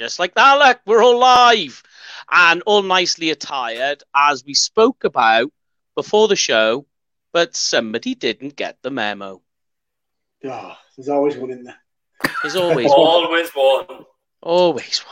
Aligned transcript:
Hey! 0.00 0.04
Just 0.04 0.18
like 0.18 0.34
that, 0.34 0.58
look, 0.58 0.80
we're 0.86 1.02
all 1.02 1.18
live 1.18 1.82
and 2.30 2.62
all 2.62 2.82
nicely 2.82 3.30
attired 3.30 4.02
as 4.14 4.44
we 4.44 4.54
spoke 4.54 5.04
about 5.04 5.52
before 5.94 6.28
the 6.28 6.36
show, 6.36 6.86
but 7.32 7.54
somebody 7.56 8.14
didn't 8.14 8.56
get 8.56 8.78
the 8.82 8.90
memo. 8.90 9.42
Oh, 10.44 10.72
there's 10.96 11.08
always 11.08 11.36
one 11.36 11.50
in 11.50 11.64
there. 11.64 11.76
There's 12.42 12.56
always 12.56 12.86
one. 12.90 12.98
Always 12.98 13.50
one. 13.50 14.04
Always 14.42 15.04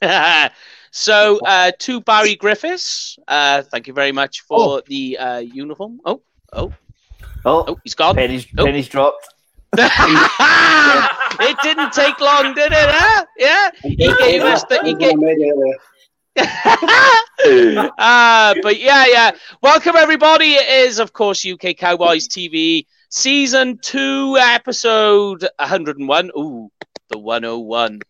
one. 0.00 0.50
so, 0.90 1.40
uh, 1.44 1.72
to 1.80 2.00
Barry 2.00 2.36
Griffiths, 2.36 3.18
uh, 3.26 3.62
thank 3.62 3.86
you 3.88 3.94
very 3.94 4.12
much 4.12 4.42
for 4.42 4.82
the 4.86 5.18
uh, 5.18 5.38
uniform. 5.38 6.00
Oh, 6.04 6.22
oh, 6.52 6.72
Oh, 7.46 7.64
oh, 7.68 7.78
he's 7.84 7.94
gone. 7.94 8.14
pennies, 8.14 8.46
Oh. 8.56 8.64
pennies 8.64 8.88
dropped. 8.88 9.33
It 9.78 11.56
didn't 11.62 11.92
take 11.92 12.20
long, 12.20 12.54
did 12.54 12.72
it? 12.72 12.88
Huh? 12.90 13.24
Yeah, 13.38 13.70
he 13.82 13.96
gave 13.96 14.42
us 14.42 14.64
the. 14.64 14.80
He 14.84 14.94
gave, 14.94 15.18
uh, 17.98 18.54
but 18.62 18.80
yeah, 18.80 19.06
yeah. 19.06 19.30
Welcome 19.62 19.96
everybody. 19.96 20.54
It 20.54 20.88
is, 20.88 20.98
of 20.98 21.12
course, 21.12 21.46
UK 21.46 21.76
Cowboys 21.76 22.28
TV 22.28 22.86
season 23.08 23.78
two, 23.78 24.36
episode 24.40 25.46
101. 25.58 26.30
Ooh, 26.36 26.70
the 27.10 27.18
101. 27.18 28.00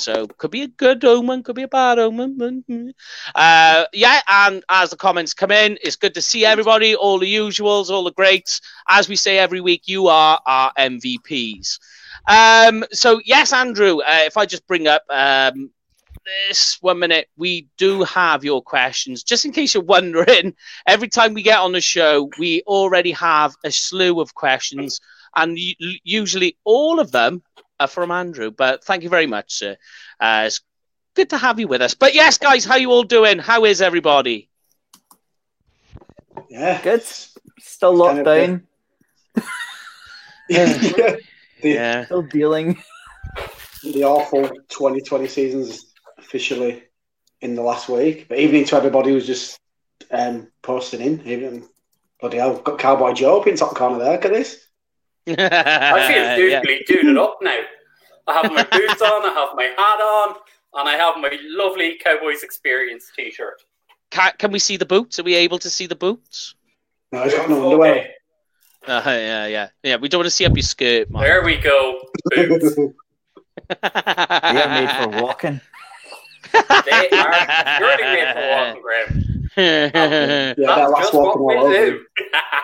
So 0.00 0.26
could 0.26 0.50
be 0.50 0.62
a 0.62 0.68
good 0.68 1.04
omen, 1.04 1.42
could 1.42 1.56
be 1.56 1.62
a 1.62 1.68
bad 1.68 1.98
omen. 1.98 2.94
Uh, 3.34 3.84
yeah, 3.92 4.20
and 4.28 4.62
as 4.68 4.90
the 4.90 4.96
comments 4.96 5.34
come 5.34 5.50
in, 5.50 5.78
it's 5.82 5.96
good 5.96 6.14
to 6.14 6.22
see 6.22 6.44
everybody, 6.44 6.94
all 6.94 7.18
the 7.18 7.32
usuals, 7.34 7.90
all 7.90 8.04
the 8.04 8.12
greats. 8.12 8.60
As 8.88 9.08
we 9.08 9.16
say 9.16 9.38
every 9.38 9.60
week, 9.60 9.82
you 9.86 10.08
are 10.08 10.40
our 10.46 10.72
MVPs. 10.78 11.78
Um, 12.28 12.84
so 12.92 13.20
yes, 13.24 13.52
Andrew, 13.52 13.98
uh, 14.00 14.22
if 14.24 14.36
I 14.36 14.46
just 14.46 14.66
bring 14.66 14.86
up 14.86 15.02
um, 15.10 15.70
this 16.48 16.78
one 16.80 16.98
minute, 16.98 17.28
we 17.36 17.68
do 17.78 18.02
have 18.04 18.44
your 18.44 18.62
questions. 18.62 19.22
Just 19.22 19.44
in 19.44 19.52
case 19.52 19.74
you're 19.74 19.82
wondering, 19.82 20.54
every 20.86 21.08
time 21.08 21.34
we 21.34 21.42
get 21.42 21.58
on 21.58 21.72
the 21.72 21.80
show, 21.80 22.30
we 22.38 22.62
already 22.66 23.12
have 23.12 23.54
a 23.64 23.70
slew 23.70 24.20
of 24.20 24.34
questions, 24.34 25.00
and 25.34 25.58
usually 26.04 26.56
all 26.64 27.00
of 27.00 27.12
them 27.12 27.42
are 27.78 27.86
from 27.86 28.10
Andrew. 28.10 28.50
But 28.50 28.84
thank 28.84 29.02
you 29.02 29.08
very 29.08 29.26
much, 29.26 29.54
sir. 29.54 29.76
Uh, 30.20 30.44
it's 30.46 30.60
good 31.14 31.30
to 31.30 31.38
have 31.38 31.58
you 31.60 31.68
with 31.68 31.82
us. 31.82 31.94
But 31.94 32.14
yes, 32.14 32.38
guys, 32.38 32.64
how 32.64 32.76
you 32.76 32.90
all 32.90 33.02
doing? 33.02 33.38
How 33.38 33.64
is 33.64 33.82
everybody? 33.82 34.48
Yeah. 36.48 36.80
Good. 36.82 37.02
Still 37.58 37.94
locked 37.94 38.24
kind 38.24 38.28
of 38.28 38.62
down. 39.34 39.44
the, 40.48 41.20
Yeah. 41.62 42.04
Still 42.04 42.22
dealing. 42.22 42.82
the 43.82 44.04
awful 44.04 44.48
2020 44.68 45.26
season's 45.26 45.92
officially 46.18 46.82
in 47.40 47.54
the 47.54 47.62
last 47.62 47.88
week. 47.88 48.28
But 48.28 48.38
evening 48.38 48.64
to 48.66 48.76
everybody 48.76 49.10
who's 49.10 49.26
just 49.26 49.58
um, 50.10 50.48
posting 50.62 51.00
in. 51.00 51.26
Even 51.26 51.64
bloody 52.20 52.38
hell, 52.38 52.58
got 52.60 52.78
Cowboy 52.78 53.12
Joe 53.12 53.40
up 53.40 53.46
in 53.46 53.56
top 53.56 53.74
corner 53.74 53.98
there. 53.98 54.12
Look 54.12 54.24
at 54.24 54.32
this. 54.32 54.65
I 55.28 55.32
feel 55.32 55.36
yeah. 55.38 56.36
dutifully 56.36 56.84
dude 56.86 57.16
up 57.18 57.38
now. 57.42 57.58
I 58.28 58.32
have 58.34 58.52
my 58.52 58.62
boots 58.64 59.00
on, 59.02 59.24
I 59.24 59.32
have 59.34 59.56
my 59.56 59.64
hat 59.64 60.00
on, 60.00 60.36
and 60.74 60.88
I 60.88 60.94
have 60.94 61.16
my 61.18 61.38
lovely 61.42 61.98
Cowboys 62.02 62.42
Experience 62.42 63.10
t-shirt. 63.16 63.62
Can, 64.10 64.32
can 64.38 64.50
we 64.52 64.58
see 64.58 64.76
the 64.76 64.86
boots? 64.86 65.18
Are 65.18 65.22
we 65.22 65.34
able 65.36 65.58
to 65.58 65.70
see 65.70 65.86
the 65.86 65.94
boots? 65.96 66.54
No, 67.12 67.22
he's 67.22 67.34
got 67.34 67.48
no 67.48 67.64
underwear. 67.64 68.10
Okay, 68.88 68.92
Uh, 68.92 69.02
yeah, 69.10 69.46
yeah, 69.46 69.68
yeah. 69.82 69.96
We 69.96 70.08
don't 70.08 70.20
want 70.20 70.26
to 70.26 70.30
see 70.30 70.44
up 70.46 70.54
your 70.56 70.62
skirt, 70.62 71.10
man. 71.10 71.22
there 71.22 71.42
we 71.44 71.56
go. 71.56 72.00
Boots. 72.34 72.76
They 73.68 73.82
are 73.82 74.68
made 74.68 74.90
for 74.90 75.22
walking. 75.22 75.60
They 76.52 76.60
are 76.60 77.78
purely 77.78 78.02
made 78.04 78.32
for 78.32 78.48
walking 78.48 78.82
ground. 78.82 79.35
Yeah, 79.56 80.54
that 80.54 80.56
That's 80.56 80.92
last 80.92 80.98
just 80.98 81.14
walking 81.14 81.42
what 81.42 81.56
all 81.56 81.68
we 81.68 81.76
over. 81.76 81.76
do. 81.76 82.04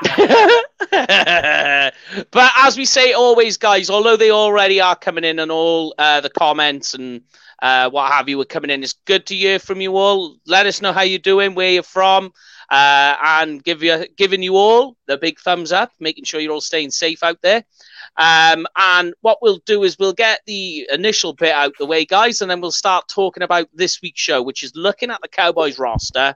but 2.31 2.53
as 2.59 2.77
we 2.77 2.85
say 2.85 3.13
always, 3.13 3.57
guys, 3.57 3.91
although 3.91 4.17
they 4.17 4.31
already 4.31 4.81
are 4.81 4.97
coming 4.97 5.25
in 5.25 5.39
and 5.39 5.51
all 5.51 5.95
uh, 5.99 6.21
the 6.21 6.31
comments 6.31 6.95
and 6.95 7.23
uh, 7.63 7.89
what 7.91 8.13
have 8.13 8.29
you 8.29 8.41
are 8.41 8.45
coming 8.45 8.71
in, 8.71 8.83
it's 8.83 8.95
good 9.05 9.27
to 9.27 9.35
hear 9.35 9.59
from 9.59 9.81
you 9.81 9.97
all. 9.97 10.37
Let 10.47 10.67
us 10.67 10.83
know 10.83 10.93
how 10.93 11.03
you're 11.03 11.19
doing, 11.19 11.55
where 11.55 11.71
you're 11.71 11.83
from, 11.83 12.33
uh, 12.71 13.17
and 13.23 13.63
give 13.63 13.83
you 13.83 14.07
giving 14.17 14.43
you 14.43 14.57
all 14.57 14.97
the 15.07 15.17
big 15.17 15.39
thumbs 15.39 15.73
up, 15.73 15.93
making 16.01 16.25
sure 16.25 16.41
you're 16.41 16.53
all 16.53 16.61
staying 16.61 16.91
safe 16.91 17.23
out 17.23 17.41
there. 17.43 17.65
Um, 18.17 18.67
and 18.77 19.15
what 19.21 19.39
we'll 19.41 19.61
do 19.65 19.85
is 19.85 19.99
we'll 19.99 20.13
get 20.13 20.41
the 20.47 20.87
initial 20.93 21.33
bit 21.33 21.53
out 21.53 21.73
the 21.79 21.87
way, 21.87 22.05
guys, 22.05 22.43
and 22.43 22.51
then 22.51 22.61
we'll 22.61 22.73
start 22.73 23.09
talking 23.09 23.43
about 23.43 23.69
this 23.73 24.03
week's 24.03 24.21
show, 24.21 24.43
which 24.43 24.63
is 24.63 24.73
looking 24.75 25.11
at 25.11 25.21
the 25.23 25.29
Cowboys 25.29 25.79
roster, 25.79 26.35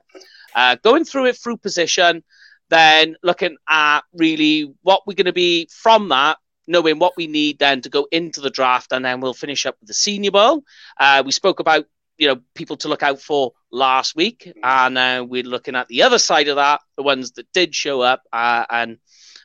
uh, 0.57 0.77
going 0.83 1.05
through 1.05 1.27
it 1.27 1.37
through 1.37 1.59
position, 1.59 2.25
then 2.71 3.15
looking 3.23 3.57
at 3.69 4.01
really 4.13 4.75
what 4.83 5.03
we're 5.07 5.15
going 5.15 5.27
to 5.27 5.33
be 5.33 5.69
from 5.71 6.09
that, 6.09 6.39
knowing 6.67 6.99
what 6.99 7.17
we 7.17 7.29
need 7.29 7.59
then 7.59 7.81
to 7.83 7.89
go 7.89 8.09
into 8.11 8.41
the 8.41 8.51
draft, 8.51 8.93
and 8.93 9.05
then 9.05 9.21
we'll 9.21 9.35
finish 9.35 9.67
up 9.67 9.77
with 9.81 9.89
the 9.89 9.95
Senior 9.95 10.33
Bowl. 10.33 10.65
Uh, 10.99 11.23
we 11.25 11.31
spoke 11.31 11.61
about 11.61 11.85
you 12.19 12.27
know 12.27 12.41
people 12.55 12.77
to 12.79 12.89
look 12.89 13.03
out 13.03 13.21
for 13.21 13.53
last 13.71 14.17
week, 14.17 14.53
and 14.63 14.99
uh, 14.99 15.25
we're 15.29 15.45
looking 15.45 15.77
at 15.77 15.87
the 15.89 16.03
other 16.03 16.19
side 16.19 16.49
of 16.49 16.57
that, 16.57 16.81
the 16.97 17.03
ones 17.03 17.33
that 17.33 17.53
did 17.53 17.75
show 17.75 18.01
up 18.01 18.23
uh, 18.33 18.65
and 18.71 18.99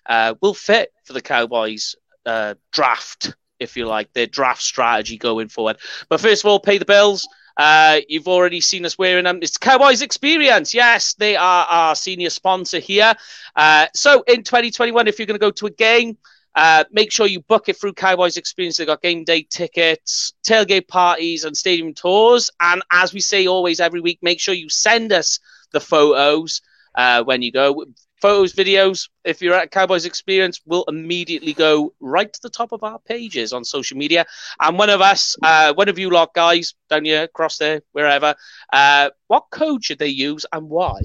uh, 0.05 0.33
will 0.41 0.53
fit 0.53 0.91
for 1.03 1.13
the 1.13 1.22
Cowboys 1.22 1.95
uh, 2.25 2.55
draft, 2.72 3.35
if 3.59 3.75
you 3.78 3.85
like, 3.85 4.11
their 4.13 4.28
draft 4.28 4.61
strategy 4.61 5.17
going 5.17 5.49
forward. 5.49 5.78
But 6.09 6.22
first 6.22 6.43
of 6.43 6.49
all, 6.49 6.59
pay 6.59 6.78
the 6.78 6.85
bills. 6.85 7.28
Uh, 7.57 8.00
you've 8.07 8.28
already 8.28 8.62
seen 8.62 8.85
us 8.85 8.97
wearing 8.97 9.25
them. 9.25 9.39
It's 9.41 9.57
Cowboys 9.57 10.01
Experience. 10.01 10.73
Yes, 10.73 11.14
they 11.14 11.35
are 11.35 11.66
our 11.66 11.96
senior 11.96 12.29
sponsor 12.29 12.79
here. 12.79 13.14
Uh, 13.55 13.87
so 13.93 14.23
in 14.28 14.43
2021, 14.43 15.08
if 15.08 15.20
you're 15.20 15.25
going 15.25 15.40
to 15.40 15.46
go 15.46 15.52
to 15.52 15.67
a 15.67 15.72
game, 15.72 16.17
uh, 16.55 16.84
make 16.91 17.11
sure 17.11 17.28
you 17.28 17.40
book 17.41 17.70
it 17.70 17.78
through 17.78 17.93
Cowboys 17.93 18.37
Experience. 18.37 18.78
They've 18.78 18.87
got 18.87 19.02
game 19.02 19.23
day 19.23 19.43
tickets, 19.49 20.34
tailgate 20.46 20.87
parties, 20.87 21.46
and 21.46 21.55
stadium 21.55 21.93
tours. 21.93 22.49
And 22.59 22.81
as 22.91 23.14
we 23.14 23.22
say 23.22 23.47
always 23.47 23.79
every 23.79 24.02
week, 24.02 24.20
make 24.22 24.40
sure 24.40 24.53
you 24.53 24.70
send 24.70 25.14
us 25.14 25.40
the 25.72 25.79
photos 25.79 26.61
uh, 26.96 27.23
when 27.23 27.41
you 27.41 27.52
go. 27.52 27.85
Photos, 28.22 28.53
videos, 28.53 29.09
if 29.26 29.41
you're 29.41 29.56
at 29.56 29.72
Cowboys 29.72 30.06
Experience, 30.06 30.62
will 30.68 30.85
immediately 30.88 31.53
go 31.53 31.91
right 32.00 32.32
to 32.32 32.40
the 32.44 32.50
top 32.52 32.72
of 32.72 32.84
our 32.84 33.00
pages 33.00 33.52
on 33.52 33.66
social 33.66 33.97
media. 33.97 34.26
And 34.59 34.78
one 34.78 34.91
of 34.91 35.02
us, 35.02 35.35
uh, 35.41 35.73
one 35.73 35.90
of 35.90 35.97
you 35.97 36.12
lot 36.12 36.32
guys 36.35 36.76
down 36.88 37.06
here, 37.06 37.23
across 37.23 37.58
there, 37.58 37.82
wherever, 37.94 38.35
uh, 38.72 39.09
what 39.28 39.46
code 39.50 39.84
should 39.84 39.97
they 39.97 40.08
use 40.09 40.46
and 40.53 40.70
why? 40.70 41.02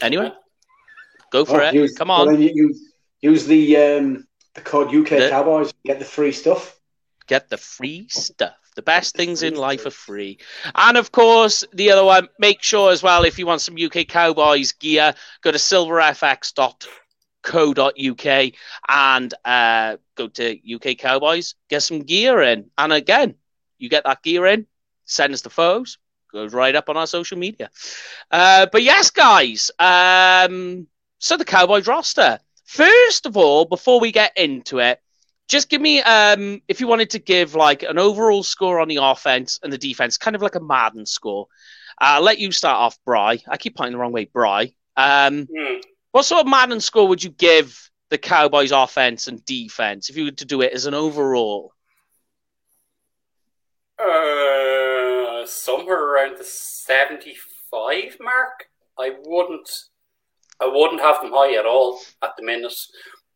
Anyway, 0.00 0.32
go 1.30 1.44
for 1.44 1.62
Oh, 1.62 1.66
it. 1.68 1.74
use- 1.74 1.94
Come 1.94 2.10
on. 2.10 2.26
then 2.28 2.40
you, 2.40 2.50
use, 2.54 2.92
use 3.20 3.46
the 3.46 3.76
um, 3.76 4.26
the 4.54 4.62
code 4.62 4.88
UK 4.94 5.08
The- 5.18 5.28
Cowboys. 5.30 5.72
Get 5.84 5.98
the 5.98 6.04
free 6.06 6.32
stuff. 6.32 6.78
Get 7.26 7.50
the 7.50 7.58
free 7.58 8.06
stuff. 8.08 8.54
The 8.74 8.82
best 8.82 9.14
things 9.14 9.42
in 9.42 9.54
life 9.54 9.86
are 9.86 9.90
free. 9.90 10.38
And 10.74 10.96
of 10.96 11.12
course, 11.12 11.64
the 11.72 11.92
other 11.92 12.04
one, 12.04 12.28
make 12.38 12.62
sure 12.62 12.90
as 12.90 13.02
well, 13.02 13.24
if 13.24 13.38
you 13.38 13.46
want 13.46 13.60
some 13.60 13.76
UK 13.80 14.08
Cowboys 14.08 14.72
gear, 14.72 15.14
go 15.42 15.52
to 15.52 15.58
silverfx.co.uk 15.58 18.52
and 18.88 19.34
uh, 19.44 19.96
go 20.16 20.28
to 20.28 20.74
UK 20.74 20.98
Cowboys, 20.98 21.54
get 21.68 21.82
some 21.82 22.00
gear 22.00 22.42
in. 22.42 22.70
And 22.76 22.92
again, 22.92 23.36
you 23.78 23.88
get 23.88 24.04
that 24.04 24.22
gear 24.22 24.46
in, 24.46 24.66
send 25.04 25.34
us 25.34 25.42
the 25.42 25.50
photos, 25.50 25.98
goes 26.32 26.52
right 26.52 26.74
up 26.74 26.88
on 26.88 26.96
our 26.96 27.06
social 27.06 27.38
media. 27.38 27.70
Uh, 28.30 28.66
but 28.72 28.82
yes, 28.82 29.10
guys, 29.10 29.70
um, 29.78 30.88
so 31.18 31.36
the 31.36 31.44
Cowboys 31.44 31.86
roster. 31.86 32.40
First 32.64 33.26
of 33.26 33.36
all, 33.36 33.66
before 33.66 34.00
we 34.00 34.10
get 34.10 34.36
into 34.36 34.80
it, 34.80 35.00
just 35.48 35.68
give 35.68 35.80
me 35.80 36.00
um 36.02 36.60
if 36.68 36.80
you 36.80 36.86
wanted 36.86 37.10
to 37.10 37.18
give 37.18 37.54
like 37.54 37.82
an 37.82 37.98
overall 37.98 38.42
score 38.42 38.80
on 38.80 38.88
the 38.88 38.96
offense 38.96 39.58
and 39.62 39.72
the 39.72 39.78
defense, 39.78 40.16
kind 40.18 40.34
of 40.36 40.42
like 40.42 40.54
a 40.54 40.60
Madden 40.60 41.06
score. 41.06 41.46
Uh, 42.00 42.16
I'll 42.18 42.22
let 42.22 42.38
you 42.38 42.50
start 42.52 42.76
off, 42.76 42.98
Bry. 43.04 43.38
I 43.48 43.56
keep 43.56 43.76
pointing 43.76 43.92
the 43.92 43.98
wrong 43.98 44.12
way, 44.12 44.24
Bry. 44.24 44.74
Um, 44.96 45.46
Hmm. 45.54 45.80
what 46.12 46.24
sort 46.24 46.40
of 46.40 46.46
Madden 46.46 46.80
score 46.80 47.08
would 47.08 47.22
you 47.22 47.30
give 47.30 47.90
the 48.10 48.18
Cowboys 48.18 48.72
offense 48.72 49.28
and 49.28 49.44
defense 49.44 50.08
if 50.08 50.16
you 50.16 50.24
were 50.24 50.30
to 50.32 50.44
do 50.44 50.60
it 50.62 50.72
as 50.72 50.86
an 50.86 50.94
overall? 50.94 51.72
Uh, 53.98 55.46
somewhere 55.46 56.02
around 56.02 56.36
the 56.38 56.44
seventy-five 56.44 58.16
mark. 58.20 58.68
I 58.98 59.12
wouldn't, 59.24 59.68
I 60.60 60.66
wouldn't 60.66 61.00
have 61.00 61.20
them 61.20 61.32
high 61.32 61.54
at 61.58 61.66
all 61.66 62.00
at 62.22 62.30
the 62.36 62.44
minute. 62.44 62.74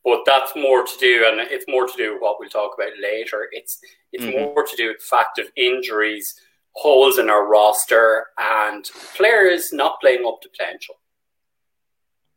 But 0.09 0.23
that's 0.25 0.57
more 0.57 0.85
to 0.87 0.99
do, 0.99 1.27
and 1.29 1.39
it's 1.41 1.67
more 1.69 1.87
to 1.87 1.93
do 1.97 2.15
with 2.15 2.23
what 2.23 2.37
we'll 2.41 2.49
talk 2.49 2.73
about 2.79 2.93
later. 2.99 3.49
It's 3.53 3.79
it's 4.13 4.25
Mhm. 4.25 4.55
more 4.55 4.65
to 4.67 4.77
do 4.77 4.89
with 4.89 5.01
the 5.01 5.05
fact 5.05 5.39
of 5.39 5.53
injuries, 5.55 6.41
holes 6.73 7.19
in 7.19 7.29
our 7.29 7.45
roster, 7.47 8.29
and 8.39 8.85
players 9.17 9.71
not 9.71 10.01
playing 10.01 10.25
up 10.27 10.41
to 10.41 10.49
potential. 10.49 10.99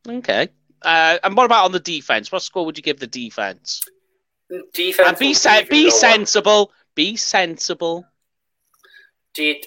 Okay. 0.08 0.50
Uh, 0.82 1.18
and 1.24 1.38
what 1.38 1.46
about 1.46 1.64
on 1.64 1.72
the 1.72 1.80
defense? 1.80 2.30
What 2.30 2.42
score 2.42 2.66
would 2.66 2.78
you 2.78 2.84
give 2.84 3.00
the 3.00 3.08
defense? 3.08 3.82
defense. 4.74 5.08
And 5.08 5.18
be 5.18 5.34
sen- 5.34 5.68
be 5.70 5.90
sensible. 5.90 6.74
Be 6.94 7.16
sensible. 7.16 8.04
The, 9.36 9.64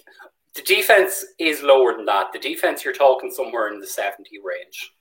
the 0.55 0.61
defense 0.61 1.25
is 1.39 1.63
lower 1.63 1.97
than 1.97 2.05
that. 2.05 2.35
The 2.35 2.39
defense, 2.39 2.85
you're 2.85 2.93
talking 2.93 3.31
somewhere 3.31 3.69
in 3.73 3.81
the 3.81 3.87
70 3.87 4.39
range. 4.45 4.93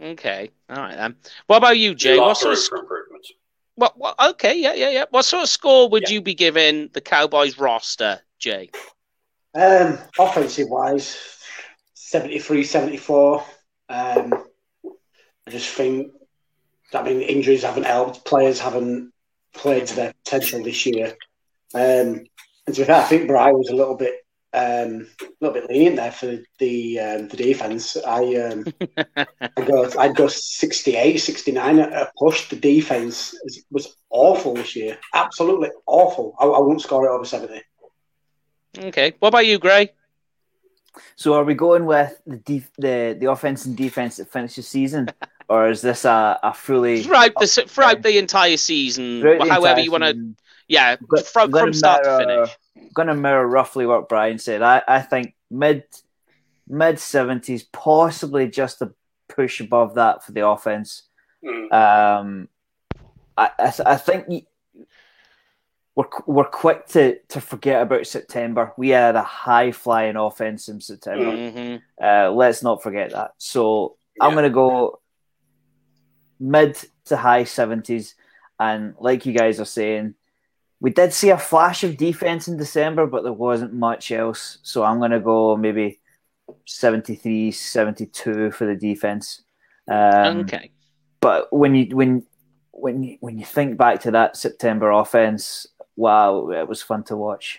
Okay. 0.00 0.50
All 0.70 0.76
right 0.76 0.96
then. 0.96 1.16
What 1.46 1.56
about 1.58 1.78
you, 1.78 1.94
Jay? 1.94 2.18
What 2.18 2.36
sort 2.36 2.56
of 2.56 2.64
for 2.64 2.78
improvement. 2.78 3.26
what, 3.74 3.98
what 3.98 4.14
okay, 4.30 4.58
yeah, 4.58 4.74
yeah, 4.74 4.90
yeah. 4.90 5.04
What 5.10 5.24
sort 5.24 5.42
of 5.42 5.48
score 5.48 5.88
would 5.88 6.04
Yeah. 6.04 6.14
you 6.14 6.22
be 6.22 6.34
giving 6.34 6.88
the 6.92 7.00
Cowboys 7.00 7.58
roster, 7.58 8.20
Jay? 8.38 8.70
Um, 9.54 9.98
offensive 10.18 10.68
wise, 10.68 11.16
73 11.94 12.64
74. 12.64 13.44
Um, 13.88 14.44
I 15.46 15.50
just 15.50 15.70
think, 15.70 16.12
I 16.94 17.02
mean, 17.02 17.20
injuries 17.22 17.62
haven't 17.62 17.86
helped. 17.86 18.24
Players 18.24 18.60
haven't 18.60 19.12
played 19.54 19.86
to 19.88 19.96
their 19.96 20.12
potential 20.24 20.62
this 20.62 20.86
year. 20.86 21.16
Um, 21.74 22.24
and 22.66 22.74
to 22.74 22.80
be 22.82 22.84
fair, 22.84 22.96
I 22.96 23.04
think 23.04 23.26
Bry 23.26 23.50
was 23.52 23.68
a 23.70 23.74
little 23.74 23.96
bit. 23.96 24.14
Um, 24.54 25.06
a 25.20 25.26
little 25.42 25.60
bit 25.60 25.68
lenient 25.68 25.96
there 25.96 26.10
for 26.10 26.38
the 26.58 26.98
um, 27.00 27.28
the 27.28 27.36
defense. 27.36 27.98
I 27.98 28.34
um, 28.36 28.64
I 28.96 29.64
go 29.66 29.90
I'd 29.98 30.16
go 30.16 30.26
68, 30.26 31.18
69 31.18 31.78
at 31.78 31.92
a 31.92 32.10
push. 32.18 32.48
The 32.48 32.56
defense 32.56 33.34
is, 33.44 33.66
was 33.70 33.94
awful 34.08 34.54
this 34.54 34.74
year, 34.74 34.96
absolutely 35.12 35.68
awful. 35.86 36.34
I, 36.40 36.46
I 36.46 36.58
won't 36.60 36.80
score 36.80 37.06
it 37.06 37.10
over 37.10 37.26
seventy. 37.26 37.60
Okay. 38.78 39.12
What 39.18 39.28
about 39.28 39.46
you, 39.46 39.58
Gray? 39.58 39.92
So 41.16 41.34
are 41.34 41.44
we 41.44 41.54
going 41.54 41.84
with 41.84 42.18
the 42.26 42.38
def- 42.38 42.72
the 42.78 43.16
the 43.20 43.30
offense 43.30 43.66
and 43.66 43.76
defense 43.76 44.16
that 44.16 44.32
finished 44.32 44.56
the 44.56 44.62
season, 44.62 45.10
or 45.50 45.68
is 45.68 45.82
this 45.82 46.06
a, 46.06 46.38
a 46.42 46.54
fully 46.54 47.02
Throughout 47.02 47.34
the 47.38 47.46
throughout 47.68 48.02
the 48.02 48.16
entire 48.16 48.56
season, 48.56 49.20
the 49.20 49.46
however 49.46 49.68
entire 49.68 49.80
you 49.80 49.90
want 49.92 50.04
to, 50.04 50.34
yeah, 50.68 50.96
Go- 50.96 51.20
from, 51.20 51.50
from 51.50 51.72
start 51.74 52.04
to 52.04 52.10
mirror- 52.26 52.46
finish. 52.46 52.56
Going 52.94 53.08
to 53.08 53.14
mirror 53.14 53.46
roughly 53.46 53.86
what 53.86 54.08
Brian 54.08 54.38
said. 54.38 54.62
I, 54.62 54.82
I 54.88 55.00
think 55.02 55.34
mid 55.50 55.84
mid 56.68 56.98
seventies, 56.98 57.62
possibly 57.64 58.48
just 58.48 58.82
a 58.82 58.92
push 59.28 59.60
above 59.60 59.94
that 59.94 60.24
for 60.24 60.32
the 60.32 60.46
offense. 60.46 61.02
Mm. 61.44 61.72
Um, 61.72 62.48
I 63.36 63.50
I, 63.58 63.70
th- 63.70 63.86
I 63.86 63.96
think 63.96 64.26
y- 64.28 64.46
we're 65.94 66.08
we're 66.26 66.44
quick 66.44 66.86
to, 66.88 67.18
to 67.28 67.40
forget 67.40 67.82
about 67.82 68.06
September. 68.06 68.72
We 68.76 68.90
had 68.90 69.16
a 69.16 69.22
high 69.22 69.72
flying 69.72 70.16
offense 70.16 70.68
in 70.68 70.80
September. 70.80 71.50
hmm 71.50 71.76
Uh, 72.04 72.30
let's 72.30 72.62
not 72.62 72.82
forget 72.82 73.10
that. 73.12 73.32
So 73.38 73.96
I'm 74.20 74.32
going 74.32 74.44
to 74.44 74.50
go 74.50 75.00
mid 76.40 76.76
to 77.06 77.16
high 77.16 77.44
70s. 77.44 78.14
And 78.60 78.94
like 78.98 79.26
you 79.26 79.32
guys 79.32 79.60
are 79.60 79.64
saying, 79.64 80.14
we 80.80 80.90
did 80.90 81.12
see 81.12 81.30
a 81.30 81.38
flash 81.38 81.82
of 81.84 81.96
defense 81.96 82.48
in 82.48 82.56
December, 82.56 83.06
but 83.06 83.24
there 83.24 83.32
wasn't 83.32 83.72
much 83.72 84.12
else. 84.12 84.58
So 84.62 84.84
I'm 84.84 84.98
going 84.98 85.10
to 85.10 85.20
go 85.20 85.56
maybe 85.56 85.98
73, 86.66 87.50
72 87.50 88.50
for 88.52 88.66
the 88.66 88.76
defense. 88.76 89.42
Um, 89.90 90.40
okay. 90.40 90.70
But 91.20 91.52
when 91.52 91.74
you 91.74 91.96
when 91.96 92.24
when 92.70 93.02
you, 93.02 93.16
when 93.20 93.38
you 93.38 93.44
think 93.44 93.76
back 93.76 94.00
to 94.02 94.12
that 94.12 94.36
September 94.36 94.90
offense, 94.90 95.66
wow, 95.96 96.50
it 96.50 96.68
was 96.68 96.80
fun 96.80 97.02
to 97.04 97.16
watch. 97.16 97.58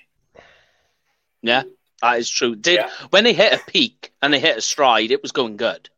Yeah, 1.42 1.64
that 2.02 2.20
is 2.20 2.30
true. 2.30 2.56
Did 2.56 2.76
Yeah. 2.76 2.90
when 3.10 3.26
they 3.26 3.34
hit 3.34 3.54
a 3.54 3.72
peak 3.72 4.14
and 4.22 4.34
they 4.34 4.40
hit 4.40 4.58
a 4.58 4.62
stride, 4.62 5.12
it 5.12 5.22
was 5.22 5.34
going 5.34 5.58
good. 5.58 5.90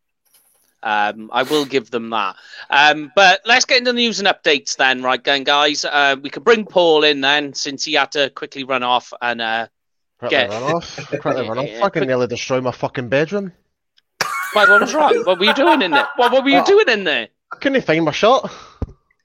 Um, 0.83 1.29
I 1.31 1.43
will 1.43 1.65
give 1.65 1.91
them 1.91 2.09
that. 2.09 2.35
Um, 2.69 3.11
but 3.15 3.41
let's 3.45 3.65
get 3.65 3.77
into 3.79 3.91
the 3.91 3.95
news 3.97 4.19
and 4.19 4.27
updates 4.27 4.75
then, 4.77 5.03
right, 5.03 5.23
then, 5.23 5.43
guys. 5.43 5.85
Uh, 5.85 6.15
we 6.21 6.29
could 6.29 6.43
bring 6.43 6.65
Paul 6.65 7.03
in 7.03 7.21
then, 7.21 7.53
since 7.53 7.83
he 7.85 7.93
had 7.93 8.11
to 8.13 8.29
quickly 8.31 8.63
run 8.63 8.83
off 8.83 9.13
and 9.21 9.41
uh, 9.41 9.67
Quickly 10.19 10.37
Get- 10.37 10.49
run 10.49 10.63
off. 10.75 10.95
Quickly 11.07 11.31
run 11.47 11.57
off. 11.59 11.65
Yeah, 11.67 11.79
Fucking 11.79 11.99
quick- 12.01 12.07
nearly 12.07 12.27
destroy 12.27 12.61
my 12.61 12.71
fucking 12.71 13.09
bedroom. 13.09 13.51
Why, 14.53 14.65
what 14.69 14.81
was 14.81 14.93
wrong? 14.93 15.23
What 15.23 15.39
were 15.39 15.45
you 15.45 15.53
doing 15.53 15.81
in 15.81 15.91
there? 15.91 16.07
What, 16.17 16.31
what 16.31 16.43
were 16.43 16.49
you 16.49 16.59
Oh. 16.59 16.65
doing 16.65 16.89
in 16.89 17.03
there? 17.05 17.29
I 17.51 17.55
couldn't 17.57 17.81
find 17.85 18.03
my 18.05 18.11
shirt. 18.11 18.43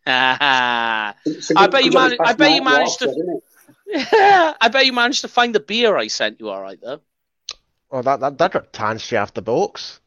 I 0.06 1.14
It's 1.26 1.50
a 1.50 1.58
I 1.58 1.62
good- 1.66 1.70
bet 1.72 1.84
you 1.84 1.90
good 1.90 1.96
job 1.98 2.10
man- 2.10 2.18
I 2.28 2.32
bet 2.34 2.52
you 2.54 2.62
managed 2.62 2.98
to- 3.00 3.08
isn't 3.08 3.42
it? 3.88 4.60
bet 4.72 4.86
you 4.86 4.92
managed 4.92 5.20
to 5.22 5.28
find 5.28 5.54
the 5.54 5.60
beer 5.60 5.96
I 5.96 6.06
sent 6.08 6.40
you. 6.40 6.48
All 6.48 6.60
right, 6.62 6.78
though. 6.80 7.00
Oh, 7.90 8.02
that 8.02 8.20
that 8.20 8.38
that 8.38 8.52
dripped 8.52 8.72
tan 8.72 8.98
straight 8.98 9.18
off 9.18 9.34
the 9.34 9.42
box. 9.42 10.00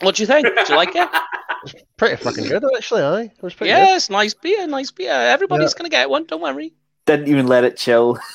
What 0.00 0.14
do 0.16 0.22
you 0.22 0.26
think? 0.26 0.46
Do 0.46 0.64
you 0.68 0.76
like 0.76 0.94
it? 0.94 1.08
Pretty 1.96 2.16
fucking 2.16 2.46
good 2.46 2.64
actually. 2.76 3.02
Aye, 3.02 3.22
it 3.36 3.42
was 3.42 3.52
pretty 3.52 3.70
yes, 3.70 4.08
nice 4.08 4.32
beer, 4.32 4.66
nice 4.68 4.92
beer. 4.92 5.10
Everybody's 5.12 5.74
gonna 5.74 5.88
get 5.88 6.08
one. 6.08 6.24
Don't 6.24 6.40
worry. 6.40 6.72
Didn't 7.04 7.28
even 7.28 7.46
let 7.46 7.64
it 7.64 7.76
chill. 7.76 8.18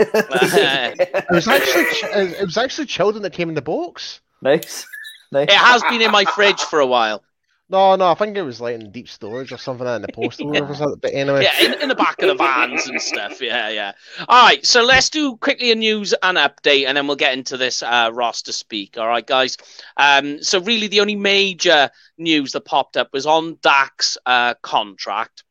Uh-huh. 0.00 0.92
It 0.98 1.26
was 1.30 1.46
actually 1.46 1.84
ch- 1.84 2.04
it 2.40 2.44
was 2.44 2.56
actually 2.56 2.86
chilled 2.86 3.14
when 3.14 3.24
it 3.24 3.32
came 3.32 3.48
in 3.50 3.54
the 3.54 3.62
box. 3.62 4.20
nice. 4.40 4.86
Nice. 5.32 5.48
It 5.48 5.54
has 5.54 5.82
been 5.82 6.00
in 6.00 6.10
my 6.10 6.24
fridge 6.24 6.60
for 6.60 6.80
a 6.80 6.86
while. 6.86 7.22
No, 7.70 7.94
no, 7.94 8.10
I 8.10 8.14
think 8.14 8.36
it 8.36 8.42
was 8.42 8.60
like 8.60 8.74
in 8.74 8.90
deep 8.90 9.08
storage 9.08 9.52
or 9.52 9.56
something 9.56 9.86
in 9.86 10.02
the 10.02 10.08
postal 10.12 10.52
Yeah. 10.54 10.62
or 10.68 10.74
something. 10.74 10.98
But 11.00 11.14
anyway, 11.14 11.44
Yeah, 11.44 11.66
in, 11.66 11.82
in 11.82 11.88
the 11.88 11.94
back 11.94 12.20
of 12.20 12.26
the 12.26 12.34
vans 12.34 12.88
and 12.88 13.00
stuff. 13.00 13.40
Yeah, 13.40 13.68
yeah. 13.68 13.92
All 14.28 14.44
right, 14.44 14.66
so 14.66 14.82
let's 14.82 15.08
do 15.08 15.36
quickly 15.36 15.70
a 15.70 15.76
news 15.76 16.12
and 16.24 16.36
update, 16.36 16.88
and 16.88 16.96
then 16.96 17.06
we'll 17.06 17.14
get 17.14 17.32
into 17.32 17.56
this 17.56 17.84
uh, 17.84 18.10
roster 18.12 18.50
speak. 18.50 18.98
All 18.98 19.06
right, 19.06 19.24
guys. 19.24 19.56
Um, 19.96 20.42
so 20.42 20.60
really, 20.60 20.88
the 20.88 20.98
only 21.00 21.14
major 21.14 21.90
news 22.18 22.50
that 22.52 22.64
popped 22.64 22.96
up 22.96 23.10
was 23.12 23.24
on 23.24 23.56
Dak's 23.62 24.18
uh, 24.26 24.54
contract. 24.62 25.44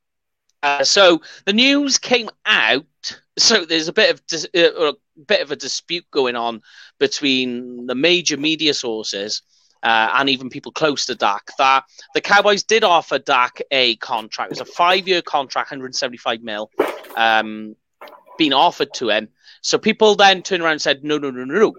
Uh, 0.61 0.83
so 0.83 1.21
the 1.45 1.53
news 1.53 1.97
came 1.97 2.29
out. 2.45 2.83
So 3.37 3.63
there's 3.63 3.87
a 3.87 3.93
bit 3.93 4.11
of 4.11 4.27
dis- 4.27 4.47
uh, 4.53 4.91
a 4.91 4.93
bit 5.25 5.41
of 5.41 5.51
a 5.51 5.55
dispute 5.55 6.05
going 6.11 6.35
on 6.35 6.61
between 6.99 7.85
the 7.85 7.95
major 7.95 8.35
media 8.35 8.73
sources 8.73 9.41
uh, 9.83 10.09
and 10.15 10.29
even 10.29 10.49
people 10.49 10.71
close 10.71 11.05
to 11.05 11.15
Dak 11.15 11.51
that 11.57 11.85
the 12.13 12.21
Cowboys 12.21 12.63
did 12.63 12.83
offer 12.83 13.17
Dak 13.19 13.61
a 13.71 13.95
contract. 13.97 14.51
It 14.51 14.59
was 14.59 14.69
a 14.69 14.73
five-year 14.73 15.21
contract, 15.21 15.71
175 15.71 16.41
mil, 16.41 16.69
um, 17.15 17.75
being 18.37 18.53
offered 18.53 18.93
to 18.95 19.09
him. 19.09 19.29
So 19.61 19.77
people 19.77 20.15
then 20.15 20.41
turned 20.41 20.63
around 20.63 20.73
and 20.73 20.81
said, 20.81 21.03
"No, 21.03 21.17
no, 21.17 21.31
no, 21.31 21.45
no, 21.45 21.59
no. 21.59 21.75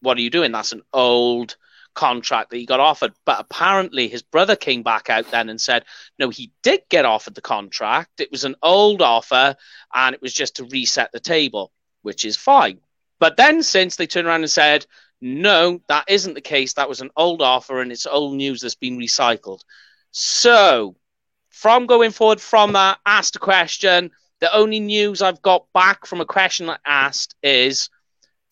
What 0.00 0.16
are 0.16 0.22
you 0.22 0.30
doing? 0.30 0.52
That's 0.52 0.72
an 0.72 0.82
old 0.92 1.56
contract 1.94 2.50
that 2.50 2.58
he 2.58 2.66
got 2.66 2.80
offered." 2.80 3.12
But 3.24 3.40
apparently, 3.40 4.08
his 4.08 4.22
brother 4.22 4.56
came 4.56 4.82
back 4.82 5.10
out 5.10 5.30
then 5.30 5.48
and 5.48 5.60
said, 5.60 5.84
"No, 6.18 6.28
he 6.30 6.52
did 6.62 6.82
get 6.88 7.04
offered 7.04 7.34
the 7.34 7.42
contract. 7.42 8.20
It 8.20 8.30
was 8.30 8.44
an 8.44 8.56
old 8.62 9.02
offer, 9.02 9.56
and 9.94 10.14
it 10.14 10.22
was 10.22 10.32
just 10.32 10.56
to 10.56 10.64
reset 10.64 11.12
the 11.12 11.20
table, 11.20 11.72
which 12.02 12.24
is 12.24 12.36
fine." 12.36 12.80
But 13.18 13.36
then, 13.36 13.62
since 13.62 13.96
they 13.96 14.06
turned 14.06 14.26
around 14.26 14.40
and 14.40 14.50
said, 14.50 14.86
no, 15.20 15.80
that 15.88 16.04
isn't 16.08 16.34
the 16.34 16.40
case. 16.40 16.74
That 16.74 16.88
was 16.88 17.00
an 17.00 17.10
old 17.16 17.42
offer 17.42 17.80
and 17.80 17.92
it's 17.92 18.06
old 18.06 18.34
news 18.36 18.60
that's 18.60 18.74
been 18.74 18.98
recycled. 18.98 19.60
So, 20.10 20.96
from 21.50 21.86
going 21.86 22.10
forward 22.10 22.40
from 22.40 22.72
that, 22.72 22.98
asked 23.04 23.36
a 23.36 23.40
question. 23.40 24.10
The 24.40 24.54
only 24.54 24.80
news 24.80 25.20
I've 25.20 25.42
got 25.42 25.66
back 25.74 26.06
from 26.06 26.20
a 26.20 26.26
question 26.26 26.70
I 26.70 26.78
asked 26.86 27.34
is 27.42 27.90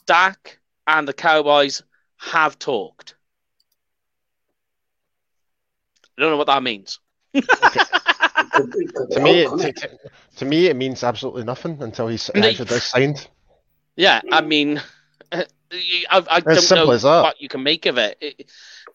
Dak 0.06 0.58
and 0.86 1.08
the 1.08 1.14
Cowboys 1.14 1.82
have 2.18 2.58
talked. 2.58 3.14
I 6.16 6.22
don't 6.22 6.30
know 6.32 6.36
what 6.36 6.48
that 6.48 6.62
means. 6.62 6.98
It 7.32 7.46
could- 7.48 7.86
it 8.40 8.52
could 8.52 8.70
be 8.72 9.14
to 9.14 9.20
me, 9.20 9.40
it? 9.42 9.76
to, 9.76 9.90
to 10.36 10.44
me, 10.44 10.66
it 10.66 10.76
means 10.76 11.02
absolutely 11.02 11.44
nothing 11.44 11.80
until 11.82 12.08
he's 12.08 12.30
actually 12.30 12.66
signed. 12.80 13.28
Yeah, 13.96 14.20
I 14.30 14.40
mean, 14.42 14.80
I, 16.10 16.24
I 16.30 16.40
don't 16.40 16.60
simple 16.60 16.86
know 16.86 16.92
as 16.92 17.02
that. 17.02 17.22
what 17.22 17.40
you 17.40 17.48
can 17.48 17.62
make 17.62 17.86
of 17.86 17.98
it. 17.98 18.16
it 18.20 18.50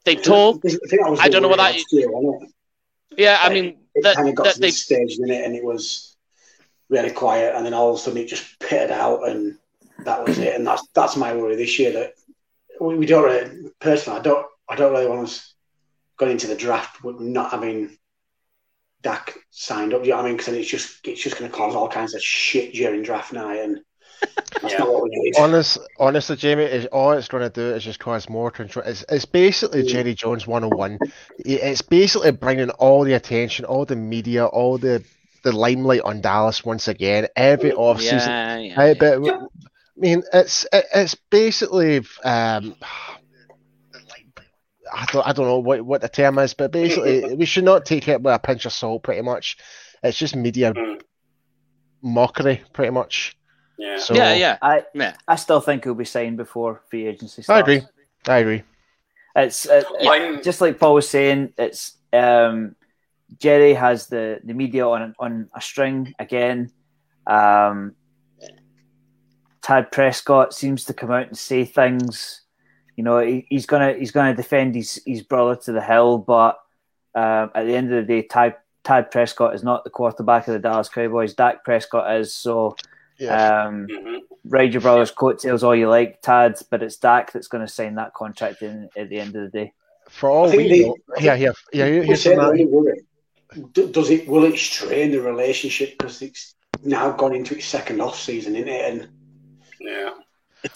they 0.06 0.16
talk. 0.16 0.62
I 0.66 0.70
think 0.70 0.82
that 1.04 1.12
was 1.12 1.20
I 1.20 1.30
don't 1.30 1.42
know 1.42 1.48
what 1.48 1.60
worry 1.60 1.74
that- 1.74 1.92
year, 1.92 2.12
wasn't? 2.12 2.54
Yeah, 3.16 3.38
I 3.42 3.54
mean, 3.54 3.78
it 3.94 4.04
that, 4.04 4.16
kind 4.16 4.28
of 4.30 4.36
got 4.36 4.46
that 4.46 4.56
to 4.56 4.60
they 4.60 4.68
this 4.68 4.82
stage, 4.82 5.18
didn't 5.18 5.30
it? 5.30 5.46
And 5.46 5.56
it 5.56 5.64
was 5.64 6.16
really 6.90 7.12
quiet, 7.12 7.56
and 7.56 7.64
then 7.64 7.74
all 7.74 7.92
of 7.92 7.96
a 7.98 8.00
sudden 8.00 8.20
it 8.20 8.28
just 8.28 8.60
pitted 8.60 8.90
out, 8.90 9.28
and 9.30 9.58
that 10.00 10.26
was 10.26 10.40
it. 10.40 10.56
And 10.56 10.66
that's 10.66 10.88
that's 10.96 11.16
my 11.16 11.36
worry 11.36 11.56
this 11.56 11.78
year 11.78 11.92
that 11.94 12.14
we, 12.82 12.96
we 12.98 13.06
don't 13.06 13.24
really, 13.24 13.70
personally, 13.80 14.20
I 14.20 14.24
don't, 14.24 14.48
I 14.68 14.76
don't 14.76 14.92
really 14.92 15.08
want 15.08 15.28
us 15.28 15.54
going 16.18 16.32
into 16.32 16.48
the 16.48 16.56
draft 16.56 17.04
with 17.04 17.20
not 17.20 17.52
having 17.52 17.98
Dak 19.04 19.38
signed 19.52 19.94
up. 19.94 20.02
Do 20.02 20.08
you 20.08 20.14
know 20.14 20.18
what 20.18 20.26
I 20.26 20.30
mean? 20.30 20.38
Because 20.38 20.54
it's 20.56 20.70
just 20.70 21.08
it's 21.08 21.22
just 21.22 21.38
going 21.38 21.52
to 21.52 21.56
cause 21.56 21.76
all 21.76 21.90
kinds 21.90 22.16
of 22.16 22.22
shit 22.24 22.74
during 22.74 23.04
draft 23.04 23.32
night, 23.32 23.60
and 23.60 23.76
that's 23.76 23.84
Yeah. 24.64 24.78
not 24.80 24.92
what 24.94 25.04
we 25.04 25.10
need. 25.12 25.34
Honest, 25.38 25.78
honestly, 26.00 26.36
Jamie, 26.38 26.64
is 26.64 26.86
all 26.88 27.12
it's 27.12 27.28
going 27.28 27.44
to 27.44 27.50
do 27.50 27.76
is 27.76 27.84
just 27.84 28.00
cause 28.00 28.30
more 28.30 28.50
control. 28.50 28.86
It's, 28.86 29.04
it's 29.10 29.26
basically 29.26 29.84
Mm. 29.84 29.88
Jerry 29.88 30.14
Jones 30.16 30.48
101. 30.48 31.00
It- 31.40 31.62
It's 31.62 31.82
basically 31.82 32.32
bringing 32.32 32.70
all 32.72 33.04
the 33.04 33.14
attention, 33.14 33.66
all 33.66 33.86
the 33.86 33.96
media, 33.96 34.46
all 34.46 34.78
the 34.78 35.04
the 35.44 35.52
limelight 35.52 36.00
on 36.02 36.22
Dallas 36.22 36.64
once 36.64 36.88
again. 36.88 37.28
Every 37.36 37.72
offseason, 37.72 38.28
yeah, 38.28 38.58
yeah, 38.60 38.82
I, 38.82 38.88
yeah. 38.88 38.94
but 38.98 39.14
I 39.34 39.40
mean, 39.98 40.24
it's 40.34 40.66
it, 40.72 40.86
it's 40.96 41.16
basically 41.16 41.98
um, 42.24 42.76
I 44.94 45.06
don't 45.12 45.28
I 45.28 45.34
don't 45.34 45.46
know 45.48 45.60
what, 45.60 45.82
what 45.82 46.02
the 46.02 46.10
term 46.10 46.38
is, 46.40 46.54
but 46.54 46.72
basically 46.72 47.36
we 47.36 47.46
should 47.46 47.64
not 47.64 47.86
take 47.86 48.08
it 48.08 48.22
with 48.22 48.34
a 48.34 48.40
pinch 48.40 48.66
of 48.66 48.72
salt. 48.74 49.04
Pretty 49.04 49.22
much, 49.22 49.58
it's 50.04 50.18
just 50.18 50.36
media 50.36 50.74
Mm. 50.74 51.02
mockery, 52.02 52.62
pretty 52.74 52.92
much. 52.92 53.36
Yeah. 53.84 53.98
So 53.98 54.14
yeah, 54.14 54.34
yeah, 54.34 54.58
I 54.62 54.84
yeah. 54.94 55.14
I 55.28 55.36
still 55.36 55.60
think 55.60 55.84
he'll 55.84 55.94
be 55.94 56.06
signed 56.06 56.38
before 56.38 56.82
free 56.90 57.06
agency 57.06 57.42
starts. 57.42 57.58
I 57.58 57.60
agree. 57.60 57.88
I 58.28 58.38
agree. 58.38 58.64
It's 59.36 59.68
uh, 59.68 59.84
I'm- 60.08 60.42
just 60.42 60.62
like 60.62 60.80
Paul 60.80 60.94
was 60.94 61.10
saying. 61.10 61.54
It's 61.58 61.98
um, 62.14 62.78
Jerry 63.40 63.74
has 63.74 64.08
the, 64.08 64.40
the 64.42 64.54
media 64.54 64.88
on 64.88 65.14
on 65.20 65.50
a 65.54 65.60
string 65.60 66.14
again. 66.18 66.72
Um, 67.28 67.96
Tad 69.62 69.92
Prescott 69.92 70.54
seems 70.54 70.86
to 70.86 70.94
come 70.94 71.12
out 71.12 71.28
and 71.28 71.38
say 71.38 71.66
things. 71.66 72.42
You 72.96 73.04
know, 73.04 73.20
he, 73.20 73.46
he's 73.50 73.66
gonna 73.66 73.94
he's 73.94 74.12
gonna 74.12 74.36
defend 74.36 74.76
his, 74.76 75.02
his 75.06 75.24
brother 75.24 75.60
to 75.64 75.74
the 75.74 75.82
hill, 75.82 76.20
but 76.20 76.58
um, 77.16 77.52
at 77.54 77.66
the 77.66 77.76
end 77.76 77.92
of 77.94 78.08
the 78.08 78.22
day, 78.22 78.28
Tad 78.28 78.56
Tad 78.86 79.12
Prescott 79.12 79.56
is 79.56 79.64
not 79.64 79.84
the 79.84 79.90
quarterback 79.90 80.48
of 80.48 80.54
the 80.54 80.60
Dallas 80.60 80.88
Cowboys. 80.88 81.34
Dak 81.34 81.66
Prescott 81.66 82.16
is. 82.16 82.34
So 82.34 82.78
Yeah. 83.20 83.66
um, 83.66 83.88
Mhm. 83.88 84.20
ride 84.46 84.74
your 84.74 84.82
brother's 84.82 85.12
coattails 85.12 85.64
all 85.64 85.76
you 85.76 85.88
like, 85.90 86.22
Tad, 86.22 86.60
but 86.70 86.82
it's 86.84 86.98
Dak 86.98 87.32
that's 87.32 87.48
going 87.48 87.66
to 87.66 87.72
sign 87.72 87.96
that 87.96 88.14
contract 88.14 88.62
in 88.62 88.90
at 88.98 89.10
the 89.10 89.20
end 89.20 89.36
of 89.36 89.44
the 89.52 89.58
day. 89.60 89.74
For 90.10 90.30
all 90.30 90.50
we 90.50 90.68
the- 90.68 90.86
know, 90.88 90.96
yeah, 91.20 91.36
yeah, 91.36 91.52
yeah. 91.72 91.86
We're 91.86 92.04
Here's 92.04 92.22
saying 92.24 92.40
some, 92.40 92.52
really 92.52 93.02
Does 93.92 94.10
it 94.10 94.28
will 94.28 94.46
it 94.46 94.58
strain 94.58 95.12
the 95.12 95.22
relationship 95.22 95.98
because 95.98 96.22
it's 96.22 96.56
now 96.84 97.12
gone 97.12 97.36
into 97.36 97.56
its 97.56 97.66
second 97.66 98.02
off 98.02 98.20
season, 98.20 98.56
isn't 98.56 98.68
it? 98.68 98.92
And 98.92 99.08
Yeah. 99.80 100.14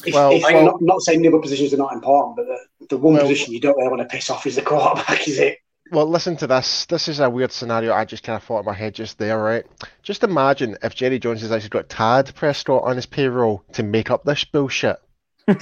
if, 0.05 0.13
Well, 0.13 0.31
if, 0.31 0.45
I- 0.45 0.53
I'm 0.59 0.65
not, 0.65 0.81
not 0.81 1.01
saying 1.01 1.21
the 1.23 1.27
other 1.29 1.39
positions 1.39 1.73
are 1.73 1.77
not 1.77 1.93
important, 1.93 2.35
but 2.37 2.45
the, 2.45 2.85
the 2.95 2.97
one 2.97 3.13
Well- 3.15 3.23
position 3.23 3.53
you 3.53 3.59
don't 3.59 3.75
really 3.77 3.89
want 3.89 4.01
to 4.01 4.07
piss 4.15 4.29
off 4.29 4.45
is 4.45 4.55
the 4.55 4.61
quarterback, 4.61 5.27
is 5.27 5.39
it? 5.39 5.57
Well, 5.91 6.05
listen 6.07 6.35
to 6.37 6.47
this. 6.47 6.85
This 6.85 7.07
is 7.07 7.19
a 7.19 7.29
weird 7.29 7.51
scenario 7.51 7.93
I 7.93 8.05
just 8.05 8.23
kind 8.23 8.35
of 8.35 8.43
thought 8.43 8.59
in 8.59 8.65
my 8.65 8.73
head 8.73 8.93
just 8.95 9.17
there, 9.17 9.39
right? 9.41 9.65
Just 10.03 10.23
imagine 10.23 10.77
if 10.83 10.95
Jerry 10.95 11.19
Jones 11.19 11.41
has 11.41 11.51
actually 11.51 11.69
got 11.69 11.89
Tad 11.89 12.33
Prescott 12.35 12.83
on 12.83 12.95
his 12.95 13.05
payroll 13.05 13.63
to 13.73 13.83
make 13.83 14.11
up 14.11 14.23
this 14.23 14.43
bullshit. 14.43 14.97
well, 15.47 15.57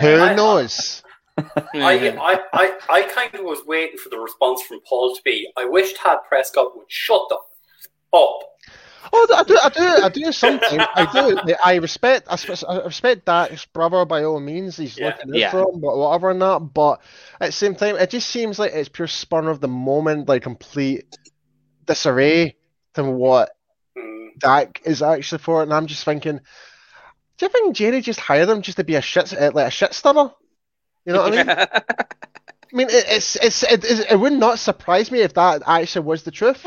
Who 0.00 0.16
I- 0.18 0.34
knows? 0.36 1.02
I, 1.36 1.48
I, 1.74 2.40
I, 2.52 2.78
I 2.88 3.02
kind 3.12 3.34
of 3.34 3.44
was 3.44 3.58
waiting 3.66 3.98
for 3.98 4.08
the 4.08 4.18
response 4.18 4.62
from 4.62 4.78
Paul 4.88 5.16
to 5.16 5.22
be, 5.24 5.48
I 5.56 5.64
wish 5.64 5.92
Tad 5.94 6.18
Prescott 6.28 6.76
would 6.76 6.86
shut 6.88 7.22
the 7.28 7.34
f- 7.36 7.88
up. 8.12 8.38
Oh, 9.12 9.26
I 9.36 9.42
do, 9.44 9.58
I 9.62 9.68
do, 9.68 10.04
I 10.04 10.08
do 10.08 10.32
something. 10.32 10.80
I 10.80 11.08
do. 11.12 11.54
I 11.62 11.76
respect, 11.76 12.26
I 12.30 12.36
spe- 12.36 12.64
I 12.68 12.80
respect 12.80 13.26
Dak's 13.26 13.64
brother 13.66 14.04
by 14.04 14.24
all 14.24 14.40
means. 14.40 14.76
He's 14.76 14.96
Yeah. 14.98 15.08
looking 15.08 15.30
out 15.30 15.36
Yeah. 15.36 15.50
for 15.50 15.58
him, 15.60 15.80
but 15.80 15.96
whatever 15.96 16.30
and 16.30 16.40
that. 16.42 16.58
But 16.72 17.00
at 17.40 17.46
the 17.46 17.52
same 17.52 17.74
time, 17.74 17.96
it 17.96 18.10
just 18.10 18.28
seems 18.30 18.58
like 18.58 18.72
it's 18.72 18.88
pure 18.88 19.06
spur 19.08 19.48
of 19.50 19.60
the 19.60 19.68
moment, 19.68 20.28
like 20.28 20.42
complete 20.42 21.04
disarray 21.86 22.56
to 22.94 23.04
what 23.04 23.50
Mm, 23.96 24.36
Dak 24.40 24.80
is 24.84 25.02
actually 25.02 25.38
for. 25.38 25.62
And 25.62 25.72
I'm 25.72 25.86
just 25.86 26.04
thinking, 26.04 26.40
do 27.38 27.46
you 27.46 27.48
think 27.48 27.76
Jerry 27.76 28.00
just 28.00 28.18
hired 28.18 28.48
him 28.48 28.62
just 28.62 28.78
to 28.78 28.84
be 28.84 28.96
a 28.96 29.00
shit, 29.00 29.32
uh, 29.32 29.52
like 29.54 29.68
a 29.68 29.70
shit 29.70 29.94
stirrer? 29.94 30.32
You 31.04 31.12
know 31.12 31.22
what 31.22 31.32
I 31.38 31.44
mean? 31.44 31.48
I 32.72 32.76
mean, 32.76 32.88
it's 32.90 33.36
it's 33.36 33.62
it, 33.62 33.84
it, 33.84 34.06
it 34.12 34.18
would 34.18 34.32
not 34.32 34.58
surprise 34.58 35.12
me 35.12 35.20
if 35.20 35.34
that 35.34 35.62
actually 35.66 36.06
was 36.06 36.24
the 36.24 36.32
truth. 36.32 36.66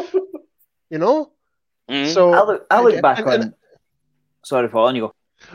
You 0.89 1.00
know? 1.00 1.34
Mm. 1.89 2.13
So 2.13 2.34
I 2.34 2.44
look, 2.46 2.67
I 2.70 2.82
look 2.82 2.89
again- 2.91 3.01
back 3.01 3.20
and- 3.20 3.27
on. 3.27 3.41
and- 3.41 3.53
Sorry, 4.44 4.67
for 4.70 4.88
on 4.88 4.96
you 4.96 5.01
go. 5.01 5.13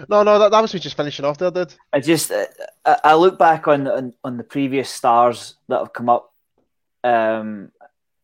no, 0.09 0.23
no, 0.23 0.39
that, 0.39 0.51
that 0.51 0.61
was 0.61 0.75
me 0.75 0.79
just 0.81 0.97
finishing 0.97 1.25
off 1.25 1.39
there, 1.39 1.51
dude. 1.51 1.75
I 1.93 2.01
just 2.01 2.31
uh, 2.31 2.45
I, 2.85 2.97
I 3.05 3.15
look 3.15 3.39
back 3.39 3.67
on, 3.69 3.87
on 3.89 4.15
on 4.23 4.37
the 4.37 4.45
previous 4.45 4.91
stars 4.91 5.55
that 5.69 5.79
have 5.79 5.93
come 5.95 6.09
up. 6.11 6.33
Um, 7.03 7.73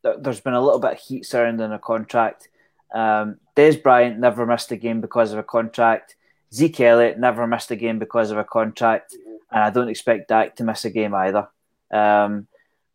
there's 0.02 0.40
been 0.40 0.54
a 0.54 0.60
little 0.62 0.78
bit 0.78 0.92
of 0.92 0.98
heat 0.98 1.24
surrounding 1.26 1.72
a 1.72 1.78
contract. 1.78 2.48
Um, 2.94 3.38
Dez 3.56 3.82
Bryant 3.82 4.18
never 4.18 4.46
missed 4.46 4.70
a 4.72 4.76
game 4.76 5.00
because 5.00 5.32
of 5.32 5.38
a 5.38 5.42
contract. 5.42 6.16
Zeke 6.54 6.80
Elliott 6.80 7.18
never 7.18 7.46
missed 7.46 7.70
a 7.70 7.76
game 7.76 7.98
because 7.98 8.30
of 8.30 8.38
a 8.38 8.44
contract, 8.44 9.14
and 9.50 9.62
I 9.62 9.70
don't 9.70 9.88
expect 9.88 10.28
Dak 10.28 10.56
to 10.56 10.64
miss 10.64 10.84
a 10.84 10.90
game 10.90 11.14
either. 11.14 11.48
Um, 11.90 12.46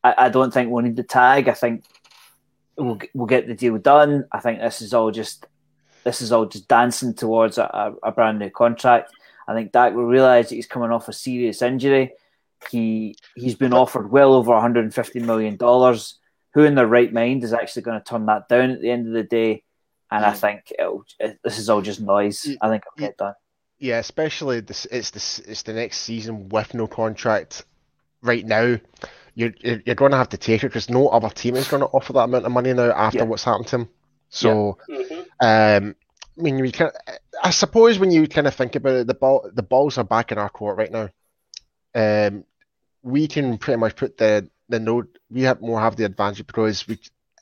I, 0.04 0.16
I 0.18 0.30
don't 0.30 0.54
think 0.54 0.70
we'll 0.72 0.84
need 0.84 0.96
the 0.96 1.04
tag. 1.04 1.48
I 1.50 1.54
think 1.54 1.84
we'll 2.78 3.00
we'll 3.14 3.28
get 3.28 3.48
the 3.48 3.56
deal 3.56 3.78
done. 3.78 4.26
I 4.32 4.40
think 4.40 4.60
this 4.60 4.82
is 4.82 4.94
all 4.94 5.12
just 5.12 5.46
this 6.04 6.22
is 6.22 6.32
all 6.32 6.46
just 6.46 6.68
dancing 6.68 7.14
towards 7.14 7.58
a, 7.58 7.94
a, 8.04 8.12
brand 8.12 8.40
new 8.40 8.50
contract. 8.50 9.12
I 9.48 9.54
think 9.54 9.72
Dak 9.72 9.94
will 9.94 10.06
realise 10.06 10.50
that 10.50 10.56
he's 10.56 10.68
coming 10.68 10.92
off 10.92 11.08
a 11.08 11.14
serious 11.14 11.62
injury. 11.62 12.14
He 12.70 13.16
he's 13.36 13.56
been 13.56 13.74
offered 13.74 14.12
well 14.12 14.34
over 14.34 14.52
150 14.52 15.20
million 15.20 15.56
dollars. 15.56 16.20
Who 16.54 16.64
in 16.64 16.76
their 16.76 16.88
right 16.88 17.12
mind 17.12 17.44
is 17.44 17.54
actually 17.54 17.82
going 17.82 18.00
to 18.00 18.04
turn 18.04 18.28
that 18.28 18.48
down 18.48 18.72
at 18.72 18.82
the 18.82 18.92
end 18.92 19.08
of 19.08 19.14
the 19.14 19.24
day? 19.24 19.64
And 20.12 20.24
I 20.24 20.34
Mm. 20.34 20.38
think 20.38 20.74
it'll, 20.78 21.04
it, 21.20 21.40
this 21.44 21.58
is 21.58 21.70
all 21.70 21.82
just 21.82 22.00
noise. 22.00 22.48
I 22.62 22.70
think 22.70 22.84
it'll 22.86 23.08
get 23.08 23.18
done. 23.18 23.34
Yeah, 23.80 23.98
especially 23.98 24.60
this. 24.60 24.86
It's 24.86 25.10
this. 25.10 25.40
It's 25.40 25.64
the 25.64 25.74
next 25.74 25.98
season 26.02 26.50
with 26.50 26.74
no 26.76 26.86
contract. 26.88 27.66
Right 28.22 28.46
now, 28.46 28.78
you're 29.36 29.54
you're, 29.60 29.82
you're 29.86 29.96
going 29.96 30.12
to 30.12 30.18
have 30.18 30.30
to 30.30 30.38
take 30.38 30.64
it 30.64 30.68
because 30.68 30.90
no 30.90 31.08
other 31.10 31.30
team 31.30 31.56
is 31.56 31.68
going 31.68 31.82
to 31.82 31.88
offer 31.88 32.14
that 32.14 32.24
amount 32.26 32.46
of 32.46 32.52
money 32.52 32.74
now 32.74 32.92
after 32.92 33.20
Yeah. 33.20 33.24
what's 33.26 33.44
happened 33.44 33.68
to 33.68 33.76
him. 33.78 33.90
So, 34.30 34.78
mhm. 34.90 35.26
um, 35.40 35.96
I 36.38 36.42
mean, 36.42 36.62
we 36.62 36.72
can. 36.72 36.90
I 37.44 37.52
suppose 37.52 38.00
when 38.00 38.12
you 38.12 38.28
kind 38.28 38.48
of 38.48 38.56
think 38.56 38.76
about 38.76 38.94
it, 38.94 39.08
the 39.08 39.14
ball, 39.14 39.50
the 39.54 39.64
balls 39.64 39.98
are 39.98 40.04
back 40.04 40.32
in 40.32 40.38
our 40.38 40.50
court 40.50 40.78
right 40.78 40.92
now. 40.92 41.10
Um, 41.96 42.46
we 43.04 43.28
can 43.28 43.58
pretty 43.58 43.80
much 43.80 43.96
put 43.96 44.18
the 44.18 44.50
the 44.70 44.80
no. 44.80 45.04
We 45.30 45.44
have 45.44 45.62
more 45.62 45.80
have 45.80 45.96
the 45.96 46.06
advantage 46.06 46.48
because 46.48 46.88
we. 46.88 47.00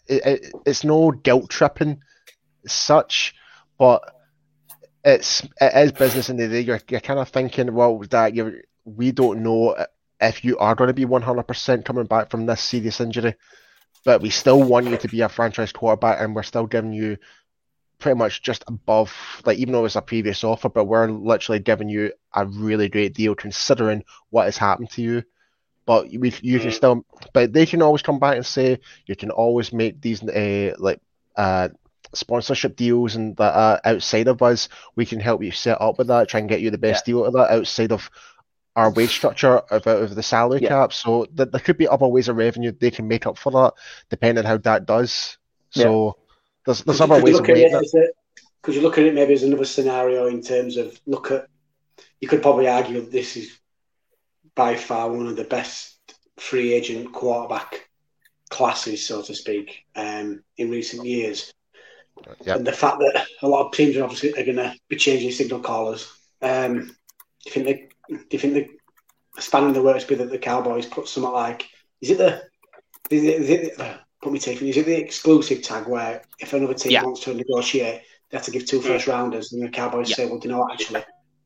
It, 0.07 0.25
it, 0.25 0.53
it's 0.65 0.83
no 0.83 1.11
guilt 1.11 1.49
tripping, 1.49 2.01
such, 2.67 3.35
but 3.77 4.01
it's 5.05 5.41
it 5.61 5.73
is 5.75 5.91
business 5.93 6.29
in 6.29 6.37
the 6.37 6.47
day. 6.47 6.61
You're 6.61 6.81
you're 6.89 6.99
kind 6.99 7.19
of 7.19 7.29
thinking, 7.29 7.73
well, 7.73 7.99
that 8.09 8.35
you 8.35 8.61
we 8.83 9.11
don't 9.11 9.43
know 9.43 9.75
if 10.21 10.43
you 10.45 10.57
are 10.59 10.75
going 10.75 10.89
to 10.89 10.93
be 10.93 11.05
100% 11.05 11.85
coming 11.85 12.05
back 12.05 12.29
from 12.29 12.45
this 12.45 12.61
serious 12.61 13.01
injury, 13.01 13.35
but 14.05 14.21
we 14.21 14.29
still 14.29 14.61
want 14.63 14.87
you 14.87 14.97
to 14.97 15.07
be 15.07 15.21
a 15.21 15.29
franchise 15.29 15.71
quarterback, 15.71 16.21
and 16.21 16.35
we're 16.35 16.43
still 16.43 16.67
giving 16.67 16.93
you 16.93 17.17
pretty 17.99 18.17
much 18.17 18.41
just 18.41 18.63
above, 18.67 19.13
like 19.45 19.57
even 19.57 19.73
though 19.73 19.85
it's 19.85 19.95
a 19.95 20.01
previous 20.01 20.43
offer, 20.43 20.69
but 20.69 20.85
we're 20.85 21.09
literally 21.09 21.59
giving 21.59 21.89
you 21.89 22.11
a 22.33 22.45
really 22.45 22.89
great 22.89 23.13
deal 23.13 23.35
considering 23.35 24.03
what 24.29 24.45
has 24.45 24.57
happened 24.57 24.89
to 24.91 25.01
you. 25.01 25.23
But 25.85 26.09
we, 26.09 26.33
you 26.41 26.59
can 26.59 26.69
Mm. 26.69 26.73
still, 26.73 27.05
but 27.33 27.53
they 27.53 27.65
can 27.65 27.81
always 27.81 28.01
come 28.01 28.19
back 28.19 28.35
and 28.35 28.45
say 28.45 28.79
you 29.05 29.15
can 29.15 29.31
always 29.31 29.73
make 29.73 30.01
these 30.01 30.23
uh, 30.23 30.75
like 30.79 30.99
uh, 31.35 31.69
sponsorship 32.13 32.75
deals 32.75 33.15
and 33.15 33.35
that 33.37 33.53
uh, 33.55 33.79
outside 33.85 34.27
of 34.27 34.41
us, 34.41 34.69
we 34.95 35.05
can 35.05 35.19
help 35.19 35.43
you 35.43 35.51
set 35.51 35.81
up 35.81 35.97
with 35.97 36.07
that, 36.07 36.29
try 36.29 36.39
and 36.39 36.49
get 36.49 36.61
you 36.61 36.69
the 36.71 36.77
best 36.77 37.05
deal 37.05 37.25
of 37.25 37.33
that 37.33 37.51
outside 37.51 37.91
of 37.91 38.09
our 38.75 38.91
wage 38.91 39.11
structure 39.11 39.57
of, 39.57 39.85
out 39.87 40.01
of 40.01 40.15
the 40.15 40.23
salary 40.23 40.61
Yeah. 40.61 40.69
cap. 40.69 40.93
So 40.93 41.25
th- 41.25 41.49
there 41.51 41.59
could 41.59 41.77
be 41.77 41.87
other 41.87 42.07
ways 42.07 42.29
of 42.29 42.37
revenue 42.37 42.71
they 42.71 42.91
can 42.91 43.07
make 43.07 43.25
up 43.27 43.37
for 43.37 43.51
that, 43.51 43.73
depending 44.09 44.45
on 44.45 44.49
how 44.49 44.57
that 44.57 44.85
does. 44.85 45.37
So 45.71 46.17
there's 46.65 46.83
there's 46.83 46.99
you- 46.99 47.05
other 47.05 47.23
ways 47.23 47.35
of 47.35 47.41
look 47.41 47.49
at 47.49 47.55
making 47.55 47.75
it 47.75 47.89
it. 47.93 48.15
Could 48.61 48.75
you 48.75 48.81
look 48.81 48.97
at 48.97 49.05
it 49.05 49.13
maybe 49.15 49.33
as 49.33 49.43
another 49.43 49.65
scenario 49.65 50.27
in 50.27 50.41
terms 50.41 50.77
of 50.77 50.99
look 51.05 51.31
at? 51.31 51.47
You 52.19 52.27
could 52.27 52.41
probably 52.41 52.67
argue 52.67 53.01
that 53.01 53.11
this 53.11 53.35
is 53.35 53.57
by 54.55 54.75
far 54.75 55.09
one 55.11 55.27
of 55.27 55.35
the 55.35 55.43
best 55.43 55.97
free 56.37 56.73
agent 56.73 57.11
quarterback 57.13 57.89
classes, 58.49 59.05
so 59.05 59.21
to 59.21 59.33
speak, 59.33 59.85
um, 59.95 60.43
in 60.57 60.69
recent 60.69 61.05
years. 61.05 61.53
Yep. 62.45 62.57
And 62.57 62.67
the 62.67 62.71
fact 62.71 62.99
that 62.99 63.25
a 63.41 63.47
lot 63.47 63.65
of 63.65 63.73
teams 63.73 63.97
are 63.97 64.03
obviously 64.03 64.31
are 64.33 64.45
going 64.45 64.57
to 64.57 64.75
be 64.89 64.95
changing 64.95 65.31
signal 65.31 65.59
callers. 65.59 66.11
Um, 66.41 66.85
do 66.85 66.93
you 67.45 67.51
think 67.51 67.65
they? 67.65 67.87
Do 68.11 68.25
you 68.31 68.39
think 68.39 68.53
the 69.35 69.41
spanning 69.41 69.73
the 69.73 69.81
works 69.81 70.03
be 70.03 70.15
that 70.15 70.29
the 70.29 70.37
Cowboys 70.37 70.85
put 70.85 71.07
something 71.07 71.31
like? 71.31 71.67
Is 72.01 72.11
it 72.11 72.17
the? 72.17 72.43
Is 73.09 73.23
it, 73.23 73.41
is 73.41 73.49
it, 73.49 73.79
uh, 73.79 73.97
put 74.21 74.33
me 74.33 74.39
taking. 74.39 74.67
Is 74.67 74.77
it 74.77 74.85
the 74.85 74.97
exclusive 74.97 75.61
tag 75.61 75.87
where 75.87 76.21
if 76.39 76.53
another 76.53 76.73
team 76.73 76.91
Yeah. 76.91 77.03
wants 77.03 77.21
to 77.21 77.33
negotiate, 77.33 78.01
they 78.29 78.37
have 78.37 78.45
to 78.45 78.51
give 78.51 78.65
two 78.65 78.81
first 78.81 79.07
rounders, 79.07 79.53
and 79.53 79.63
the 79.63 79.69
Cowboys 79.69 80.09
Yeah. 80.09 80.15
say, 80.17 80.25
"Well, 80.25 80.39
do 80.39 80.49
you 80.49 80.53
know 80.53 80.61
what? 80.61 80.73
Actually, 80.73 81.03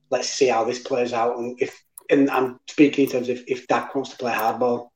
let's 0.09 0.29
see 0.29 0.47
how 0.47 0.63
this 0.63 0.79
plays 0.79 1.13
out." 1.13 1.37
And 1.37 1.61
if 1.61 1.79
and 2.09 2.29
I'm 2.29 2.59
speaking 2.67 3.05
in 3.05 3.11
terms 3.11 3.29
of 3.29 3.43
if 3.47 3.67
Dak 3.67 3.93
wants 3.93 4.11
to 4.11 4.17
play 4.17 4.33
hardball, 4.33 4.89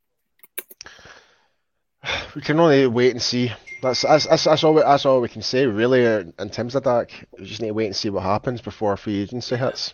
We 2.36 2.42
can 2.42 2.60
only 2.60 2.88
wait 2.88 3.12
and 3.12 3.22
see. 3.22 3.52
That's 3.82 4.02
that's, 4.02 4.26
that's, 4.26 4.44
that's 4.44 4.64
all 4.64 4.74
we, 4.74 4.82
that's 4.82 5.06
all 5.06 5.22
we 5.22 5.30
can 5.30 5.42
say 5.42 5.66
really 5.66 6.06
uh, 6.06 6.24
in 6.40 6.50
terms 6.50 6.76
of 6.76 6.84
that. 6.84 7.12
We 7.38 7.46
just 7.46 7.62
need 7.62 7.70
to 7.70 7.74
wait 7.74 7.88
and 7.88 7.96
see 7.96 8.10
what 8.10 8.24
happens 8.24 8.62
before 8.62 8.98
free 8.98 9.22
agency 9.22 9.56
hits. 9.56 9.94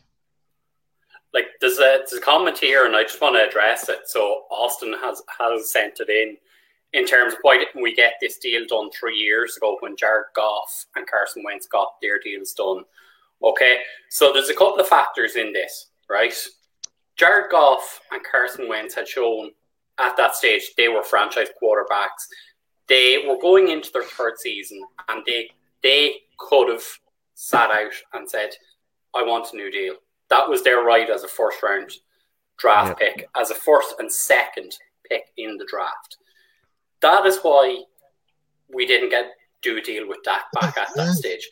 Like 1.35 1.47
there's 1.61 1.77
a 1.77 1.99
there's 1.99 2.13
a 2.13 2.21
comment 2.21 2.57
here, 2.57 2.85
and 2.85 2.95
I 2.95 3.03
just 3.03 3.21
want 3.21 3.35
to 3.35 3.47
address 3.47 3.89
it. 3.89 3.99
So 4.07 4.43
Austin 4.49 4.95
has 5.03 5.21
has 5.37 5.71
sent 5.71 5.99
it 5.99 6.09
in 6.09 6.37
in 6.93 7.05
terms 7.05 7.33
of 7.33 7.39
why 7.41 7.57
didn't 7.57 7.83
we 7.83 7.93
get 7.93 8.13
this 8.21 8.37
deal 8.37 8.65
done 8.67 8.89
three 8.91 9.17
years 9.17 9.57
ago 9.57 9.77
when 9.81 9.97
Jared 9.97 10.27
Goff 10.33 10.85
and 10.95 11.05
Carson 11.05 11.43
Wentz 11.43 11.67
got 11.67 11.95
their 12.01 12.19
deals 12.19 12.53
done? 12.53 12.83
Okay, 13.43 13.79
so 14.09 14.31
there's 14.31 14.49
a 14.49 14.53
couple 14.53 14.79
of 14.79 14.87
factors 14.87 15.35
in 15.35 15.51
this, 15.51 15.87
right? 16.09 16.33
Jared 17.17 17.51
Goff 17.51 17.99
and 18.11 18.21
Carson 18.23 18.69
Wentz 18.69 18.95
had 18.95 19.07
shown 19.07 19.51
at 19.99 20.17
that 20.17 20.35
stage, 20.35 20.71
they 20.77 20.87
were 20.87 21.03
franchise 21.03 21.47
quarterbacks. 21.61 22.27
They 22.87 23.25
were 23.27 23.39
going 23.39 23.69
into 23.69 23.91
their 23.91 24.03
third 24.03 24.37
season, 24.37 24.81
and 25.09 25.23
they 25.25 25.49
they 25.83 26.15
could 26.37 26.69
have 26.69 26.83
sat 27.33 27.71
out 27.71 27.93
and 28.13 28.29
said, 28.29 28.51
"I 29.13 29.23
want 29.23 29.53
a 29.53 29.55
new 29.55 29.71
deal." 29.71 29.95
That 30.35 30.49
was 30.49 30.63
their 30.63 30.83
right 30.83 31.09
as 31.09 31.23
a 31.23 31.29
first 31.29 31.63
round 31.63 31.91
draft 32.57 32.97
yeah. 32.99 33.07
pick, 33.07 33.29
as 33.37 33.51
a 33.51 33.55
first 33.55 33.95
and 33.99 34.11
second 34.11 34.75
pick 35.09 35.27
in 35.37 35.55
the 35.55 35.65
draft. 35.65 36.17
That 37.01 37.25
is 37.25 37.39
why 37.41 37.83
we 38.67 38.85
didn't 38.85 39.11
get 39.11 39.31
do 39.61 39.77
a 39.77 39.81
deal 39.81 40.09
with 40.09 40.23
Dak 40.25 40.51
back 40.51 40.77
at 40.77 40.89
that 40.95 41.13
stage. 41.13 41.47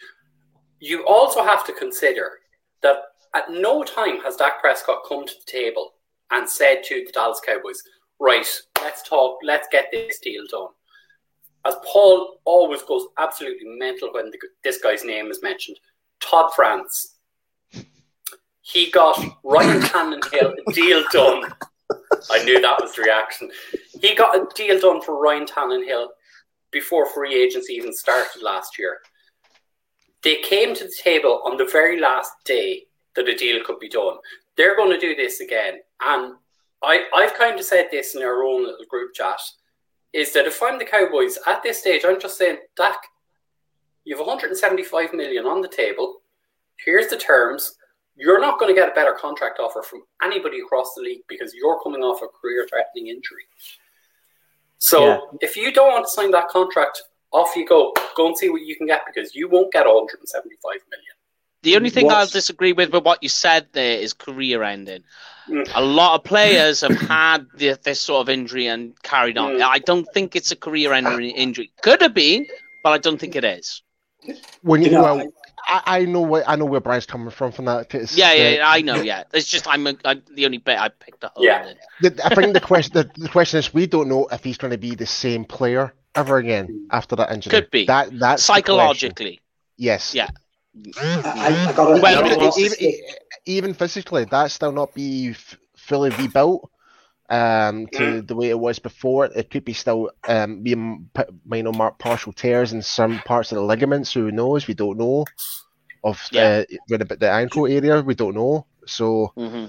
You 0.81 1.05
also 1.07 1.45
have 1.45 1.65
to 1.67 1.71
consider 1.71 2.39
that 2.81 2.97
at 3.33 3.49
no 3.49 3.83
time 3.85 4.19
has 4.19 4.35
Dak 4.35 4.59
Prescott 4.59 5.05
come 5.07 5.25
to 5.25 5.33
the 5.33 5.49
table 5.49 5.93
and 6.31 6.49
said 6.49 6.83
to 6.83 7.05
the 7.05 7.11
Dallas 7.13 7.39
Cowboys, 7.39 7.81
right, 8.19 8.45
let's 8.81 9.07
talk, 9.07 9.37
let's 9.43 9.69
get 9.71 9.87
this 9.93 10.19
deal 10.19 10.43
done. 10.51 10.67
As 11.65 11.75
Paul 11.85 12.41
always 12.43 12.81
goes 12.81 13.05
absolutely 13.17 13.77
mental 13.77 14.09
when 14.11 14.29
the, 14.29 14.37
this 14.65 14.79
guy's 14.79 15.05
name 15.05 15.31
is 15.31 15.41
mentioned, 15.41 15.79
Todd 16.19 16.51
France. 16.53 17.12
He 18.63 18.89
got 18.89 19.19
Ryan 19.43 19.81
Tannehill 19.81 20.53
a 20.65 20.71
deal 20.71 21.03
done. 21.11 21.53
I 22.31 22.43
knew 22.45 22.61
that 22.61 22.81
was 22.81 22.95
the 22.95 23.03
reaction. 23.03 23.51
He 24.01 24.15
got 24.15 24.35
a 24.35 24.47
deal 24.55 24.79
done 24.79 25.01
for 25.01 25.21
Ryan 25.21 25.45
Tannehill 25.45 26.07
before 26.71 27.05
free 27.05 27.35
agency 27.35 27.73
even 27.73 27.93
started 27.93 28.41
last 28.41 28.79
year. 28.79 28.99
They 30.23 30.37
came 30.41 30.73
to 30.75 30.85
the 30.85 30.95
table 31.03 31.41
on 31.45 31.57
the 31.57 31.65
very 31.65 31.99
last 31.99 32.31
day 32.45 32.85
that 33.15 33.27
a 33.27 33.35
deal 33.35 33.61
could 33.65 33.79
be 33.79 33.89
done. 33.89 34.15
They're 34.55 34.77
going 34.77 34.91
to 34.91 34.99
do 34.99 35.13
this 35.13 35.41
again. 35.41 35.79
And 36.01 36.35
I, 36.81 37.03
I've 37.13 37.33
kind 37.33 37.59
of 37.59 37.65
said 37.65 37.89
this 37.91 38.15
in 38.15 38.23
our 38.23 38.43
own 38.43 38.63
little 38.63 38.85
group 38.89 39.13
chat 39.13 39.39
is 40.13 40.31
that 40.33 40.45
if 40.45 40.63
I'm 40.63 40.79
the 40.79 40.85
Cowboys 40.85 41.37
at 41.47 41.63
this 41.63 41.79
stage, 41.79 42.03
I'm 42.05 42.19
just 42.19 42.37
saying, 42.37 42.59
Dak, 42.77 42.97
you 44.05 44.15
have 44.15 44.25
175 44.25 45.13
million 45.13 45.45
on 45.45 45.61
the 45.61 45.67
table. 45.67 46.21
Here's 46.77 47.07
the 47.07 47.17
terms. 47.17 47.75
You're 48.15 48.39
not 48.39 48.59
going 48.59 48.73
to 48.73 48.79
get 48.79 48.89
a 48.89 48.93
better 48.93 49.13
contract 49.13 49.59
offer 49.59 49.81
from 49.81 50.03
anybody 50.21 50.59
across 50.59 50.93
the 50.95 51.01
league 51.01 51.21
because 51.27 51.53
you're 51.53 51.79
coming 51.81 52.01
off 52.01 52.21
a 52.21 52.27
career 52.27 52.67
threatening 52.69 53.07
injury. 53.07 53.43
So 54.77 55.05
yeah. 55.05 55.19
if 55.41 55.57
you 55.57 55.71
don't 55.71 55.91
want 55.91 56.05
to 56.05 56.11
sign 56.11 56.31
that 56.31 56.49
contract, 56.49 57.01
off 57.33 57.55
you 57.55 57.65
go. 57.65 57.93
Go 58.15 58.27
and 58.27 58.37
see 58.37 58.49
what 58.49 58.61
you 58.61 58.75
can 58.75 58.87
get 58.87 59.01
because 59.05 59.35
you 59.35 59.49
won't 59.49 59.73
get 59.73 59.85
175 59.85 60.61
million. 60.89 61.13
The 61.63 61.75
only 61.75 61.89
thing 61.89 62.05
What's... 62.05 62.15
I'll 62.15 62.27
disagree 62.27 62.73
with 62.73 62.93
with 62.93 63.03
what 63.03 63.23
you 63.23 63.29
said 63.29 63.67
there 63.73 63.97
is 63.97 64.13
career 64.13 64.63
ending. 64.63 65.03
Mm. 65.49 65.69
A 65.75 65.81
lot 65.83 66.15
of 66.15 66.23
players 66.23 66.81
have 66.81 66.95
had 66.95 67.47
the, 67.55 67.77
this 67.83 67.99
sort 67.99 68.21
of 68.21 68.29
injury 68.29 68.67
and 68.67 69.01
carried 69.01 69.37
on. 69.37 69.53
Mm. 69.53 69.61
I 69.61 69.79
don't 69.79 70.07
think 70.13 70.35
it's 70.35 70.51
a 70.51 70.55
career 70.55 70.93
ending 70.93 71.31
injury. 71.31 71.71
Could 71.81 72.01
have 72.01 72.13
been, 72.13 72.45
but 72.83 72.91
I 72.91 72.97
don't 72.97 73.17
think 73.17 73.35
it 73.35 73.43
is. 73.43 73.81
When 74.61 74.81
you, 74.83 74.91
well, 74.91 75.27
I, 75.65 75.81
I 75.85 76.05
know 76.05 76.21
where 76.21 76.43
I 76.47 76.55
know 76.55 76.65
where 76.65 76.81
Brian's 76.81 77.05
coming 77.05 77.29
from 77.29 77.51
from 77.51 77.65
that. 77.65 77.89
Cause 77.89 78.15
yeah, 78.15 78.33
yeah, 78.33 78.49
yeah, 78.49 78.69
I 78.69 78.81
know. 78.81 79.01
Yeah, 79.01 79.23
it's 79.33 79.47
just 79.47 79.67
I'm, 79.67 79.87
a, 79.87 79.95
I'm 80.05 80.21
the 80.33 80.45
only 80.45 80.57
bit 80.57 80.77
I 80.77 80.89
picked 80.89 81.23
up. 81.23 81.33
Yeah, 81.37 81.73
the, 82.01 82.19
I 82.23 82.35
think 82.35 82.53
the 82.53 82.59
question 82.59 82.93
the, 82.93 83.09
the 83.15 83.29
question 83.29 83.59
is 83.59 83.73
we 83.73 83.87
don't 83.87 84.09
know 84.09 84.27
if 84.31 84.43
he's 84.43 84.57
going 84.57 84.71
to 84.71 84.77
be 84.77 84.95
the 84.95 85.05
same 85.05 85.45
player 85.45 85.93
ever 86.15 86.37
again 86.37 86.87
after 86.91 87.15
that 87.15 87.31
injury. 87.31 87.51
Could 87.51 87.71
be 87.71 87.85
that 87.85 88.19
that 88.19 88.39
psychologically. 88.39 89.41
Yes. 89.77 90.13
Yeah. 90.13 90.29
I, 90.97 91.67
I 91.69 91.73
got 91.73 92.01
well, 92.01 92.59
even, 92.59 92.77
even, 93.45 93.73
physically, 93.75 94.25
that 94.25 94.49
still 94.49 94.71
not 94.71 94.93
be 94.95 95.29
f- 95.29 95.57
fully 95.75 96.09
rebuilt 96.11 96.69
um, 97.29 97.87
to 97.87 97.99
mm. 97.99 98.27
the 98.27 98.35
way 98.35 98.49
it 98.49 98.59
was 98.59 98.79
before. 98.79 99.25
It 99.25 99.49
could 99.49 99.65
be 99.65 99.73
still 99.73 100.11
um, 100.27 100.61
being 100.61 101.09
you 101.51 101.63
know 101.63 101.91
partial 101.99 102.33
tears 102.33 102.73
in 102.73 102.81
some 102.81 103.19
parts 103.19 103.51
of 103.51 103.57
the 103.57 103.63
ligaments. 103.63 104.13
Who 104.13 104.31
knows? 104.31 104.67
We 104.67 104.73
don't 104.73 104.97
know. 104.97 105.25
Of 106.03 106.21
yeah. 106.31 106.63
uh, 106.69 106.97
the, 106.97 107.17
the 107.17 107.31
ankle 107.31 107.65
area, 107.65 108.01
we 108.01 108.13
don't 108.13 108.35
know. 108.35 108.65
So, 108.85 109.31
mm-hmm. 109.37 109.67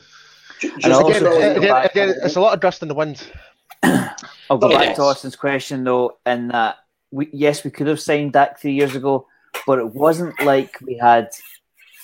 and 0.82 1.08
again, 1.08 1.56
again, 1.56 1.84
again, 1.84 2.14
it's 2.24 2.34
a 2.34 2.40
lot 2.40 2.54
of 2.54 2.60
dust 2.60 2.82
in 2.82 2.88
the 2.88 2.94
wind. 2.94 3.24
I'll 3.84 4.58
go 4.58 4.68
back 4.68 4.96
to 4.96 5.02
Austin's 5.02 5.36
question 5.36 5.84
though, 5.84 6.18
in 6.26 6.48
that 6.48 6.78
we 7.12 7.28
yes, 7.32 7.62
we 7.62 7.70
could 7.70 7.86
have 7.86 8.00
signed 8.00 8.32
Dak 8.32 8.60
three 8.60 8.72
years 8.72 8.96
ago, 8.96 9.28
but 9.66 9.78
it 9.78 9.94
wasn't 9.94 10.40
like 10.42 10.76
we 10.80 10.96
had 10.96 11.30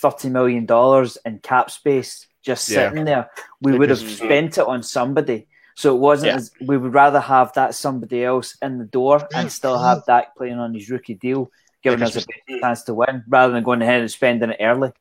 thirty 0.00 0.28
million 0.28 0.64
dollars 0.64 1.18
in 1.24 1.40
cap 1.40 1.70
space 1.70 2.26
just 2.42 2.64
sitting 2.64 2.98
yeah. 2.98 3.05
there. 3.05 3.31
We 3.61 3.79
would 3.79 3.90
have 3.90 3.98
spent 3.98 4.59
it 4.59 4.66
on 4.66 4.83
somebody. 4.83 5.46
So 5.74 5.94
it 5.94 5.98
wasn't 5.98 6.33
yeah. 6.33 6.37
as 6.37 6.50
we 6.61 6.76
would 6.76 6.92
rather 6.92 7.20
have 7.20 7.53
that 7.55 7.74
somebody 7.74 8.24
else 8.24 8.57
in 8.61 8.79
the 8.79 8.85
door 8.85 9.26
and 9.35 9.50
still 9.50 9.79
have 9.79 10.05
Dak 10.05 10.37
playing 10.37 10.59
on 10.59 10.74
his 10.74 10.90
rookie 10.90 11.14
deal, 11.14 11.50
giving 11.83 12.03
us 12.03 12.16
a 12.16 12.24
chance 12.61 12.83
to 12.83 12.94
win, 12.94 13.24
rather 13.29 13.55
than 13.55 13.62
going 13.62 13.81
ahead 13.81 14.00
and 14.00 14.11
spending 14.11 14.50
it 14.50 14.59
early. 14.61 14.92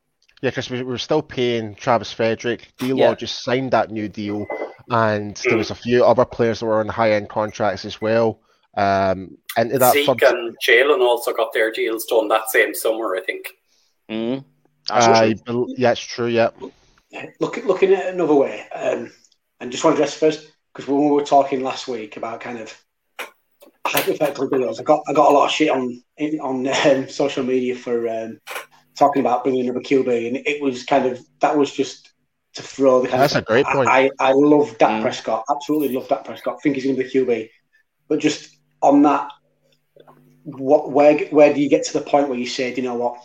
Yeah, 0.41 0.51
because 0.51 0.69
we 0.69 0.81
were 0.83 0.97
still 0.97 1.21
paying 1.21 1.75
Travis 1.75 2.13
Frederick. 2.13 2.71
D 2.77 2.93
Law 2.93 3.09
yeah. 3.09 3.15
just 3.15 3.43
signed 3.43 3.71
that 3.71 3.91
new 3.91 4.07
deal, 4.07 4.45
and 4.89 5.35
there 5.37 5.57
was 5.57 5.71
a 5.71 5.75
few 5.75 6.05
other 6.05 6.23
players 6.23 6.61
that 6.61 6.65
were 6.65 6.79
on 6.79 6.87
high 6.87 7.11
end 7.11 7.27
contracts 7.27 7.83
as 7.83 7.99
well. 7.99 8.39
Um, 8.77 9.37
and 9.57 9.71
that 9.71 9.91
Zeke 9.91 10.05
third... 10.05 10.23
and 10.23 10.55
Jaylon 10.65 11.01
also 11.01 11.33
got 11.33 11.51
their 11.51 11.73
deals 11.73 12.05
done 12.05 12.29
that 12.29 12.49
same 12.49 12.73
summer, 12.73 13.17
I 13.17 13.21
think. 13.21 13.49
Mm. 14.09 14.45
Uh, 14.89 15.31
yeah, 15.75 15.91
it's 15.91 15.99
true. 15.99 16.27
Yeah. 16.27 16.51
Look, 17.39 17.57
looking 17.65 17.93
at 17.93 18.07
it 18.07 18.13
another 18.13 18.35
way, 18.35 18.67
um, 18.69 19.11
and 19.59 19.71
just 19.71 19.83
want 19.83 19.97
to 19.97 20.03
address 20.03 20.17
first 20.17 20.51
because 20.73 20.87
when 20.87 21.03
we 21.05 21.11
were 21.11 21.23
talking 21.23 21.63
last 21.63 21.87
week 21.87 22.17
about 22.17 22.39
kind 22.39 22.59
of 22.59 22.85
hypothetical 23.85 24.47
deals, 24.47 24.79
I 24.79 24.83
got 24.83 25.01
I 25.07 25.13
got 25.13 25.31
a 25.31 25.33
lot 25.33 25.45
of 25.45 25.51
shit 25.51 25.69
on 25.69 26.03
on 26.41 26.67
um, 26.67 27.09
social 27.09 27.43
media 27.43 27.75
for 27.75 28.07
um, 28.07 28.39
talking 28.97 29.21
about 29.21 29.43
bringing 29.43 29.67
another 29.67 29.79
QB, 29.79 30.27
and 30.27 30.37
it 30.37 30.61
was 30.61 30.83
kind 30.83 31.05
of 31.05 31.19
that 31.39 31.57
was 31.57 31.71
just 31.71 32.13
to 32.53 32.63
throw 32.63 33.01
the 33.01 33.07
kind 33.07 33.21
That's 33.21 33.35
of, 33.35 33.43
a 33.43 33.45
great 33.45 33.65
point. 33.65 33.89
I, 33.89 34.11
I, 34.19 34.29
I 34.29 34.31
love 34.33 34.77
Dak 34.77 34.99
mm. 34.99 35.01
Prescott, 35.01 35.45
absolutely 35.49 35.95
love 35.95 36.07
Dak 36.07 36.25
Prescott. 36.25 36.61
Think 36.61 36.75
he's 36.75 36.85
going 36.85 36.95
to 36.95 37.03
be 37.03 37.09
the 37.09 37.25
QB, 37.25 37.49
but 38.07 38.19
just 38.19 38.55
on 38.81 39.01
that, 39.03 39.31
what 40.43 40.91
where 40.91 41.17
where 41.29 41.53
do 41.53 41.61
you 41.61 41.69
get 41.69 41.85
to 41.85 41.93
the 41.93 42.01
point 42.01 42.29
where 42.29 42.37
you 42.37 42.47
say, 42.47 42.73
you 42.73 42.83
know 42.83 42.95
what, 42.95 43.17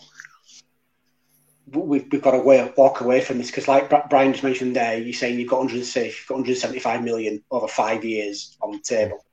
we've, 1.67 2.07
we've 2.11 2.23
got 2.23 2.33
to 2.33 2.39
way, 2.39 2.73
walk 2.77 3.01
away 3.01 3.21
from 3.21 3.39
this 3.39 3.49
because, 3.49 3.69
like 3.69 3.91
Brian 4.11 4.33
just 4.33 4.45
mentioned 4.45 4.77
there, 4.77 4.99
you're 4.99 5.13
saying 5.13 5.39
you've 5.39 5.51
got 5.51 5.59
106, 5.59 6.19
you've 6.19 6.29
got 6.29 6.35
175 6.35 7.03
million 7.03 7.43
over 7.51 7.69
five 7.69 8.05
years 8.05 8.57
on 8.61 8.73
the 8.73 8.79
table, 8.81 9.25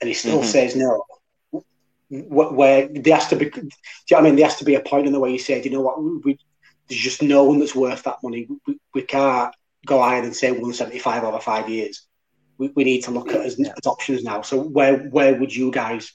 and 0.00 0.08
he 0.08 0.14
still 0.14 0.40
mm-hmm. 0.40 0.48
says 0.48 0.76
no. 0.76 1.04
Where 2.10 2.88
there 2.88 3.16
has 3.16 3.28
to 3.28 3.36
be, 3.36 3.50
do 3.50 3.60
you 3.60 3.70
know 4.12 4.18
I 4.18 4.22
mean? 4.22 4.36
There 4.36 4.46
has 4.46 4.56
to 4.56 4.64
be 4.64 4.76
a 4.76 4.80
point 4.80 5.06
in 5.06 5.12
the 5.12 5.20
way 5.20 5.30
you 5.30 5.38
said, 5.38 5.64
you 5.66 5.70
know 5.70 5.82
what, 5.82 6.02
we, 6.02 6.38
there's 6.88 7.00
just 7.00 7.22
no 7.22 7.44
one 7.44 7.58
that's 7.58 7.74
worth 7.74 8.02
that 8.04 8.22
money. 8.22 8.48
We, 8.66 8.80
we 8.94 9.02
can't 9.02 9.54
go 9.84 10.00
higher 10.00 10.22
than 10.22 10.32
say 10.32 10.50
175 10.50 11.24
over 11.24 11.38
five 11.38 11.68
years. 11.68 12.06
We, 12.56 12.68
we 12.74 12.84
need 12.84 13.04
to 13.04 13.10
look 13.10 13.30
at 13.30 13.42
as, 13.42 13.60
as 13.60 13.86
options 13.86 14.24
now. 14.24 14.42
So 14.42 14.58
where 14.58 14.96
where 14.96 15.34
would 15.34 15.54
you 15.54 15.70
guys 15.70 16.12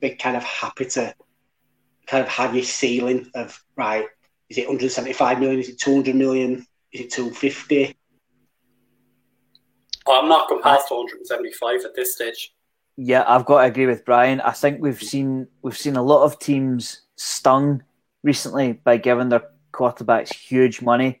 be 0.00 0.10
kind 0.14 0.36
of 0.36 0.44
happy 0.44 0.86
to 0.86 1.14
kind 2.06 2.22
of 2.22 2.28
have 2.28 2.54
your 2.54 2.64
ceiling 2.64 3.30
of 3.34 3.62
right? 3.76 4.06
Is 4.54 4.58
it 4.58 4.68
175 4.68 5.40
million? 5.40 5.58
Is 5.58 5.68
it 5.68 5.80
200 5.80 6.14
million? 6.14 6.64
Is 6.92 7.00
it 7.00 7.10
250? 7.10 7.96
I'm 10.06 10.28
not 10.28 10.48
going 10.48 10.62
past 10.62 10.92
175 10.92 11.84
at 11.84 11.96
this 11.96 12.14
stage. 12.14 12.54
Yeah, 12.96 13.24
I've 13.26 13.46
got 13.46 13.62
to 13.62 13.66
agree 13.66 13.86
with 13.86 14.04
Brian. 14.04 14.40
I 14.40 14.52
think 14.52 14.80
we've 14.80 15.02
seen 15.02 15.48
we've 15.62 15.76
seen 15.76 15.96
a 15.96 16.02
lot 16.04 16.22
of 16.22 16.38
teams 16.38 17.00
stung 17.16 17.82
recently 18.22 18.74
by 18.74 18.96
giving 18.96 19.28
their 19.28 19.42
quarterbacks 19.72 20.32
huge 20.32 20.80
money. 20.80 21.20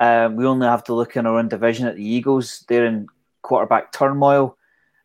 Um, 0.00 0.34
we 0.34 0.44
only 0.44 0.66
have 0.66 0.82
to 0.84 0.94
look 0.94 1.16
in 1.16 1.24
our 1.24 1.38
own 1.38 1.46
division 1.46 1.86
at 1.86 1.94
the 1.94 2.04
Eagles. 2.04 2.64
They're 2.66 2.86
in 2.86 3.06
quarterback 3.42 3.92
turmoil. 3.92 4.58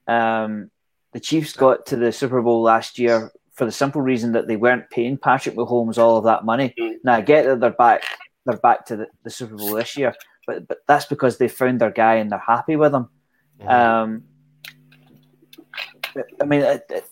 Um, 0.07 0.71
the 1.13 1.19
Chiefs 1.19 1.53
got 1.53 1.85
to 1.85 1.95
the 1.95 2.11
Super 2.11 2.41
Bowl 2.41 2.63
last 2.63 2.97
year 2.97 3.31
for 3.57 3.65
the 3.65 3.71
simple 3.71 4.01
reason 4.01 4.33
that 4.33 4.47
they 4.47 4.55
weren't 4.55 4.89
paying 4.91 5.17
Patrick 5.17 5.55
Mahomes 5.55 5.97
all 5.97 6.17
of 6.17 6.23
that 6.25 6.45
money. 6.45 6.75
Now 7.03 7.15
I 7.15 7.21
get 7.21 7.45
that 7.45 7.59
they're 7.59 7.71
back 7.71 8.03
they're 8.45 8.57
back 8.57 8.85
to 8.85 8.95
the, 8.95 9.07
the, 9.23 9.29
Super 9.29 9.55
Bowl 9.55 9.73
this 9.73 9.97
year, 9.97 10.13
but 10.45 10.67
but 10.67 10.79
that's 10.87 11.05
because 11.05 11.37
they 11.37 11.47
found 11.47 11.81
their 11.81 11.91
guy 11.91 12.15
and 12.15 12.31
they're 12.31 12.39
happy 12.39 12.75
with 12.75 12.93
him. 12.93 13.09
Mm. 13.59 13.69
Um, 13.69 14.23
I 16.39 16.45
mean, 16.45 16.61
it, 16.61 16.85
it, 16.89 17.09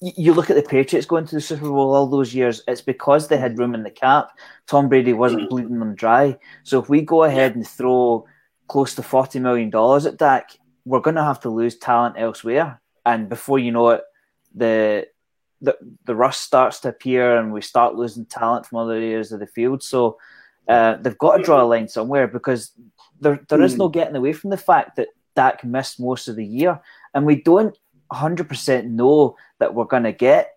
you 0.00 0.34
look 0.34 0.50
at 0.50 0.56
the 0.56 0.62
Patriots 0.62 1.06
going 1.06 1.26
to 1.26 1.34
the 1.34 1.40
Super 1.40 1.68
Bowl 1.68 1.94
all 1.94 2.06
those 2.06 2.34
years. 2.34 2.62
It's 2.68 2.82
because 2.82 3.28
they 3.28 3.36
had 3.38 3.58
room 3.58 3.74
in 3.74 3.82
the 3.82 3.90
cap. 3.90 4.30
Tom 4.66 4.88
Brady 4.88 5.12
wasn't 5.12 5.42
mm. 5.42 5.48
bleeding 5.48 5.78
them 5.78 5.94
dry. 5.94 6.38
So 6.62 6.78
if 6.78 6.88
we 6.88 7.00
go 7.00 7.24
ahead 7.24 7.56
and 7.56 7.66
throw 7.66 8.26
close 8.68 8.94
to 8.96 9.02
forty 9.02 9.40
million 9.40 9.70
dollars 9.70 10.04
at 10.04 10.18
Dak, 10.18 10.50
we're 10.84 11.00
going 11.00 11.16
to 11.16 11.24
have 11.24 11.40
to 11.40 11.50
lose 11.50 11.78
talent 11.78 12.16
elsewhere. 12.18 12.80
And 13.06 13.28
before 13.28 13.58
you 13.58 13.72
know 13.72 13.90
it, 13.90 14.02
the 14.54 15.06
the, 15.62 15.76
the 16.04 16.14
rust 16.14 16.42
starts 16.42 16.80
to 16.80 16.88
appear 16.88 17.38
and 17.38 17.52
we 17.52 17.62
start 17.62 17.94
losing 17.94 18.26
talent 18.26 18.66
from 18.66 18.78
other 18.78 18.94
areas 18.94 19.32
of 19.32 19.40
the 19.40 19.46
field. 19.46 19.82
So 19.82 20.18
uh, 20.68 20.96
they've 20.96 21.16
got 21.16 21.36
to 21.36 21.42
draw 21.42 21.62
a 21.62 21.64
line 21.64 21.88
somewhere 21.88 22.26
because 22.26 22.72
there 23.20 23.40
there 23.48 23.62
is 23.62 23.76
no 23.76 23.86
hmm. 23.86 23.92
getting 23.92 24.16
away 24.16 24.32
from 24.32 24.50
the 24.50 24.56
fact 24.56 24.96
that 24.96 25.08
Dak 25.34 25.64
missed 25.64 25.98
most 25.98 26.28
of 26.28 26.36
the 26.36 26.44
year, 26.44 26.80
and 27.14 27.24
we 27.24 27.36
don't 27.40 27.76
100% 28.12 28.90
know 28.90 29.36
that 29.58 29.74
we're 29.74 29.84
going 29.84 30.02
to 30.02 30.12
get 30.12 30.52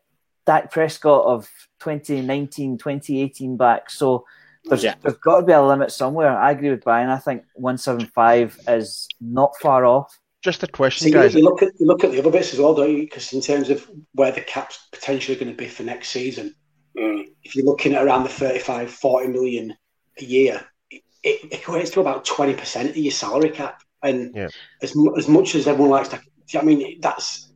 Dak 0.45 0.71
Prescott 0.71 1.25
of 1.25 1.49
2019, 1.79 2.77
2018 2.77 3.57
back. 3.57 3.89
So 3.89 4.25
there's, 4.65 4.83
Yeah. 4.83 4.95
there's 5.01 5.17
got 5.17 5.39
to 5.39 5.45
be 5.45 5.53
a 5.53 5.61
limit 5.61 5.91
somewhere. 5.91 6.37
I 6.37 6.51
agree 6.51 6.71
with 6.71 6.83
Brian. 6.83 7.09
I 7.09 7.17
think 7.17 7.43
175 7.53 8.59
is 8.67 9.07
not 9.21 9.55
far 9.61 9.85
off. 9.85 10.19
Just 10.45 10.61
a 10.61 10.67
question, 10.67 11.07
So 11.07 11.13
guys. 11.15 11.33
you 11.33 11.41
look 11.43 11.63
at 11.63 11.71
you 11.79 11.87
look 11.87 12.03
at 12.03 12.11
the 12.11 12.19
other 12.19 12.29
bits 12.29 12.53
as 12.53 12.59
well, 12.59 12.75
don't 12.75 12.91
you? 12.91 13.01
Because 13.01 13.33
in 13.33 13.41
terms 13.41 13.71
of 13.71 13.89
where 14.13 14.31
the 14.31 14.41
cap's 14.41 14.77
potentially 14.91 15.35
going 15.35 15.49
to 15.49 15.57
be 15.57 15.67
for 15.67 15.81
next 15.81 16.09
season, 16.09 16.53
Mm. 16.95 17.25
if 17.43 17.55
you're 17.55 17.65
looking 17.65 17.95
at 17.95 18.03
around 18.05 18.23
the 18.23 18.29
35, 18.29 18.91
40 18.91 19.27
million 19.29 19.75
a 20.19 20.23
year, 20.23 20.63
it, 20.91 21.01
it 21.23 21.51
equates 21.51 21.91
to 21.93 21.99
about 21.99 22.25
20% 22.27 22.89
of 22.91 22.95
your 22.95 23.11
salary 23.11 23.49
cap. 23.49 23.81
And 24.03 24.35
Yeah. 24.35 24.49
as, 24.83 24.93
as 25.17 25.27
much 25.27 25.55
as 25.55 25.67
everyone 25.67 25.89
likes 25.89 26.09
to, 26.09 26.21
I 26.59 26.61
mean, 26.61 27.01
that's 27.01 27.51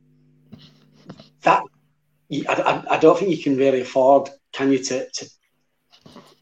that. 1.42 1.62
I, 2.32 2.44
I, 2.48 2.96
I 2.96 2.98
don't 2.98 3.16
think 3.16 3.30
you 3.30 3.40
can 3.42 3.56
really 3.56 3.82
afford, 3.82 4.30
can 4.52 4.72
you, 4.72 4.78
to, 4.82 5.08
to 5.08 5.30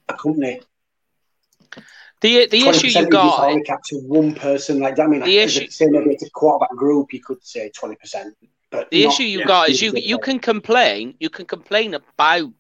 a 0.09 0.15
company 0.15 0.63
The 2.21 2.47
the 2.47 2.63
20% 2.63 2.69
issue 2.71 2.87
you 2.89 2.93
your 3.03 3.11
got 3.11 3.37
salary 3.37 3.63
cap 3.63 3.83
to 3.85 3.97
one 3.99 4.35
person 4.35 4.81
like 4.81 4.97
that. 4.97 5.05
I 5.05 5.07
mean, 5.07 5.21
The 5.21 5.37
like, 5.39 5.47
issue- 5.47 5.63
if 5.65 5.81
maybe 5.93 6.11
it's 6.11 6.25
a 6.27 6.31
quarterback 6.31 6.71
group, 6.77 7.13
you 7.13 7.21
could 7.21 7.45
say 7.45 7.71
20%. 7.71 8.35
But 8.71 8.91
the 8.91 9.05
not- 9.05 9.13
issue 9.15 9.23
you 9.25 9.41
yeah, 9.41 9.47
got 9.47 9.69
is 9.71 9.81
you 9.81 9.93
you 9.93 10.19
player. 10.19 10.19
can 10.19 10.39
complain 10.41 11.15
you 11.21 11.31
can 11.31 11.47
complain 11.47 11.95
about 11.95 12.51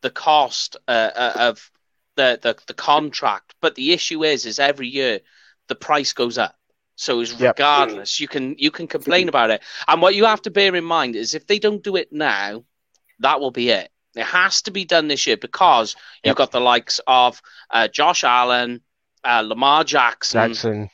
the 0.00 0.10
cost 0.10 0.76
uh, 0.88 1.10
uh, 1.14 1.32
of 1.50 1.70
the, 2.16 2.38
the 2.42 2.56
the 2.66 2.74
contract 2.74 3.54
but 3.60 3.74
the 3.76 3.92
issue 3.92 4.24
is 4.24 4.44
is 4.44 4.58
every 4.58 4.88
year 4.88 5.20
the 5.68 5.74
price 5.76 6.12
goes 6.12 6.36
up 6.38 6.56
so 6.96 7.20
is 7.20 7.32
Yep. 7.32 7.40
regardless 7.58 8.18
you 8.20 8.26
can 8.28 8.56
you 8.58 8.70
can 8.72 8.86
complain 8.88 9.28
about 9.28 9.50
it 9.50 9.62
and 9.86 10.02
what 10.02 10.14
you 10.16 10.24
have 10.24 10.42
to 10.42 10.50
bear 10.50 10.74
in 10.74 10.84
mind 10.84 11.14
is 11.16 11.34
if 11.34 11.46
they 11.46 11.58
don't 11.60 11.82
do 11.84 11.94
it 11.96 12.12
now 12.12 12.64
that 13.20 13.40
will 13.40 13.52
be 13.52 13.70
it 13.70 13.90
it 14.16 14.24
has 14.24 14.62
to 14.62 14.72
be 14.72 14.84
done 14.84 15.06
this 15.08 15.26
year 15.26 15.36
because 15.36 15.94
you've 16.24 16.36
got 16.36 16.50
the 16.50 16.60
likes 16.60 17.00
of 17.06 17.40
uh, 17.70 17.86
Josh 17.88 18.24
Allen 18.24 18.80
uh, 19.24 19.40
Lamar 19.44 19.84
Jackson 19.84 20.48
Jackson, 20.50 20.90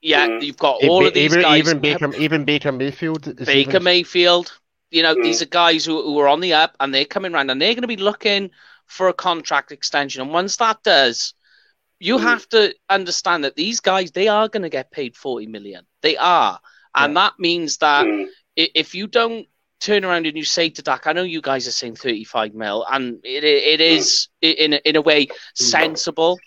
yeah 0.00 0.28
Mm. 0.28 0.42
you've 0.42 0.56
got 0.56 0.82
all 0.84 1.06
of 1.06 1.14
these 1.14 1.32
even, 1.32 1.42
guys 1.42 1.58
even 1.58 1.78
Baker, 1.80 2.14
even 2.16 2.44
Baker 2.44 2.72
Mayfield. 2.72 3.26
is 3.28 3.46
Baker 3.46 3.70
even- 3.70 3.82
Mayfield. 3.84 4.52
You 4.90 5.02
know, 5.02 5.14
Mm. 5.14 5.22
these 5.22 5.40
are 5.42 5.46
guys 5.46 5.84
who, 5.84 6.02
who 6.02 6.18
are 6.18 6.28
on 6.28 6.40
the 6.40 6.52
up 6.52 6.76
and 6.80 6.94
they're 6.94 7.04
coming 7.06 7.32
around 7.34 7.50
and 7.50 7.60
they're 7.60 7.74
going 7.74 7.82
to 7.82 7.88
be 7.88 7.96
looking 7.96 8.50
for 8.86 9.08
a 9.08 9.14
contract 9.14 9.72
extension. 9.72 10.20
And 10.20 10.30
once 10.30 10.56
that 10.56 10.82
does, 10.82 11.32
you 11.98 12.18
Mm. 12.18 12.22
have 12.22 12.48
to 12.50 12.74
understand 12.90 13.44
that 13.44 13.56
these 13.56 13.80
guys, 13.80 14.10
they 14.10 14.28
are 14.28 14.48
going 14.48 14.64
to 14.64 14.68
get 14.68 14.90
paid 14.90 15.16
40 15.16 15.46
million. 15.46 15.86
They 16.02 16.16
are. 16.18 16.60
And 16.94 17.16
that 17.16 17.34
means 17.38 17.78
that 17.78 18.04
Mm. 18.04 18.26
i- 18.58 18.70
if 18.74 18.94
you 18.94 19.06
don't 19.06 19.46
turn 19.80 20.04
around 20.04 20.26
and 20.26 20.36
you 20.36 20.44
say 20.44 20.68
to 20.70 20.82
Dak, 20.82 21.06
I 21.06 21.12
know 21.12 21.22
you 21.22 21.40
guys 21.40 21.66
are 21.66 21.72
saying 21.72 21.96
35 21.96 22.54
mil, 22.54 22.84
and 22.90 23.18
it, 23.24 23.44
it 23.44 23.80
is 23.80 24.28
i- 24.42 24.46
in, 24.46 24.74
in 24.74 24.94
a 24.96 25.00
way 25.00 25.28
sensible, 25.54 26.38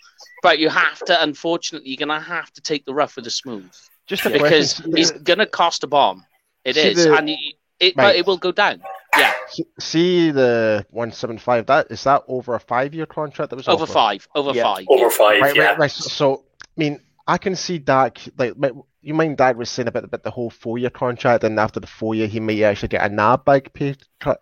but 0.46 0.58
you 0.58 0.68
have 0.68 0.98
to, 1.06 1.22
unfortunately, 1.22 1.88
you're 1.90 2.04
going 2.06 2.20
to 2.20 2.24
have 2.26 2.52
to 2.52 2.60
take 2.60 2.84
the 2.84 2.94
rough 2.94 3.16
with 3.16 3.24
the 3.24 3.30
smooth 3.30 3.70
Just 4.06 4.24
a 4.26 4.30
because 4.30 4.74
question. 4.74 4.96
he's 4.96 5.10
going 5.10 5.38
to 5.40 5.46
cost 5.46 5.82
a 5.84 5.86
bomb. 5.86 6.24
It 6.64 6.74
See 6.74 6.80
is, 6.90 7.04
the- 7.04 7.16
and 7.16 7.28
it, 7.30 7.38
it, 7.80 7.96
but 7.96 8.16
it 8.16 8.26
will 8.26 8.38
go 8.38 8.52
down. 8.52 8.82
Yeah, 9.16 9.32
See- 9.48 9.64
See 9.80 10.30
the 10.30 10.84
one 10.90 11.10
seven 11.12 11.38
five. 11.38 11.66
That 11.66 11.86
is 11.90 12.04
that 12.04 12.22
over 12.28 12.54
a 12.54 12.60
five 12.60 12.94
year 12.94 13.06
contract 13.06 13.50
that 13.50 13.56
was 13.56 13.66
over 13.68 13.84
offered? 13.84 13.92
five, 13.92 14.28
over 14.34 14.52
Yeah. 14.52 14.62
five. 14.64 14.84
Over 14.88 15.10
five, 15.10 15.40
Right, 15.42 15.56
yeah. 15.56 15.62
right, 15.70 15.78
right. 15.78 15.90
So, 15.90 16.44
I 16.60 16.64
mean, 16.76 17.00
I 17.26 17.38
can 17.38 17.56
see 17.56 17.78
Dak. 17.78 18.18
Like, 18.38 18.56
my- 18.58 18.72
you 19.02 19.14
mind 19.14 19.36
Dak 19.38 19.56
was 19.56 19.70
saying 19.70 19.88
about 19.88 20.04
about 20.04 20.22
the 20.24 20.30
whole 20.30 20.50
four 20.50 20.78
year 20.78 20.90
contract, 20.90 21.44
and 21.44 21.58
after 21.58 21.80
the 21.80 21.86
four 21.86 22.14
year, 22.14 22.26
he 22.28 22.40
may 22.40 22.62
actually 22.64 22.88
get 22.88 23.04
a 23.10 23.14
nab 23.14 23.44
bag 23.44 23.72
pay 23.72 23.94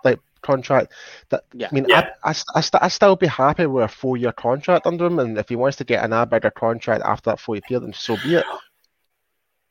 like 0.05 0.19
contract. 0.45 0.93
That 1.31 1.45
Yeah. 1.53 1.69
I 1.71 1.75
mean, 1.75 1.87
Yeah. 1.89 2.11
I, 2.23 2.31
I, 2.31 2.35
I, 2.55 2.61
st- 2.61 2.83
I 2.83 2.89
still 2.89 3.17
be 3.17 3.27
happy 3.27 3.67
with 3.67 3.85
a 3.85 3.89
four 3.89 4.17
year 4.17 4.33
contract 4.33 4.87
under 4.87 5.07
him, 5.07 5.19
and 5.19 5.37
if 5.37 5.49
he 5.49 5.57
wants 5.57 5.77
to 5.79 5.85
get 5.85 6.05
a 6.05 6.09
nab 6.09 6.31
bigger 6.31 6.51
contract 6.51 7.03
after 7.05 7.31
that 7.31 7.41
four 7.41 7.57
year 7.57 7.63
period, 7.67 7.85
then 7.85 7.93
so 7.93 8.17
be 8.23 8.37
it. 8.37 8.45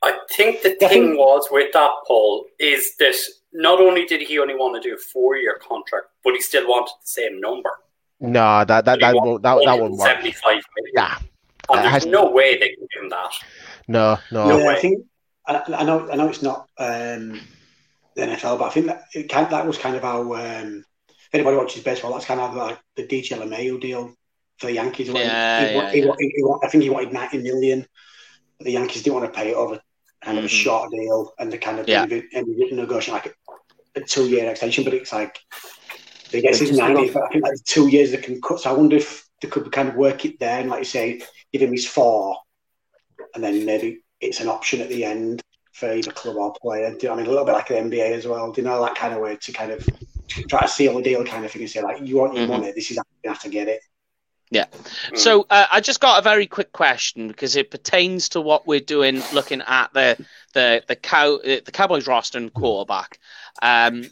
I 0.03 0.19
think 0.31 0.61
the 0.63 0.75
thing 0.75 1.15
was 1.15 1.47
with 1.49 1.71
that, 1.71 1.91
Paul, 2.05 2.45
is 2.59 2.95
that 2.97 3.15
not 3.53 3.79
only 3.79 4.05
did 4.05 4.21
he 4.21 4.37
only 4.39 4.55
want 4.55 4.75
to 4.81 4.89
do 4.89 4.95
a 4.95 4.97
four 4.97 5.37
year 5.37 5.57
contract, 5.65 6.07
but 6.25 6.33
he 6.33 6.41
still 6.41 6.67
wanted 6.67 6.91
the 7.01 7.07
same 7.07 7.39
number. 7.39 7.69
No, 8.19 8.65
that 8.65 8.83
that 8.85 8.99
that 8.99 9.15
won't 9.15 9.41
that, 9.43 9.59
that 9.65 9.79
won't 9.79 9.93
work. 9.97 10.07
75 10.07 10.43
million. 10.43 10.63
Yeah, 10.95 11.17
And 11.69 11.85
It 11.85 11.91
there's 11.91 12.05
no 12.05 12.29
way 12.31 12.57
they 12.57 12.69
can 12.69 12.87
do 13.03 13.09
that. 13.09 13.31
no, 13.87 14.17
no. 14.31 14.47
No 14.49 14.57
yeah. 14.59 14.69
I 14.71 14.79
think 14.79 15.05
I, 15.47 15.61
I 15.75 15.83
know. 15.83 16.09
I 16.11 16.15
know 16.15 16.27
it's 16.29 16.41
not 16.41 16.67
um, 16.77 17.39
the 18.15 18.21
NFL, 18.23 18.59
but 18.59 18.65
I 18.65 18.69
think 18.69 18.85
that 18.87 19.03
it 19.13 19.29
kind, 19.29 19.49
that 19.51 19.65
was 19.67 19.77
kind 19.77 19.95
of 19.95 20.01
how. 20.03 20.33
Um, 20.33 20.85
if 21.09 21.35
anybody 21.37 21.57
watches 21.57 21.81
baseball, 21.83 22.13
that's 22.13 22.25
kind 22.25 22.39
of 22.39 22.53
like 22.53 22.79
the 22.95 23.07
DJ 23.07 23.37
LeMahieu 23.39 23.81
deal 23.81 24.13
for 24.59 24.67
the 24.67 24.73
Yankees. 24.73 25.09
When 25.09 25.25
Yeah, 25.25 25.67
he, 25.67 25.73
yeah, 25.75 25.91
he, 25.91 25.99
yeah. 26.01 26.05
wa- 26.05 26.15
he, 26.19 26.27
he 26.35 26.43
I 26.63 26.67
think 26.69 26.83
he 26.83 26.89
wanted 26.91 27.11
ninety 27.11 27.39
million. 27.39 27.87
But 28.59 28.65
the 28.65 28.71
Yankees 28.73 29.01
didn't 29.01 29.15
want 29.19 29.33
to 29.33 29.39
pay 29.39 29.49
it 29.49 29.55
over 29.55 29.81
kind 30.23 30.37
of 30.37 30.43
a 30.43 30.47
Mhm. 30.47 30.51
short 30.51 30.91
deal, 30.91 31.33
and 31.39 31.51
they 31.51 31.57
kind 31.57 31.79
of 31.79 31.87
Yeah. 31.89 32.03
ended, 32.03 32.25
ended 32.33 32.63
up 32.63 32.71
negotiating 32.71 33.13
like 33.15 33.35
a, 33.95 33.99
a 34.01 34.03
two-year 34.05 34.47
extension. 34.51 34.83
But 34.83 34.93
it's 34.93 35.11
like 35.11 35.39
they 36.31 36.41
get 36.41 36.51
But 36.51 36.59
his 36.67 36.77
ninety. 36.77 37.07
because- 37.07 37.23
I 37.27 37.31
think 37.31 37.43
like 37.43 37.55
two 37.65 37.87
years 37.87 38.11
they 38.11 38.17
can 38.17 38.39
cut. 38.39 38.59
So 38.59 38.69
I 38.69 38.73
wonder 38.73 38.95
if 38.97 39.27
they 39.41 39.47
could 39.47 39.71
kind 39.71 39.89
of 39.89 39.95
work 39.95 40.23
it 40.25 40.39
there 40.39 40.59
and, 40.59 40.69
like 40.69 40.79
you 40.79 40.85
say, 40.85 41.21
give 41.51 41.63
him 41.63 41.71
his 41.71 41.87
four, 41.87 42.37
and 43.33 43.43
then 43.43 43.65
maybe 43.65 44.03
it's 44.21 44.39
an 44.39 44.49
option 44.49 44.81
at 44.81 44.89
the 44.89 45.03
end 45.03 45.41
for 45.73 45.91
either 45.93 46.11
club 46.11 46.37
or 46.37 46.53
player. 46.61 46.89
Do 46.91 46.97
you 47.01 47.09
know 47.09 47.13
I 47.13 47.17
mean? 47.17 47.25
A 47.25 47.29
little 47.29 47.45
bit 47.45 47.53
like 47.53 47.67
the 47.67 47.75
NBA 47.75 48.11
as 48.11 48.27
well. 48.27 48.51
Do 48.51 48.61
you 48.61 48.67
know 48.67 48.81
that 48.83 48.95
kind 48.95 49.13
of 49.13 49.19
way 49.19 49.35
to 49.35 49.51
kind 49.51 49.71
of 49.71 49.87
try 50.49 50.61
to 50.61 50.67
seal 50.67 50.95
the 50.95 51.03
deal 51.03 51.25
kind 51.25 51.43
of 51.43 51.51
thing 51.51 51.63
and 51.63 51.71
say 51.71 51.81
like, 51.81 52.01
you 52.01 52.17
want 52.17 52.35
your 52.35 52.45
Mhm. 52.45 52.49
money, 52.49 52.71
this 52.71 52.91
is 52.91 52.97
how 52.97 53.03
you 53.23 53.29
have 53.29 53.41
to 53.41 53.49
get 53.49 53.67
it. 53.67 53.81
Mm. 54.53 55.17
So 55.17 55.45
uh, 55.49 55.65
I 55.71 55.81
just 55.81 55.99
got 55.99 56.19
a 56.19 56.21
very 56.21 56.45
quick 56.45 56.71
question 56.71 57.27
because 57.27 57.55
it 57.55 57.71
pertains 57.71 58.29
to 58.29 58.41
what 58.41 58.67
we're 58.67 58.79
doing, 58.79 59.21
looking 59.33 59.61
at 59.65 59.91
the 59.93 60.23
the 60.53 60.83
the 60.87 60.95
cow 60.95 61.35
uh, 61.37 61.59
the 61.65 61.71
Cowboys 61.71 62.07
roster 62.07 62.37
and 62.37 62.53
quarterback. 62.53 63.19
Um, 63.61 64.05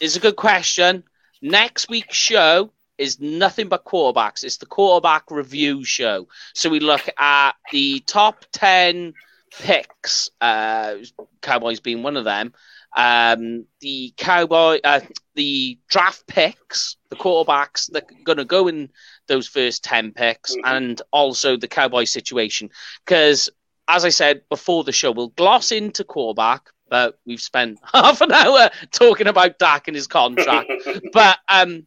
is 0.00 0.16
a 0.16 0.20
good 0.20 0.36
question. 0.36 1.04
Next 1.42 1.88
week's 1.88 2.16
show 2.16 2.70
is 2.96 3.20
nothing 3.20 3.68
but 3.68 3.84
quarterbacks. 3.84 4.44
It's 4.44 4.58
the 4.58 4.66
quarterback 4.66 5.30
review 5.30 5.84
show. 5.84 6.28
So 6.54 6.70
we 6.70 6.80
look 6.80 7.08
at 7.18 7.52
the 7.72 8.00
top 8.00 8.44
ten 8.52 9.14
picks. 9.50 10.30
Uh, 10.40 10.96
Cowboys 11.42 11.80
being 11.80 12.02
one 12.02 12.16
of 12.16 12.24
them. 12.24 12.52
Um, 12.96 13.66
the 13.80 14.14
cowboy, 14.16 14.78
uh, 14.82 15.00
the 15.34 15.78
draft 15.88 16.26
picks, 16.26 16.96
the 17.10 17.16
quarterbacks 17.16 17.90
that 17.92 18.04
are 18.04 18.24
going 18.24 18.38
to 18.38 18.44
go 18.44 18.66
in 18.66 18.88
those 19.26 19.46
first 19.46 19.84
10 19.84 20.12
picks 20.12 20.54
Mhm. 20.56 20.60
and 20.64 21.02
also 21.12 21.56
the 21.56 21.68
Cowboy 21.68 22.04
situation. 22.04 22.70
Because, 23.04 23.50
as 23.88 24.04
I 24.04 24.08
said 24.08 24.48
before 24.48 24.84
the 24.84 24.92
show, 24.92 25.10
we'll 25.10 25.28
gloss 25.28 25.70
into 25.70 26.02
quarterback, 26.02 26.70
but 26.88 27.18
we've 27.26 27.40
spent 27.42 27.78
half 27.92 28.22
an 28.22 28.32
hour 28.32 28.70
talking 28.90 29.26
about 29.26 29.58
Dak 29.58 29.86
and 29.88 29.94
his 29.94 30.06
contract. 30.06 30.70
but 31.12 31.38
um, 31.48 31.86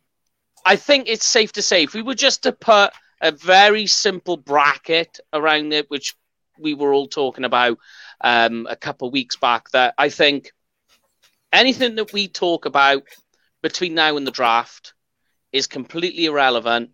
I 0.66 0.76
think 0.76 1.08
it's 1.10 1.26
safe 1.26 1.52
to 1.54 1.64
say 1.64 1.84
if 1.84 1.96
we 1.96 2.04
were 2.04 2.16
just 2.16 2.44
to 2.44 2.52
put 2.52 2.94
a 3.22 3.32
very 3.32 3.88
simple 3.88 4.38
bracket 4.38 5.20
around 5.34 5.74
it, 5.74 5.90
which 5.90 6.16
we 6.62 6.74
were 6.74 6.94
all 6.94 7.08
talking 7.08 7.44
about 7.46 7.78
um, 8.22 8.68
a 8.70 8.76
couple 8.76 9.08
of 9.08 9.14
weeks 9.14 9.36
back, 9.36 9.70
that 9.72 9.94
I 9.98 10.10
think 10.10 10.52
anything 11.52 11.96
that 11.96 12.14
we 12.14 12.28
talk 12.28 12.66
about 12.66 13.04
between 13.62 13.94
now 13.94 14.18
and 14.18 14.26
the 14.26 14.32
draft 14.32 14.94
is 15.52 15.68
completely 15.68 16.26
irrelevant 16.26 16.92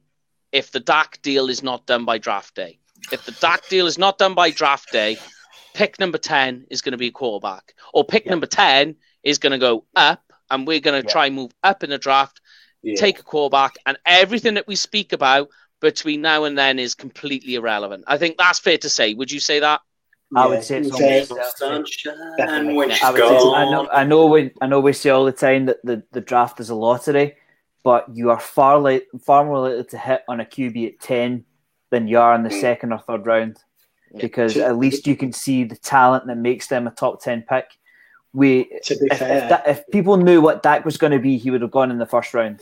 if 0.51 0.71
the 0.71 0.79
Dak 0.79 1.21
deal 1.21 1.49
is 1.49 1.61
not 1.61 1.85
done 1.85 2.05
by 2.05 2.17
draft 2.17 2.55
day. 2.55 2.79
If 3.11 3.25
the 3.25 3.33
Dak 3.33 3.67
deal 3.69 3.85
is 3.85 3.97
not 3.97 4.17
done 4.17 4.33
by 4.33 4.51
draft 4.51 4.91
day, 4.91 5.17
pick 5.73 5.99
number 5.99 6.17
10 6.17 6.65
is 6.69 6.81
going 6.81 6.93
to 6.93 6.97
be 6.97 7.07
a 7.07 7.11
quarterback, 7.11 7.73
or 7.93 8.03
pick 8.03 8.25
Yeah. 8.25 8.31
number 8.31 8.47
10 8.47 8.95
is 9.23 9.37
going 9.37 9.51
to 9.51 9.57
go 9.57 9.85
up, 9.95 10.33
and 10.49 10.65
we're 10.65 10.79
going 10.79 11.01
to 11.01 11.07
Yeah. 11.07 11.11
try 11.11 11.27
and 11.27 11.35
move 11.35 11.51
up 11.63 11.83
in 11.83 11.89
the 11.89 11.97
draft, 11.97 12.41
Yeah. 12.81 12.95
take 12.95 13.19
a 13.19 13.23
quarterback, 13.23 13.77
and 13.85 13.97
everything 14.05 14.55
that 14.55 14.67
we 14.67 14.75
speak 14.75 15.13
about 15.13 15.49
between 15.81 16.21
now 16.21 16.43
and 16.45 16.57
then 16.57 16.79
is 16.79 16.95
completely 16.95 17.55
irrelevant. 17.55 18.03
I 18.07 18.17
think 18.17 18.37
that's 18.37 18.59
fair 18.59 18.77
to 18.79 18.89
say. 18.89 19.13
Would 19.13 19.31
you 19.31 19.39
say 19.39 19.59
that? 19.59 19.81
I 20.35 20.43
Yeah, 20.43 20.49
would 20.49 20.63
say 20.63 20.77
it's 20.79 20.91
almost- 20.91 21.29
say- 21.29 21.65
Sunshine 21.65 22.35
Definitely. 22.37 22.73
when 22.73 22.89
Yeah, 22.89 22.95
she's 22.95 23.03
I, 23.05 23.11
say, 23.13 23.19
gone. 23.19 23.55
I 23.55 23.71
know, 23.71 23.89
I 23.91 24.03
know, 24.03 24.25
we, 24.27 24.51
I 24.61 24.67
know 24.67 24.79
we 24.79 24.93
say 24.93 25.09
all 25.09 25.25
the 25.25 25.31
time 25.31 25.67
that 25.67 25.77
the, 25.83 26.03
the 26.11 26.21
draft 26.21 26.59
is 26.59 26.69
a 26.69 26.75
lottery, 26.75 27.35
but 27.83 28.05
you 28.13 28.29
are 28.29 28.39
far 28.39 28.79
li- 28.79 29.05
far 29.23 29.45
more 29.45 29.59
likely 29.69 29.83
to 29.85 29.97
hit 29.97 30.23
on 30.27 30.41
a 30.41 30.45
QB 30.45 30.87
at 30.87 30.99
ten 30.99 31.45
than 31.91 32.07
you 32.07 32.19
are 32.19 32.35
in 32.35 32.43
the 32.43 32.49
Mm. 32.49 32.59
second 32.59 32.91
or 32.91 32.99
third 32.99 33.25
round, 33.25 33.57
Yeah. 34.13 34.19
because 34.21 34.57
at 34.57 34.77
least 34.77 35.07
you 35.07 35.15
can 35.15 35.31
see 35.31 35.63
the 35.63 35.77
talent 35.77 36.27
that 36.27 36.35
makes 36.37 36.67
them 36.67 36.87
a 36.87 36.91
top 36.91 37.21
ten 37.21 37.43
pick. 37.47 37.69
We 38.33 38.65
To 38.83 38.97
be 38.97 39.07
if, 39.09 39.19
fair, 39.19 39.37
if, 39.43 39.49
that, 39.49 39.63
if 39.67 39.87
people 39.87 40.17
knew 40.17 40.41
what 40.41 40.61
Dak 40.61 40.83
was 40.83 40.97
going 40.97 41.13
to 41.13 41.19
be, 41.19 41.37
he 41.37 41.49
would 41.51 41.61
have 41.61 41.71
gone 41.71 41.89
in 41.89 41.97
the 41.97 42.05
first 42.05 42.33
round. 42.33 42.61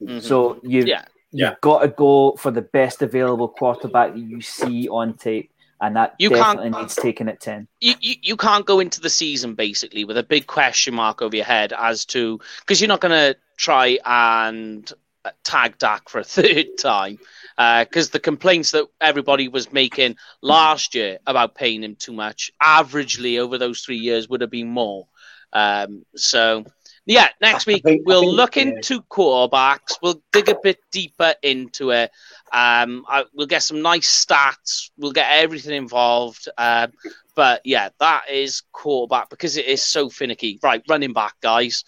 Mhm. 0.00 0.22
So 0.22 0.60
you 0.62 0.84
Yeah. 0.84 1.04
You've 1.34 1.60
got 1.60 1.80
to 1.80 1.88
go 1.88 2.32
for 2.38 2.50
the 2.50 2.62
best 2.62 3.02
available 3.02 3.48
quarterback 3.48 4.12
that 4.14 4.18
you 4.20 4.40
see 4.40 4.88
on 4.88 5.14
tape. 5.14 5.50
and 5.80 5.96
that 5.96 6.14
You 6.18 6.30
definitely 6.30 6.70
can't- 6.70 6.82
needs 6.82 6.94
taken 6.96 7.28
at 7.28 7.40
ten. 7.40 7.66
you, 7.80 7.94
you, 8.00 8.14
you 8.22 8.36
can't 8.36 8.64
go 8.64 8.80
into 8.80 9.00
the 9.00 9.10
season 9.10 9.54
basically 9.54 10.04
with 10.04 10.16
a 10.16 10.22
big 10.22 10.46
question 10.46 10.94
mark 10.94 11.20
over 11.20 11.34
your 11.36 11.44
head 11.44 11.72
as 11.76 12.04
to 12.06 12.38
because 12.60 12.80
you're 12.80 12.88
not 12.88 13.00
going 13.00 13.34
to 13.34 13.36
try 13.56 13.98
and 14.06 14.90
uh, 15.24 15.30
tag 15.42 15.76
Dak 15.78 16.08
for 16.08 16.20
a 16.20 16.24
third 16.38 16.66
time 16.78 17.18
because 17.56 18.10
the 18.10 18.20
complaints 18.20 18.70
that 18.72 18.86
everybody 19.00 19.48
was 19.48 19.72
making 19.72 20.16
last 20.42 20.94
year 20.94 21.18
about 21.26 21.54
paying 21.54 21.82
him 21.82 21.96
too 21.96 22.12
much 22.12 22.50
averagely 22.62 23.38
over 23.38 23.58
those 23.58 23.80
three 23.80 23.98
years 23.98 24.28
would 24.28 24.40
have 24.40 24.50
been 24.50 24.68
more. 24.68 25.06
Um, 25.52 26.04
so 26.16 26.64
yeah, 27.06 27.28
next 27.40 27.66
week 27.66 27.82
think- 27.82 28.06
we'll 28.06 28.22
think, 28.22 28.36
look 28.36 28.56
yeah. 28.56 28.62
into 28.62 29.02
quarterbacks. 29.02 29.98
We'll 30.02 30.22
dig 30.32 30.48
a 30.48 30.56
bit 30.62 30.78
deeper 30.90 31.34
into 31.42 31.90
it. 31.90 32.10
Um, 32.52 33.04
I, 33.08 33.24
we'll 33.34 33.46
get 33.46 33.62
some 33.62 33.82
nice 33.82 34.24
stats. 34.24 34.90
We'll 34.96 35.12
get 35.12 35.30
everything 35.30 35.74
involved. 35.74 36.48
Um, 36.56 36.92
but 37.34 37.60
yeah, 37.64 37.90
that 38.00 38.30
is 38.30 38.62
quarterback 38.72 39.28
because 39.28 39.56
it 39.56 39.66
is 39.66 39.82
so 39.82 40.08
finicky. 40.08 40.58
Right, 40.62 40.82
running 40.88 41.12
back, 41.12 41.34
guys. 41.40 41.84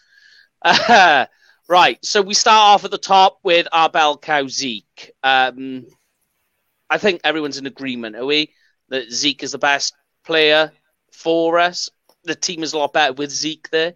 right, 1.68 1.98
so 2.04 2.20
we 2.20 2.34
start 2.34 2.74
off 2.74 2.84
at 2.84 2.90
the 2.90 2.98
top 2.98 3.38
with 3.42 3.68
our 3.72 3.88
bell 3.88 4.18
cow 4.18 4.46
Zeke. 4.48 5.12
Um, 5.22 5.86
I 6.90 6.98
think 6.98 7.20
everyone's 7.24 7.58
in 7.58 7.66
agreement, 7.66 8.16
are 8.16 8.26
we? 8.26 8.52
That 8.88 9.10
Zeke 9.10 9.42
is 9.42 9.52
the 9.52 9.58
best 9.58 9.94
player 10.24 10.72
for 11.12 11.58
us. 11.58 11.88
The 12.24 12.34
team 12.34 12.62
is 12.62 12.72
a 12.72 12.78
lot 12.78 12.92
better 12.92 13.12
with 13.12 13.30
Zeke 13.30 13.70
there. 13.70 13.94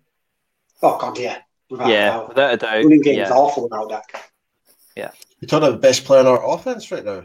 Oh 0.83 0.99
god, 0.99 1.19
yeah. 1.19 1.39
Without 1.69 1.89
Yeah, 1.89 2.09
doubt. 2.11 2.29
without 2.29 2.55
a 2.55 2.57
doubt. 2.57 2.83
Running 2.85 3.01
game 3.03 3.21
is 3.21 3.29
Yeah. 3.29 3.35
awful 3.35 3.65
without 3.65 3.89
Dak. 3.89 4.33
Yeah. 4.97 5.11
You're 5.41 5.49
talking 5.49 5.69
about 5.69 5.81
the 5.81 5.87
best 5.89 6.05
player 6.05 6.21
on 6.21 6.27
our 6.27 6.55
offense 6.55 6.91
right 6.91 7.05
now. 7.05 7.25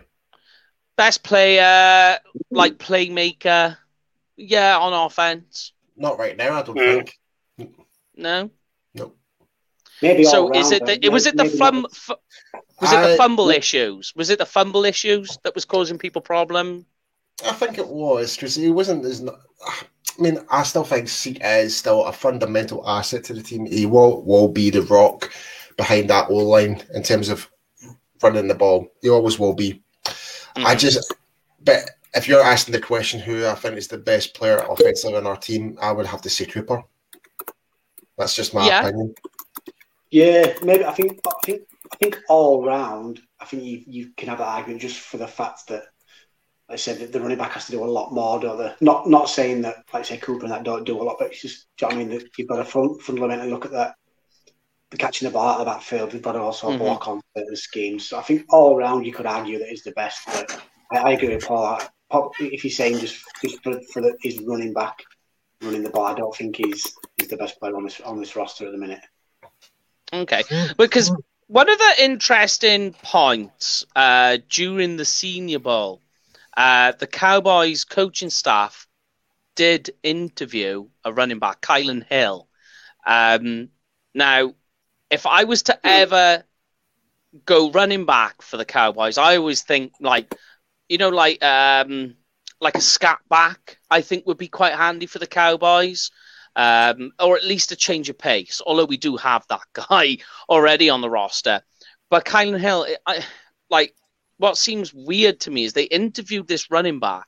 Best 0.98 1.24
player, 1.24 2.20
like 2.52 2.78
playmaker. 2.78 3.78
Yeah, 4.38 4.78
on 4.78 4.94
offense. 4.94 5.74
Not 5.98 6.20
right 6.20 6.36
now, 6.38 6.60
I 6.60 6.62
don't 6.62 6.78
Mm. 6.78 7.10
think. 7.58 7.70
No. 8.16 8.50
No. 8.94 9.14
Maybe 10.02 10.24
So 10.26 10.52
is 10.54 10.72
it 10.72 10.82
round, 10.82 11.02
the, 11.02 11.08
but 11.08 11.14
was 11.14 11.26
it 11.26 11.38
the 11.38 11.46
maybe 11.46 11.58
fum, 11.58 11.82
not. 11.82 12.20
was 12.82 12.92
it 12.94 13.02
the 13.02 13.14
I- 13.14 13.18
fumble 13.18 13.50
issues? 13.50 14.14
Was 14.16 14.30
it 14.30 14.40
the 14.40 14.46
fumble 14.46 14.86
issues 14.86 15.38
that 15.44 15.56
was 15.56 15.66
causing 15.66 15.98
people 15.98 16.22
problem? 16.22 16.86
I 17.46 17.52
think 17.54 17.78
it 17.78 17.88
was 17.88 18.36
because 18.36 18.56
he 18.56 18.70
wasn't 18.72 19.06
as. 19.06 19.22
Not, 20.18 20.28
I 20.28 20.32
mean, 20.32 20.46
I 20.50 20.64
still 20.64 20.84
think 20.84 21.08
Zeke 21.08 21.42
is 21.44 21.76
still 21.76 22.06
a 22.06 22.12
fundamental 22.12 22.88
asset 22.88 23.24
to 23.26 23.34
the 23.34 23.44
team. 23.44 23.66
He 23.66 23.86
will 23.86 24.24
will 24.24 24.48
be 24.48 24.70
the 24.70 24.84
rock 24.84 25.32
behind 25.78 26.10
that 26.10 26.30
O 26.30 26.36
line 26.36 26.84
in 26.94 27.04
terms 27.04 27.30
of 27.30 27.50
running 28.22 28.48
the 28.48 28.56
ball. 28.56 28.88
He 29.02 29.10
always 29.10 29.40
will 29.40 29.54
be. 29.54 29.84
I 30.56 30.76
Mhm. 30.76 30.80
just, 30.80 31.14
but 31.64 31.90
if 32.14 32.28
you're 32.28 32.44
asking 32.44 32.74
the 32.74 32.80
question 32.80 33.20
who 33.20 33.46
I 33.46 33.56
think 33.56 33.78
is 33.78 33.88
the 33.88 33.98
best 33.98 34.34
player 34.34 34.66
offensively 34.70 35.18
on 35.18 35.28
our 35.28 35.36
team, 35.38 35.78
I 35.82 35.92
would 35.92 36.06
have 36.06 36.22
to 36.22 36.30
say 36.30 36.46
Cooper. 36.46 36.84
That's 38.18 38.36
just 38.36 38.54
my 38.54 38.66
Yeah. 38.66 38.80
opinion. 38.82 39.16
Yeah, 40.12 40.54
maybe 40.64 40.86
I 40.86 40.94
think 40.94 41.20
I 41.28 41.32
think 41.46 41.62
I 41.92 41.98
think 41.98 42.20
all 42.30 42.66
round, 42.66 43.22
I 43.40 43.46
think 43.46 43.64
you, 43.64 43.84
you 43.86 44.12
can 44.18 44.30
have 44.30 44.40
that 44.40 44.48
argument 44.48 44.82
just 44.82 45.00
for 45.00 45.18
the 45.18 45.28
fact 45.28 45.68
that 45.68 45.84
like 46.70 46.76
I 46.76 46.78
said 46.78 47.00
that 47.00 47.12
the 47.12 47.20
running 47.20 47.38
back 47.38 47.52
has 47.52 47.66
to 47.66 47.72
do 47.72 47.84
a 47.84 47.86
lot 47.86 48.14
more, 48.14 48.40
don't 48.40 48.58
they? 48.58 48.74
Not 48.82 49.08
not 49.08 49.30
saying 49.30 49.62
that 49.62 49.84
like 49.94 50.06
say 50.06 50.18
Cooper 50.18 50.46
and 50.46 50.52
that 50.52 50.64
don't 50.64 50.84
do 50.84 51.02
a 51.02 51.04
lot, 51.04 51.18
but 51.20 51.32
it's 51.32 51.42
just 51.42 51.68
do 51.78 51.86
you 51.86 51.92
know 51.92 51.98
what 51.98 52.06
I 52.06 52.08
mean. 52.08 52.30
You've 52.38 52.48
got 52.48 52.58
to 52.58 52.66
fun, 52.66 53.00
fundamentally 53.00 53.50
look 53.52 53.66
at 53.66 53.72
that 53.72 53.96
the 54.92 54.98
catching 54.98 55.28
the 55.28 55.34
ball 55.34 55.48
out 55.48 55.60
of 55.60 55.66
the 55.66 55.72
backfield, 55.72 56.14
you've 56.14 56.22
got 56.22 56.34
to 56.34 56.40
also 56.40 56.72
Mhm. 56.72 56.80
block 56.80 57.08
on 57.08 57.22
certain 57.36 57.56
schemes. 57.56 58.08
So 58.08 58.18
I 58.18 58.22
think 58.22 58.46
all 58.50 58.78
round 58.78 59.06
you 59.06 59.14
could 59.14 59.26
argue 59.26 59.60
that 59.60 59.72
is 59.72 59.84
the 59.84 59.92
best, 59.92 60.20
but 60.28 60.62
I, 60.92 60.98
I 60.98 61.12
agree 61.12 61.36
with 61.36 61.46
Paul. 61.46 61.82
If 62.40 62.64
you're 62.64 62.72
saying 62.72 63.00
just, 63.00 63.24
just 63.42 63.62
for, 63.64 63.80
for 63.92 64.02
the, 64.02 64.16
his 64.22 64.40
running 64.42 64.74
back 64.74 65.04
running 65.62 65.84
the 65.84 65.90
ball, 65.90 66.06
I 66.06 66.14
don't 66.14 66.36
think 66.36 66.56
he's 66.56 66.94
he's 67.18 67.30
the 67.30 67.38
best 67.38 67.60
player 67.60 67.76
on 67.76 67.84
this 67.84 68.00
on 68.02 68.20
this 68.20 68.36
roster 68.36 68.68
at 68.68 68.72
the 68.72 68.78
minute. 68.78 69.02
Okay, 70.14 70.44
because 70.78 71.12
one 71.48 71.70
of 71.70 71.78
the 71.78 71.94
interesting 72.00 72.94
points 72.94 73.86
uh, 73.96 74.38
during 74.50 74.98
the 74.98 75.06
Senior 75.06 75.60
Bowl, 75.60 76.02
uh, 76.56 76.94
the 76.94 77.08
Cowboys 77.08 77.84
coaching 77.84 78.30
staff 78.30 78.88
did 79.56 79.92
interview 80.04 80.88
a 81.04 81.14
running 81.14 81.40
back, 81.40 81.62
Kylin 81.62 82.06
Hill. 82.06 82.48
Um, 83.06 83.70
now, 84.14 84.54
if 85.10 85.26
I 85.26 85.44
was 85.44 85.64
to 85.64 85.80
ever 85.86 86.44
go 87.46 87.72
running 87.72 88.06
back 88.06 88.42
for 88.42 88.58
the 88.58 88.66
Cowboys, 88.66 89.18
I 89.18 89.38
always 89.38 89.62
think 89.62 89.94
like, 90.00 90.34
you 90.90 90.98
know, 90.98 91.10
like 91.10 91.44
um, 91.44 92.16
like 92.60 92.76
a 92.76 92.82
scat 92.82 93.20
back. 93.30 93.78
I 93.90 94.02
think 94.02 94.26
would 94.26 94.38
be 94.38 94.48
quite 94.48 94.74
handy 94.74 95.06
for 95.06 95.20
the 95.20 95.28
Cowboys 95.28 96.12
um, 96.56 97.12
or 97.20 97.36
at 97.38 97.44
least 97.44 97.72
a 97.72 97.76
change 97.76 98.10
of 98.10 98.18
pace. 98.18 98.62
Although 98.66 98.86
we 98.86 98.98
do 98.98 99.18
have 99.18 99.46
that 99.50 99.62
guy 99.90 100.18
already 100.50 100.90
on 100.90 101.02
the 101.02 101.10
roster, 101.10 101.62
but 102.10 102.26
Kylin 102.26 102.60
Hill, 102.60 102.88
I, 103.06 103.24
like, 103.70 103.96
what 104.38 104.58
seems 104.58 104.94
weird 104.94 105.40
to 105.42 105.52
me 105.52 105.64
is 105.64 105.74
they 105.74 105.84
interviewed 105.84 106.48
this 106.48 106.70
running 106.70 107.00
back. 107.00 107.28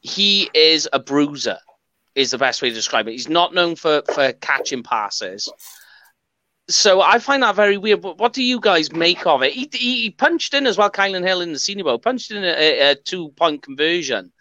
He 0.00 0.50
is 0.54 0.88
a 0.92 0.98
bruiser, 0.98 1.58
is 2.14 2.30
the 2.30 2.38
best 2.38 2.62
way 2.62 2.68
to 2.68 2.74
describe 2.74 3.08
it. 3.08 3.12
He's 3.12 3.28
not 3.28 3.54
known 3.54 3.76
for 3.76 4.02
for 4.12 4.32
catching 4.34 4.82
passes. 4.82 5.50
So 6.68 7.02
I 7.02 7.18
find 7.18 7.42
that 7.42 7.56
very 7.56 7.76
weird. 7.76 8.00
But 8.00 8.18
what 8.18 8.32
do 8.32 8.42
you 8.42 8.58
guys 8.60 8.92
make 8.92 9.26
of 9.26 9.42
it? 9.42 9.52
He, 9.52 9.68
he, 9.72 10.02
he 10.02 10.10
punched 10.10 10.54
in 10.54 10.66
as 10.66 10.78
well, 10.78 10.90
Kylin 10.90 11.26
Hill 11.26 11.42
in 11.42 11.52
the 11.52 11.58
Senior 11.58 11.84
Bowl, 11.84 11.98
punched 11.98 12.30
in 12.30 12.42
a, 12.42 12.90
a 12.90 12.94
two 12.94 13.30
point 13.30 13.62
conversion. 13.62 14.32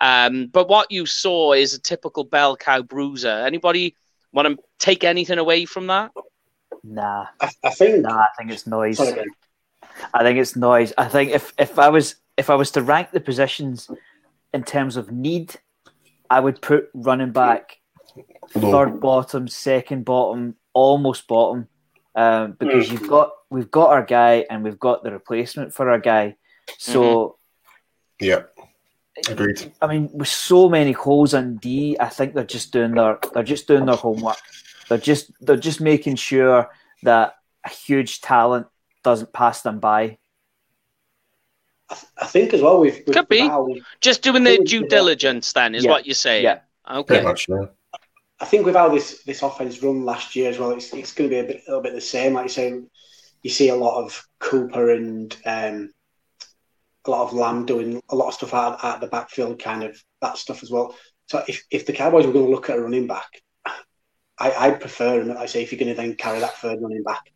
Um, 0.00 0.48
but 0.48 0.68
what 0.68 0.90
you 0.90 1.06
saw 1.06 1.52
is 1.52 1.74
a 1.74 1.80
typical 1.80 2.24
bell 2.24 2.56
cow 2.56 2.82
bruiser. 2.82 3.28
Anybody 3.28 3.94
want 4.32 4.48
to 4.48 4.62
take 4.78 5.04
anything 5.04 5.38
away 5.38 5.64
from 5.64 5.86
that? 5.88 6.12
Nah, 6.84 7.26
I, 7.40 7.50
I 7.64 7.70
think. 7.70 8.02
nah. 8.02 8.20
I 8.20 8.26
think 8.38 8.52
it's 8.52 8.66
noise. 8.66 8.98
Sorry, 8.98 9.12
Ben. 9.12 9.26
I 10.12 10.22
think 10.22 10.38
it's 10.38 10.56
noise. 10.56 10.92
I 10.98 11.08
think 11.08 11.30
if 11.32 11.52
if 11.58 11.78
I 11.78 11.88
was 11.88 12.16
if 12.36 12.50
I 12.50 12.54
was 12.54 12.70
to 12.72 12.82
rank 12.82 13.10
the 13.12 13.20
positions 13.20 13.90
in 14.52 14.62
terms 14.62 14.96
of 14.96 15.10
need, 15.10 15.56
I 16.30 16.40
would 16.40 16.60
put 16.60 16.90
running 16.94 17.32
back 17.32 17.78
Low. 18.54 18.72
third 18.72 19.00
bottom, 19.00 19.48
second 19.48 20.04
bottom, 20.04 20.56
almost 20.72 21.26
bottom, 21.26 21.68
um, 22.14 22.56
because 22.58 22.90
you've 22.90 23.08
got 23.08 23.32
we've 23.50 23.70
got 23.70 23.90
our 23.90 24.04
guy 24.04 24.46
and 24.50 24.62
we've 24.64 24.78
got 24.78 25.02
the 25.02 25.10
replacement 25.10 25.74
for 25.74 25.90
our 25.90 25.98
guy. 25.98 26.36
So 26.78 27.36
Yeah, 28.20 28.42
agreed. 29.28 29.72
I 29.80 29.86
mean, 29.86 30.10
with 30.12 30.28
so 30.28 30.68
many 30.68 30.92
holes 30.92 31.34
on 31.34 31.56
D, 31.56 31.96
I 32.00 32.08
think 32.08 32.34
they're 32.34 32.44
just 32.44 32.72
doing 32.72 32.92
their 32.92 33.18
they're 33.32 33.42
just 33.42 33.66
doing 33.66 33.86
their 33.86 33.96
homework. 33.96 34.38
They're 34.88 34.98
just 34.98 35.32
they're 35.40 35.56
just 35.56 35.80
making 35.80 36.16
sure 36.16 36.70
that 37.02 37.34
a 37.64 37.68
huge 37.68 38.20
talent 38.20 38.66
doesn't 39.06 39.32
pass 39.32 39.62
them 39.62 39.78
by. 39.78 40.18
I, 41.88 41.94
th- 41.94 42.12
I 42.18 42.26
think 42.26 42.52
as 42.52 42.60
well 42.60 42.80
we've, 42.80 43.00
we've 43.06 43.14
Could 43.14 43.28
be. 43.28 43.46
Val, 43.46 43.68
Just 44.00 44.22
doing 44.22 44.42
their 44.42 44.54
Yeah. 44.54 44.64
due 44.66 44.86
diligence, 44.88 45.52
then, 45.52 45.76
is 45.76 45.84
Yeah. 45.84 45.90
what 45.92 46.06
you're 46.06 46.14
saying. 46.16 46.42
Yeah. 46.42 46.58
Okay. 46.90 47.06
Pretty 47.06 47.24
much. 47.24 47.48
Yeah. 47.48 47.66
I 48.40 48.44
think 48.44 48.66
with 48.66 48.74
how 48.74 48.88
this 48.88 49.22
this 49.22 49.42
offense 49.42 49.80
run 49.82 50.04
last 50.04 50.34
year 50.34 50.50
as 50.50 50.58
well, 50.58 50.72
it's 50.72 50.92
it's 50.92 51.12
going 51.14 51.30
to 51.30 51.34
be 51.36 51.38
a 51.40 51.44
bit 51.44 51.62
a 51.66 51.70
little 51.70 51.82
bit 51.82 51.94
the 51.94 52.00
same. 52.00 52.34
Like 52.34 52.44
you 52.46 52.48
say, 52.50 52.80
you 53.42 53.50
see 53.50 53.68
a 53.68 53.76
lot 53.76 54.02
of 54.02 54.26
Cooper 54.40 54.90
and 54.90 55.34
um, 55.46 55.92
a 57.06 57.10
lot 57.10 57.22
of 57.22 57.32
Lamb 57.32 57.64
doing 57.64 58.02
a 58.08 58.16
lot 58.16 58.28
of 58.28 58.34
stuff 58.34 58.52
out 58.52 58.84
at 58.84 59.00
the 59.00 59.06
backfield, 59.06 59.62
kind 59.62 59.84
of 59.84 59.96
that 60.20 60.36
stuff 60.36 60.64
as 60.64 60.70
well. 60.72 60.94
So 61.28 61.44
if, 61.48 61.64
if 61.70 61.86
the 61.86 61.92
Cowboys 61.92 62.26
were 62.26 62.32
going 62.32 62.44
to 62.46 62.50
look 62.50 62.68
at 62.68 62.76
a 62.78 62.80
running 62.82 63.06
back, 63.06 63.30
I 63.64 64.48
I 64.66 64.70
prefer, 64.72 65.20
and 65.20 65.32
I 65.32 65.46
say 65.46 65.62
if 65.62 65.70
you're 65.70 65.78
going 65.78 65.94
to 65.94 66.00
then 66.00 66.16
carry 66.16 66.40
that 66.40 66.56
third 66.58 66.82
running 66.82 67.04
back, 67.04 67.32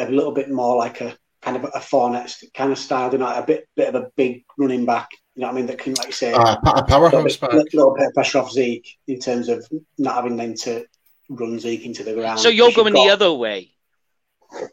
a 0.00 0.10
little 0.10 0.32
bit 0.32 0.50
more 0.50 0.76
like 0.76 1.00
a 1.00 1.16
kind 1.42 1.56
of 1.56 1.64
a 1.64 1.78
Fournette 1.78 2.42
kind 2.54 2.72
of 2.72 2.78
style, 2.78 3.12
you 3.12 3.18
know, 3.18 3.26
a 3.26 3.42
bit 3.44 3.68
bit 3.76 3.88
of 3.88 3.94
a 3.94 4.10
big 4.16 4.44
running 4.58 4.84
back. 4.84 5.08
You 5.34 5.42
know 5.42 5.48
what 5.48 5.54
I 5.54 5.56
mean? 5.56 5.66
That 5.66 5.78
can, 5.78 5.94
like 5.94 6.08
you 6.08 6.12
say, 6.12 6.32
Uh, 6.32 6.56
a 6.56 6.84
powerhouse 6.84 7.12
little, 7.12 7.48
back. 7.48 7.50
bit, 7.52 7.74
little 7.74 7.94
bit 7.94 8.08
of 8.08 8.14
pressure 8.14 8.38
off 8.38 8.50
Zeke 8.52 8.98
in 9.06 9.18
terms 9.20 9.48
of 9.48 9.66
not 9.96 10.16
having 10.16 10.36
them 10.36 10.54
to 10.54 10.84
run 11.28 11.58
Zeke 11.58 11.86
into 11.86 12.02
the 12.04 12.14
ground. 12.14 12.40
So 12.40 12.48
you're 12.48 12.68
If 12.68 12.76
you've 12.76 12.84
going 12.84 12.94
the 12.94 13.10
other 13.10 13.32
way. 13.32 13.72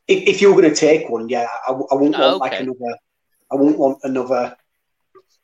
If, 0.07 0.27
if 0.27 0.41
you're 0.41 0.53
going 0.59 0.69
to 0.69 0.75
take 0.75 1.07
one, 1.09 1.29
yeah, 1.29 1.47
I, 1.67 1.71
I 1.71 1.95
wouldn't 1.95 2.15
Oh, 2.17 2.29
want 2.29 2.41
like 2.41 2.59
another. 2.59 2.97
I 3.51 3.55
wouldn't 3.55 3.77
want 3.77 3.99
another 4.03 4.57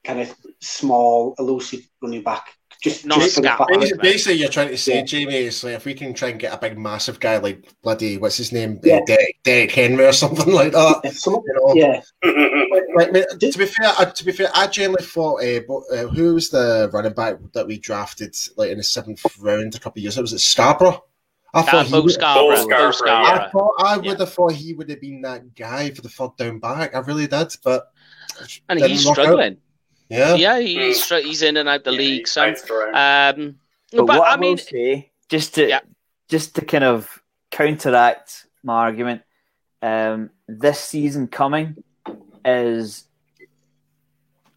kind 0.03 0.19
of 0.19 0.35
small, 0.59 1.35
elusive 1.39 1.87
running 2.01 2.23
back. 2.23 2.47
Just, 2.83 3.05
Not 3.05 3.19
just 3.21 3.37
a 3.37 3.41
for 3.41 3.41
the 3.41 3.47
scat. 3.55 3.67
Basically, 3.79 4.01
basically, 4.01 4.33
you're 4.39 4.49
trying 4.49 4.67
to 4.67 4.77
say, 4.77 4.95
Yeah. 4.97 5.03
Jamie, 5.03 5.35
is 5.35 5.63
like 5.63 5.75
if 5.75 5.85
we 5.85 5.93
can 5.93 6.13
try 6.13 6.29
and 6.29 6.39
get 6.39 6.53
a 6.53 6.57
big, 6.57 6.77
massive 6.77 7.17
guy 7.19 7.37
like 7.37 7.65
bloody, 7.81 8.17
what's 8.17 8.35
his 8.35 8.51
name, 8.51 8.79
Yeah. 8.83 8.97
uh, 8.97 9.05
Derek, 9.07 9.37
Derrick 9.43 9.71
Henry 9.71 10.05
or 10.05 10.11
something 10.23 10.53
like 10.53 10.73
that. 10.73 10.99
If 11.05 11.17
someone- 11.17 11.43
You 11.45 11.53
know, 11.53 11.73
yeah, 11.75 12.01
Like, 12.95 13.07
I 13.09 13.11
mean, 13.11 13.23
to 13.39 13.57
be 13.57 13.65
fair, 13.65 13.93
uh, 13.97 14.05
to 14.05 14.25
be 14.25 14.31
fair, 14.33 14.49
I 14.53 14.67
generally 14.67 15.03
thought, 15.03 15.41
uh, 15.43 15.61
bo- 15.67 15.85
uh, 15.93 16.07
who 16.07 16.33
was 16.33 16.49
the 16.49 16.89
running 16.91 17.13
back 17.13 17.37
that 17.53 17.65
we 17.67 17.79
drafted 17.79 18.35
like 18.57 18.69
in 18.71 18.77
the 18.77 18.83
seventh 18.83 19.25
round 19.39 19.75
a 19.75 19.79
couple 19.79 19.99
of 19.99 20.03
years 20.03 20.15
ago? 20.17 20.23
Was 20.23 20.33
it 20.33 20.39
Scarborough? 20.39 21.03
I 21.55 21.61
thought 21.61 21.85
he 21.85 21.91
Bo 21.91 22.01
would, 22.01 22.11
Scarborough. 22.11 22.55
Bo 22.55 22.55
Bo 22.55 22.67
Scarborough, 22.67 22.91
Scarborough. 22.91 23.45
I 23.45 23.49
thought 23.51 23.73
I 23.79 23.95
would 23.97 24.05
Yeah. 24.05 24.15
have 24.17 24.33
thought 24.33 24.51
he 24.53 24.73
would 24.73 24.89
have 24.89 24.99
been 25.01 25.21
that 25.21 25.55
guy 25.55 25.91
for 25.91 26.01
the 26.01 26.09
third 26.09 26.35
down 26.37 26.59
back. 26.59 26.95
I 26.95 26.99
really 26.99 27.27
did, 27.27 27.55
but 27.63 27.91
And 28.67 28.79
he's 28.81 29.07
struggling. 29.07 29.53
out. 29.53 29.57
Struggling. 30.09 30.39
Yeah, 30.41 30.57
yeah, 30.57 30.59
he's 30.59 31.09
he's 31.09 31.41
in 31.41 31.57
and 31.57 31.69
out 31.69 31.83
the 31.83 31.91
Yeah, 31.91 31.97
league. 31.97 32.27
So, 32.27 32.43
um, 32.93 33.59
But, 33.91 34.07
but, 34.07 34.07
what 34.07 34.27
I, 34.27 34.33
I 34.33 34.37
mean, 34.37 34.51
will 34.51 34.57
say, 34.57 35.11
just 35.29 35.55
to 35.55 35.67
Yeah. 35.67 35.79
just 36.29 36.55
to 36.55 36.65
kind 36.65 36.83
of 36.83 37.21
counteract 37.51 38.47
my 38.63 38.73
argument, 38.73 39.21
um, 39.81 40.29
this 40.47 40.79
season 40.79 41.27
coming 41.27 41.77
is 42.45 43.07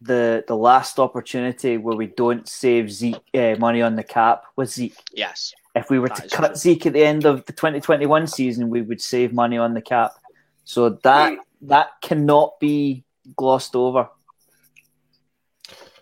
the 0.01 0.43
the 0.47 0.55
last 0.55 0.99
opportunity 0.99 1.77
where 1.77 1.95
we 1.95 2.07
don't 2.07 2.47
save 2.47 2.91
Zeke 2.91 3.17
uh, 3.33 3.55
money 3.57 3.81
on 3.81 3.95
the 3.95 4.03
cap 4.03 4.43
with 4.55 4.71
Zeke. 4.71 4.95
yes, 5.13 5.53
If 5.75 5.89
we 5.89 5.99
were 5.99 6.09
That 6.09 6.29
to 6.29 6.35
cut 6.35 6.47
true. 6.49 6.55
Zeke 6.55 6.85
at 6.87 6.93
the 6.93 7.03
end 7.03 7.25
of 7.25 7.45
the 7.45 7.53
2021 7.53 8.27
season, 8.27 8.69
we 8.69 8.81
would 8.81 9.01
save 9.01 9.33
money 9.33 9.57
on 9.57 9.73
the 9.73 9.81
cap. 9.81 10.13
So 10.63 10.89
that 11.03 11.33
Mm. 11.33 11.37
that 11.63 11.87
cannot 12.01 12.59
be 12.59 13.03
glossed 13.35 13.75
over. 13.75 14.09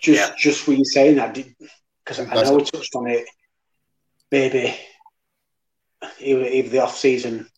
Just, 0.06 0.30
Yeah. 0.30 0.36
just 0.38 0.68
when 0.68 0.78
you're 0.78 0.86
saying 0.86 1.16
that, 1.16 1.34
because 1.34 2.20
I 2.20 2.44
know 2.44 2.56
we 2.56 2.64
touched 2.64 2.96
on 2.96 3.08
it, 3.08 3.26
maybe 4.32 4.78
either, 6.20 6.46
either 6.46 6.70
the 6.70 6.84
off 6.84 6.96
season 6.96 7.50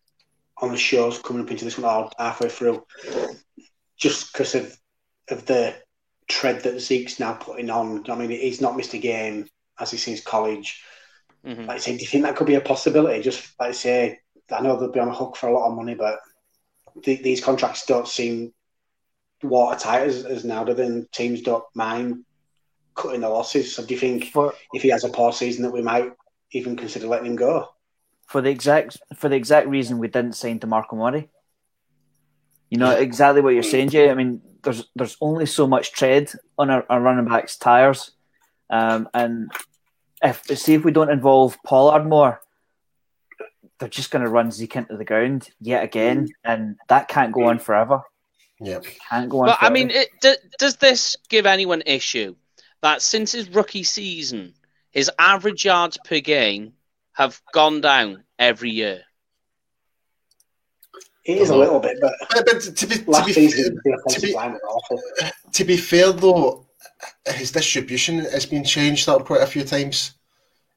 on 0.59 0.71
the 0.71 0.77
shows 0.77 1.19
coming 1.19 1.43
up 1.43 1.51
into 1.51 1.65
this 1.65 1.77
one 1.77 1.93
or 1.93 2.09
halfway 2.17 2.47
through, 2.47 2.85
just 3.97 4.31
because 4.31 4.55
of 4.55 4.77
of 5.29 5.45
the 5.45 5.75
tread 6.29 6.63
that 6.63 6.79
Zeke's 6.79 7.19
now 7.19 7.33
putting 7.33 7.69
on. 7.69 8.09
I 8.09 8.15
mean, 8.15 8.29
he's 8.29 8.61
not 8.61 8.77
missed 8.77 8.93
a 8.93 8.97
game 8.97 9.49
as 9.77 9.91
he's 9.91 10.03
since 10.03 10.21
college. 10.21 10.81
Mhm. 11.45 11.67
Like 11.67 11.75
I 11.75 11.79
say, 11.79 11.97
do 11.97 12.01
you 12.01 12.07
think 12.07 12.23
that 12.23 12.37
could 12.37 12.47
be 12.47 12.55
a 12.55 12.61
possibility? 12.61 13.21
Just 13.21 13.59
like 13.59 13.69
I 13.69 13.73
say, 13.73 14.19
I 14.49 14.61
know 14.61 14.79
they'll 14.79 14.89
be 14.91 15.01
on 15.01 15.09
a 15.09 15.13
hook 15.13 15.35
for 15.35 15.49
a 15.49 15.51
lot 15.53 15.67
of 15.69 15.75
money, 15.75 15.95
but 15.95 16.19
th- 17.03 17.21
these 17.23 17.43
contracts 17.43 17.85
don't 17.85 18.07
seem 18.07 18.53
watertight 19.43 20.07
as, 20.07 20.23
as 20.23 20.45
now, 20.45 20.63
do 20.63 20.73
they? 20.73 20.85
And 20.85 21.11
teams 21.11 21.41
don't 21.41 21.65
mind 21.75 22.23
cutting 22.97 23.21
the 23.21 23.29
losses. 23.29 23.73
So 23.73 23.85
do 23.85 23.93
you 23.93 23.99
think 23.99 24.25
For 24.25 24.53
if 24.73 24.81
he 24.81 24.89
has 24.89 25.03
a 25.05 25.09
poor 25.09 25.31
season 25.31 25.63
that 25.63 25.71
we 25.71 25.81
might 25.81 26.11
even 26.51 26.75
consider 26.75 27.07
letting 27.07 27.27
him 27.27 27.35
go? 27.35 27.69
for 28.27 28.41
the 28.41 28.49
exact 28.49 28.97
for 29.15 29.29
the 29.29 29.37
exact 29.37 29.67
reason 29.67 29.99
we 29.99 30.09
didn't 30.09 30.33
sign 30.33 30.59
DeMarco 30.59 30.95
Murray. 30.97 31.29
You 32.69 32.77
know 32.77 32.91
exactly 32.91 33.41
what 33.41 33.53
you're 33.53 33.63
saying, 33.63 33.89
Jay. 33.89 34.09
I 34.11 34.13
mean, 34.13 34.41
there's 34.63 34.83
there's 34.95 35.15
only 35.21 35.45
so 35.45 35.65
much 35.65 35.93
tread 35.93 36.29
on 36.57 36.69
our, 36.69 36.85
our 36.89 36.99
running 36.99 37.23
backs' 37.25 37.57
tires, 37.57 38.11
um, 38.69 39.07
and 39.13 39.49
if 40.21 40.43
see 40.43 40.73
if 40.73 40.83
we 40.83 40.91
don't 40.91 41.09
involve 41.09 41.57
Pollard 41.65 42.05
more, 42.05 42.41
they're 43.79 43.87
just 43.87 44.11
going 44.11 44.25
to 44.25 44.29
run 44.29 44.51
Zeke 44.51 44.75
into 44.75 44.97
the 44.97 45.05
ground 45.05 45.49
yet 45.61 45.85
again, 45.85 46.27
and 46.43 46.75
that 46.89 47.07
can't 47.07 47.31
go 47.31 47.45
on 47.45 47.59
forever. 47.59 48.01
yeah. 48.59 48.79
Can't 49.09 49.29
go 49.29 49.39
on. 49.39 49.45
But 49.45 49.59
I 49.61 49.69
mean, 49.69 49.89
it, 49.89 50.09
d- 50.19 50.35
does 50.59 50.75
this 50.75 51.15
give 51.29 51.45
anyone 51.45 51.83
issue 51.85 52.35
that 52.81 53.01
since 53.01 53.31
his 53.31 53.49
rookie 53.49 53.83
season, 53.83 54.53
his 54.91 55.11
average 55.19 55.65
yards 55.65 55.97
per 56.05 56.19
game 56.19 56.73
have 57.13 57.41
gone 57.53 57.81
down 57.81 58.23
every 58.39 58.71
year? 58.71 59.01
It 61.25 61.39
is 61.39 61.49
a 61.49 61.57
little 61.57 61.79
bit, 61.79 61.97
but 61.99 62.13
But, 62.29 62.45
but 62.45 62.61
to 62.61 62.87
be 62.87 62.95
to 62.95 63.23
be, 63.25 63.33
season 63.33 63.79
to 64.09 64.21
be 64.21 64.33
line 64.33 64.53
was 64.53 64.61
awful. 64.67 65.01
to 65.51 65.63
be 65.65 65.75
fair 65.75 66.13
though, 66.13 66.65
his 67.27 67.51
distribution 67.51 68.19
has 68.19 68.45
been 68.45 68.63
changed 68.63 69.09
up 69.09 69.25
quite 69.25 69.41
a 69.41 69.47
few 69.47 69.63
times. 69.63 70.13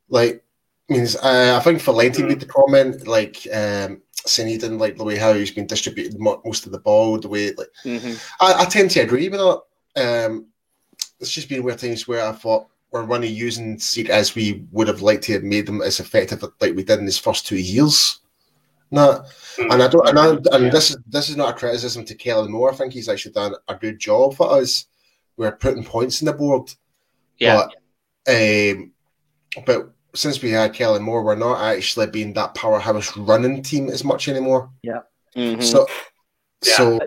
Like, 0.08 0.42
means 0.88 1.14
uh, 1.16 1.56
I 1.56 1.62
think 1.62 1.80
Valenti 1.80 2.24
made 2.24 2.40
the 2.40 2.46
comment 2.46 3.06
like 3.06 3.46
um, 3.54 4.02
saying 4.26 4.48
he 4.48 4.58
didn't 4.58 4.80
like 4.80 4.96
the 4.96 5.04
way 5.04 5.16
how 5.16 5.34
he's 5.34 5.52
been 5.52 5.68
distributed 5.68 6.18
most 6.18 6.66
of 6.66 6.72
the 6.72 6.80
ball, 6.80 7.18
the 7.18 7.28
way 7.28 7.52
like 7.52 7.68
Mm-hmm. 7.84 8.14
I, 8.40 8.62
I 8.62 8.64
tend 8.64 8.90
to 8.92 9.00
agree 9.00 9.28
with 9.28 9.40
that. 9.40 10.26
Um, 10.26 10.46
it's 11.20 11.30
just 11.30 11.48
been 11.48 11.62
weird 11.62 11.78
times 11.78 12.08
where 12.08 12.24
I 12.26 12.32
thought 12.32 12.68
we're 12.90 13.04
running 13.04 13.34
using 13.34 13.78
Zeke 13.78 14.10
as 14.10 14.34
we 14.34 14.64
would 14.72 14.88
have 14.88 15.02
liked 15.02 15.22
to 15.24 15.32
have 15.34 15.42
made 15.44 15.66
them 15.66 15.80
as 15.82 16.00
effective 16.00 16.42
like 16.42 16.74
we 16.74 16.82
did 16.82 16.98
in 16.98 17.04
his 17.04 17.18
first 17.18 17.46
two 17.46 17.56
years. 17.58 18.20
No, 18.90 19.24
and 19.58 19.80
I 19.80 19.86
don't, 19.86 20.08
and, 20.08 20.18
I, 20.18 20.30
and 20.56 20.72
this 20.72 20.90
is 20.90 20.96
this 21.06 21.28
is 21.28 21.36
not 21.36 21.50
a 21.54 21.58
criticism 21.58 22.04
to 22.06 22.14
Kellen 22.16 22.50
Moore. 22.50 22.72
I 22.72 22.74
think 22.74 22.92
he's 22.92 23.08
actually 23.08 23.32
done 23.32 23.54
a 23.68 23.76
good 23.76 24.00
job 24.00 24.34
for 24.34 24.50
us. 24.52 24.86
We're 25.36 25.52
putting 25.52 25.84
points 25.84 26.20
in 26.20 26.26
the 26.26 26.32
board, 26.32 26.72
Yeah. 27.38 27.68
but 28.26 28.72
um, 28.72 28.90
but 29.64 29.92
since 30.14 30.42
we 30.42 30.50
had 30.50 30.74
Kellen 30.74 31.02
Moore, 31.04 31.22
we're 31.22 31.36
not 31.36 31.60
actually 31.60 32.08
being 32.08 32.32
that 32.32 32.56
powerhouse 32.56 33.16
running 33.16 33.62
team 33.62 33.88
as 33.90 34.02
much 34.02 34.26
anymore. 34.26 34.70
Mhm. 35.36 35.62
So, 35.62 35.86
Yeah. 36.64 36.74
so, 36.76 36.98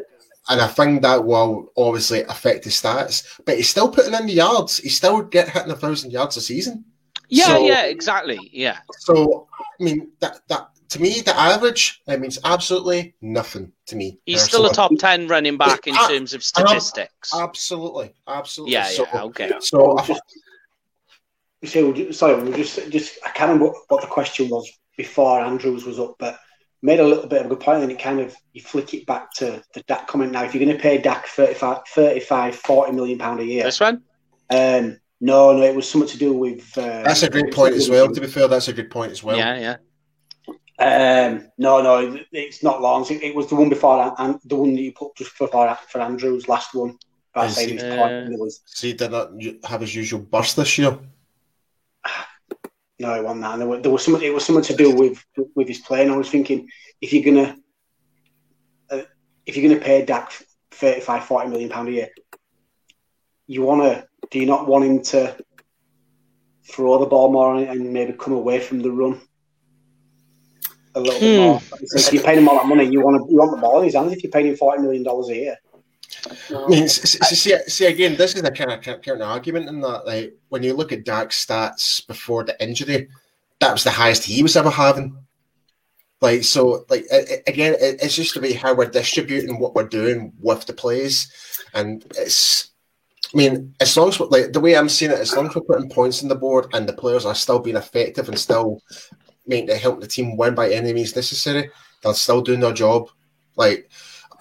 and 0.49 0.59
I 0.61 0.67
think 0.67 1.01
that 1.01 1.23
will 1.25 1.71
obviously 1.77 2.21
affect 2.23 2.65
his 2.65 2.73
stats. 2.81 3.39
But 3.45 3.57
he's 3.57 3.69
still 3.69 3.89
putting 3.89 4.13
in 4.13 4.25
the 4.27 4.33
yards. 4.33 4.77
He's 4.77 4.97
still 4.97 5.21
get 5.21 5.49
hitting 5.49 5.71
a 5.71 5.75
thousand 5.75 6.11
yards 6.11 6.37
a 6.37 6.41
season. 6.41 6.85
yeah, 7.29 7.45
so- 7.45 7.65
yeah, 7.65 7.85
exactly. 7.85 8.39
Yeah. 8.51 8.79
So, 8.99 9.47
I 9.79 9.83
mean, 9.83 10.11
that 10.19 10.41
that 10.49 10.69
to 10.89 11.01
me, 11.01 11.21
the 11.21 11.35
average 11.39 12.01
it 12.07 12.19
means 12.19 12.37
absolutely 12.43 13.15
nothing 13.21 13.71
to 13.87 13.95
me. 13.95 14.19
He's 14.25 14.43
still 14.43 14.65
a 14.67 14.73
top 14.73 14.91
10 14.99 15.27
running 15.27 15.57
back 15.57 15.87
in 15.87 15.95
Ah, 15.97 16.07
terms 16.07 16.33
of 16.35 16.43
statistics. 16.43 17.33
Absolutely, 17.33 18.13
absolutely. 18.27 18.73
Yeah, 18.73 18.83
so, 18.85 19.07
yeah, 19.11 19.23
okay. 19.23 19.51
So, 19.59 19.97
I, 19.97 20.05
Just- 20.05 20.21
You 21.61 21.67
say, 21.69 22.11
sorry, 22.11 22.43
we'll 22.43 22.51
just 22.53 22.91
just 22.91 23.17
I 23.25 23.29
can't 23.29 23.49
remember 23.53 23.67
what, 23.71 23.75
what 23.87 24.01
the 24.01 24.07
question 24.07 24.49
was 24.49 24.69
before 24.97 25.39
Andrews 25.41 25.85
was 25.85 25.97
up, 25.99 26.15
but 26.19 26.37
made 26.83 26.99
a 26.99 27.07
little 27.07 27.25
bit 27.27 27.39
of 27.39 27.45
a 27.47 27.49
good 27.49 27.61
point, 27.61 27.81
and 27.81 27.91
it 27.91 27.97
kind 27.97 28.19
of 28.19 28.35
you 28.51 28.61
flick 28.61 28.93
it 28.93 29.07
back 29.07 29.33
to 29.33 29.63
the 29.73 29.81
Dak 29.87 30.05
comment. 30.05 30.31
Now, 30.33 30.43
if 30.43 30.53
you're 30.53 30.63
going 30.63 30.75
to 30.77 30.81
pay 30.81 30.99
Dak 30.99 31.25
35, 31.27 31.79
35 31.87 32.55
40 32.55 32.91
million 32.91 33.17
pound 33.17 33.39
a 33.39 33.45
year, 33.45 33.63
This 33.63 33.79
one? 33.79 34.03
um, 34.51 34.99
no, 35.21 35.53
no, 35.57 35.63
it 35.63 35.73
was 35.73 35.89
something 35.89 36.09
to 36.09 36.17
do 36.17 36.33
with. 36.33 36.77
Uh, 36.77 37.01
that's 37.03 37.23
a 37.23 37.29
great 37.29 37.51
point 37.53 37.73
as 37.75 37.89
well. 37.89 38.11
To 38.13 38.21
be 38.21 38.27
fair, 38.27 38.47
that's 38.47 38.67
a 38.67 38.73
good 38.73 38.91
point 38.91 39.11
as 39.13 39.23
well. 39.23 39.37
yeah, 39.37 39.57
yeah. 39.57 39.77
Um, 40.79 41.47
no, 41.57 41.81
no, 41.81 42.19
it's 42.33 42.61
not 42.61 42.81
long. 42.81 43.05
It, 43.09 43.23
it 43.23 43.35
was 43.35 43.47
the 43.47 43.55
one 43.55 43.69
before 43.69 43.97
that, 44.03 44.15
and 44.19 44.37
the 44.45 44.55
one 44.57 44.75
that 44.75 44.81
you 44.81 44.91
put 44.91 45.15
just 45.15 45.31
before 45.31 45.77
for 45.89 46.01
Andrews, 46.01 46.49
last 46.49 46.75
one. 46.75 46.97
But 47.33 47.41
I 47.41 47.45
Is 47.45 47.55
say 47.55 47.65
he- 47.67 47.73
his 47.73 47.83
Uh, 47.83 47.95
point, 47.95 48.11
and 48.13 48.39
was 48.39 48.61
So 48.65 48.87
he 48.87 48.93
did 48.93 49.11
not 49.11 49.31
have 49.63 49.81
his 49.81 49.95
usual 49.95 50.19
burst 50.19 50.57
this 50.57 50.77
year. 50.77 50.99
No, 53.03 53.13
it 53.15 53.23
wasn't 53.23 53.41
that. 53.41 53.53
And 53.53 53.61
there 53.61 53.67
was, 53.67 53.81
there 53.83 53.91
was 53.91 54.03
something. 54.05 54.23
It 54.23 54.33
was 54.33 54.45
something 54.45 54.63
to 54.71 54.75
do 54.83 54.87
with 54.95 55.17
with 55.55 55.67
his 55.67 55.79
play. 55.79 56.01
And 56.03 56.11
I 56.11 56.17
was 56.17 56.29
thinking, 56.29 56.67
if 57.01 57.11
you're 57.13 57.27
gonna 57.29 57.49
uh, 58.91 59.03
if 59.45 59.55
you're 59.55 59.67
gonna 59.69 59.83
pay 59.89 60.05
Dak 60.05 60.31
35, 60.71 61.25
40 61.25 61.49
million 61.49 61.69
pound 61.69 61.89
a 61.89 61.91
year, 61.91 62.09
you 63.47 63.61
wanna 63.61 64.05
do 64.31 64.39
you 64.39 64.45
not 64.45 64.67
want 64.67 64.85
him 64.85 65.01
to 65.13 65.35
throw 66.71 66.97
the 66.97 67.05
ball 67.05 67.31
more 67.31 67.55
and 67.57 67.91
maybe 67.93 68.13
come 68.13 68.33
away 68.33 68.59
from 68.59 68.79
the 68.81 68.91
run 68.91 69.19
a 70.95 70.99
little 70.99 71.19
bit 71.19 71.33
Hmm. 71.33 71.41
more? 71.41 71.59
So 71.85 71.99
if 71.99 72.13
you're 72.13 72.23
paying 72.23 72.39
him 72.39 72.47
all 72.49 72.55
that 72.55 72.67
money, 72.67 72.85
you 72.85 73.01
want 73.01 73.17
to 73.17 73.31
you 73.31 73.37
want 73.37 73.51
the 73.51 73.61
ball 73.61 73.79
in 73.79 73.85
his 73.85 73.95
hands. 73.95 74.13
If 74.13 74.23
you're 74.23 74.31
paying 74.31 74.47
him 74.47 74.55
forty 74.55 74.81
million 74.81 75.03
dollars 75.03 75.29
a 75.29 75.35
year, 75.35 75.57
mean, 76.67 76.87
see, 76.87 77.55
see 77.67 77.85
again, 77.85 78.15
this 78.15 78.35
is 78.35 78.43
a 78.43 78.51
kind 78.51 78.71
of 78.71 78.81
counter 78.81 79.23
argument 79.23 79.69
in 79.69 79.81
that, 79.81 80.05
like, 80.05 80.35
when 80.49 80.63
you 80.63 80.73
look 80.73 80.91
at 80.91 81.05
Dak's 81.05 81.45
stats 81.45 82.05
before 82.07 82.43
the 82.43 82.61
injury, 82.63 83.09
that 83.59 83.71
was 83.73 83.83
the 83.83 83.91
highest 83.91 84.23
he 84.23 84.43
was 84.43 84.55
ever 84.55 84.69
having. 84.69 85.17
Like, 86.21 86.43
so, 86.43 86.85
like, 86.89 87.05
again, 87.47 87.73
it- 87.79 87.99
it's 88.01 88.15
just 88.15 88.33
the 88.33 88.39
way 88.41 88.53
how 88.53 88.73
we're 88.73 88.85
distributing 88.89 89.59
what 89.59 89.75
we're 89.75 89.83
doing 89.87 90.31
with 90.39 90.65
the 90.65 90.73
plays, 90.73 91.27
and 91.73 92.05
it's. 92.17 92.69
I 93.33 93.37
mean, 93.37 93.73
as 93.79 93.97
long 93.97 94.09
as 94.09 94.19
like 94.19 94.53
the 94.53 94.59
way 94.59 94.77
I'm 94.77 94.87
seeing 94.87 95.09
it, 95.11 95.17
as 95.17 95.35
long 95.35 95.47
as 95.47 95.55
we're 95.55 95.61
putting 95.63 95.89
points 95.89 96.21
on 96.21 96.29
the 96.29 96.35
board 96.35 96.67
and 96.73 96.87
the 96.87 96.93
players 96.93 97.25
are 97.25 97.33
still 97.33 97.57
being 97.57 97.77
effective 97.77 98.29
and 98.29 98.37
still 98.37 98.79
making 99.47 99.67
to 99.67 99.75
help 99.75 100.01
the 100.01 100.07
team 100.07 100.37
win 100.37 100.53
by 100.53 100.69
any 100.69 100.93
means 100.93 101.15
necessary, 101.15 101.71
they're 102.03 102.13
still 102.13 102.41
doing 102.41 102.59
their 102.59 102.73
job. 102.73 103.09
Like, 103.55 103.89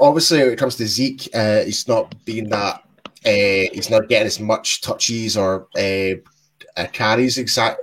obviously, 0.01 0.41
when 0.41 0.53
it 0.53 0.59
comes 0.59 0.77
to 0.77 0.87
Zeke, 0.87 1.29
uh, 1.35 1.63
he's 1.63 1.87
not 1.89 2.15
being 2.25 2.49
that. 2.51 2.83
Uh, 3.25 3.71
he's 3.73 3.91
not 3.91 4.09
getting 4.09 4.27
as 4.27 4.41
much 4.41 4.81
touches 4.81 5.37
or 5.37 5.69
uh, 5.77 6.15
uh, 6.77 6.87
carries 6.93 7.39
exact 7.39 7.81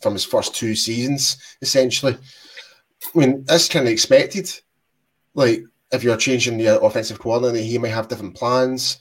from 0.00 0.14
his 0.14 0.24
first 0.24 0.54
two 0.54 0.74
seasons. 0.74 1.36
Essentially, 1.62 2.16
I 3.14 3.18
mean 3.18 3.44
that's 3.44 3.68
kind 3.68 3.86
of 3.86 3.92
expected. 3.92 4.50
Like 5.34 5.62
if 5.92 6.02
you're 6.02 6.16
changing 6.16 6.58
the 6.58 6.80
offensive 6.80 7.20
coordinator, 7.20 7.64
he 7.64 7.78
might 7.78 7.88
have 7.88 8.08
different 8.08 8.34
plans, 8.34 8.98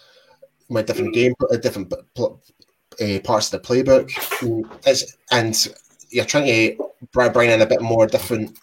might 0.69 0.85
different 0.85 1.13
game, 1.13 1.33
uh, 1.51 1.57
different 1.57 1.91
uh, 1.91 3.19
parts 3.23 3.51
of 3.51 3.61
the 3.61 3.67
playbook. 3.67 4.11
Mm, 4.41 4.79
It's, 4.85 5.17
and 5.31 5.67
you're 6.09 6.25
trying 6.25 6.45
to 6.45 7.29
bring 7.31 7.49
in 7.49 7.61
a 7.61 7.65
bit 7.65 7.81
more 7.81 8.05
different 8.05 8.57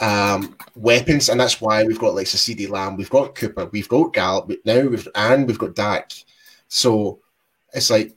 um, 0.00 0.56
weapons, 0.74 1.28
and 1.28 1.40
that's 1.40 1.60
why 1.60 1.84
we've 1.84 1.98
got 1.98 2.14
like 2.14 2.26
CeeDee 2.26 2.68
Lamb, 2.68 2.96
we've 2.96 3.10
got 3.10 3.34
Cooper, 3.34 3.66
we've 3.66 3.88
got 3.88 4.12
Gallup 4.12 4.50
now, 4.64 4.86
we've 4.86 5.08
and 5.14 5.46
we've 5.46 5.58
got 5.58 5.74
Dak. 5.74 6.12
So 6.68 7.20
it's 7.72 7.90
like 7.90 8.14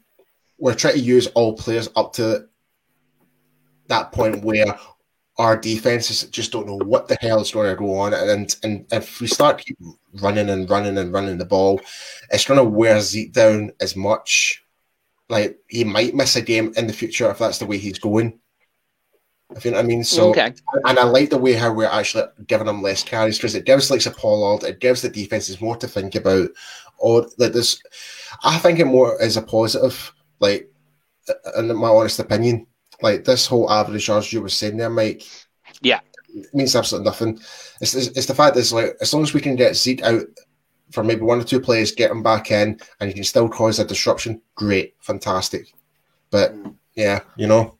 we're 0.57 0.75
trying 0.75 0.93
to 0.95 0.99
use 0.99 1.27
all 1.27 1.53
players 1.53 1.89
up 1.95 2.13
to 2.13 2.47
that 3.87 4.11
point 4.11 4.43
where 4.43 4.77
our 5.37 5.57
defenses 5.57 6.23
just 6.23 6.51
don't 6.51 6.67
know 6.67 6.79
what 6.85 7.07
the 7.07 7.17
hell 7.19 7.41
is 7.41 7.51
going 7.51 7.69
to 7.69 7.75
go 7.75 7.97
on, 7.97 8.13
and 8.13 8.55
and 8.63 8.85
if 8.91 9.19
we 9.19 9.27
start 9.27 9.63
keep 9.63 9.77
running 10.21 10.49
and 10.49 10.69
running 10.69 10.97
and 10.97 11.11
running 11.13 11.37
the 11.37 11.45
ball, 11.45 11.81
it's 12.31 12.45
going 12.45 12.57
to 12.57 12.63
wear 12.63 12.99
Zeke 13.01 13.33
down 13.33 13.71
as 13.81 13.95
much. 13.95 14.63
Like 15.27 15.59
he 15.67 15.83
might 15.83 16.15
miss 16.15 16.35
a 16.35 16.41
game 16.41 16.71
in 16.77 16.87
the 16.87 16.93
future 16.93 17.29
if 17.31 17.39
that's 17.39 17.57
the 17.57 17.65
way 17.65 17.77
he's 17.77 17.99
going. 17.99 18.39
I 19.55 19.59
think 19.59 19.75
I 19.75 19.83
mean 19.83 20.03
so, 20.03 20.29
Okay. 20.31 20.53
and 20.85 20.97
I 20.97 21.03
like 21.03 21.29
the 21.29 21.37
way 21.37 21.53
how 21.53 21.71
we're 21.71 21.85
actually 21.85 22.25
giving 22.47 22.65
them 22.65 22.81
less 22.81 23.03
carries 23.03 23.37
because 23.37 23.55
it 23.55 23.65
gives 23.65 23.91
like 23.91 24.05
a 24.05 24.11
Pollard, 24.11 24.63
it 24.63 24.79
gives 24.79 25.01
the 25.01 25.09
defenses 25.09 25.61
more 25.61 25.75
to 25.77 25.87
think 25.87 26.15
about. 26.15 26.49
Or 26.97 27.27
like 27.37 27.53
this, 27.53 27.81
I 28.43 28.57
think 28.57 28.79
it 28.79 28.85
more 28.85 29.21
is 29.21 29.37
a 29.37 29.41
positive. 29.41 30.11
Like, 30.39 30.71
in 31.57 31.75
my 31.75 31.89
honest 31.89 32.19
opinion, 32.19 32.67
like 33.01 33.23
this 33.23 33.45
whole 33.45 33.69
average 33.69 34.07
yards 34.07 34.31
you 34.33 34.41
were 34.41 34.49
saying 34.49 34.77
there, 34.77 34.89
Mike. 34.89 35.23
Yeah. 35.81 35.99
means 36.53 36.75
absolutely 36.75 37.05
nothing. 37.05 37.39
It's, 37.81 37.93
it's, 37.93 38.07
it's 38.17 38.25
the 38.25 38.35
fact 38.35 38.55
that 38.55 38.61
it's 38.61 38.71
like 38.71 38.95
as 39.01 39.13
long 39.13 39.23
as 39.23 39.33
we 39.33 39.41
can 39.41 39.55
get 39.55 39.75
Zeke 39.75 40.03
out 40.03 40.23
for 40.91 41.03
maybe 41.03 41.21
one 41.21 41.39
or 41.39 41.43
two 41.43 41.59
players, 41.59 41.91
get 41.91 42.11
him 42.11 42.23
back 42.23 42.51
in, 42.51 42.79
and 42.99 43.09
he 43.09 43.13
can 43.13 43.23
still 43.23 43.49
cause 43.49 43.79
a 43.79 43.85
disruption. 43.85 44.41
Great, 44.55 44.95
fantastic. 44.99 45.73
But 46.31 46.55
yeah, 46.95 47.19
you 47.35 47.47
know, 47.47 47.77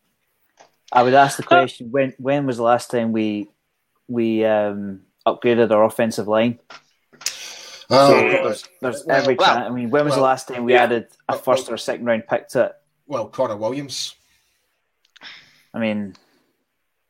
I 0.96 1.04
would 1.04 1.14
ask 1.14 1.38
the 1.38 1.44
question: 1.44 1.92
when 1.92 2.14
when 2.18 2.46
was 2.46 2.58
the 2.58 2.64
last 2.64 2.90
time 2.90 3.12
we 3.12 3.50
we 4.08 4.44
um, 4.46 5.02
upgraded 5.28 5.72
our 5.72 5.84
offensive 5.84 6.28
line? 6.28 6.60
um, 7.90 8.10
There's, 8.12 8.64
there's 8.82 9.08
every 9.08 9.36
Well, 9.36 9.56
chance. 9.56 9.66
I 9.70 9.74
mean, 9.74 9.90
when 9.90 10.06
was 10.06 10.16
the 10.16 10.22
last 10.22 10.48
time 10.48 10.64
we 10.64 10.74
yeah. 10.74 10.84
added 10.84 11.08
a 11.30 11.38
first 11.38 11.70
or 11.70 11.78
second 11.78 12.06
round 12.06 12.24
pick 12.28 12.48
to 12.50 12.66
it? 12.66 12.72
well, 13.08 13.28
Connor 13.28 13.58
Williams. 13.58 14.16
I 15.74 15.80
mean, 15.80 16.16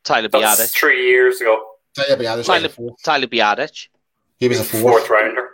Tyler 0.04 0.28
That's 0.28 0.60
Biadasz. 0.60 0.74
three 0.74 1.08
years 1.08 1.40
ago. 1.40 1.62
Tyler 1.94 2.16
Biadasz 2.16 2.36
was 2.38 2.46
Tyler, 2.46 2.68
a. 2.68 3.02
Tyler 3.02 3.26
Biadasz. 3.28 3.88
He 4.38 4.48
was 4.48 4.60
a 4.60 4.64
Fourth, 4.64 5.06
fourth. 5.06 5.10
rounder. 5.10 5.50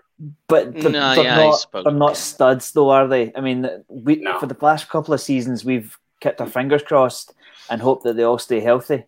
but 0.49 0.73
they're, 0.73 0.91
No, 0.91 1.15
they're 1.15 1.25
yeah, 1.25 1.39
I 1.41 1.45
not, 1.45 1.67
they're 1.85 1.93
not 1.93 2.17
studs, 2.17 2.73
though, 2.73 2.91
are 2.91 3.07
they? 3.07 3.33
I 3.37 3.41
mean, 3.41 3.69
we 3.89 4.17
No. 4.17 4.41
for 4.41 4.47
the 4.47 4.57
last 4.61 4.89
couple 4.89 5.15
of 5.15 5.21
seasons, 5.21 5.65
we've 5.65 5.97
kept 6.23 6.41
our 6.41 6.47
fingers 6.47 6.83
crossed 6.83 7.35
and 7.69 7.83
hope 7.83 8.03
that 8.05 8.17
they 8.17 8.23
all 8.23 8.39
stay 8.39 8.61
healthy. 8.61 9.05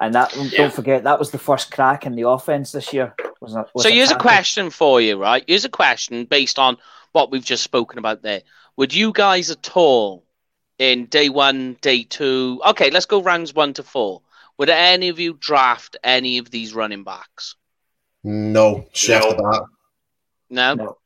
And 0.00 0.14
that 0.14 0.34
Yeah. 0.34 0.58
don't 0.58 0.72
forget 0.72 1.04
that 1.04 1.18
was 1.18 1.30
the 1.30 1.38
first 1.38 1.70
crack 1.70 2.04
in 2.06 2.14
the 2.16 2.28
offense 2.28 2.72
this 2.72 2.92
year. 2.92 3.14
Was, 3.40 3.54
was 3.74 3.84
So 3.84 3.90
here's 3.90 4.10
a 4.10 4.16
question 4.16 4.70
for 4.70 5.00
you, 5.00 5.16
right? 5.16 5.44
Here's 5.46 5.64
a 5.64 5.68
question 5.70 6.24
based 6.24 6.58
on 6.58 6.76
what 7.12 7.30
we've 7.30 7.44
just 7.44 7.62
spoken 7.62 7.98
about 7.98 8.22
there. 8.22 8.42
Would 8.76 8.94
you 8.94 9.12
guys 9.12 9.50
at 9.50 9.76
all 9.76 10.24
in 10.78 11.06
day 11.06 11.28
one, 11.28 11.76
day 11.82 12.02
two? 12.04 12.60
Okay, 12.66 12.90
let's 12.90 13.06
go 13.06 13.22
rounds 13.22 13.54
one 13.54 13.74
to 13.74 13.82
four. 13.82 14.22
Would 14.58 14.70
any 14.70 15.08
of 15.08 15.18
you 15.20 15.34
draft 15.34 15.96
any 16.02 16.38
of 16.38 16.50
these 16.50 16.74
running 16.74 17.04
backs? 17.04 17.56
No, 18.24 18.86
straight 18.92 19.22
off 19.22 19.36
the 19.36 19.42
No. 19.42 19.50
bat. 19.50 19.62
No, 20.50 20.74
No. 20.74 20.96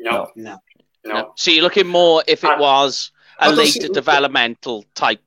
No, 0.00 0.26
No. 0.34 0.58
no. 1.04 1.32
So 1.36 1.50
you're 1.52 1.62
looking 1.62 1.86
more 1.86 2.24
if 2.26 2.42
it 2.44 2.50
I- 2.50 2.58
was 2.58 3.11
I 3.11 3.11
a 3.38 3.46
don't 3.48 3.58
later 3.58 3.70
see- 3.72 3.88
developmental 3.88 4.84
type. 4.94 5.20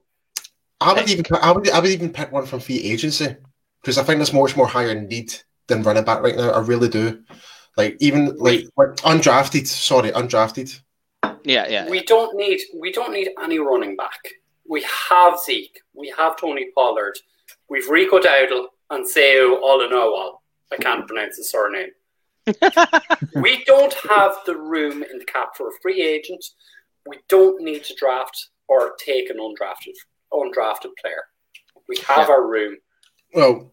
I 0.81 0.93
would 0.93 1.09
even 1.09 1.25
I 1.41 1.51
would 1.51 1.69
I 1.69 1.79
would 1.79 1.89
even 1.89 2.09
pick 2.09 2.31
one 2.31 2.45
from 2.45 2.59
free 2.59 2.81
agency 2.81 3.35
because 3.81 3.97
I 3.97 4.03
think 4.03 4.17
there's 4.17 4.33
much 4.33 4.57
more 4.57 4.67
higher 4.67 4.93
need 4.93 5.33
than 5.67 5.83
running 5.83 6.03
back 6.03 6.21
right 6.21 6.35
now. 6.35 6.51
I 6.51 6.59
really 6.59 6.89
do. 6.89 7.23
Like 7.77 7.97
even 7.99 8.35
like 8.37 8.65
undrafted. 8.77 9.67
Sorry, 9.67 10.11
undrafted. 10.11 10.79
Yeah, 11.43 11.67
yeah. 11.67 11.89
We 11.89 12.03
don't 12.03 12.35
need 12.35 12.61
we 12.79 12.91
don't 12.91 13.13
need 13.13 13.29
any 13.41 13.59
running 13.59 13.95
back. 13.95 14.19
We 14.67 14.85
have 15.09 15.39
Zeke. 15.39 15.79
We 15.93 16.13
have 16.17 16.37
Tony 16.37 16.67
Pollard. 16.75 17.17
We've 17.69 17.87
Rico 17.89 18.19
Dowdle 18.19 18.67
and 18.89 19.05
Seo 19.05 19.61
Olanoa. 19.61 20.37
I 20.71 20.77
can't 20.77 21.07
pronounce 21.07 21.37
his 21.37 21.51
surname. 21.51 21.91
we 23.41 23.63
don't 23.65 23.93
have 24.09 24.33
the 24.45 24.55
room 24.55 25.03
in 25.03 25.19
the 25.19 25.25
cap 25.25 25.55
for 25.55 25.69
a 25.69 25.79
free 25.81 26.01
agent. 26.01 26.43
We 27.07 27.19
don't 27.29 27.61
need 27.63 27.83
to 27.85 27.95
draft 27.95 28.49
or 28.67 28.93
take 29.03 29.29
an 29.29 29.37
undrafted 29.37 29.93
undrafted 30.33 30.89
player. 31.01 31.23
We 31.87 31.97
have 32.07 32.29
our 32.29 32.47
room. 32.47 32.77
Well, 33.33 33.71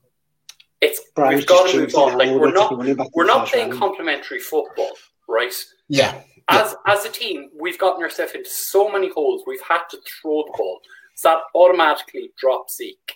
It's 0.80 1.00
Brian's 1.14 1.36
we've 1.40 1.46
got 1.46 1.62
just 1.64 1.74
to 1.74 1.80
move 1.80 1.88
jinxing 1.90 2.06
on. 2.06 2.12
it. 2.12 2.16
Like 2.16 2.28
We'll 2.30 2.40
we're 2.40 2.52
not 2.52 2.76
running 2.76 2.96
back 2.96 3.06
in 3.06 3.12
we're 3.14 3.26
not 3.26 3.48
playing 3.48 3.68
round. 3.70 3.80
complementary 3.80 4.38
football, 4.40 4.90
right? 5.28 5.54
yeah, 5.88 6.20
As 6.48 6.74
as 6.86 7.04
a 7.04 7.08
team, 7.10 7.48
we've 7.58 7.78
gotten 7.78 8.02
ourselves 8.02 8.32
into 8.34 8.50
so 8.50 8.90
many 8.90 9.08
holes. 9.10 9.44
We've 9.46 9.62
had 9.66 9.82
to 9.90 9.98
throw 10.20 10.44
the 10.46 10.52
ball, 10.56 10.80
so 11.14 11.30
that 11.30 11.38
automatically 11.54 12.30
drops 12.38 12.76
Zeke. 12.76 13.12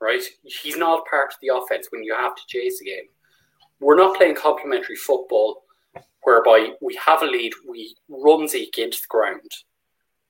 Right? 0.00 0.22
He's 0.44 0.76
not 0.78 1.04
part 1.10 1.32
of 1.32 1.38
the 1.42 1.48
offense 1.54 1.88
when 1.90 2.02
you 2.04 2.14
have 2.14 2.34
to 2.34 2.42
chase 2.48 2.80
a 2.80 2.84
game. 2.84 3.04
We're 3.80 3.96
not 3.96 4.16
playing 4.16 4.34
complementary 4.36 4.96
football, 4.96 5.64
whereby 6.22 6.72
we 6.80 6.94
have 7.04 7.22
a 7.22 7.26
lead, 7.26 7.52
we 7.68 7.94
run 8.08 8.46
Zeke 8.48 8.78
into 8.78 8.98
the 9.00 9.06
ground. 9.08 9.50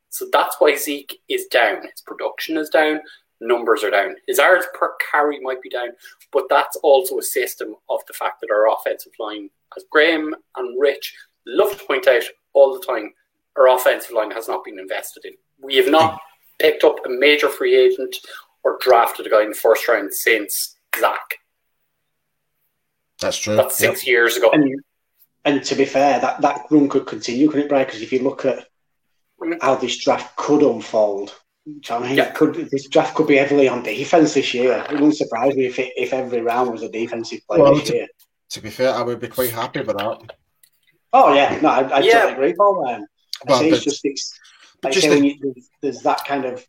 So 0.08 0.26
that's 0.32 0.56
why 0.58 0.74
Zeke 0.76 1.20
is 1.28 1.46
down. 1.46 1.82
His 1.82 2.00
production 2.06 2.56
is 2.56 2.68
down. 2.68 3.00
Numbers 3.40 3.82
are 3.84 3.90
down. 3.90 4.16
His 4.26 4.38
yards 4.38 4.66
per 4.74 4.94
carry 5.10 5.40
might 5.40 5.62
be 5.62 5.70
down, 5.70 5.88
but 6.32 6.44
that's 6.50 6.76
also 6.82 7.18
a 7.18 7.22
system 7.22 7.74
of 7.88 8.00
the 8.06 8.12
fact 8.12 8.40
that 8.40 8.50
our 8.50 8.70
offensive 8.70 9.12
line, 9.18 9.48
as 9.76 9.84
Graham 9.90 10.34
and 10.56 10.80
Rich 10.80 11.14
love 11.46 11.76
to 11.78 11.84
point 11.84 12.06
out 12.06 12.22
all 12.52 12.78
the 12.78 12.84
time, 12.84 13.12
our 13.56 13.68
offensive 13.68 14.12
line 14.12 14.30
has 14.32 14.46
not 14.46 14.64
been 14.64 14.78
invested 14.78 15.24
in. 15.24 15.32
We 15.58 15.76
have 15.76 15.88
not 15.88 16.20
picked 16.58 16.84
up 16.84 16.96
a 17.06 17.08
major 17.08 17.48
free 17.48 17.74
agent 17.78 18.16
or 18.62 18.78
drafted 18.82 19.26
a 19.26 19.30
guy 19.30 19.42
in 19.42 19.50
the 19.50 19.54
first 19.54 19.88
round 19.88 20.12
since 20.12 20.76
Zack. 20.98 21.36
that's 23.20 23.38
true. 23.38 23.56
That's 23.56 23.80
Yep. 23.80 23.92
six 23.94 24.06
years 24.06 24.36
ago. 24.36 24.50
And 24.52 24.82
and 25.44 25.62
to 25.64 25.74
be 25.74 25.84
fair, 25.84 26.20
that, 26.20 26.40
that 26.42 26.66
run 26.70 26.88
could 26.88 27.06
continue, 27.06 27.48
couldn't 27.48 27.66
it, 27.66 27.68
Brian? 27.68 27.86
Because 27.86 28.02
if 28.02 28.12
you 28.12 28.22
look 28.22 28.44
at 28.44 28.66
how 29.62 29.74
this 29.76 29.98
draft 29.98 30.36
could 30.36 30.62
unfold, 30.62 31.34
you 31.64 31.80
know 31.88 31.96
I 31.98 32.08
mean? 32.08 32.16
Yeah. 32.16 32.30
Could 32.32 32.68
this 32.70 32.88
draft 32.88 33.14
could 33.14 33.26
be 33.26 33.36
heavily 33.36 33.68
on 33.68 33.82
defense 33.82 34.34
this 34.34 34.52
year. 34.54 34.84
It 34.88 34.92
wouldn't 34.92 35.16
surprise 35.16 35.54
me 35.56 35.66
if 35.66 35.78
it, 35.78 35.92
if 35.96 36.12
every 36.12 36.40
round 36.42 36.72
was 36.72 36.82
a 36.82 36.88
defensive 36.90 37.40
play 37.46 37.58
Well, 37.60 37.74
this 37.74 37.88
to- 37.88 37.94
year. 37.96 38.06
To 38.50 38.60
be 38.60 38.70
fair, 38.70 38.92
I 38.92 39.02
would 39.02 39.20
be 39.20 39.28
quite 39.28 39.50
happy 39.50 39.80
with 39.80 39.96
that. 39.96 40.32
Oh 41.12 41.32
yeah, 41.34 41.58
no, 41.62 41.68
I, 41.68 41.82
I 41.82 42.00
Yeah. 42.00 42.12
totally 42.22 42.32
agree, 42.32 42.54
Paul. 42.54 42.88
Um, 42.88 43.02
I 43.02 43.50
Well, 43.50 43.60
say 43.60 43.68
it's 43.70 43.84
just 43.84 44.00
it's 44.04 44.38
like 44.82 44.92
just 44.92 45.06
say 45.06 45.20
the- 45.20 45.26
you, 45.28 45.34
there's, 45.40 45.68
there's 45.82 46.00
that 46.02 46.24
kind 46.24 46.44
of 46.44 46.66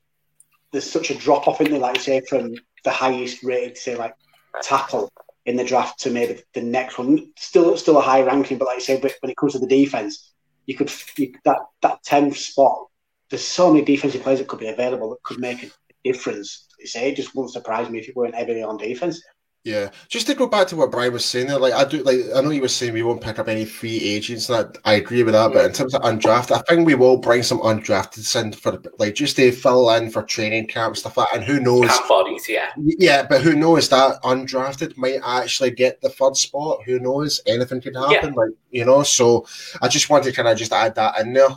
there's 0.71 0.89
such 0.89 1.09
a 1.09 1.15
drop 1.15 1.47
off 1.47 1.59
in 1.59 1.71
there, 1.71 1.79
like 1.79 1.97
you 1.97 2.03
say, 2.03 2.21
from 2.29 2.53
the 2.83 2.91
highest 2.91 3.43
rated, 3.43 3.77
say 3.77 3.95
like 3.95 4.13
tackle 4.61 5.11
in 5.45 5.55
the 5.55 5.63
draft 5.63 5.99
to 6.01 6.11
maybe 6.11 6.41
the 6.53 6.61
next 6.61 6.97
one. 6.97 7.31
Still, 7.37 7.75
still 7.77 7.97
a 7.97 8.01
high 8.01 8.21
ranking, 8.21 8.57
but 8.57 8.65
like 8.65 8.77
you 8.77 8.83
say, 8.83 8.99
but 8.99 9.13
when 9.21 9.31
it 9.31 9.37
comes 9.37 9.53
to 9.53 9.59
the 9.59 9.67
defense, 9.67 10.33
you 10.65 10.75
could 10.75 10.91
you, 11.17 11.33
that 11.45 11.59
that 11.81 12.03
tenth 12.03 12.37
spot. 12.37 12.87
There's 13.29 13.45
so 13.45 13.71
many 13.71 13.85
defensive 13.85 14.21
players 14.23 14.39
that 14.39 14.47
could 14.47 14.59
be 14.59 14.67
available 14.67 15.09
that 15.11 15.23
could 15.23 15.39
make 15.39 15.63
a 15.63 15.71
difference. 16.03 16.67
You 16.79 16.87
say 16.87 17.09
it 17.09 17.15
just 17.15 17.33
wouldn't 17.35 17.53
surprise 17.53 17.89
me 17.89 17.99
if 17.99 18.09
it 18.09 18.15
weren't 18.15 18.35
heavily 18.35 18.63
on 18.63 18.77
defense. 18.77 19.21
Yeah, 19.63 19.91
just 20.07 20.25
to 20.25 20.33
go 20.33 20.47
back 20.47 20.65
to 20.69 20.75
what 20.75 20.89
Brian 20.89 21.13
was 21.13 21.23
saying 21.23 21.45
there, 21.45 21.59
like 21.59 21.73
I 21.73 21.85
do, 21.85 22.01
like 22.01 22.17
I 22.35 22.41
know 22.41 22.49
you 22.49 22.63
were 22.63 22.67
saying 22.67 22.93
we 22.93 23.03
won't 23.03 23.21
pick 23.21 23.37
up 23.37 23.47
any 23.47 23.63
free 23.63 23.95
agents, 23.99 24.49
and 24.49 24.75
I, 24.83 24.93
I 24.93 24.93
agree 24.95 25.21
with 25.21 25.35
that. 25.35 25.53
But 25.53 25.65
in 25.65 25.71
terms 25.71 25.93
of 25.93 26.01
undrafted, 26.01 26.57
I 26.57 26.61
think 26.61 26.87
we 26.87 26.95
will 26.95 27.17
bring 27.17 27.43
some 27.43 27.59
undrafted 27.59 28.41
in 28.41 28.53
for 28.53 28.81
like 28.97 29.13
just 29.13 29.35
to 29.35 29.51
fill 29.51 29.91
in 29.91 30.09
for 30.09 30.23
training 30.23 30.65
camp 30.65 30.97
stuff 30.97 31.15
like. 31.15 31.29
that. 31.29 31.37
And 31.37 31.45
who 31.45 31.59
knows? 31.59 31.91
Bodies, 32.09 32.49
yeah. 32.49 32.71
Yeah, 32.75 33.27
but 33.27 33.41
who 33.41 33.53
knows 33.53 33.87
that 33.89 34.19
undrafted 34.23 34.97
might 34.97 35.19
actually 35.23 35.69
get 35.69 36.01
the 36.01 36.09
third 36.09 36.35
spot? 36.37 36.79
Who 36.87 36.99
knows? 36.99 37.39
Anything 37.45 37.81
could 37.81 37.95
happen, 37.95 38.33
like 38.33 38.49
you 38.71 38.83
know. 38.83 39.03
So 39.03 39.45
I 39.79 39.89
just 39.89 40.09
want 40.09 40.23
to 40.23 40.31
kind 40.31 40.47
of 40.47 40.57
just 40.57 40.73
add 40.73 40.95
that 40.95 41.19
in 41.19 41.33
there. 41.33 41.49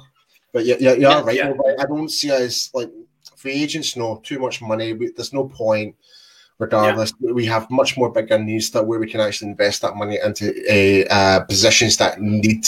But 0.52 0.66
yeah, 0.66 0.76
yeah, 0.78 0.92
yeah, 0.92 0.98
Yeah, 0.98 1.20
right. 1.22 1.36
yeah. 1.36 1.52
I 1.80 1.86
don't 1.86 2.10
see 2.10 2.30
us 2.30 2.70
like 2.74 2.90
free 3.34 3.62
agents. 3.62 3.96
No, 3.96 4.20
too 4.22 4.38
much 4.38 4.60
money. 4.60 4.92
We, 4.92 5.10
there's 5.10 5.32
no 5.32 5.48
point. 5.48 5.96
Regardless, 6.58 7.12
we 7.20 7.44
have 7.46 7.68
much 7.70 7.96
more 7.96 8.10
bigger 8.10 8.38
needs 8.38 8.70
that 8.70 8.86
where 8.86 9.00
we 9.00 9.10
can 9.10 9.20
actually 9.20 9.50
invest 9.50 9.82
that 9.82 9.96
money 9.96 10.20
into 10.22 10.52
uh, 10.70 11.12
uh, 11.12 11.40
positions 11.44 11.96
that 11.96 12.20
need 12.20 12.64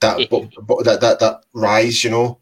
that, 0.00 0.18
Yeah. 0.18 0.38
that 0.84 1.00
that 1.00 1.20
that 1.20 1.44
rise. 1.52 2.02
You 2.02 2.10
know. 2.10 2.38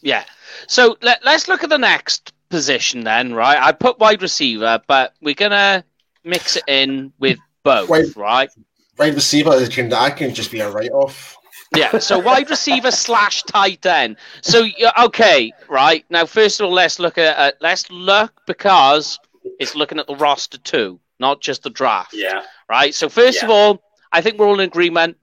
Yeah. 0.00 0.24
So 0.66 0.96
let, 1.00 1.24
let's 1.24 1.48
look 1.48 1.64
at 1.64 1.70
the 1.70 1.78
next 1.78 2.32
position 2.48 3.02
then, 3.02 3.34
right? 3.34 3.58
I 3.58 3.72
put 3.72 3.98
wide 3.98 4.22
receiver, 4.22 4.80
but 4.86 5.14
we're 5.22 5.34
gonna 5.34 5.84
mix 6.24 6.56
it 6.56 6.64
in 6.66 7.12
with 7.18 7.38
both, 7.62 7.88
Wait. 7.88 8.14
right? 8.16 8.50
Wide 8.98 9.14
receiver 9.14 9.58
that 9.58 9.70
can 9.72 9.88
that 9.88 10.16
can 10.16 10.34
just 10.34 10.50
be 10.50 10.60
a 10.60 10.70
write 10.70 10.92
off. 10.92 11.36
Yeah. 11.74 11.98
So 11.98 12.18
wide 12.18 12.48
receiver 12.50 12.90
slash 13.06 13.42
tight 13.44 13.84
end. 13.86 14.16
So 14.42 14.64
yeah, 14.78 14.92
okay, 15.04 15.52
right 15.68 16.04
now. 16.10 16.26
First 16.26 16.60
of 16.60 16.66
all, 16.66 16.72
let's 16.72 16.98
look 16.98 17.18
at 17.18 17.36
uh, 17.36 17.52
let's 17.60 17.90
look 17.90 18.40
because 18.46 19.18
it's 19.58 19.74
looking 19.74 19.98
at 19.98 20.06
the 20.06 20.16
roster 20.16 20.58
too, 20.58 21.00
not 21.18 21.40
just 21.40 21.62
the 21.62 21.70
draft. 21.70 22.12
Yeah. 22.14 22.42
right? 22.68 22.94
So 22.94 23.08
first 23.08 23.42
of 23.42 23.50
all, 23.50 23.82
I 24.12 24.20
think 24.20 24.38
we're 24.38 24.46
all 24.46 24.60
in 24.60 24.68
agreement. 24.68 25.16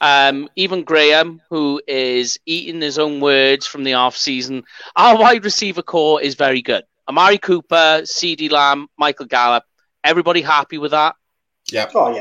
Um, 0.00 0.48
even 0.54 0.84
Graham, 0.84 1.40
who 1.50 1.82
is 1.88 2.38
eating 2.46 2.80
his 2.80 2.98
own 2.98 3.20
words 3.20 3.66
from 3.66 3.82
the 3.82 3.94
off 3.94 4.16
season, 4.16 4.62
our 4.94 5.18
wide 5.18 5.44
receiver 5.44 5.82
core 5.82 6.22
is 6.22 6.34
very 6.36 6.62
good. 6.62 6.84
Amari 7.08 7.38
Cooper, 7.38 8.02
CeeDee 8.02 8.50
Lamb, 8.50 8.88
Michael 8.96 9.26
Gallup. 9.26 9.64
Everybody 10.04 10.40
happy 10.40 10.78
with 10.78 10.92
that? 10.92 11.16
Yeah. 11.72 11.90
Oh 11.94 12.14
yeah. 12.14 12.20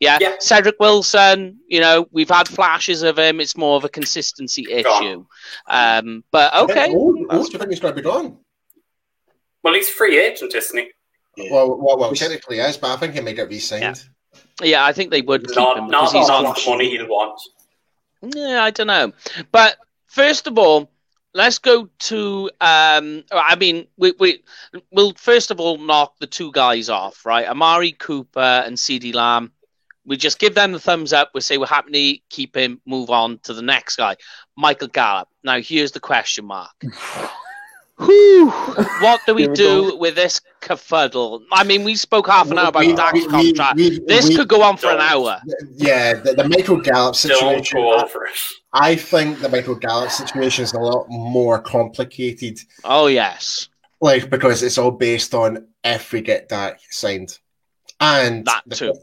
Yeah. 0.00 0.18
Yeah. 0.20 0.36
Cedric 0.40 0.76
Wilson, 0.78 1.58
you 1.68 1.80
know, 1.80 2.06
we've 2.10 2.28
had 2.28 2.48
flashes 2.48 3.02
of 3.02 3.18
him. 3.18 3.40
It's 3.40 3.56
more 3.56 3.76
of 3.76 3.84
a 3.84 3.88
consistency 3.88 4.66
issue. 4.70 5.26
Um, 5.66 6.24
but 6.30 6.54
okay. 6.54 6.90
Who, 6.90 7.26
who 7.30 7.44
do 7.44 7.52
you 7.52 7.58
think 7.58 7.70
he's 7.70 7.80
going 7.80 7.94
to 7.94 8.00
be 8.00 8.02
gone? 8.02 8.38
Well, 9.66 9.74
he's 9.74 9.88
free 9.88 10.16
agent, 10.16 10.54
isn't 10.54 10.78
he? 10.78 11.50
Well, 11.50 11.76
well, 11.76 11.98
well, 11.98 12.12
technically 12.14 12.60
is, 12.60 12.76
but 12.76 12.92
I 12.92 12.96
think 12.98 13.14
he 13.14 13.20
may 13.20 13.32
get 13.34 13.48
re-signed. 13.48 14.00
Yeah, 14.62 14.84
I 14.84 14.92
think 14.92 15.10
they 15.10 15.22
would 15.22 15.44
keep 15.44 15.56
Not, 15.56 15.76
him 15.76 15.88
not 15.88 16.02
because 16.02 16.12
he's 16.12 16.30
on. 16.30 16.44
the 16.44 16.62
money 16.68 16.90
he'll 16.90 17.08
want. 17.08 17.40
Yeah, 18.22 18.62
I 18.62 18.70
don't 18.70 18.86
know. 18.86 19.12
But 19.50 19.76
first 20.06 20.46
of 20.46 20.56
all, 20.56 20.88
let's 21.34 21.58
go 21.58 21.88
to. 21.98 22.48
Um, 22.60 23.24
I 23.32 23.56
mean, 23.58 23.88
we 23.96 24.12
we 24.20 24.44
will 24.92 25.14
first 25.16 25.50
of 25.50 25.58
all 25.58 25.78
knock 25.78 26.14
the 26.20 26.28
two 26.28 26.52
guys 26.52 26.88
off, 26.88 27.26
right? 27.26 27.48
Amari 27.48 27.90
Cooper 27.90 28.62
and 28.64 28.76
CeeDee 28.76 29.16
Lamb. 29.16 29.50
We 30.04 30.16
just 30.16 30.38
give 30.38 30.54
them 30.54 30.70
the 30.70 30.78
thumbs 30.78 31.12
up. 31.12 31.32
We 31.34 31.40
say 31.40 31.58
we're 31.58 31.66
happy 31.66 31.90
to 31.90 32.20
keep 32.30 32.56
him. 32.56 32.80
Move 32.86 33.10
on 33.10 33.40
to 33.42 33.52
the 33.52 33.62
next 33.62 33.96
guy, 33.96 34.14
Michael 34.56 34.86
Gallup. 34.86 35.26
Now 35.42 35.58
here's 35.58 35.90
the 35.90 35.98
question 35.98 36.44
mark. 36.44 36.70
Whew. 37.98 38.50
What 39.00 39.20
do 39.26 39.34
we 39.34 39.48
we 39.48 39.54
do 39.54 39.96
with 39.96 40.16
this 40.16 40.40
kerfuddle? 40.60 41.40
I 41.50 41.64
mean, 41.64 41.82
we 41.82 41.96
spoke 41.96 42.26
half 42.26 42.50
an 42.50 42.58
hour 42.58 42.68
about 42.68 42.80
We- 42.80 42.94
Dak's 42.94 43.12
we- 43.14 43.26
we- 43.26 43.30
contract. 43.30 43.76
we- 43.76 44.00
this 44.06 44.28
we- 44.28 44.36
could 44.36 44.48
go 44.48 44.62
on 44.62 44.76
for 44.76 44.88
an 44.90 45.00
hour. 45.00 45.40
Yeah, 45.76 46.14
the, 46.14 46.34
the 46.34 46.48
Michael 46.48 46.80
Gallup 46.80 47.14
Don't 47.14 47.16
situation. 47.16 47.80
go 47.80 47.94
over 47.94 48.26
it. 48.26 48.36
I 48.74 48.96
think 48.96 49.40
the 49.40 49.48
Michael 49.48 49.76
Gallup 49.76 50.10
situation 50.10 50.64
is 50.64 50.74
a 50.74 50.78
lot 50.78 51.06
more 51.08 51.58
complicated, 51.58 52.60
Oh 52.84 53.06
yes, 53.06 53.68
like 54.02 54.28
because 54.28 54.62
it's 54.62 54.76
all 54.76 54.90
based 54.90 55.34
on 55.34 55.66
if 55.82 56.12
we 56.12 56.20
get 56.20 56.50
that 56.50 56.80
signed, 56.90 57.38
and 58.00 58.44
That 58.44 58.62
the, 58.66 58.76
too. 58.76 58.94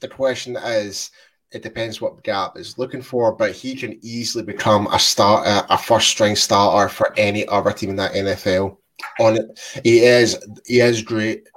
the 0.00 0.08
question 0.08 0.56
is, 0.56 1.10
it 1.52 1.62
depends 1.62 2.00
what 2.00 2.22
Gallup 2.22 2.56
is 2.56 2.78
looking 2.78 3.02
for, 3.02 3.32
but 3.32 3.52
he 3.52 3.76
can 3.76 3.98
easily 4.02 4.44
become 4.44 4.86
a 4.88 4.98
starter, 4.98 5.66
a 5.70 5.78
first 5.78 6.08
string 6.08 6.36
starter 6.36 6.88
for 6.88 7.14
any 7.16 7.46
other 7.48 7.72
team 7.72 7.90
in 7.90 7.96
that 7.96 8.12
NFL. 8.12 8.76
On 9.20 9.36
it, 9.36 9.60
he 9.84 10.00
is 10.00 10.38
he 10.66 10.80
is 10.80 11.02
great, 11.02 11.48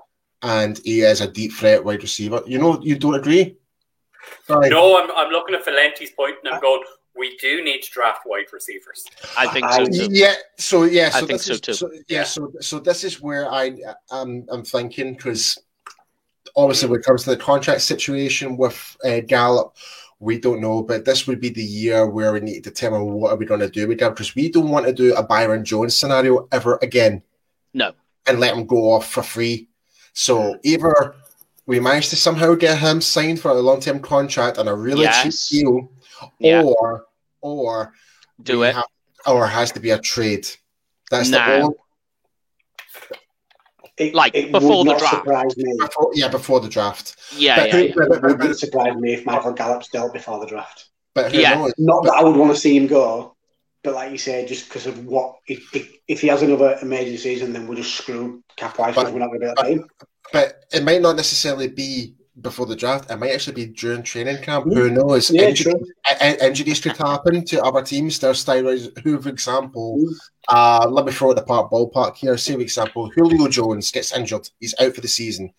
and 0.42 0.80
he 0.84 1.02
is 1.02 1.22
a 1.22 1.32
deep 1.32 1.54
threat 1.54 1.84
wide 1.84 2.02
receiver. 2.02 2.42
You 2.46 2.60
know, 2.60 2.80
you 2.82 2.98
don't 2.98 3.16
agree? 3.16 3.58
Right. 4.48 4.70
No, 4.72 5.02
I'm, 5.02 5.10
I'm 5.16 5.32
looking 5.32 5.56
at 5.56 5.66
Valenti's 5.66 6.12
point 6.12 6.36
and 6.44 6.50
I'm 6.50 6.54
uh-huh. 6.56 6.62
going, 6.62 6.84
we 7.16 7.38
do 7.38 7.64
need 7.64 7.82
to 7.82 7.92
draft 7.92 8.22
wide 8.26 8.46
receivers. 8.52 9.06
I 9.38 9.48
think 9.48 9.70
so 9.72 9.86
too. 9.86 10.08
Yeah, 10.12 10.36
so 10.58 10.84
yeah, 10.84 11.08
I 11.14 11.20
so 11.20 11.28
think 11.28 11.30
this 11.42 11.46
so 11.46 11.54
is, 11.54 11.62
too. 11.62 11.74
So, 11.74 11.92
yeah, 12.08 12.24
so 12.24 12.52
so 12.62 12.80
this 12.80 13.04
is 13.04 13.22
where 13.22 13.52
I 13.52 13.78
I'm 14.12 14.46
I'm 14.50 14.64
thinking 14.64 15.14
because 15.14 15.58
obviously 16.56 16.90
when 16.90 17.00
it 17.00 17.06
comes 17.06 17.24
to 17.24 17.30
the 17.32 17.38
contract 17.38 17.82
situation 17.82 18.58
with 18.58 18.98
uh, 19.04 19.20
Gallup, 19.22 19.76
we 20.20 20.38
don't 20.40 20.60
know, 20.62 20.82
but 20.84 21.06
this 21.06 21.28
would 21.28 21.40
be 21.40 21.50
the 21.50 21.64
year 21.64 22.06
where 22.08 22.34
we 22.34 22.42
need 22.42 22.64
to 22.64 22.70
determine 22.70 23.06
what 23.14 23.32
are 23.32 23.38
we 23.38 23.46
going 23.46 23.62
to 23.62 23.70
do 23.70 23.88
with 23.88 24.00
Gallup 24.00 24.16
because 24.16 24.36
we 24.36 24.50
don't 24.50 24.70
want 24.70 24.86
to 24.86 24.92
do 24.94 25.16
a 25.16 25.24
Byron 25.24 25.64
Jones 25.64 25.96
scenario 25.96 26.48
ever 26.52 26.78
again. 26.82 27.22
No. 27.74 27.94
and 28.28 28.40
let 28.40 28.56
him 28.56 28.66
go 28.66 28.92
off 28.92 29.10
for 29.12 29.24
free. 29.24 29.70
So 30.14 30.58
either 30.64 31.16
we 31.66 31.80
manage 31.80 32.10
to 32.10 32.16
somehow 32.16 32.54
get 32.56 32.78
him 32.80 33.00
signed 33.02 33.40
for 33.40 33.52
a 33.52 33.54
long 33.56 33.80
term 33.80 34.00
contract 34.02 34.58
and 34.58 34.68
a 34.68 34.74
really 34.76 35.04
Yes. 35.04 35.48
cheap 35.50 35.62
deal, 35.64 35.92
Yeah. 36.40 36.64
or 36.64 37.06
or 37.42 37.94
Do 38.44 38.64
it. 38.64 38.76
have- 38.76 38.86
or 39.26 39.46
it 39.46 39.50
has 39.50 39.72
to 39.74 39.80
be 39.80 39.92
a 39.92 40.00
trade. 40.00 40.48
That's 41.12 41.30
the 41.30 41.38
Now. 41.38 41.56
only 41.64 41.76
It, 44.00 44.16
Like, 44.16 44.34
it 44.34 44.52
before 44.52 44.80
would 44.80 44.88
the 44.88 44.92
not 44.94 45.00
draft. 45.00 45.16
surprise 45.16 45.58
me. 45.58 45.74
before, 45.78 46.12
yeah 46.16 46.28
before 46.30 46.60
the 46.62 46.70
draft. 46.70 47.18
Yeah, 47.36 47.58
But- 47.58 47.68
yeah, 47.74 47.80
yeah. 47.80 47.94
but- 47.96 48.04
It 48.04 48.22
but- 48.22 48.38
wouldn't 48.40 48.60
surprise 48.60 48.96
me 48.96 49.14
if 49.14 49.26
Michael 49.26 49.52
Gallup's 49.52 49.90
dealt 49.90 50.14
before 50.14 50.40
the 50.40 50.46
draft. 50.46 50.86
But 51.14 51.32
who 51.34 51.40
Yeah. 51.40 51.56
knows? 51.56 51.74
Not 51.78 52.04
that 52.06 52.14
I 52.14 52.24
would 52.24 52.36
want 52.38 52.54
to 52.54 52.60
see 52.60 52.78
him 52.78 52.88
go, 52.88 53.36
but 53.84 53.94
like 53.96 54.12
you 54.12 54.18
say, 54.18 54.46
just 54.46 54.70
because 54.70 54.88
of 54.88 55.06
what 55.06 55.36
if, 55.48 55.76
if, 55.76 55.92
if 56.08 56.22
he 56.22 56.28
has 56.28 56.42
another 56.44 56.78
amazing 56.82 57.18
season, 57.18 57.52
then 57.52 57.68
we're 57.68 57.76
just 57.76 57.94
screwed 57.96 58.42
cap 58.56 58.80
wise 58.80 58.92
because 58.94 59.06
But- 59.06 59.14
we're 59.14 59.20
not 59.20 59.28
going 59.28 59.42
to 59.42 59.46
be 59.46 59.52
able 59.52 59.56
to 59.58 59.64
pay 59.64 59.72
him. 59.74 59.88
But 60.32 60.64
it 60.72 60.84
might 60.84 61.02
not 61.02 61.16
necessarily 61.18 61.68
be 61.68 62.14
before 62.42 62.66
the 62.66 62.76
draft. 62.76 63.10
It 63.12 63.18
might 63.18 63.32
actually 63.32 63.66
be 63.66 63.72
during 63.74 64.04
training 64.04 64.42
camp. 64.44 64.66
Who 64.66 64.90
knows? 64.90 65.30
Yeah, 65.32 65.44
Injury- 65.50 65.74
true. 65.74 65.86
in- 66.22 66.28
in- 66.36 66.40
injuries 66.48 66.80
could 66.82 66.98
happen 66.98 67.44
to 67.46 67.64
other 67.64 67.82
teams. 67.82 68.20
There's 68.20 68.44
steroids. 68.44 68.98
Who, 69.04 69.22
for 69.22 69.30
example, 69.30 69.98
Mm. 70.00 70.14
uh, 70.50 70.88
let 70.90 71.06
me 71.06 71.12
throw 71.12 71.32
it 71.32 71.36
the 71.36 71.44
park 71.44 71.72
ballpark 71.72 72.16
here. 72.16 72.38
Say, 72.38 72.54
for 72.56 72.62
example, 72.62 73.10
Julio 73.16 73.48
Jones 73.48 73.92
gets 73.92 74.16
injured. 74.16 74.50
He's 74.60 74.76
out 74.80 74.94
for 74.96 75.02
the 75.02 75.08
season. 75.08 75.54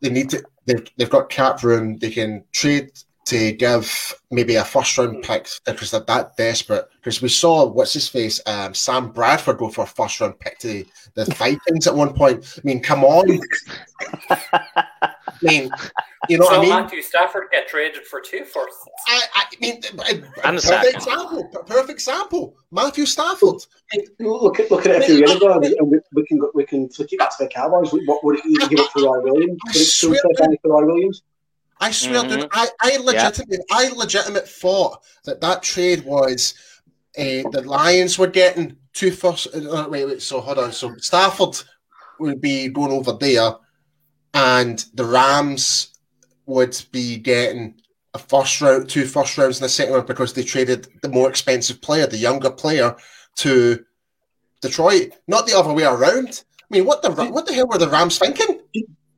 They 0.00 0.10
need 0.10 0.30
to. 0.30 0.42
They've, 0.66 0.84
they've 0.96 1.10
got 1.10 1.28
cap 1.30 1.62
room. 1.62 1.98
They 1.98 2.10
can 2.10 2.44
trade 2.52 2.90
to 3.24 3.52
give 3.52 4.14
maybe 4.32 4.56
a 4.56 4.64
first 4.64 4.98
round 4.98 5.22
pick 5.22 5.46
because 5.64 5.92
they're 5.92 6.00
that 6.00 6.36
desperate. 6.36 6.86
Because 6.96 7.22
we 7.22 7.28
saw 7.28 7.66
what's 7.66 7.92
his 7.92 8.08
face, 8.08 8.40
um, 8.46 8.74
Sam 8.74 9.10
Bradford 9.12 9.58
go 9.58 9.68
for 9.68 9.84
a 9.84 9.86
first 9.86 10.20
round 10.20 10.38
pick 10.40 10.58
to 10.58 10.84
the 11.14 11.24
Vikings 11.36 11.86
at 11.86 11.94
one 11.94 12.14
point. 12.14 12.44
I 12.58 12.60
mean, 12.64 12.82
come 12.82 13.04
on. 13.04 13.38
I 15.44 15.46
mean, 15.48 15.70
you 16.28 16.38
know 16.38 16.44
so 16.44 16.50
what 16.50 16.58
I 16.58 16.62
mean? 16.62 16.70
Matthew 16.70 17.02
Stafford 17.02 17.44
get 17.50 17.68
traded 17.68 18.06
for 18.06 18.20
two 18.20 18.44
firsts. 18.44 18.84
I, 19.08 19.22
I 19.34 19.44
mean, 19.60 19.80
a, 19.98 20.02
a 20.02 20.08
And 20.08 20.24
perfect 20.56 20.62
second. 20.62 20.94
example. 20.94 21.48
Perfect 21.66 21.90
example. 21.90 22.56
Matthew 22.70 23.06
Stafford. 23.06 23.56
Look 24.18 24.60
at 24.60 24.70
look 24.70 24.86
at 24.86 24.92
it 24.96 25.02
a 25.02 25.04
few 25.04 25.16
years 25.16 25.32
ago, 25.32 25.52
and 25.60 25.90
we, 25.90 25.98
we 26.14 26.26
can 26.26 26.38
go- 26.38 26.50
we 26.54 26.64
can 26.64 26.88
flick 26.88 27.12
it 27.12 27.18
back 27.18 27.36
to 27.36 27.44
the 27.44 27.48
Cowboys. 27.50 27.90
What 28.06 28.22
would 28.24 28.38
it 28.38 28.44
you 28.44 28.68
give 28.68 28.80
up 28.80 28.90
for 28.92 29.02
Roy 29.02 29.20
Williams? 29.22 29.58
I 29.66 29.68
Would 29.70 29.76
it 29.76 29.84
still 29.84 30.10
swear 30.10 30.20
take 30.28 30.36
to- 30.36 30.42
anything 30.44 30.58
for 30.62 30.70
Roy 30.82 30.86
Williams? 30.86 31.22
I 31.80 31.90
swear, 31.90 32.22
Mhm. 32.22 32.28
dude, 32.42 32.48
I, 32.52 32.68
I 32.80 32.96
legitimately, 32.98 33.58
I 33.72 33.88
legitimate 33.88 34.48
thought 34.48 35.02
that 35.24 35.40
that 35.40 35.62
trade 35.64 36.04
was 36.04 36.54
uh, 37.18 37.42
the 37.50 37.62
Lions 37.66 38.18
were 38.18 38.28
getting 38.28 38.76
two 38.92 39.10
first. 39.10 39.48
Uh, 39.54 39.88
wait, 39.90 40.04
wait. 40.06 40.22
So 40.22 40.40
hold 40.40 40.58
on. 40.60 40.70
So 40.72 40.94
Stafford 40.98 41.56
would 42.20 42.40
be 42.40 42.68
going 42.68 42.92
over 42.92 43.12
there, 43.14 43.54
and 44.34 44.84
the 44.94 45.04
Rams 45.04 45.88
would 46.46 46.80
be 46.90 47.16
getting 47.18 47.80
a 48.14 48.18
first 48.18 48.60
round, 48.60 48.88
two 48.88 49.06
first 49.06 49.36
rounds 49.38 49.58
in 49.58 49.62
the 49.62 49.68
second 49.68 49.94
round 49.94 50.06
because 50.06 50.32
they 50.34 50.42
traded 50.42 50.86
the 51.02 51.08
more 51.08 51.28
expensive 51.30 51.80
player, 51.80 52.06
the 52.06 52.16
younger 52.16 52.50
player, 52.50 52.96
to 53.36 53.84
Detroit. 54.60 55.12
Not 55.28 55.46
the 55.46 55.56
other 55.58 55.72
way 55.72 55.84
around. 55.84 56.44
I 56.62 56.66
mean, 56.70 56.84
what 56.84 57.02
the 57.02 57.10
what 57.10 57.46
the 57.46 57.54
hell 57.54 57.66
were 57.68 57.78
the 57.78 57.88
Rams 57.88 58.18
thinking? 58.18 58.60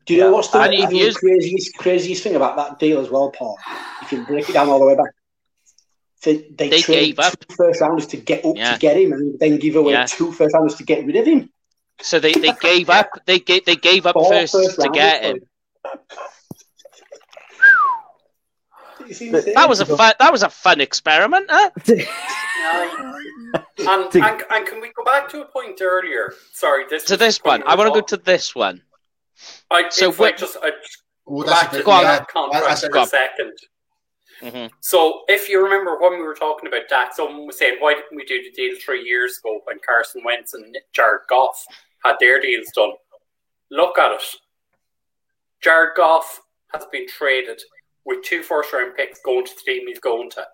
Do 0.07 0.13
you 0.15 0.21
know 0.21 0.33
what's 0.33 0.49
the, 0.49 0.59
I 0.59 0.69
think 0.69 0.91
the 0.91 1.13
craziest 1.15 1.77
craziest 1.79 2.23
thing 2.23 2.37
about 2.37 2.57
that 2.57 2.79
deal 2.79 3.01
as 3.01 3.11
well, 3.11 3.31
Paul? 3.31 3.59
If 4.03 4.13
you 4.13 4.25
break 4.27 4.49
it 4.49 4.53
down 4.53 4.69
all 4.69 4.79
the 4.79 4.87
way 4.87 4.97
back, 4.97 5.13
they, 6.23 6.47
they, 6.57 6.69
They 6.69 6.81
traded 6.83 7.17
gave 7.17 7.19
up. 7.21 7.39
two 7.39 7.55
first 7.55 7.81
rounders 7.81 8.07
to 8.09 8.17
get 8.19 8.45
up 8.45 8.55
Yeah. 8.57 8.75
to 8.75 8.79
get 8.79 8.97
him, 8.99 9.13
and 9.13 9.39
then 9.39 9.59
give 9.59 9.77
away 9.77 9.93
Yeah. 9.93 10.07
two 10.07 10.31
first 10.33 10.55
rounders 10.55 10.75
to 10.77 10.85
get 10.85 11.07
rid 11.07 11.17
of 11.17 11.27
him. 11.27 11.51
So 12.01 12.19
they, 12.21 12.33
they 12.33 12.53
gave 12.61 12.91
up. 12.91 13.11
They 13.27 13.39
gave 13.39 13.65
they 13.65 13.77
gave 13.77 14.05
up 14.07 14.15
Four 14.15 14.31
first 14.33 14.53
first 14.53 14.81
to 14.81 14.89
get 14.91 15.23
for 15.23 15.29
him. 15.29 15.41
That 19.55 19.67
was 19.69 19.81
a 19.81 19.87
fun. 19.87 20.15
That 20.19 20.33
was 20.33 20.43
a 20.43 20.51
fun 20.51 20.81
experiment, 20.81 21.47
huh? 21.51 21.71
And, 23.79 24.15
and, 24.15 24.43
and 24.51 24.67
can 24.67 24.81
we 24.81 24.91
go 24.97 25.05
back 25.05 25.29
to 25.31 25.43
a 25.43 25.45
point 25.45 25.81
earlier? 25.83 26.33
Sorry, 26.53 26.85
this 26.89 27.05
To 27.05 27.17
this 27.17 27.39
when 27.43 27.61
one, 27.61 27.69
I 27.71 27.75
want 27.77 27.93
to 27.95 28.01
go 28.01 28.07
to 28.07 28.17
this 28.17 28.55
one. 28.55 28.81
I, 29.71 29.89
so 29.91 30.11
so 30.11 30.23
what- 30.23 30.37
just 30.39 30.57
I, 30.63 30.71
Oh, 31.27 31.41
go 31.41 31.45
that's 31.45 31.61
back 31.63 31.71
to 31.73 31.77
good- 31.79 31.85
Go 31.85 31.91
on. 31.93 32.03
yeah, 32.03 32.19
that 32.19 32.29
contract 32.29 32.67
that's 32.67 32.83
a 32.83 32.87
for 32.87 32.93
go 32.93 32.99
a 33.01 33.03
on. 33.03 33.09
second. 33.09 33.53
Mhm. 34.41 34.71
So, 34.81 35.25
if 35.29 35.49
you 35.49 35.63
remember 35.63 35.99
when 35.99 36.13
we 36.13 36.23
were 36.23 36.35
talking 36.35 36.67
about 36.69 36.89
that, 36.89 37.15
someone 37.15 37.47
was 37.47 37.59
saying, 37.59 37.81
"Why 37.81 37.95
didn't 37.95 38.17
we 38.17 38.25
do 38.25 38.43
the 38.43 38.51
deal 38.51 38.77
three 38.79 39.03
years 39.03 39.39
ago 39.39 39.61
when 39.65 39.79
Carson 39.81 40.23
Wentz 40.25 40.55
and 40.55 40.77
Jared 40.93 41.27
Goff 41.29 41.67
had 42.05 42.17
their 42.19 42.41
deals 42.41 42.71
done?" 42.75 42.93
Look 43.71 43.99
at 43.99 44.13
it. 44.13 44.37
Jared 45.61 45.95
Goff 45.97 46.43
has 46.73 46.85
been 46.87 47.07
traded 47.09 47.63
with 48.05 48.23
two 48.23 48.43
first-round 48.43 48.95
picks 48.97 49.21
going 49.21 49.47
to 49.47 49.55
the 49.55 49.63
team 49.63 49.87
he's 49.87 49.99
going 49.99 50.31
to. 50.31 50.47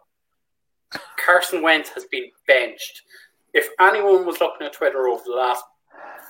Carson 1.16 1.62
Wentz 1.62 1.90
has 1.90 2.04
been 2.06 2.30
benched. 2.46 3.02
If 3.52 3.70
anyone 3.80 4.24
was 4.24 4.40
looking 4.40 4.66
at 4.66 4.72
Twitter 4.72 5.08
over 5.08 5.22
the 5.24 5.32
last 5.32 5.64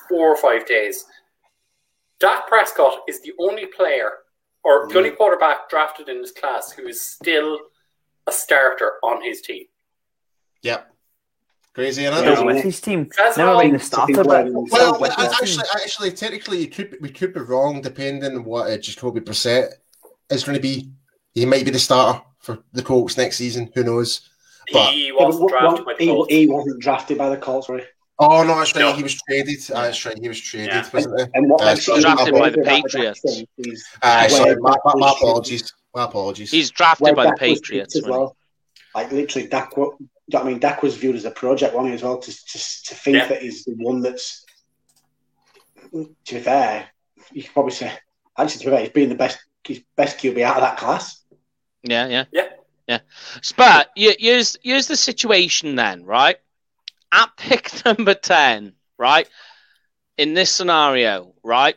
four 0.09 0.29
or 0.31 0.37
five 0.37 0.65
days, 0.67 1.05
Dak 2.19 2.47
Prescott 2.47 3.03
is 3.09 3.21
the 3.21 3.35
only 3.39 3.67
player 3.67 4.19
or 4.65 4.89
the 4.89 4.99
only 4.99 5.11
quarterback 5.11 5.69
drafted 5.71 6.09
in 6.09 6.21
this 6.21 6.33
class 6.33 6.71
who 6.73 6.87
is 6.87 7.01
still 7.01 7.59
a 8.27 8.33
starter 8.33 8.95
on 9.03 9.23
his 9.23 9.41
team. 9.41 9.65
Yep. 10.63 10.87
Crazy, 11.75 12.05
isn't 12.05 12.25
Yeah. 12.25 12.41
it? 12.41 12.45
with 12.45 12.63
his 12.63 12.81
team. 12.81 13.09
That's 13.17 13.37
Never 13.37 13.51
all. 13.53 13.57
mind 13.59 13.75
the 13.75 13.79
starter, 13.79 14.13
but 14.25 14.27
Well, 14.53 14.67
Well, 14.71 15.01
with 15.01 15.15
team. 15.17 15.27
actually, 15.27 15.65
actually, 15.75 16.11
technically, 16.13 16.59
you 16.59 16.69
could 16.69 16.97
we 17.01 17.11
could 17.11 17.33
be 17.33 17.41
wrong 17.41 17.81
depending 17.81 18.25
on 18.37 18.45
what 18.45 18.71
uh, 18.71 18.77
Jacoby 18.77 19.21
Brissett 19.21 19.69
is 20.31 20.45
going 20.45 20.57
to 20.57 20.61
be. 20.63 20.91
He 21.33 21.47
might 21.47 21.65
be 21.65 21.71
the 21.71 21.79
starter 21.79 22.23
for 22.41 22.59
the 22.73 22.83
Colts 22.83 23.17
next 23.17 23.37
season. 23.37 23.71
Who 23.75 23.85
knows? 23.85 24.29
But 24.73 24.93
he 24.93 25.13
wasn't 25.13 25.49
drafted 25.49 25.79
by 25.79 25.83
what- 25.85 25.99
the 25.99 26.05
he, 26.05 26.11
Colts. 26.11 26.33
he 26.33 26.47
wasn't 26.47 26.83
drafted 26.83 27.19
by 27.19 27.29
the 27.31 27.37
Colts, 27.37 27.69
right? 27.69 27.87
Oh 28.23 28.43
no, 28.45 28.59
that's 28.59 28.75
right. 28.77 28.83
No. 28.83 28.93
He 28.93 29.03
was 29.03 29.19
traded. 29.27 29.61
That's 29.63 30.05
right. 30.05 30.19
He 30.21 30.29
was 30.29 30.39
traded, 30.41 30.69
Yeah. 30.69 30.89
wasn't 30.93 31.21
he? 31.21 31.27
And 31.35 31.51
what 31.51 31.63
Uh, 31.63 31.73
makes 31.73 31.87
so 31.87 31.99
drafted 32.01 32.35
by 32.35 32.51
the 32.51 32.59
Patriots. 32.63 33.21
Jackson 33.23 33.47
is 33.59 33.85
sorry, 34.03 34.57
my, 34.61 34.75
my, 34.85 34.93
my 34.97 35.11
apologies. 35.11 35.73
My 35.95 36.05
apologies. 36.05 36.51
He's 36.51 36.71
drafted 36.71 37.05
where 37.07 37.15
by 37.15 37.25
the 37.25 37.31
Dak 37.31 37.41
was 37.41 37.61
Patriots. 37.61 37.97
as 37.97 38.05
well. 38.07 38.37
Like 38.95 39.11
literally, 39.11 39.49
Dak. 39.49 39.77
wa- 39.77 39.93
I 40.37 40.43
mean, 40.45 40.59
Dak 40.61 40.83
was 40.83 40.97
viewed 40.97 41.17
as 41.17 41.25
a 41.25 41.31
project, 41.31 41.75
one 41.75 41.91
as 41.93 42.03
well. 42.03 42.19
To, 42.19 42.31
to, 42.31 42.59
to 42.59 42.95
think 42.95 43.17
Yeah. 43.17 43.27
that 43.29 43.43
he's 43.43 43.65
the 43.65 43.73
one 43.75 44.01
that's, 44.01 44.45
to 45.93 46.35
be 46.35 46.41
fair, 46.41 46.87
you 47.33 47.43
could 47.43 47.53
probably 47.53 47.73
say, 47.73 47.93
actually, 48.39 48.59
to 48.61 48.65
be 48.67 48.71
fair, 48.71 48.81
he's 48.81 48.89
been 48.91 49.09
the 49.09 49.15
best, 49.15 49.39
he's 49.65 49.81
best 49.97 50.19
QB 50.19 50.43
out 50.43 50.57
of 50.57 50.63
that 50.63 50.77
class. 50.77 51.23
Yeah, 51.83 52.07
yeah, 52.09 52.25
Yeah. 52.33 52.49
yeah. 52.87 52.99
But 53.57 53.91
you- 53.97 54.15
here's 54.19 54.57
here's 54.63 54.87
the 54.87 54.97
situation 54.97 55.75
then, 55.77 56.05
right? 56.05 56.37
At 57.13 57.37
pick 57.37 57.71
number 57.85 58.15
ten, 58.15 58.75
right? 58.99 59.29
In 60.17 60.35
this 60.35 60.51
scenario, 60.51 61.35
right? 61.43 61.77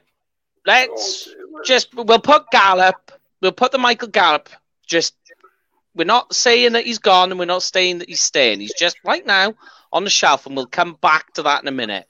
Let's 0.65 1.29
oh, 1.29 1.61
just 1.65 1.93
we'll 1.93 2.19
put 2.19 2.49
Gallup. 2.51 3.11
We'll 3.41 3.51
put 3.51 3.71
the 3.71 3.77
Michael 3.77 4.07
Gallup. 4.07 4.49
Just 4.85 5.15
we're 5.95 6.05
not 6.05 6.33
saying 6.33 6.73
that 6.73 6.85
he's 6.85 6.99
gone, 6.99 7.31
and 7.31 7.39
we're 7.39 7.45
not 7.45 7.63
saying 7.63 7.99
that 7.99 8.09
he's 8.09 8.21
staying. 8.21 8.59
He's 8.59 8.73
just 8.73 8.97
right 9.05 9.25
now 9.25 9.53
on 9.91 10.03
the 10.03 10.09
shelf, 10.09 10.45
and 10.45 10.55
we'll 10.55 10.65
come 10.65 10.97
back 11.01 11.33
to 11.33 11.43
that 11.43 11.61
in 11.61 11.67
a 11.67 11.71
minute. 11.71 12.07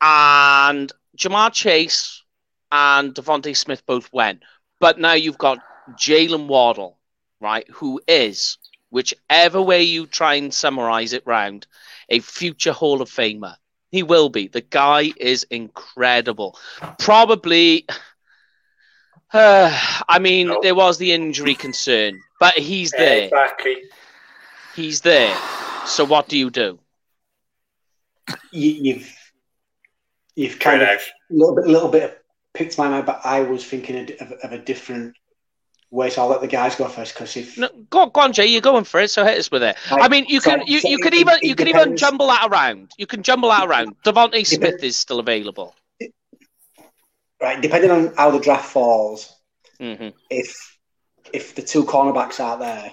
And 0.00 0.90
Ja'Marr 1.16 1.52
Chase 1.52 2.22
and 2.72 3.14
DeVonta 3.14 3.56
Smith 3.56 3.84
both 3.86 4.12
went, 4.12 4.42
but 4.78 4.98
now 4.98 5.12
you've 5.12 5.38
got 5.38 5.58
Jaylen 5.92 6.46
Waddle, 6.46 6.98
right? 7.40 7.68
Who 7.70 8.00
is, 8.06 8.58
whichever 8.90 9.60
way 9.60 9.82
you 9.82 10.06
try 10.06 10.34
and 10.34 10.54
summarize 10.54 11.12
it 11.12 11.26
round, 11.26 11.66
a 12.10 12.18
future 12.20 12.72
Hall 12.72 13.00
of 13.02 13.08
Famer. 13.10 13.54
He 13.90 14.02
will 14.02 14.28
be. 14.28 14.48
The 14.48 14.60
guy 14.60 15.12
is 15.16 15.44
incredible. 15.50 16.58
Probably. 16.98 17.86
uh, 19.32 20.02
I 20.08 20.18
mean, 20.18 20.48
No. 20.48 20.60
there 20.62 20.74
was 20.74 20.98
the 20.98 21.12
injury 21.12 21.54
concern, 21.54 22.20
but 22.38 22.54
he's 22.54 22.90
there. 22.92 23.24
Exactly. 23.24 23.76
He's 24.76 25.00
there. 25.00 25.36
So 25.86 26.04
what 26.04 26.28
do 26.28 26.38
you 26.38 26.50
do? 26.50 26.78
You, 28.52 28.70
you've 28.70 29.16
you've 30.36 30.58
kind 30.60 30.80
Right 30.82 30.94
of 30.94 31.00
out. 31.00 31.06
little 31.30 31.54
bit, 31.56 31.66
little 31.66 31.88
bit 31.88 32.02
of 32.04 32.14
picked 32.54 32.78
my 32.78 32.88
mind, 32.88 33.06
but 33.06 33.20
I 33.24 33.40
was 33.40 33.64
thinking 33.64 34.10
of, 34.20 34.32
of 34.32 34.52
a 34.52 34.58
different 34.58 35.16
So 35.92 36.22
I'll 36.22 36.28
let 36.28 36.40
the 36.40 36.46
guys 36.46 36.76
go 36.76 36.86
first 36.88 37.14
because 37.14 37.36
if 37.36 37.58
No, 37.58 37.68
go, 37.90 38.06
go 38.06 38.20
on, 38.20 38.32
Jay. 38.32 38.46
You're 38.46 38.60
going 38.60 38.84
for 38.84 39.00
it, 39.00 39.10
so 39.10 39.24
hit 39.24 39.38
us 39.38 39.50
with 39.50 39.62
it. 39.64 39.76
I 39.90 40.08
mean, 40.08 40.24
you 40.28 40.40
so- 40.40 40.50
can 40.50 40.66
you, 40.66 40.78
so 40.80 40.88
you 40.88 40.98
could 40.98 41.14
even 41.14 41.34
you 41.42 41.54
could 41.54 41.68
even 41.68 41.96
jumble 41.96 42.28
that 42.28 42.48
around. 42.50 42.92
You 42.96 43.06
can 43.06 43.22
jumble 43.22 43.48
that 43.48 43.66
around. 43.68 43.96
DeVonta 44.04 44.46
Smith 44.46 44.82
is 44.84 44.96
still 44.96 45.18
available. 45.18 45.74
right, 47.42 47.60
depending 47.60 47.90
on 47.90 48.14
how 48.16 48.30
the 48.30 48.38
draft 48.40 48.66
falls, 48.70 49.34
hmm 49.80 50.08
if 50.30 50.78
if 51.32 51.54
the 51.54 51.62
two 51.62 51.84
cornerbacks 51.84 52.38
are 52.40 52.58
there, 52.58 52.92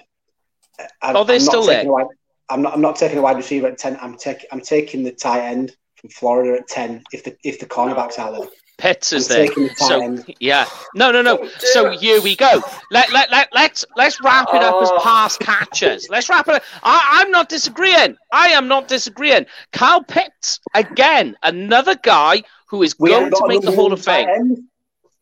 I, 1.00 1.12
Oh, 1.14 1.24
they're 1.24 1.36
I'm 1.36 1.44
not 1.44 1.52
still 1.52 1.66
taking 1.66 1.92
there. 1.94 2.06
I'm 2.50 2.62
not. 2.62 2.72
I'm 2.74 2.80
not 2.80 2.96
taking 2.96 3.18
a 3.18 3.22
wide 3.22 3.36
receiver 3.36 3.68
at 3.68 3.78
ten. 3.78 3.96
I'm 4.00 4.16
taking. 4.16 4.46
I'm 4.50 4.60
taking 4.60 5.04
the 5.04 5.12
tight 5.12 5.42
end 5.44 5.76
from 5.96 6.10
Florida 6.10 6.58
at 6.60 6.68
ten. 6.68 7.04
If 7.12 7.24
the 7.24 7.36
if 7.44 7.60
the 7.60 7.66
cornerbacks 7.66 8.18
are 8.18 8.32
there, 8.32 8.48
Pitts 8.78 9.12
is 9.12 9.28
there. 9.28 9.46
taking 9.48 9.64
the 9.64 9.68
tight 9.70 9.76
So 9.78 10.24
yeah, 10.40 10.66
no, 10.94 11.10
no, 11.10 11.20
no. 11.20 11.38
Oh, 11.42 11.48
So 11.58 11.90
dear. 11.90 11.98
here 11.98 12.22
we 12.22 12.36
go. 12.36 12.62
Let 12.90 13.12
let 13.12 13.30
let 13.30 13.48
let's 13.52 13.84
let's 13.96 14.20
wrap 14.22 14.48
it 14.54 14.62
up 14.62 14.80
as 14.82 14.90
Oh. 14.92 15.00
pass 15.02 15.36
catchers. 15.36 16.08
Let's 16.08 16.28
wrap 16.28 16.48
it. 16.48 16.54
up. 16.54 16.62
I, 16.82 17.20
I'm 17.20 17.30
not 17.30 17.48
disagreeing. 17.48 18.16
I 18.32 18.48
am 18.48 18.68
not 18.68 18.88
disagreeing. 18.88 19.46
Kyle 19.72 20.02
Pitts 20.04 20.60
again, 20.74 21.36
another 21.42 21.96
guy 22.02 22.42
who 22.68 22.82
is 22.82 22.94
We 22.98 23.10
going 23.10 23.30
to 23.30 23.44
make 23.48 23.62
the 23.62 23.72
Hall 23.72 23.92
of 23.92 24.02
Fame. 24.02 24.68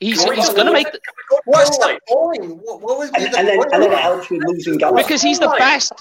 He's 0.00 0.22
Can 0.22 0.34
he's 0.34 0.50
going 0.50 0.66
to 0.66 0.72
make 0.72 0.92
the, 0.92 0.98
Can 1.00 1.14
we 1.16 1.36
go 1.36 1.40
What's 1.46 1.78
point? 1.78 1.98
the 2.06 2.14
point? 2.14 2.60
What, 2.62 2.82
what 2.82 2.98
was 2.98 3.10
And, 3.14 3.24
the 3.32 3.38
and 3.38 3.48
then 3.48 3.56
point? 3.56 3.70
and 3.72 3.82
then 3.82 3.92
it 3.92 3.98
helps 3.98 4.28
with 4.28 4.42
losing 4.46 4.76
Gallup. 4.76 4.98
because 4.98 5.22
he's 5.22 5.38
the 5.38 5.54
best. 5.58 5.92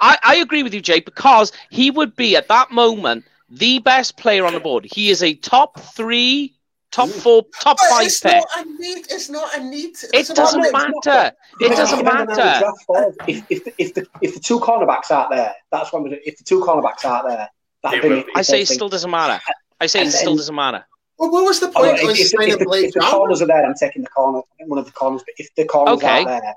I, 0.00 0.18
I 0.24 0.34
agree 0.36 0.64
with 0.64 0.74
you, 0.74 0.80
Jay, 0.80 0.98
because 0.98 1.52
he 1.70 1.92
would 1.92 2.16
be 2.16 2.34
at 2.34 2.48
that 2.48 2.72
moment 2.72 3.24
the 3.48 3.78
best 3.78 4.16
player 4.16 4.44
on 4.44 4.54
the 4.54 4.58
board. 4.60 4.84
He 4.90 5.10
is 5.10 5.22
a 5.22 5.34
top 5.34 5.78
three, 5.78 6.54
top 6.90 7.08
mm. 7.08 7.22
four, 7.22 7.44
top 7.60 7.76
But 7.78 7.88
five 7.90 8.06
it's 8.06 8.20
pick. 8.20 8.32
not 8.34 8.46
a 8.56 8.64
need. 8.80 9.06
It's 9.10 9.28
not 9.28 9.56
a 9.56 9.62
need. 9.62 9.96
It 10.12 10.26
doesn't 10.34 10.60
not- 10.72 10.72
matter. 11.04 11.36
It 11.60 11.68
doesn't 11.76 11.98
Depending 12.04 12.30
on 12.30 12.38
how 12.38 12.70
the 12.70 12.72
matter. 12.88 13.12
If, 13.28 13.44
if, 13.50 13.64
the, 13.64 13.74
if, 13.78 13.94
the, 13.94 14.06
if 14.20 14.34
the 14.34 14.40
two 14.40 14.60
cornerbacks 14.60 15.10
aren't 15.10 15.30
there, 15.30 15.54
that's 15.70 15.92
what 15.92 16.00
I'm 16.06 16.12
If 16.24 16.38
the 16.38 16.44
two 16.44 16.60
cornerbacks 16.60 17.04
aren't 17.04 17.28
there, 17.28 17.48
that'd 17.82 18.02
be 18.02 18.08
will 18.08 18.22
be. 18.24 18.32
I 18.34 18.42
say 18.42 18.62
it 18.62 18.68
still 18.68 18.88
doesn't 18.88 19.10
matter. 19.10 19.40
I 19.80 19.86
say 19.86 20.02
it 20.02 20.10
still 20.10 20.30
then- 20.32 20.36
doesn't 20.38 20.54
matter. 20.54 20.84
Well, 21.18 21.30
what 21.30 21.44
was 21.44 21.60
the 21.60 21.66
Oh, 21.76 21.82
no, 21.82 21.90
point 21.90 21.98
if, 21.98 22.04
of 22.04 22.10
if, 22.10 22.18
if, 22.20 22.58
the, 22.58 22.70
if 22.86 22.94
the 22.94 23.00
corners 23.00 23.42
are 23.42 23.46
there, 23.46 23.62
I'm 23.66 23.74
taking 23.74 24.00
the 24.02 24.08
corner, 24.08 24.40
one 24.66 24.78
of 24.78 24.86
the 24.86 24.92
corners. 24.92 25.22
But 25.26 25.34
if 25.36 25.54
the 25.54 25.66
corners 25.66 25.96
Okay. 25.98 26.08
aren't 26.24 26.28
there, 26.28 26.54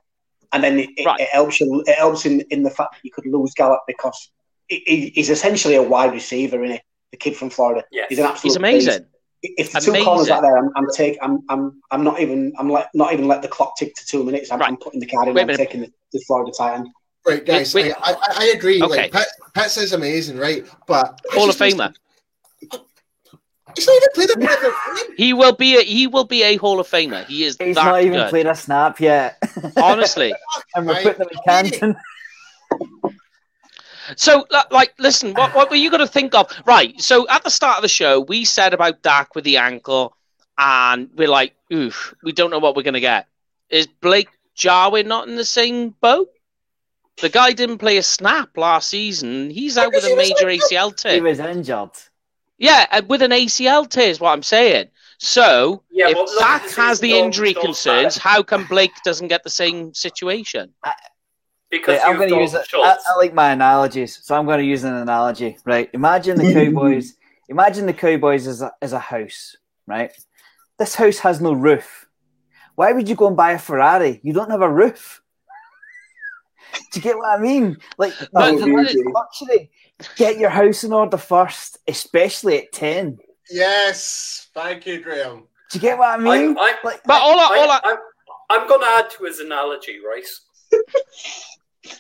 and 0.54 0.64
then 0.64 0.80
it, 0.80 0.90
it, 0.96 1.06
Right. 1.06 1.20
it 1.20 1.28
helps 1.34 1.60
you, 1.60 1.84
it 1.86 1.96
helps 1.98 2.26
in, 2.26 2.40
in 2.50 2.64
the 2.64 2.70
fact 2.70 2.94
that 2.94 3.00
you 3.04 3.12
could 3.12 3.26
lose 3.26 3.54
Gallup 3.56 3.82
because 3.88 4.32
he- 4.70 4.84
he, 4.88 5.10
he's 5.16 5.30
essentially 5.30 5.76
a 5.76 5.84
wide 5.84 6.14
receiver, 6.14 6.64
is 6.64 6.80
The 7.12 7.18
kid 7.18 7.36
from 7.36 7.50
Florida. 7.50 7.84
Yes. 7.92 8.06
He's 8.08 8.20
an 8.20 8.26
absolute. 8.26 8.50
He's 8.52 8.56
amazing. 8.56 9.00
beast. 9.00 9.10
If 9.46 9.74
the 9.74 9.82
two 9.82 9.92
corners 10.04 10.30
are 10.30 10.42
there, 10.42 10.58
I'm, 10.58 10.70
I'm 10.78 10.88
take, 10.94 11.18
I'm, 11.22 11.44
I'm, 11.50 11.82
I'm 11.92 12.04
not 12.04 12.22
even, 12.22 12.54
I'm 12.58 12.70
like, 12.70 12.88
not 12.94 13.12
even 13.12 13.28
let 13.28 13.42
the 13.42 13.50
clock 13.50 13.74
tick 13.78 13.94
to 13.96 14.06
two 14.06 14.24
minutes. 14.24 14.52
I'm, 14.52 14.60
Right. 14.60 14.70
I'm 14.70 14.78
putting 14.78 15.02
the 15.02 15.06
card 15.06 15.28
in. 15.28 15.34
Wait 15.34 15.50
a 15.50 15.52
I'm 15.52 15.58
taking 15.58 15.82
the, 15.82 15.92
the 16.14 16.24
Florida 16.26 16.52
tight 16.58 16.76
end. 16.76 16.88
Right, 17.28 17.46
guys, 17.46 17.74
Wait, 17.74 17.88
wait. 17.88 17.96
I, 18.02 18.14
I, 18.14 18.18
I 18.38 18.46
agree. 18.56 18.82
Okay. 18.82 18.96
Like, 19.04 19.12
Pitt, 19.12 19.28
Pitts 19.54 19.78
is 19.78 19.92
amazing, 19.94 20.38
right? 20.38 20.66
But 20.88 21.20
Hall 21.32 21.50
of 21.50 21.56
Famer. 21.58 21.94
He's 23.76 23.88
not 23.88 23.96
even 23.96 24.10
played 24.14 24.30
a 24.30 24.38
bit 24.38 24.74
He 25.18 25.34
will 25.34 25.54
be 25.56 25.78
a 25.78 25.82
he 25.82 26.06
will 26.08 26.26
be 26.26 26.44
a 26.44 26.58
Hall 26.58 26.80
of 26.80 26.88
Famer. 26.88 27.26
He 27.26 27.44
is 27.44 27.58
He's 27.60 27.76
that 27.76 27.86
not 27.86 28.02
even 28.02 28.20
good. 28.20 28.30
played 28.30 28.46
a 28.46 28.56
snap 28.56 29.00
yet. 29.00 29.38
Honestly. 29.78 30.34
and 30.76 30.86
we're 30.86 30.94
Right. 30.94 31.04
putting 31.04 31.22
him 31.22 31.28
in 31.32 31.38
Canton. 31.46 31.96
So, 34.16 34.46
like, 34.72 34.94
listen, 35.00 35.34
what, 35.34 35.56
what 35.56 35.70
were 35.70 35.76
you 35.76 35.90
going 35.90 36.06
to 36.06 36.08
think 36.08 36.36
of? 36.36 36.52
Right. 36.66 37.00
So, 37.02 37.28
at 37.30 37.44
the 37.44 37.50
start 37.50 37.78
of 37.78 37.82
the 37.82 37.88
show, 37.88 38.20
we 38.20 38.46
said 38.46 38.74
about 38.74 39.02
Dak 39.02 39.36
with 39.36 39.44
the 39.44 39.58
ankle, 39.58 40.16
and 40.58 41.10
we're 41.16 41.28
like, 41.28 41.54
oof, 41.72 42.14
we 42.24 42.32
don't 42.32 42.52
know 42.52 42.60
what 42.60 42.76
we're 42.76 42.84
going 42.84 42.94
to 42.94 43.00
get. 43.00 43.28
Is 43.70 43.88
Blake 43.88 44.30
Jarwin 44.56 45.08
not 45.08 45.28
in 45.28 45.36
the 45.36 45.46
same 45.46 45.90
boat? 46.02 46.30
The 47.22 47.30
guy 47.30 47.54
didn't 47.54 47.78
play 47.78 47.98
a 47.98 48.04
snap 48.04 48.58
last 48.58 48.90
season. 48.90 49.50
He's 49.50 49.78
out 49.78 49.94
with 49.94 50.04
a 50.04 50.16
major 50.16 50.48
ACL 50.48 50.96
tear. 50.96 51.14
He 51.14 51.20
tear. 51.20 51.24
was 51.24 51.40
injured. 51.40 51.92
Yeah, 52.58 52.86
uh, 52.92 53.02
with 53.08 53.22
an 53.22 53.32
ACL 53.32 53.90
tear 53.90 54.10
is 54.10 54.20
what 54.20 54.32
I'm 54.32 54.44
saying. 54.44 54.90
So, 55.20 55.84
Yeah, 55.92 56.10
if 56.10 56.16
but 56.16 56.30
Dak 56.40 56.70
has 56.72 57.00
the 57.00 57.18
injury 57.18 57.54
concerns, 57.54 58.18
how 58.18 58.44
come 58.44 58.66
Blake 58.66 58.92
doesn't 59.06 59.28
get 59.28 59.44
the 59.44 59.50
same 59.50 59.94
situation? 59.94 60.74
Because 61.74 61.98
Right, 61.98 62.08
I'm 62.08 62.18
going 62.18 62.30
to 62.30 62.36
use 62.36 62.54
it. 62.54 62.68
I, 62.72 62.98
I 63.08 63.18
like 63.18 63.34
my 63.34 63.50
analogies, 63.52 64.20
so 64.22 64.36
I'm 64.36 64.46
going 64.46 64.60
to 64.60 64.64
use 64.66 64.84
an 64.84 64.94
analogy. 64.94 65.58
Right? 65.66 65.90
Imagine 65.94 66.38
the 66.38 66.54
Cowboys. 66.54 67.16
imagine 67.50 67.88
the 67.88 67.94
Cowboys 67.94 68.46
as 68.46 68.62
a, 68.62 68.72
as 68.80 68.94
a 68.94 69.00
house. 69.00 69.58
Right? 69.88 70.12
This 70.78 70.94
house 70.94 71.18
has 71.18 71.42
no 71.42 71.54
roof. 71.54 72.06
Why 72.76 72.94
would 72.94 73.10
you 73.10 73.16
go 73.16 73.26
and 73.26 73.36
buy 73.36 73.54
a 73.54 73.58
Ferrari? 73.60 74.20
You 74.22 74.34
don't 74.34 74.52
have 74.52 74.62
a 74.62 74.70
roof. 74.70 75.24
Do 76.92 77.00
you 77.00 77.02
get 77.02 77.18
what 77.18 77.40
I 77.40 77.42
mean? 77.42 77.78
Like, 77.98 78.14
But- 78.32 78.54
it's 78.54 79.04
luxury. 79.08 79.72
Get 80.16 80.38
your 80.38 80.52
house 80.52 80.84
in 80.84 80.94
order 80.94 81.18
first, 81.18 81.80
especially 81.88 82.60
at 82.60 82.72
ten. 82.72 83.18
Yes, 83.50 84.48
thank 84.54 84.86
you, 84.86 85.02
Graham. 85.02 85.48
Do 85.72 85.78
you 85.78 85.82
get 85.82 85.98
what 85.98 86.20
I 86.20 86.22
mean? 86.22 86.52
I'm, 86.52 86.58
I'm, 86.60 86.76
like, 86.84 87.02
But 87.04 87.22
all 87.22 87.40
I, 87.40 87.44
all 87.44 87.72
I, 87.72 87.80
I, 87.84 87.92
I'm, 87.92 87.98
I'm 88.52 88.68
going 88.68 88.82
to 88.82 88.88
add 88.88 89.10
to 89.18 89.24
his 89.24 89.40
analogy, 89.40 89.98
right? 90.08 90.26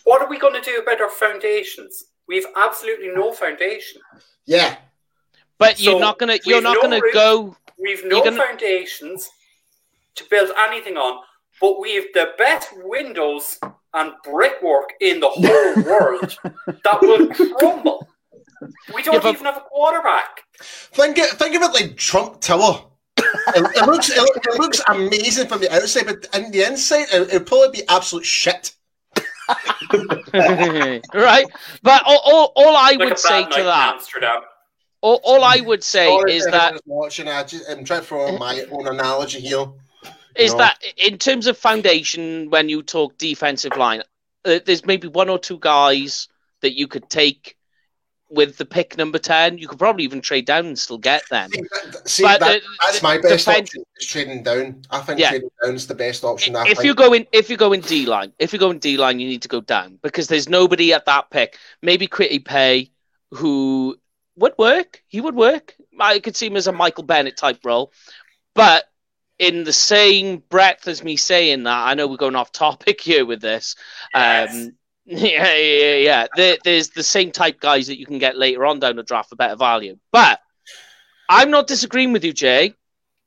what 0.03 0.21
are 0.21 0.29
we 0.29 0.37
going 0.39 0.53
to 0.53 0.61
do 0.61 0.77
about 0.81 1.01
our 1.01 1.09
foundations? 1.09 2.03
We've 2.27 2.45
absolutely 2.55 3.09
no 3.09 3.33
foundation. 3.33 4.01
Yeah, 4.45 4.77
but 5.57 5.79
you're 5.81 5.99
not 5.99 6.19
gonna, 6.19 6.37
you're 6.45 6.61
not 6.61 6.75
no 6.75 6.81
gonna 6.81 7.01
roof. 7.01 7.13
go. 7.13 7.57
We've 7.77 8.05
no 8.05 8.23
gonna- 8.23 8.37
foundations 8.41 9.29
to 10.15 10.23
build 10.29 10.51
anything 10.69 10.95
on, 10.97 11.21
but 11.59 11.79
we've 11.79 12.11
the 12.13 12.31
best 12.37 12.69
windows 12.83 13.59
and 13.93 14.13
brickwork 14.23 14.93
in 15.01 15.19
the 15.19 15.29
whole 15.29 15.83
world 15.83 16.37
that 16.65 17.01
will 17.01 17.27
crumble. 17.57 18.07
We 18.95 19.03
don't 19.03 19.15
Yeah, 19.15 19.19
but- 19.21 19.33
even 19.35 19.45
have 19.45 19.57
a 19.57 19.61
quarterback. 19.61 20.41
think 20.59 21.17
it, 21.17 21.31
think 21.31 21.55
of 21.55 21.61
it 21.63 21.73
like 21.73 21.97
Trump 21.97 22.39
Tower. 22.41 22.85
it, 23.17 23.25
it 23.77 23.85
looks 23.85 24.09
it, 24.09 24.17
it 24.17 24.59
looks 24.59 24.81
amazing 24.87 25.47
from 25.47 25.59
the 25.61 25.73
outside, 25.73 26.05
but 26.05 26.27
in 26.33 26.51
the 26.51 26.63
inside, 26.63 27.07
it, 27.11 27.33
it'll 27.33 27.41
probably 27.41 27.81
be 27.81 27.87
absolute 27.89 28.25
shit. 28.25 28.73
right? 31.13 31.45
But 31.81 32.03
all, 32.05 32.21
all, 32.25 32.51
all 32.55 32.75
I 32.75 32.91
Like 32.91 32.99
would 32.99 33.19
say 33.19 33.43
to 33.43 33.63
that, 33.63 33.93
Amsterdam. 33.95 34.41
all, 35.01 35.19
all 35.23 35.43
I 35.43 35.59
would 35.61 35.83
say 35.83 36.07
Sorry 36.07 36.35
is 36.35 36.45
that 36.45 36.79
watching. 36.85 37.27
I 37.27 37.43
just, 37.43 37.69
I'm 37.69 37.83
trying 37.83 38.01
to 38.01 38.05
throw 38.05 38.37
my 38.37 38.63
own 38.71 38.87
analogy 38.87 39.39
here. 39.39 39.65
is 40.35 40.51
No. 40.53 40.59
that 40.59 40.83
in 40.97 41.17
terms 41.17 41.47
of 41.47 41.57
foundation, 41.57 42.49
when 42.49 42.69
you 42.69 42.81
talk 42.83 43.17
defensive 43.17 43.75
line, 43.77 44.01
uh, 44.45 44.59
there's 44.65 44.85
maybe 44.85 45.07
one 45.07 45.29
or 45.29 45.39
two 45.39 45.59
guys 45.59 46.27
that 46.61 46.73
you 46.77 46.87
could 46.87 47.09
take 47.09 47.55
with 48.33 48.57
the 48.57 48.65
pick 48.65 48.97
number 48.97 49.19
ten. 49.19 49.57
You 49.57 49.67
could 49.67 49.79
probably 49.79 50.03
even 50.03 50.21
trade 50.21 50.45
down 50.45 50.65
and 50.65 50.77
still 50.77 50.97
get 50.97 51.27
them. 51.29 51.51
See, 51.51 51.61
that- 51.61 52.09
see, 52.09 52.23
But 52.23 52.39
that- 52.39 52.61
that's 52.81 53.01
my 53.03 53.17
best 53.19 53.47
option. 53.47 53.83
Is 53.97 54.07
trading 54.07 54.43
down. 54.43 54.83
I 54.89 54.99
think 55.01 55.19
Yeah. 55.19 55.29
trading 55.29 55.49
down 55.63 55.75
is 55.75 55.87
the 55.87 55.95
best 55.95 56.23
option. 56.23 56.55
I 56.55 56.65
If 56.67 56.83
you 56.83 56.93
go 56.95 57.13
in, 57.13 57.27
if 57.31 57.49
you 57.49 57.57
go 57.57 57.73
in 57.73 57.81
D 57.81 58.05
line, 58.05 58.33
if 58.39 58.51
you 58.53 58.59
go 58.59 58.71
in 58.71 58.79
D 58.79 58.97
line, 58.97 59.19
you 59.19 59.27
need 59.27 59.41
to 59.43 59.47
go 59.47 59.61
down 59.61 59.99
because 60.01 60.27
there's 60.27 60.49
nobody 60.49 60.93
at 60.93 61.05
that 61.05 61.29
pick. 61.29 61.57
Maybe 61.81 62.07
Kwity 62.07 62.43
Paye, 62.43 62.91
who 63.31 63.97
would 64.35 64.53
work. 64.57 65.03
He 65.07 65.21
would 65.21 65.35
work. 65.35 65.75
I 65.99 66.19
could 66.19 66.35
see 66.35 66.47
him 66.47 66.57
as 66.57 66.67
a 66.67 66.71
Michael 66.71 67.03
Bennett 67.03 67.37
type 67.37 67.59
role, 67.63 67.93
but 68.55 68.85
in 69.39 69.63
the 69.63 69.73
same 69.73 70.37
breath 70.49 70.87
as 70.87 71.03
me 71.03 71.17
saying 71.17 71.63
that, 71.63 71.87
I 71.87 71.93
know 71.95 72.07
we're 72.07 72.17
going 72.17 72.35
off 72.35 72.51
topic 72.51 73.01
here 73.09 73.25
with 73.25 73.41
this. 73.41 73.75
Yes. 74.13 74.53
Um, 74.53 74.75
yeah, 75.05 75.55
yeah, 75.55 75.95
yeah. 75.95 76.27
There, 76.35 76.57
there's 76.63 76.89
the 76.89 77.03
same 77.03 77.31
type 77.31 77.59
guys 77.59 77.87
that 77.87 77.99
you 77.99 78.05
can 78.05 78.19
get 78.19 78.37
later 78.37 78.65
on 78.65 78.79
down 78.79 78.95
the 78.95 79.03
draft 79.03 79.29
for 79.29 79.35
better 79.35 79.57
value. 79.57 79.97
But 80.11 80.39
I'm 81.29 81.51
not 81.51 81.67
disagreeing 81.67 82.13
with 82.13 82.23
you, 82.23 82.31
Jay. 82.31 82.73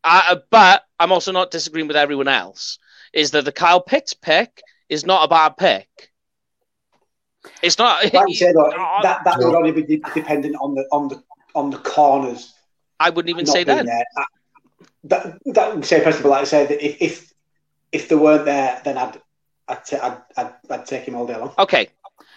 Uh, 0.02 0.36
but 0.50 0.84
I'm 0.98 1.12
also 1.12 1.32
not 1.32 1.50
disagreeing 1.50 1.88
with 1.88 1.96
everyone 1.96 2.28
else. 2.28 2.78
Is 3.12 3.32
that 3.32 3.44
the 3.44 3.52
Kyle 3.52 3.80
Pitts 3.80 4.14
pick 4.14 4.62
is 4.88 5.04
not 5.04 5.24
a 5.24 5.28
bad 5.28 5.56
pick? 5.56 5.88
It's 7.62 7.78
not. 7.78 8.02
Like 8.12 8.34
said, 8.34 8.54
that 9.02 9.24
that 9.24 9.38
would 9.38 9.54
only 9.54 9.72
be 9.72 9.82
de- 9.82 10.02
dependent 10.14 10.56
on 10.60 10.74
the 10.74 10.82
on 10.92 11.08
the 11.08 11.22
on 11.54 11.70
the 11.70 11.78
corners. 11.78 12.54
I 12.98 13.10
wouldn't 13.10 13.30
even 13.30 13.46
say 13.46 13.64
that. 13.64 13.84
there. 13.84 14.04
That, 15.04 15.38
that 15.46 15.74
would 15.74 15.84
say 15.84 16.02
first 16.02 16.20
of 16.20 16.24
all, 16.24 16.32
like 16.32 16.42
I 16.42 16.44
said, 16.44 16.68
that 16.68 16.84
if 16.84 17.02
if 17.02 17.32
if 17.92 18.08
they 18.08 18.16
weren't 18.16 18.44
there, 18.44 18.80
then 18.84 18.98
I'd 18.98 19.20
I'd, 19.68 19.84
ta- 19.84 20.22
I'd, 20.36 20.44
I'd, 20.46 20.52
I'd 20.70 20.86
take 20.86 21.04
him 21.04 21.14
all 21.16 21.26
day 21.26 21.36
long. 21.36 21.52
Okay. 21.58 21.88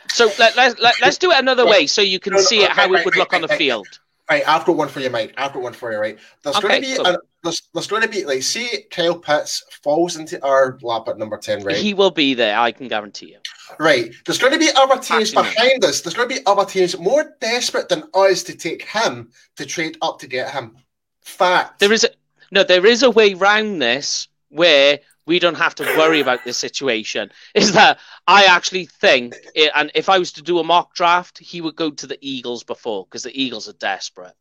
So 0.10 0.32
let, 0.40 0.56
let, 0.56 0.80
let, 0.82 0.96
let's 1.02 1.18
do 1.18 1.32
it 1.32 1.38
another 1.38 1.66
way 1.68 1.86
so 1.86 2.02
you 2.02 2.20
can 2.20 2.34
No, 2.34 2.40
no, 2.40 2.44
see 2.44 2.64
it 2.64 2.72
how 2.72 2.90
right, 2.90 3.02
it 3.02 3.06
would 3.06 3.16
right, 3.16 3.20
look 3.20 3.34
on 3.34 3.42
the 3.42 3.48
right, 3.48 3.52
right. 3.52 3.58
field. 3.58 3.88
Right, 4.30 4.48
I've 4.48 4.66
got 4.66 4.76
one 4.76 4.88
for 4.90 5.00
you, 5.00 5.10
Mike. 5.10 5.34
I've 5.38 5.54
got 5.54 5.64
one 5.64 5.74
for 5.74 5.92
you, 5.92 5.98
right? 5.98 6.18
There's 6.44 6.56
Okay, 6.58 6.68
going 6.68 6.82
to 6.82 6.88
be 6.88 6.96
cool. 6.98 7.06
a, 7.08 7.18
there's, 7.44 7.62
there's 7.74 7.88
going 7.88 8.04
to 8.04 8.08
be 8.08 8.26
like 8.26 8.44
see, 8.44 8.84
Kyle 8.92 9.18
Pitts 9.18 9.64
falls 9.84 10.18
into 10.18 10.44
our 10.46 10.78
lap 10.82 11.08
at 11.08 11.18
number 11.18 11.38
ten, 11.38 11.64
right? 11.64 11.76
He 11.76 11.94
will 11.96 12.12
be 12.12 12.34
there, 12.36 12.58
I 12.58 12.72
can 12.72 12.88
guarantee 12.88 13.28
you. 13.28 13.40
Right. 13.80 14.14
There's 14.26 14.38
going 14.38 14.54
to 14.54 14.60
be 14.60 14.70
other 14.76 14.96
teams 14.96 15.36
Actually, 15.36 15.50
behind 15.50 15.84
us. 15.84 16.02
There's 16.02 16.14
going 16.14 16.30
to 16.30 16.36
be 16.36 16.46
other 16.46 16.66
teams 16.66 16.98
more 17.00 17.36
desperate 17.40 17.90
than 17.90 18.04
us 18.14 18.44
to 18.44 18.56
take 18.56 18.84
him 18.84 19.32
to 19.56 19.66
trade 19.66 19.98
up 20.02 20.20
to 20.20 20.28
get 20.28 20.52
him. 20.52 20.76
Fact. 21.22 21.80
There 21.80 21.94
is 21.94 22.04
a 22.04 22.10
no, 22.52 22.64
there 22.64 22.86
is 22.86 23.04
a 23.04 23.12
way 23.12 23.34
round 23.36 23.82
this 23.82 24.28
where 24.50 25.00
we 25.30 25.38
don't 25.38 25.58
have 25.66 25.76
to 25.76 25.84
worry 26.02 26.20
about 26.22 26.44
this 26.44 26.58
situation. 26.58 27.30
Is 27.54 27.74
that 27.74 28.00
I 28.28 28.46
actually 28.46 28.88
think, 28.88 29.36
it, 29.54 29.72
and 29.76 29.92
if 29.94 30.10
I 30.10 30.18
was 30.18 30.32
to 30.34 30.42
do 30.42 30.58
a 30.60 30.64
mock 30.64 30.96
draft, 30.96 31.38
he 31.38 31.62
would 31.62 31.76
go 31.76 31.92
to 31.92 32.08
the 32.08 32.18
Eagles 32.20 32.64
before 32.64 33.06
because 33.06 33.24
the 33.24 33.44
Eagles 33.44 33.70
are 33.70 33.74
desperate. 33.74 34.34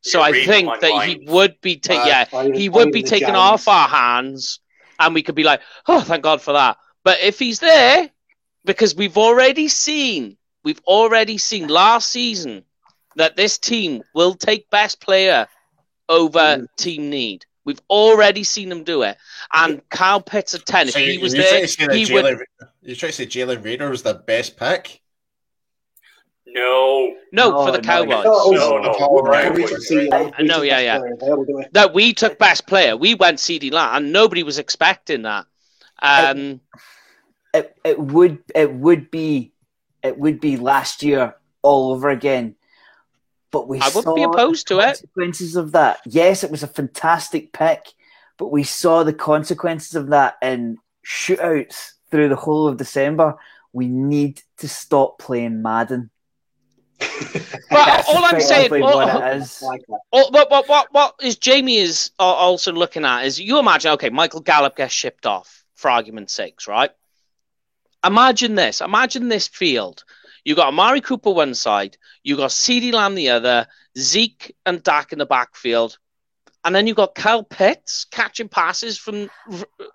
So 0.00 0.22
I 0.22 0.32
think 0.32 0.80
that 0.80 0.90
mind. 0.90 1.10
he 1.10 1.30
would 1.30 1.60
be, 1.60 1.76
ta- 1.76 2.02
Uh, 2.02 2.06
yeah, 2.06 2.52
he 2.54 2.68
would 2.70 2.90
be 2.90 3.02
taken 3.02 3.34
Giants. 3.34 3.68
off 3.68 3.68
our 3.68 3.88
hands, 3.88 4.60
and 4.98 5.14
we 5.14 5.22
could 5.22 5.34
be 5.34 5.44
like, 5.44 5.60
oh, 5.86 6.00
thank 6.00 6.22
God 6.22 6.40
for 6.40 6.54
that. 6.54 6.78
But 7.04 7.20
if 7.20 7.38
he's 7.38 7.58
there, 7.58 8.10
because 8.64 8.94
we've 8.94 9.18
already 9.18 9.68
seen, 9.68 10.38
we've 10.64 10.80
already 10.86 11.36
seen 11.36 11.68
last 11.68 12.10
season 12.10 12.64
that 13.16 13.36
this 13.36 13.58
team 13.58 14.02
will 14.14 14.34
take 14.34 14.70
best 14.70 15.00
player 15.00 15.48
over 16.08 16.38
Mm. 16.38 16.66
team 16.76 17.10
need. 17.10 17.44
We've 17.68 17.82
already 17.90 18.44
seen 18.44 18.70
them 18.70 18.82
do 18.82 19.02
it. 19.02 19.18
And 19.52 19.86
Kyle 19.90 20.22
Pitts 20.22 20.54
at 20.54 20.64
10, 20.64 20.88
if 20.88 20.94
he 20.94 21.18
was 21.18 21.34
you're 21.34 21.42
there, 21.42 21.50
trying 21.50 21.62
to 21.62 21.68
say 21.68 21.86
that 21.86 21.94
he 21.94 22.14
would. 22.14 22.38
You're 22.80 22.96
trying 22.96 23.12
to 23.12 23.16
say 23.16 23.26
Jalen 23.26 23.62
Rader 23.62 23.90
was 23.90 24.02
the 24.02 24.14
best 24.14 24.56
pick? 24.56 25.02
No. 26.46 27.14
No, 27.30 27.50
No, 27.50 27.66
for 27.66 27.72
the 27.72 27.82
no, 27.82 27.84
Cowboys. 27.84 28.24
No, 28.24 28.50
No, 28.52 28.78
no. 28.78 29.20
Right. 29.20 29.52
We 29.52 29.66
took 29.66 29.80
the, 29.80 30.08
I 30.10 30.40
we 30.40 30.48
know, 30.48 30.60
took 30.60 30.64
yeah, 30.64 30.78
yeah. 30.78 31.00
player 31.18 31.36
we? 31.36 31.66
That 31.72 31.92
we 31.92 32.14
took 32.14 32.38
best 32.38 32.66
player. 32.66 32.96
We 32.96 33.14
went 33.14 33.36
CeeDee 33.36 33.70
Lamb, 33.70 33.96
and 33.96 34.12
nobody 34.14 34.42
was 34.42 34.58
expecting 34.58 35.22
that. 35.22 35.44
Um, 36.00 36.62
it, 37.52 37.76
it 37.84 37.98
would 38.00 38.38
it 38.54 38.72
would 38.72 39.10
be 39.10 39.52
it 40.02 40.18
would 40.18 40.40
be 40.40 40.56
last 40.56 41.02
year 41.02 41.34
all 41.60 41.92
over 41.92 42.08
again. 42.08 42.54
But 43.50 43.68
we 43.68 43.80
I 43.80 43.86
wouldn't 43.88 44.04
saw 44.04 44.14
be 44.14 44.22
opposed 44.24 44.68
to 44.68 44.74
the 44.74 44.80
it. 44.80 44.84
consequences 44.86 45.56
of 45.56 45.72
that. 45.72 46.00
Yes, 46.06 46.44
it 46.44 46.50
was 46.50 46.62
a 46.62 46.66
fantastic 46.68 47.52
pick, 47.52 47.86
but 48.36 48.48
we 48.52 48.62
saw 48.62 49.04
the 49.04 49.12
consequences 49.14 49.94
of 49.94 50.08
that 50.08 50.36
in 50.42 50.76
shootouts 51.06 51.92
through 52.10 52.28
the 52.28 52.36
whole 52.36 52.68
of 52.68 52.76
December. 52.76 53.36
We 53.72 53.86
need 53.86 54.42
to 54.58 54.68
stop 54.68 55.18
playing 55.18 55.62
Madden. 55.62 56.10
But 57.70 58.04
all 58.08 58.24
I'm 58.24 58.40
saying, 58.40 58.62
simply 58.62 58.80
all- 58.82 58.96
what 58.96 59.22
it 59.32 59.36
is. 59.36 59.60
Like 59.62 59.82
that. 59.88 60.00
What, 60.10 60.50
what, 60.50 60.68
what, 60.68 60.88
what 60.92 61.14
is 61.22 61.36
Jamie 61.36 61.76
is 61.76 62.10
uh, 62.18 62.22
also 62.22 62.72
looking 62.72 63.04
at 63.04 63.24
is 63.26 63.38
you 63.38 63.58
imagine, 63.58 63.92
okay, 63.92 64.08
Michael 64.08 64.40
Gallup 64.40 64.74
gets 64.76 64.92
shipped 64.94 65.26
off 65.26 65.64
for 65.76 65.90
argument's 65.90 66.32
sakes, 66.32 66.66
right? 66.66 66.90
Imagine 68.04 68.54
this. 68.54 68.80
Imagine 68.80 69.28
this 69.28 69.48
field. 69.48 70.04
You 70.44 70.54
got 70.54 70.68
Amari 70.68 71.00
Cooper 71.00 71.30
one 71.30 71.54
side, 71.54 71.96
you 72.22 72.36
got 72.36 72.50
CeeDee 72.50 72.92
Lamb 72.92 73.14
the 73.14 73.28
other, 73.30 73.66
Zeke 73.96 74.54
and 74.66 74.82
Dak 74.82 75.12
in 75.12 75.18
the 75.18 75.26
backfield, 75.26 75.98
and 76.64 76.74
then 76.74 76.86
you 76.86 76.94
got 76.94 77.14
Kyle 77.14 77.42
Pitts 77.44 78.04
catching 78.10 78.48
passes 78.48 78.98
from, 78.98 79.30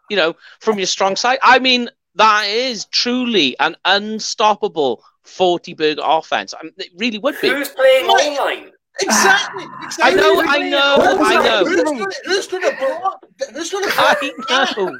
you 0.09 0.17
know, 0.17 0.35
from 0.59 0.77
your 0.77 0.87
strong 0.87 1.15
side. 1.15 1.39
I 1.43 1.59
mean, 1.59 1.89
that 2.15 2.45
is 2.47 2.85
truly 2.85 3.55
an 3.59 3.75
unstoppable 3.85 5.03
forty 5.23 5.73
big 5.73 5.99
offense. 6.01 6.53
I 6.59 6.63
mean, 6.63 6.73
it 6.77 6.89
really 6.97 7.17
would 7.19 7.39
be. 7.41 7.49
Who's 7.49 7.69
playing 7.69 8.07
Right. 8.07 8.37
online? 8.39 8.71
Exactly. 9.01 9.65
I 10.03 10.13
know, 10.13 10.43
I 10.47 10.69
know, 10.69 10.97
I 10.99 11.43
know. 11.43 11.65
Who's 11.65 11.81
going 11.83 11.97
to 11.99 12.21
who's 12.25 12.47
going 12.47 12.61
to 12.61 13.19
who's 13.51 13.71
going 13.71 13.83
to 13.85 13.91
I 13.97 14.31
know. 14.77 14.97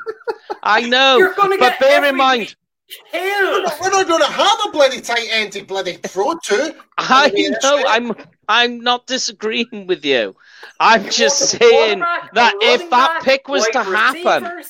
I 0.63 0.81
know. 0.81 1.33
But 1.37 1.59
get 1.59 1.79
bear 1.79 2.03
in 2.03 2.19
every 2.19 2.47
mind, 3.11 3.11
Killed. 3.11 3.71
We're 3.81 3.89
not 3.91 4.07
going 4.07 4.21
to 4.21 4.27
have 4.31 4.57
a 4.67 4.71
bloody 4.71 5.01
tight 5.01 5.27
end 5.31 5.51
to 5.53 5.63
bloody 5.63 5.93
throw 5.93 6.36
to. 6.45 6.75
I 6.97 7.29
know. 7.61 7.84
I'm 7.88 8.13
I'm 8.47 8.79
not 8.81 9.07
disagreeing 9.07 9.88
with 9.88 10.03
you. 10.05 10.36
I'm 10.79 11.05
You 11.05 11.09
just 11.09 11.39
saying 11.49 11.99
that 12.34 12.53
if 12.61 12.89
that 12.89 12.89
back, 12.89 13.23
pick 13.23 13.47
was 13.47 13.67
to 13.69 13.84
happen. 13.84 14.63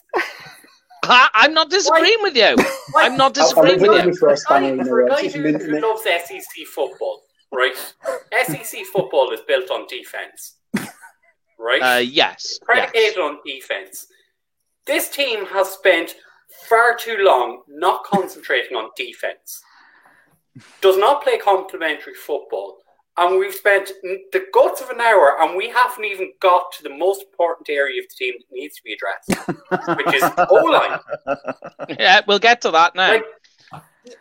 I, 1.06 1.28
I'm 1.34 1.54
not 1.54 1.70
disagreeing 1.70 2.22
with 2.22 2.36
you. 2.36 2.56
Like, 2.56 3.12
I'm 3.12 3.18
not 3.18 3.38
I'll- 3.38 3.44
I'll 3.58 3.66
disagreeing 3.66 3.82
with 3.82 4.06
you. 4.06 4.14
for 4.16 4.28
a 4.30 4.30
For 4.30 4.34
a 4.34 4.38
spanner 4.38 4.68
guy, 4.68 4.72
in 4.72 4.78
the 4.78 4.84
for 4.86 5.02
a 5.02 5.04
works. 5.06 5.22
guy 5.22 5.26
It's 5.28 5.36
who, 5.36 5.72
who 5.72 5.82
loves 5.82 6.04
SEC 6.04 6.68
football, 6.74 7.24
right? 7.52 7.76
SEC 8.46 8.86
football 8.94 9.32
is 9.32 9.42
built 9.48 9.70
on 9.72 9.86
defense, 9.88 10.56
right? 11.60 11.82
Uh, 11.82 11.98
yes. 12.00 12.60
predicated 12.64 13.16
yes. 13.16 13.18
on 13.18 13.38
defense. 13.46 14.06
This 14.86 15.10
team 15.10 15.46
has 15.48 15.70
spent 15.72 16.16
far 16.68 16.96
too 16.96 17.18
long 17.20 17.62
not 17.68 18.04
concentrating 18.04 18.76
on 18.76 18.90
defense. 18.96 19.62
Does 20.82 20.98
not 20.98 21.24
play 21.24 21.38
complementary 21.38 22.14
football. 22.14 22.78
And 23.18 23.38
we've 23.38 23.54
spent 23.54 23.92
the 24.32 24.46
guts 24.54 24.82
of 24.82 24.90
an 24.90 25.00
hour 25.00 25.38
and 25.40 25.56
we 25.56 25.70
haven't 25.70 26.06
even 26.06 26.32
got 26.40 26.72
to 26.74 26.84
the 26.84 26.90
most 26.90 27.22
important 27.22 27.70
area 27.70 28.02
of 28.02 28.08
the 28.10 28.16
team 28.16 28.34
that 28.40 28.56
needs 28.56 28.76
to 28.76 28.82
be 28.84 28.94
addressed, 28.94 29.50
which 29.98 30.16
is 30.16 30.24
O 30.50 30.56
line. 30.56 31.00
Yeah, 32.00 32.22
we'll 32.28 32.40
get 32.40 32.62
to 32.62 32.72
that 32.72 32.96
now. 32.96 33.12
Like, 33.12 33.26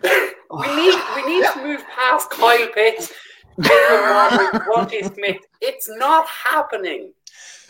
we 0.03 0.77
need 0.77 0.95
we 1.17 1.27
need 1.27 1.47
to 1.53 1.63
move 1.63 1.83
past 1.95 2.29
Kyle 2.31 2.69
Pitts, 2.75 3.13
Jaylen 3.59 4.11
Waddle, 4.11 4.61
Monty 4.75 5.03
Smith. 5.03 5.41
It's 5.61 5.89
not 5.89 6.27
happening. 6.27 7.13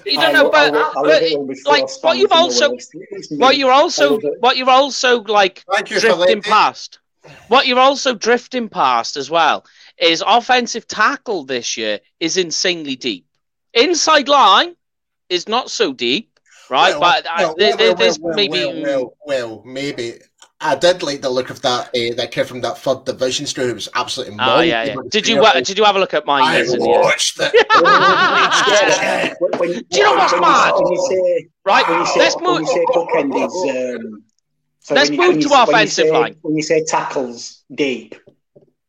You 0.07 0.21
don't 0.21 0.33
know, 0.33 0.45
will- 0.45 0.55
I 0.55 0.71
but, 0.71 0.75
I 0.75 0.93
but 1.03 1.21
get 1.21 1.39
one 1.39 1.47
before 1.47 1.73
like 1.73 1.89
what 2.03 2.17
you've 2.19 2.33
also 2.33 2.71
works. 2.73 2.91
It's 2.95 3.31
mint. 3.31 3.41
what 3.41 3.57
you're 3.57 3.73
also 3.73 4.19
what 4.41 4.57
you're 4.57 4.71
also 4.71 5.23
like 5.23 5.65
you 5.89 6.01
drifting 6.01 6.43
past. 6.43 6.99
What 7.49 7.67
you're 7.67 7.79
also 7.79 8.15
drifting 8.15 8.69
past 8.69 9.17
as 9.17 9.31
well 9.31 9.65
is 9.99 10.23
offensive 10.27 10.87
tackle 10.89 11.45
this 11.45 11.77
year 11.77 12.01
is 12.19 12.37
insanely 12.37 12.97
deep. 12.97 13.27
Inside 13.75 14.29
line 14.29 14.75
is 15.29 15.47
not 15.49 15.71
so 15.71 15.93
deep, 15.93 16.39
right? 16.69 16.91
Well, 16.99 17.01
but 17.01 17.27
uh, 17.27 17.31
well, 17.39 17.55
there- 17.57 17.69
well, 17.69 17.77
there- 17.77 17.89
well, 17.89 17.97
there's 17.97 18.19
well, 18.19 18.35
maybe 18.35 18.65
well, 18.65 18.83
well, 18.83 19.17
well, 19.27 19.63
maybe. 19.65 20.15
I 20.63 20.77
did 20.77 21.03
like 21.03 21.21
the 21.21 21.29
look 21.31 21.51
of 21.51 21.61
that 21.63 21.89
uh, 21.89 22.15
that 22.17 22.31
kid 22.33 22.45
from 22.47 22.61
that 22.63 22.79
third 22.79 23.05
division 23.05 23.47
story. 23.47 23.71
It 23.71 23.75
was 23.75 23.89
absolutely 23.95 24.37
Oh 24.41 24.61
yeah, 24.61 24.85
yeah. 24.85 24.95
Did 25.11 25.27
you 25.27 25.41
wa- 25.41 25.55
did 25.61 25.77
you 25.77 25.85
have 25.85 25.97
a 25.97 25.99
look 25.99 26.15
at 26.15 26.25
mine? 26.25 26.45
I 26.45 26.59
Yes, 26.59 26.73
and 26.73 26.85
yes. 26.85 27.05
watched 27.05 27.37
it. 27.41 27.53
Yeah. 27.83 29.35
When- 29.41 29.59
when- 29.59 29.73
Do 29.73 29.97
you 29.99 30.03
know 30.05 30.15
what's 30.15 30.33
when 30.33 30.41
mad? 30.43 30.75
You 30.79 31.07
say, 31.11 31.49
Right, 31.65 31.89
when 31.89 31.99
you 32.01 32.07
say, 32.07 32.19
let's 32.21 32.37
when 32.37 32.45
move. 32.45 32.61
you 32.61 32.67
say 32.67 32.85
bookend 32.95 33.35
is, 33.37 33.97
um, 34.05 34.25
so 34.81 34.95
Let's 34.95 35.11
when 35.11 35.19
move 35.19 35.29
when 35.29 35.41
to 35.41 35.49
when 35.49 35.63
offensive 35.69 36.05
say, 36.07 36.11
line. 36.13 36.37
When 36.43 36.57
you 36.57 36.63
say 36.63 36.85
tackles 36.85 37.63
deep, 37.75 38.15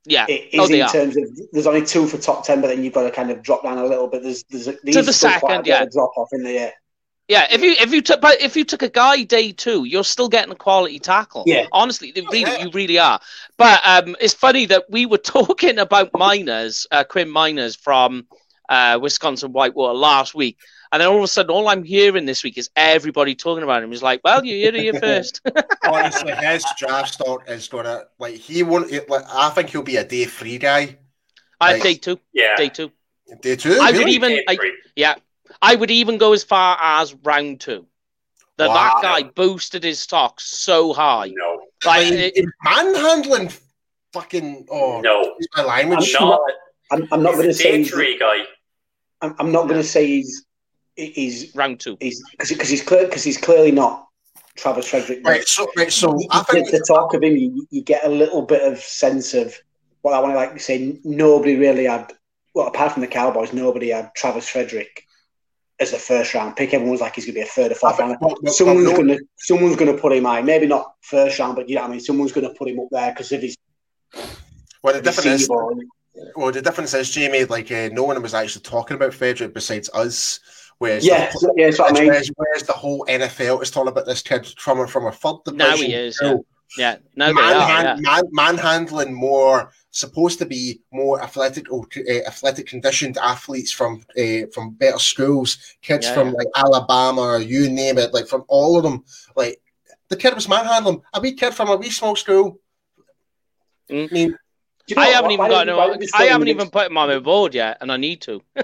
Yeah, 0.05 0.26
it 0.28 0.49
is 0.53 0.59
oh, 0.59 0.74
in 0.74 0.82
are. 0.82 0.89
terms 0.89 1.15
of 1.17 1.24
there's 1.51 1.67
only 1.67 1.86
two 1.86 2.07
for 2.07 2.17
top 2.17 2.45
ten, 2.45 2.61
but 2.61 2.67
then 2.67 2.84
you've 2.84 2.93
got 2.93 3.03
to 3.03 3.11
kind 3.11 3.30
of 3.32 3.41
drop 3.43 3.63
down 3.63 3.78
a 3.78 3.86
little 3.86 4.07
bit. 4.07 4.24
There's 4.24 4.43
there's 4.49 4.65
there 4.65 4.76
To 4.93 5.01
the 5.01 5.13
still 5.13 5.32
quite 5.39 5.51
a 5.51 5.55
second, 5.55 5.67
yeah. 5.67 5.86
drop 5.91 6.11
off 6.17 6.30
in 6.34 6.43
the 6.43 6.57
air. 6.57 6.74
Yeah, 7.30 7.47
if 7.49 7.61
you 7.61 7.71
if 7.71 7.93
you 7.93 8.01
took 8.01 8.19
but 8.19 8.41
if 8.41 8.57
you 8.57 8.65
took 8.65 8.82
a 8.82 8.89
guy 8.89 9.24
day 9.24 9.53
two, 9.53 9.86
you're 9.86 10.03
still 10.03 10.28
getting 10.28 10.51
a 10.51 10.55
quality 10.55 10.99
tackle. 10.99 11.45
Yeah. 11.47 11.67
honestly, 11.71 12.11
they 12.11 12.21
really 12.21 12.61
you 12.61 12.69
really 12.74 12.99
are. 12.99 13.19
But 13.57 13.82
um, 13.86 14.15
it's 14.19 14.34
funny 14.34 14.65
that 14.65 14.89
we 14.89 15.05
were 15.05 15.17
talking 15.38 15.80
about 15.80 16.11
Meinerz, 16.11 16.86
uh, 16.91 17.05
Quinn 17.05 17.30
Meinerz 17.30 17.78
from 17.78 18.28
uh, 18.67 18.99
Wisconsin 19.01 19.53
Whitewater 19.53 19.93
last 19.93 20.36
week, 20.36 20.57
and 20.91 21.01
then 21.01 21.07
all 21.07 21.17
of 21.17 21.24
a 21.24 21.28
sudden, 21.28 21.51
all 21.51 21.69
I'm 21.69 21.84
hearing 21.84 22.26
this 22.26 22.43
week 22.43 22.57
is 22.57 22.69
everybody 22.76 23.36
talking 23.36 23.63
about 23.63 23.84
him. 23.84 23.91
He's 23.91 24.03
like, 24.03 24.21
"Well, 24.24 24.43
you 24.43 24.65
heard 24.65 24.76
it 24.76 24.82
here 24.82 24.93
first. 25.01 25.41
Honestly, 25.86 26.32
his 26.34 26.65
draft 26.78 27.13
stock 27.13 27.49
is 27.49 27.69
gonna 27.69 28.03
like 28.19 28.36
he 28.36 28.63
won't. 28.63 28.91
It, 28.91 29.09
like, 29.09 29.24
I 29.32 29.49
think 29.51 29.69
he'll 29.69 29.82
be 29.82 29.95
a 29.95 30.03
day 30.03 30.26
three 30.26 30.57
guy. 30.57 30.97
I 31.61 31.74
Right. 31.74 31.84
day 31.84 31.95
two, 31.95 32.19
Yeah. 32.34 32.55
day 32.57 32.67
two. 32.67 32.91
Day 33.41 33.55
two. 33.55 33.80
I 33.82 33.91
would 33.91 34.09
even, 34.09 34.41
I, 34.47 34.59
yeah, 34.95 35.15
I 35.64 35.76
would 35.76 35.89
even 35.91 36.18
go 36.18 36.34
as 36.34 36.43
far 36.43 36.78
as 36.82 37.16
round 37.24 37.61
two. 37.61 37.88
That 38.57 38.68
Wow. 38.70 38.76
that 38.76 39.01
guy 39.01 39.24
boosted 39.24 39.84
his 39.84 39.99
stock 39.99 40.39
so 40.39 40.93
high. 40.93 41.32
No. 41.34 41.53
Like, 41.86 42.11
Like, 42.11 42.14
it- 42.36 42.45
manhandling, 42.64 43.51
fucking. 44.14 44.68
Oh, 44.70 45.01
No. 45.01 45.36
my 45.57 45.64
language. 45.64 46.14
I'm 46.20 46.28
not. 46.30 46.41
I'm, 46.91 47.07
I'm 47.11 47.24
not 47.24 47.34
going 47.34 47.47
to 47.47 47.53
say 47.53 47.72
day 47.72 47.78
he's, 47.80 48.20
guy. 48.20 48.43
I'm, 49.22 49.36
I'm 49.39 49.51
not 49.51 49.64
going 49.68 49.82
to 49.82 49.88
say 49.88 50.05
he's 50.05 50.45
he's 50.95 51.55
round 51.55 51.80
two. 51.80 51.97
he's 51.99 52.22
because 52.38 52.70
he's 52.70 52.84
clear 52.84 53.05
because 53.05 53.24
he's 53.24 53.38
clearly 53.38 53.72
not 53.72 54.07
Travis 54.55 54.88
Frederick. 54.88 55.26
Right. 55.26 55.47
So, 55.47 55.72
right. 55.76 55.91
So 55.91 56.16
I 56.30 56.39
the, 56.39 56.45
think 56.51 56.70
the 56.72 56.84
talk 56.88 57.16
of 57.16 57.24
him, 57.24 57.36
you, 57.36 57.66
you 57.72 57.82
get 57.82 58.05
a 58.05 58.09
little 58.09 58.43
bit 58.43 58.61
of 58.61 58.78
sense 58.80 59.34
of 59.34 59.55
what 60.01 60.14
I 60.14 60.20
want 60.20 60.34
to 60.34 60.38
like 60.38 60.59
say. 60.59 60.99
Nobody 61.03 61.55
really 61.55 61.86
had, 61.86 62.14
well, 62.53 62.68
apart 62.68 62.91
from 62.91 63.01
the 63.01 63.07
Cowboys, 63.07 63.53
nobody 63.53 63.89
had 63.89 64.14
Travis 64.14 64.47
Frederick 64.47 65.07
as 65.80 65.91
the 65.91 65.97
first 65.97 66.34
round 66.34 66.55
pick. 66.55 66.74
Everyone's 66.74 67.01
like 67.01 67.15
he's 67.15 67.26
going 67.26 67.36
to 67.36 67.39
be 67.41 67.45
a 67.45 67.45
third 67.45 67.71
or 67.71 67.76
I 67.76 67.78
fourth 67.78 67.99
round. 67.99 68.17
well, 68.21 68.36
well, 68.41 68.53
Someone's 68.53 68.86
no, 68.86 68.95
going 68.95 69.07
to 69.09 69.19
someone's 69.38 69.76
going 69.76 69.93
to 69.93 70.01
put 70.01 70.13
him 70.13 70.26
high. 70.26 70.41
Maybe 70.41 70.67
not 70.67 70.93
first 71.01 71.39
round, 71.39 71.55
but 71.55 71.69
you 71.69 71.76
know 71.76 71.82
what 71.82 71.88
I 71.89 71.91
mean. 71.91 71.99
Someone's 71.99 72.32
going 72.32 72.47
to 72.47 72.53
put 72.53 72.69
him 72.69 72.80
up 72.80 72.88
there 72.91 73.11
because 73.11 73.32
of 73.32 73.41
his, 73.41 73.57
well, 74.82 74.93
the 74.93 75.01
difference 75.01 75.41
is, 75.41 75.47
senior 75.47 75.86
well, 76.36 76.51
the 76.51 76.61
difference 76.61 76.93
is, 76.93 77.09
Jamie, 77.09 77.45
like 77.45 77.71
uh, 77.71 77.89
no 77.91 78.03
one 78.03 78.21
was 78.21 78.34
actually 78.34 78.61
talking 78.61 78.95
about 78.95 79.13
Frederick 79.13 79.53
besides 79.53 79.89
us. 79.93 80.39
Whereas 80.78 81.05
Yeah, 81.05 81.32
the, 81.32 81.53
yeah, 81.55 81.65
that's 81.67 81.80
what 81.80 81.95
I 81.95 81.99
mean. 81.99 82.07
whereas, 82.09 82.32
whereas 82.36 82.63
the 82.63 82.74
whole 82.74 83.05
NFL 83.07 83.61
is 83.61 83.71
talking 83.71 83.89
about 83.89 84.05
this 84.05 84.21
kid 84.21 84.45
from 84.57 84.86
from 84.88 85.05
a 85.07 85.11
third 85.11 85.38
division. 85.45 85.57
Now 85.57 85.76
he 85.78 85.93
is, 85.93 86.19
yeah. 86.21 86.36
Yeah, 86.78 86.95
no, 87.15 87.34
they 87.34 87.39
are. 87.39 87.84
Yeah. 87.84 87.97
man, 87.99 88.24
manhandling 88.32 89.13
more 89.13 89.71
supposed 89.95 90.39
to 90.39 90.45
be 90.45 90.81
more 90.91 91.21
athletic 91.21 91.71
or 91.71 91.85
uh, 91.97 92.27
athletic 92.27 92.65
conditioned 92.67 93.17
athletes 93.17 93.71
from 93.71 94.03
uh, 94.17 94.47
from 94.53 94.71
better 94.71 94.99
schools, 94.99 95.57
kids 95.81 96.07
Yeah, 96.07 96.13
from 96.15 96.27
yeah. 96.29 96.33
like 96.39 96.47
Alabama, 96.55 97.39
you 97.39 97.69
name 97.69 97.97
it, 97.99 98.13
like 98.13 98.27
from 98.27 98.43
all 98.47 98.75
of 98.77 98.83
them. 98.83 99.03
Like 99.35 99.61
the 100.09 100.17
kid 100.17 100.33
was 100.35 100.49
manhandling 100.49 101.01
a 101.13 101.21
wee 101.21 101.33
kid 101.33 101.53
from 101.53 101.69
a 101.69 101.75
wee 101.77 101.89
small 101.91 102.15
school. 102.15 102.59
Mm. 103.89 104.09
I 104.09 104.13
mean, 104.13 104.37
you 104.87 104.95
know 104.95 105.01
I 105.01 105.05
what? 105.05 105.13
haven't 105.15 105.29
Why 105.29 105.33
even 105.33 105.45
did- 105.45 105.51
got 105.51 105.77
why 105.77 105.95
no. 105.95 106.07
I 106.15 106.23
haven't 106.25 106.47
mix- 106.47 106.55
even 106.55 106.69
put 106.71 106.87
him 106.87 106.97
on 106.97 107.09
my 107.09 107.19
board 107.19 107.53
yet, 107.53 107.77
and 107.81 107.91
I 107.91 107.97
need 107.97 108.21
to. 108.21 108.41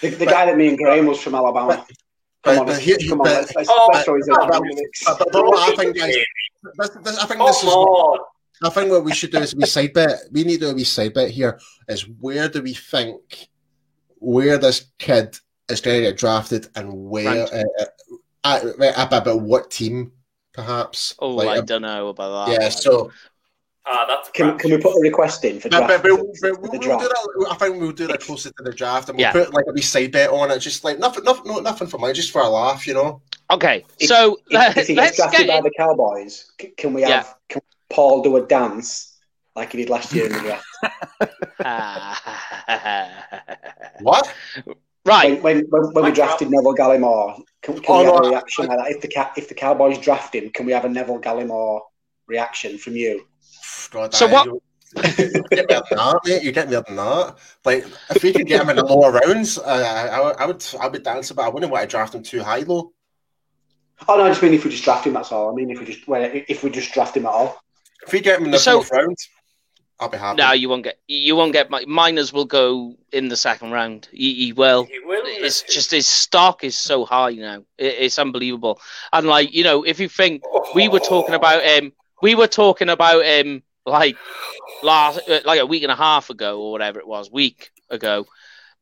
The, 0.00 0.08
the 0.10 0.24
guy 0.24 0.46
that 0.46 0.56
me 0.56 0.68
and 0.68 0.78
Graham 0.78 1.06
was 1.06 1.20
from 1.20 1.34
Alabama. 1.34 1.84
But- 1.84 2.54
Come 2.54 2.60
on, 2.60 2.66
but 2.66 2.72
let's, 2.74 2.84
here- 2.84 2.96
come 3.08 3.20
on, 3.20 3.24
but- 3.26 3.66
Oh, 3.68 3.88
but- 3.92 4.06
but, 4.06 5.32
but 5.32 5.58
I 5.58 5.74
think, 5.76 5.96
guys, 5.96 6.14
this, 6.78 6.90
this, 7.04 7.18
I 7.18 7.26
think 7.26 7.38
Come 7.38 7.46
this 7.48 7.62
is. 7.64 7.68
on. 7.68 8.18
I 8.62 8.68
think 8.70 8.90
what 8.90 9.04
we 9.04 9.14
should 9.14 9.30
do 9.32 9.38
is 9.38 9.54
a 9.54 9.56
wee 9.56 9.66
side 9.66 9.92
bet. 9.94 10.18
We 10.32 10.44
need 10.44 10.60
to 10.60 10.66
do 10.66 10.70
a 10.70 10.74
wee 10.74 10.84
side 10.84 11.14
bet 11.14 11.30
here. 11.30 11.58
Is 11.88 12.02
where 12.20 12.48
do 12.48 12.62
we 12.62 12.74
think 12.74 13.48
where 14.18 14.58
this 14.58 14.86
kid 14.98 15.38
is 15.70 15.80
going 15.80 15.96
to 16.02 16.08
get 16.10 16.18
drafted 16.18 16.68
and 16.76 16.92
where 16.92 17.46
uh, 17.52 17.62
uh, 17.78 17.84
uh, 18.44 18.72
about, 18.98 19.22
about 19.22 19.40
what 19.40 19.70
team 19.70 20.12
perhaps? 20.52 21.14
Oh, 21.20 21.30
Like, 21.30 21.48
I 21.48 21.58
uh, 21.58 21.62
don't 21.62 21.82
know 21.82 22.08
about 22.08 22.46
that. 22.48 22.60
yeah. 22.60 22.68
So, 22.68 23.10
Ah, 23.86 24.04
that's 24.06 24.28
Can, 24.32 24.58
can 24.58 24.70
we 24.72 24.76
put 24.76 24.94
a 24.94 25.00
request 25.00 25.42
in 25.42 25.58
for 25.58 25.70
draft? 25.70 25.88
but, 25.88 26.02
but, 26.02 26.10
for 26.10 26.16
but 26.52 26.60
we'll, 26.60 26.70
we'll 26.70 26.80
do 26.80 26.86
draft? 26.86 27.02
that. 27.02 27.46
I 27.50 27.54
think 27.54 27.80
we'll 27.80 27.92
do 27.92 28.06
that 28.08 28.20
closer 28.20 28.50
to 28.50 28.62
the 28.62 28.72
draft, 28.74 29.08
and 29.08 29.16
we'll 29.16 29.22
Yeah. 29.26 29.32
put 29.32 29.54
like 29.54 29.64
a 29.68 29.72
wee 29.72 29.80
side 29.80 30.12
bet 30.12 30.28
on 30.28 30.50
it. 30.50 30.58
Just 30.58 30.84
like 30.84 30.98
nothing, 30.98 31.24
nothing, 31.24 31.44
no, 31.50 31.60
nothing 31.60 31.88
for 31.88 31.98
me, 31.98 32.12
just 32.12 32.30
for 32.30 32.42
a 32.42 32.48
laugh, 32.48 32.86
you 32.86 32.92
know. 32.92 33.22
Okay, 33.50 33.84
If- 33.98 34.08
so 34.08 34.36
If, 34.50 34.76
if 34.76 34.86
he 34.86 34.94
let's 34.94 35.12
gets 35.12 35.16
drafted 35.16 35.46
get 35.46 35.48
by 35.48 35.56
in. 35.58 35.64
the 35.64 35.72
Cowboys, 35.78 36.52
can 36.76 36.92
we 36.92 37.00
have 37.02 37.10
Yeah. 37.10 37.24
can 37.48 37.62
Paul 37.90 38.22
do 38.22 38.36
a 38.36 38.46
dance 38.46 39.18
like 39.56 39.72
he 39.72 39.78
did 39.78 39.90
last 39.90 40.12
year 40.14 40.26
in 40.26 40.32
the 40.32 40.40
draft? 40.40 40.64
What? 44.00 44.32
right. 45.04 45.42
When, 45.42 45.58
when, 45.58 45.64
when, 45.70 45.82
when 45.82 45.94
we 45.94 46.02
Like 46.02 46.14
drafted 46.14 46.50
Neville 46.50 46.74
Gallimore, 46.74 47.42
can, 47.62 47.74
can 47.80 47.94
Oh, 47.94 47.98
we 47.98 48.04
have 48.04 48.14
no, 48.14 48.26
a 48.26 48.30
reaction 48.30 48.66
like 48.66 48.78
that? 48.78 48.90
If 48.90 49.00
the 49.02 49.30
if 49.36 49.48
the 49.48 49.54
Cowboys 49.54 49.98
draft 49.98 50.34
him, 50.34 50.50
can 50.50 50.66
we 50.66 50.72
have 50.72 50.84
a 50.84 50.88
Neville 50.88 51.20
Gallimore 51.20 51.80
reaction 52.26 52.78
from 52.78 52.96
you? 52.96 53.26
God, 53.90 54.14
So 54.14 54.26
what- 54.28 54.46
You, 54.46 54.62
you 54.92 55.44
get 55.50 55.68
me 55.68 55.68
than 55.68 55.82
that, 55.98 56.20
mate. 56.24 56.42
You 56.42 56.52
get 56.52 56.68
me 56.68 56.76
than 56.76 56.96
that. 56.96 57.36
Like 57.64 57.84
if 58.10 58.22
we 58.22 58.32
could 58.32 58.46
get 58.46 58.62
him 58.62 58.70
in 58.70 58.76
the 58.76 58.84
lower 58.84 59.12
rounds, 59.12 59.58
uh, 59.58 59.62
I, 59.62 60.42
I 60.42 60.46
would, 60.46 60.64
I 60.80 60.88
would 60.88 61.02
dance. 61.02 61.30
about. 61.30 61.44
I 61.44 61.48
wouldn't 61.48 61.70
want 61.70 61.82
to 61.82 61.88
draft 61.88 62.14
him 62.14 62.22
too 62.22 62.42
high, 62.42 62.62
though. 62.64 62.92
Oh 64.08 64.16
no, 64.16 64.24
I 64.24 64.28
just 64.30 64.42
mean 64.42 64.54
if 64.54 64.64
we 64.64 64.70
just 64.70 64.82
draft 64.82 65.06
him. 65.06 65.12
That's 65.12 65.30
all. 65.30 65.50
I 65.50 65.54
mean 65.54 65.70
if 65.70 65.78
we 65.78 65.84
just 65.86 66.08
well, 66.08 66.22
if 66.32 66.64
we 66.64 66.70
just 66.70 66.92
draft 66.92 67.16
him 67.16 67.26
at 67.26 67.32
all. 67.32 67.60
If 68.06 68.12
we 68.12 68.20
get 68.20 68.38
him 68.38 68.46
in 68.46 68.50
the 68.50 68.58
So- 68.58 68.78
fourth 68.82 68.92
round, 68.92 69.16
I'll 69.98 70.08
be 70.08 70.16
happy. 70.16 70.38
No, 70.40 70.52
you 70.52 70.70
won't 70.70 70.84
get. 70.84 70.98
You 71.08 71.36
won't 71.36 71.52
get. 71.52 71.70
mi- 71.70 71.84
Meinerz 71.84 72.32
will 72.32 72.46
go 72.46 72.96
in 73.12 73.28
the 73.28 73.36
second 73.36 73.70
round. 73.72 74.08
He, 74.10 74.34
he 74.46 74.52
will. 74.54 74.84
He 74.84 74.98
will. 75.00 75.20
It's 75.26 75.60
just 75.62 75.90
his 75.90 76.06
stock 76.06 76.64
is 76.64 76.74
so 76.74 77.04
high 77.04 77.32
now. 77.32 77.58
It, 77.76 77.96
it's 77.98 78.18
unbelievable. 78.18 78.80
And 79.12 79.26
like 79.26 79.52
you 79.52 79.62
know, 79.62 79.82
if 79.82 80.00
you 80.00 80.08
think 80.08 80.42
we 80.74 80.88
were 80.88 81.00
talking 81.00 81.34
about 81.34 81.62
him, 81.62 81.92
we 82.22 82.34
were 82.34 82.46
talking 82.46 82.88
about 82.88 83.24
him 83.26 83.62
like 83.84 84.16
last, 84.82 85.20
uh, 85.28 85.40
like 85.44 85.60
a 85.60 85.66
week 85.66 85.82
and 85.82 85.92
a 85.92 85.96
half 85.96 86.30
ago 86.30 86.60
or 86.62 86.72
whatever 86.72 86.98
it 86.98 87.06
was, 87.06 87.30
week 87.30 87.70
ago, 87.90 88.26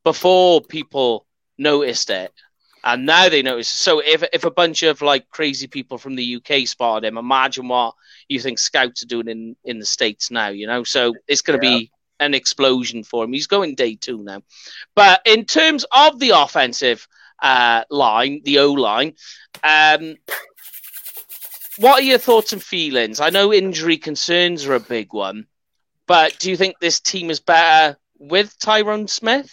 before 0.04 0.60
people 0.60 1.26
noticed 1.56 2.10
it, 2.10 2.32
and 2.84 3.06
now 3.06 3.28
they 3.28 3.42
notice. 3.42 3.68
So 3.68 4.00
if 4.00 4.22
if 4.32 4.44
a 4.44 4.50
bunch 4.50 4.82
of 4.82 5.02
like 5.02 5.28
crazy 5.30 5.66
people 5.66 5.98
from 5.98 6.14
the 6.16 6.36
UK 6.36 6.66
spotted 6.66 7.06
him, 7.06 7.18
imagine 7.18 7.68
what 7.68 7.94
you 8.28 8.40
think 8.40 8.58
scouts 8.58 9.02
are 9.02 9.06
doing 9.06 9.28
in 9.28 9.56
in 9.64 9.78
the 9.78 9.86
states 9.86 10.30
now. 10.30 10.48
You 10.48 10.66
know, 10.66 10.84
so 10.84 11.14
it's 11.26 11.42
going 11.42 11.58
to 11.58 11.66
be 11.66 11.90
an 12.20 12.34
explosion 12.34 13.04
for 13.04 13.24
him. 13.24 13.32
He's 13.32 13.46
going 13.46 13.74
day 13.74 13.94
two 13.94 14.22
now. 14.22 14.42
But 14.94 15.22
in 15.24 15.44
terms 15.44 15.84
of 15.92 16.18
the 16.18 16.30
offensive 16.30 17.06
uh, 17.40 17.84
line, 17.90 18.42
the 18.44 18.58
O 18.58 18.72
line, 18.72 19.14
um, 19.62 20.16
what 21.78 22.00
are 22.00 22.06
your 22.06 22.18
thoughts 22.18 22.52
and 22.52 22.62
feelings? 22.62 23.20
I 23.20 23.30
know 23.30 23.52
injury 23.52 23.98
concerns 23.98 24.66
are 24.66 24.74
a 24.74 24.80
big 24.80 25.12
one, 25.12 25.46
but 26.06 26.38
do 26.38 26.50
you 26.50 26.56
think 26.56 26.76
this 26.80 27.00
team 27.00 27.30
is 27.30 27.40
better 27.40 27.96
with 28.18 28.58
Tyron 28.58 29.08
Smith? 29.08 29.52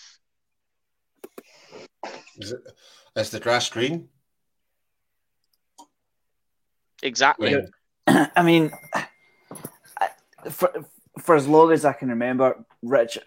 Is, 3.16 3.30
the 3.30 3.39
grass 3.39 3.70
green? 3.70 4.09
Exactly. 7.01 7.51
Yeah. 8.07 8.28
I 8.36 8.43
mean, 8.43 8.72
for 10.49 10.72
for 11.20 11.36
as 11.36 11.47
long 11.47 11.72
as 11.72 11.86
I 11.86 11.93
can 11.93 12.09
remember, 12.09 12.66
Rich, 12.82 13.18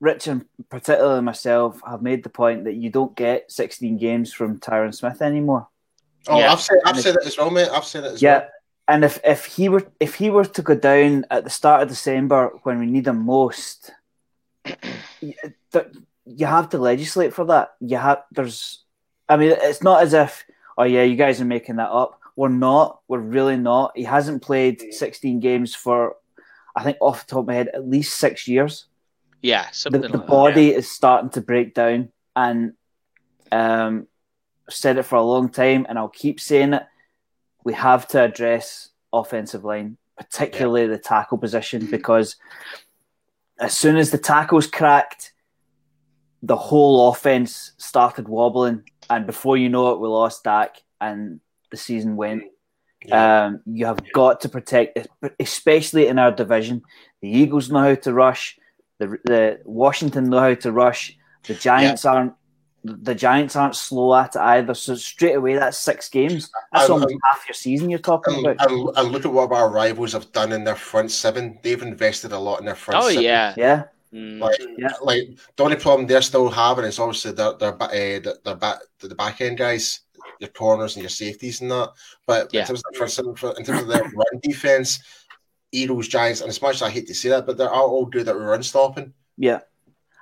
Rich, 0.00 0.26
and 0.26 0.44
particularly 0.68 1.22
myself 1.22 1.80
have 1.86 2.02
made 2.02 2.24
the 2.24 2.30
point 2.30 2.64
that 2.64 2.74
you 2.74 2.90
don't 2.90 3.14
get 3.14 3.50
16 3.52 3.96
games 3.98 4.32
from 4.32 4.58
Tyron 4.58 4.92
Smith 4.94 5.22
anymore. 5.22 5.68
Oh, 6.26 6.38
Yeah. 6.38 6.52
I've 6.52 6.60
said, 6.60 6.78
I've 6.84 7.00
said 7.00 7.14
it 7.16 7.26
as 7.26 7.38
well, 7.38 7.50
mate. 7.50 7.68
I've 7.68 7.84
said 7.84 8.04
it 8.04 8.12
as 8.14 8.22
Yeah, 8.22 8.38
well. 8.38 8.48
and 8.88 9.04
if 9.04 9.20
if 9.24 9.44
he 9.44 9.68
were 9.68 9.86
if 10.00 10.16
he 10.16 10.30
were 10.30 10.44
to 10.44 10.62
go 10.62 10.74
down 10.74 11.24
at 11.30 11.44
the 11.44 11.50
start 11.50 11.82
of 11.82 11.88
December 11.88 12.50
when 12.64 12.80
we 12.80 12.86
need 12.86 13.06
him 13.06 13.24
most, 13.24 13.92
you, 15.20 15.34
th- 15.72 15.86
you 16.24 16.46
have 16.46 16.70
to 16.70 16.78
legislate 16.78 17.34
for 17.34 17.44
that. 17.46 17.74
You 17.80 17.98
have 17.98 18.24
there's, 18.32 18.84
I 19.28 19.36
mean, 19.36 19.54
it's 19.60 19.82
not 19.82 20.02
as 20.02 20.12
if 20.12 20.44
oh 20.76 20.84
yeah, 20.84 21.02
you 21.02 21.16
guys 21.16 21.40
are 21.40 21.44
making 21.46 21.76
that 21.76 21.90
up. 21.90 22.18
We're 22.36 22.48
not. 22.48 23.00
We're 23.08 23.18
really 23.18 23.56
not. 23.56 23.92
He 23.96 24.04
hasn't 24.04 24.42
played 24.42 24.94
16 24.94 25.40
games 25.40 25.74
for, 25.74 26.16
I 26.74 26.82
think 26.82 26.96
off 27.00 27.26
the 27.26 27.30
top 27.30 27.40
of 27.40 27.46
my 27.46 27.54
head, 27.54 27.68
at 27.68 27.86
least 27.86 28.18
six 28.18 28.48
years. 28.48 28.86
Yeah, 29.42 29.66
The, 29.68 29.74
something 29.74 30.00
the 30.02 30.08
like 30.08 30.16
that. 30.18 30.26
body 30.26 30.74
is 30.74 30.90
starting 30.90 31.30
to 31.30 31.40
break 31.40 31.74
down, 31.74 32.10
and 32.36 32.72
um, 33.50 34.06
I've 34.68 34.74
said 34.74 34.96
it 34.98 35.02
for 35.02 35.16
a 35.16 35.22
long 35.22 35.48
time, 35.50 35.84
and 35.88 35.98
I'll 35.98 36.08
keep 36.08 36.40
saying 36.40 36.74
it. 36.74 36.84
We 37.64 37.74
have 37.74 38.08
to 38.08 38.22
address 38.22 38.90
offensive 39.12 39.64
line, 39.64 39.98
particularly 40.16 40.86
the 40.86 40.98
tackle 40.98 41.38
position, 41.38 41.86
because 41.86 42.36
as 43.58 43.76
soon 43.76 43.96
as 43.96 44.10
the 44.10 44.18
tackles 44.18 44.68
cracked, 44.68 45.32
the 46.42 46.56
whole 46.56 47.10
offense 47.10 47.72
started 47.78 48.28
wobbling, 48.28 48.84
and 49.10 49.26
before 49.26 49.56
you 49.56 49.68
know 49.68 49.92
it, 49.92 50.00
we 50.00 50.08
lost 50.08 50.44
Dak, 50.44 50.76
and 51.00 51.40
the 51.70 51.76
season 51.76 52.16
went. 52.16 52.44
Yeah. 53.04 53.46
Um, 53.46 53.60
you 53.66 53.86
have 53.86 53.98
got 54.12 54.42
to 54.42 54.48
protect, 54.48 55.08
especially 55.40 56.06
in 56.06 56.18
our 56.20 56.30
division. 56.30 56.82
The 57.20 57.28
Eagles 57.28 57.70
know 57.70 57.80
how 57.80 57.94
to 57.96 58.12
rush. 58.12 58.56
The, 58.98 59.18
the 59.24 59.60
Washington 59.64 60.30
know 60.30 60.38
how 60.38 60.54
to 60.54 60.70
rush. 60.70 61.16
The 61.48 61.54
Giants 61.54 62.04
aren't 62.04 62.34
the 62.84 63.14
Giants 63.14 63.54
aren't 63.54 63.76
slow 63.76 64.12
at 64.16 64.34
it 64.34 64.40
either. 64.40 64.74
So 64.74 64.96
straight 64.96 65.34
away, 65.36 65.54
that's 65.54 65.78
six 65.78 66.08
games. 66.08 66.50
That's 66.72 66.84
And- 66.86 66.94
almost 66.94 67.14
half 67.24 67.44
your 67.48 67.54
season 67.54 67.90
you're 67.90 67.98
talking 68.00 68.34
And, 68.34 68.46
about. 68.46 68.70
and, 68.70 68.90
and 68.96 69.08
look 69.12 69.24
at 69.24 69.32
what 69.32 69.52
our 69.52 69.68
rivals 69.70 70.12
have 70.14 70.32
done 70.32 70.50
in 70.52 70.64
their 70.64 70.74
front 70.76 71.10
seven. 71.12 71.58
They've 71.62 71.80
invested 71.82 72.32
a 72.32 72.38
lot 72.38 72.58
in 72.58 72.66
their 72.66 72.74
front 72.74 73.04
Oh 73.04 73.08
seven. 73.08 73.22
yeah. 73.22 73.54
Yeah, 73.56 73.82
Mm. 74.12 74.40
Like, 74.40 74.60
Yeah. 74.78 74.92
like 75.02 75.22
the 75.56 75.64
only 75.64 75.76
problem 75.76 76.06
they're 76.06 76.22
still 76.22 76.48
having 76.50 76.84
is 76.84 76.98
obviously 76.98 77.32
their 77.32 77.54
their, 77.54 77.74
uh, 77.82 77.88
their, 77.88 78.20
their 78.44 78.54
back 78.56 78.78
the 79.00 79.14
back 79.14 79.40
end 79.40 79.56
guys, 79.58 80.00
your 80.38 80.50
corners 80.50 80.96
and 80.96 81.02
your 81.02 81.10
safeties 81.10 81.60
and 81.62 81.70
that. 81.70 81.90
But 82.26 82.52
Yeah. 82.52 82.60
in 82.62 82.66
terms 82.66 82.82
of 82.90 82.96
for, 82.96 83.08
some- 83.08 83.34
for- 83.34 83.56
in 83.58 83.64
terms 83.64 83.82
of 83.82 83.88
their 83.88 84.02
run 84.02 84.40
defense, 84.42 85.00
Eagles, 85.72 86.08
Giants, 86.08 86.40
and 86.42 86.50
as 86.50 86.60
much 86.60 86.76
as 86.76 86.82
I 86.82 86.90
hate 86.90 87.06
to 87.06 87.14
say 87.14 87.30
that, 87.30 87.46
but 87.46 87.56
they're 87.56 87.70
all, 87.70 87.88
all 87.90 88.04
good 88.06 88.28
at 88.28 88.36
run 88.36 88.62
stopping. 88.62 89.14
yeah. 89.38 89.60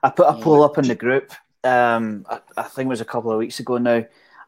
I 0.02 0.08
put 0.08 0.28
a 0.28 0.40
poll 0.40 0.62
up 0.62 0.78
in 0.78 0.88
the 0.88 0.94
group. 0.94 1.30
Um, 1.62 2.24
I, 2.30 2.40
I 2.56 2.62
think 2.62 2.86
it 2.86 2.88
was 2.88 3.02
a 3.02 3.04
couple 3.04 3.32
of 3.32 3.36
weeks 3.38 3.60
ago 3.60 3.76
now, 3.76 4.02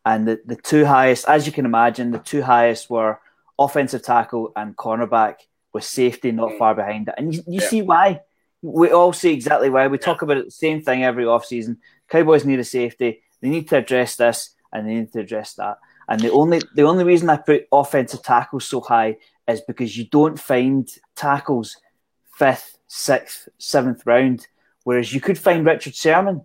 and 0.07 0.27
the, 0.27 0.41
the 0.47 0.57
two 0.57 0.87
highest, 0.87 1.29
as 1.29 1.45
you 1.45 1.53
can 1.53 1.67
imagine, 1.67 2.11
the 2.11 2.19
two 2.21 2.41
highest 2.41 2.89
were 2.89 3.21
offensive 3.59 4.03
tackle 4.03 4.53
and 4.57 4.75
cornerback, 4.79 5.35
with 5.75 5.85
safety 5.85 6.33
not 6.33 6.57
far 6.59 6.75
behind 6.75 7.09
it. 7.09 7.15
And 7.19 7.35
you, 7.35 7.43
you 7.47 7.61
Yeah. 7.61 7.69
see 7.69 7.83
why. 7.83 8.23
We 8.63 8.91
all 8.91 9.13
see 9.13 9.33
exactly 9.33 9.71
why. 9.71 9.89
We 9.89 9.99
talk 9.99 10.23
about 10.23 10.37
it, 10.37 10.45
the 10.47 10.51
same 10.53 10.83
thing 10.83 11.03
every 11.05 11.25
offseason. 11.25 11.79
Cowboys 12.09 12.45
need 12.45 12.61
a 12.61 12.65
safety. 12.65 13.23
They 13.41 13.49
need 13.49 13.69
to 13.71 13.79
address 13.79 14.17
this 14.17 14.51
and 14.73 14.87
they 14.89 14.95
need 14.95 15.13
to 15.13 15.21
address 15.21 15.55
that. 15.55 15.79
And 16.09 16.21
the 16.21 16.31
only 16.31 16.61
the 16.75 16.83
only 16.83 17.05
reason 17.05 17.29
I 17.31 17.37
put 17.39 17.67
offensive 17.73 18.23
tackles 18.23 18.67
so 18.67 18.81
high 18.81 19.17
is 19.49 19.61
because 19.61 19.97
you 19.97 20.05
don't 20.07 20.39
find 20.39 20.89
tackles 21.17 21.77
fifth, 22.37 22.79
sixth, 22.87 23.49
seventh 23.59 24.07
round, 24.07 24.47
whereas 24.85 25.13
you 25.13 25.21
could 25.21 25.39
find 25.39 25.67
Richard 25.67 25.95
Sherman. 25.95 26.43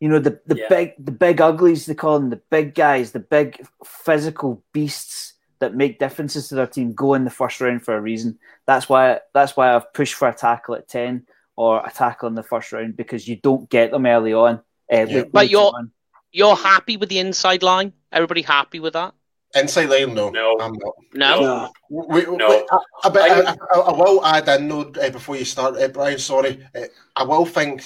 You 0.00 0.10
know 0.10 0.18
the 0.18 0.40
the 0.46 0.56
Yeah. 0.56 0.68
big 0.68 0.92
the 0.98 1.12
big 1.12 1.40
uglies 1.40 1.86
they 1.86 1.94
call 1.94 2.18
them 2.20 2.30
the 2.30 2.42
big 2.50 2.74
guys, 2.74 3.12
the 3.12 3.20
big 3.20 3.66
physical 3.84 4.62
beasts 4.72 5.34
that 5.58 5.74
make 5.74 5.98
differences 5.98 6.48
to 6.48 6.54
their 6.54 6.66
team 6.66 6.92
go 6.92 7.14
in 7.14 7.24
the 7.24 7.30
first 7.30 7.60
round 7.60 7.82
for 7.82 7.96
a 7.96 8.00
reason. 8.00 8.38
That's 8.66 8.88
why 8.88 9.20
that's 9.34 9.56
why 9.56 9.74
I've 9.74 9.92
pushed 9.92 10.14
for 10.14 10.28
a 10.28 10.34
tackle 10.34 10.74
at 10.74 10.88
ten 10.88 11.26
or 11.56 11.84
a 11.86 11.90
tackle 11.90 12.28
in 12.28 12.34
the 12.34 12.42
first 12.42 12.72
round 12.72 12.96
because 12.96 13.26
you 13.26 13.36
don't 13.36 13.68
get 13.70 13.90
them 13.90 14.06
early 14.06 14.32
on. 14.34 14.60
Uh, 14.92 15.02
late- 15.04 15.32
But 15.32 15.48
you're- 15.50 15.64
on. 15.74 15.90
You're 16.32 16.56
happy 16.56 16.98
with 16.98 17.08
the 17.08 17.18
inside 17.18 17.62
line? 17.62 17.94
Everybody 18.12 18.42
happy 18.42 18.78
with 18.78 18.92
that? 18.92 19.14
Inside 19.54 19.88
line, 19.88 20.12
no, 20.12 20.28
No. 20.28 20.58
I'm 20.60 20.74
not. 20.74 20.92
No. 21.14 21.40
No. 21.40 21.72
We, 21.88 22.26
we, 22.26 22.36
No. 22.36 22.48
we- 22.48 22.66
I, 22.72 23.08
I, 23.08 23.10
I- 23.52 23.56
I, 23.74 23.78
I 23.78 23.92
will 23.92 24.22
add 24.22 24.46
in 24.48 24.68
though 24.68 24.92
uh, 25.00 25.08
before 25.10 25.36
you 25.36 25.46
start, 25.46 25.76
uh, 25.80 25.88
Brian. 25.88 26.18
Sorry, 26.18 26.62
uh, 26.74 26.80
I 27.14 27.22
will 27.22 27.46
think 27.46 27.84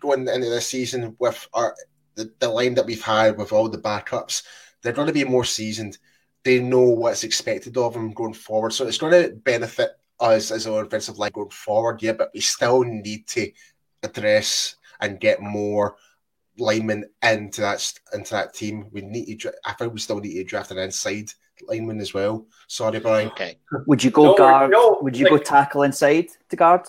going 0.00 0.28
into 0.28 0.48
this 0.48 0.68
season 0.68 1.16
with 1.18 1.48
our 1.54 1.74
the, 2.14 2.30
the 2.38 2.48
line 2.48 2.74
that 2.74 2.86
we've 2.86 3.02
had 3.02 3.36
with 3.36 3.52
all 3.52 3.68
the 3.68 3.78
backups, 3.78 4.44
they're 4.82 4.92
going 4.92 5.08
to 5.08 5.12
be 5.12 5.24
more 5.24 5.44
seasoned. 5.44 5.98
They 6.48 6.60
know 6.60 6.80
what's 6.80 7.24
expected 7.24 7.76
of 7.76 7.92
them 7.92 8.14
going 8.14 8.32
forward, 8.32 8.72
so 8.72 8.86
it's 8.86 8.96
going 8.96 9.12
to 9.12 9.36
benefit 9.36 9.90
us 10.18 10.50
as 10.50 10.66
our 10.66 10.82
offensive 10.82 11.18
line 11.18 11.32
going 11.34 11.50
forward. 11.50 12.02
Yeah, 12.02 12.12
but 12.14 12.30
we 12.32 12.40
still 12.40 12.84
need 12.84 13.26
to 13.26 13.52
address 14.02 14.76
and 14.98 15.20
get 15.20 15.42
more 15.42 15.96
linemen 16.56 17.04
into 17.22 17.60
that 17.60 17.92
into 18.14 18.30
that 18.30 18.54
team. 18.54 18.86
We 18.92 19.02
need 19.02 19.26
to. 19.26 19.34
dra- 19.34 19.52
I 19.62 19.74
think 19.74 19.92
we 19.92 20.00
still 20.00 20.20
need 20.20 20.36
to 20.36 20.44
draft 20.44 20.70
an 20.70 20.78
inside 20.78 21.34
lineman 21.68 22.00
as 22.00 22.14
well. 22.14 22.46
Sorry, 22.66 22.98
Brian. 22.98 23.28
Okay. 23.28 23.58
Would 23.86 24.02
you 24.02 24.10
go 24.10 24.24
No, 24.28 24.34
guard? 24.34 24.70
no, 24.70 25.00
would 25.02 25.18
you 25.18 25.28
go 25.28 25.36
tackle 25.36 25.82
inside 25.82 26.28
to 26.48 26.56
guard? 26.56 26.88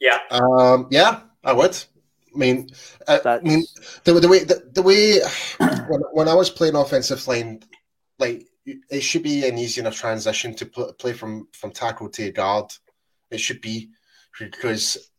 Yeah. 0.00 0.20
Um, 0.30 0.86
yeah, 0.90 1.20
I 1.44 1.52
would. 1.52 1.76
I 2.34 2.38
mean, 2.38 2.70
uh, 3.06 3.18
I 3.26 3.40
mean, 3.40 3.62
the, 4.04 4.14
the 4.14 4.26
way 4.28 4.44
the, 4.44 4.70
the 4.72 4.80
way 4.80 5.20
when, 5.86 6.00
when 6.14 6.28
I 6.28 6.34
was 6.34 6.48
playing 6.48 6.76
offensive 6.76 7.28
line, 7.28 7.62
like 8.18 8.46
it 8.66 9.00
should 9.00 9.22
be 9.22 9.46
an 9.48 9.58
easy 9.58 9.80
enough 9.80 9.96
transition 9.96 10.54
to 10.54 10.66
pl- 10.66 10.92
play 10.94 11.12
from 11.12 11.48
from 11.52 11.70
tackle 11.72 12.08
to 12.10 12.30
guard. 12.32 12.66
It 13.30 13.40
should 13.40 13.60
be 13.60 13.90
because 14.38 15.10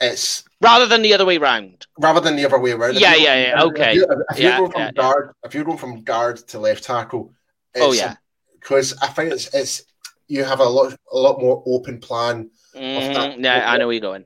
it's 0.00 0.44
Rather 0.62 0.86
than 0.86 1.02
the 1.02 1.12
other 1.14 1.26
way 1.26 1.38
round. 1.38 1.86
rather 1.98 2.20
than 2.20 2.36
the 2.36 2.44
other 2.46 2.58
way 2.58 2.72
around. 2.72 2.94
Yeah, 2.94 3.14
yeah, 3.14 3.34
yeah, 3.36 3.58
if 3.58 3.64
okay. 3.70 3.94
you- 3.94 4.06
If 4.30 4.38
you're 4.38 4.50
Yeah, 4.50 4.58
going 4.58 4.70
from 4.72 4.80
yeah, 4.80 4.86
yeah. 4.96 5.02
guard, 5.02 5.34
if 5.44 5.54
you're 5.54 5.64
going 5.64 5.78
from 5.78 6.02
guard 6.04 6.36
to 6.48 6.58
left 6.58 6.84
tackle, 6.84 7.32
Oh, 7.76 7.92
yeah. 7.92 8.16
because 8.58 8.96
I 9.02 9.08
think 9.08 9.32
it's 9.32 9.52
it's 9.54 9.82
you 10.28 10.44
have 10.44 10.60
a 10.60 10.64
lot 10.64 10.94
a 11.12 11.18
lot 11.18 11.40
more 11.40 11.62
open 11.66 11.98
plan 12.00 12.50
Mhm. 12.74 13.42
Yeah, 13.44 13.70
I 13.70 13.76
know 13.78 13.86
where 13.88 13.94
you're 13.94 14.00
going. 14.00 14.24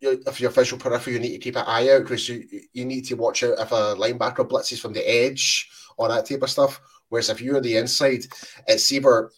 your, 0.00 0.14
if 0.26 0.40
your 0.40 0.50
visual 0.50 0.80
periphery, 0.80 1.14
you 1.14 1.18
need 1.20 1.32
to 1.32 1.38
keep 1.38 1.56
an 1.56 1.64
eye 1.66 1.90
out 1.90 2.02
because 2.02 2.28
you 2.28 2.44
you 2.72 2.84
need 2.84 3.04
to 3.06 3.14
watch 3.14 3.42
out 3.44 3.58
if 3.58 3.70
a 3.72 3.94
linebacker 3.96 4.48
blitzes 4.48 4.80
from 4.80 4.92
the 4.94 5.02
edge 5.08 5.68
or 5.96 6.08
that 6.08 6.26
type 6.26 6.42
of 6.42 6.50
stuff. 6.50 6.80
Whereas 7.08 7.30
if 7.30 7.40
you're 7.40 7.60
the 7.60 7.76
inside, 7.76 8.24
it's 8.66 8.92
either 8.92 9.30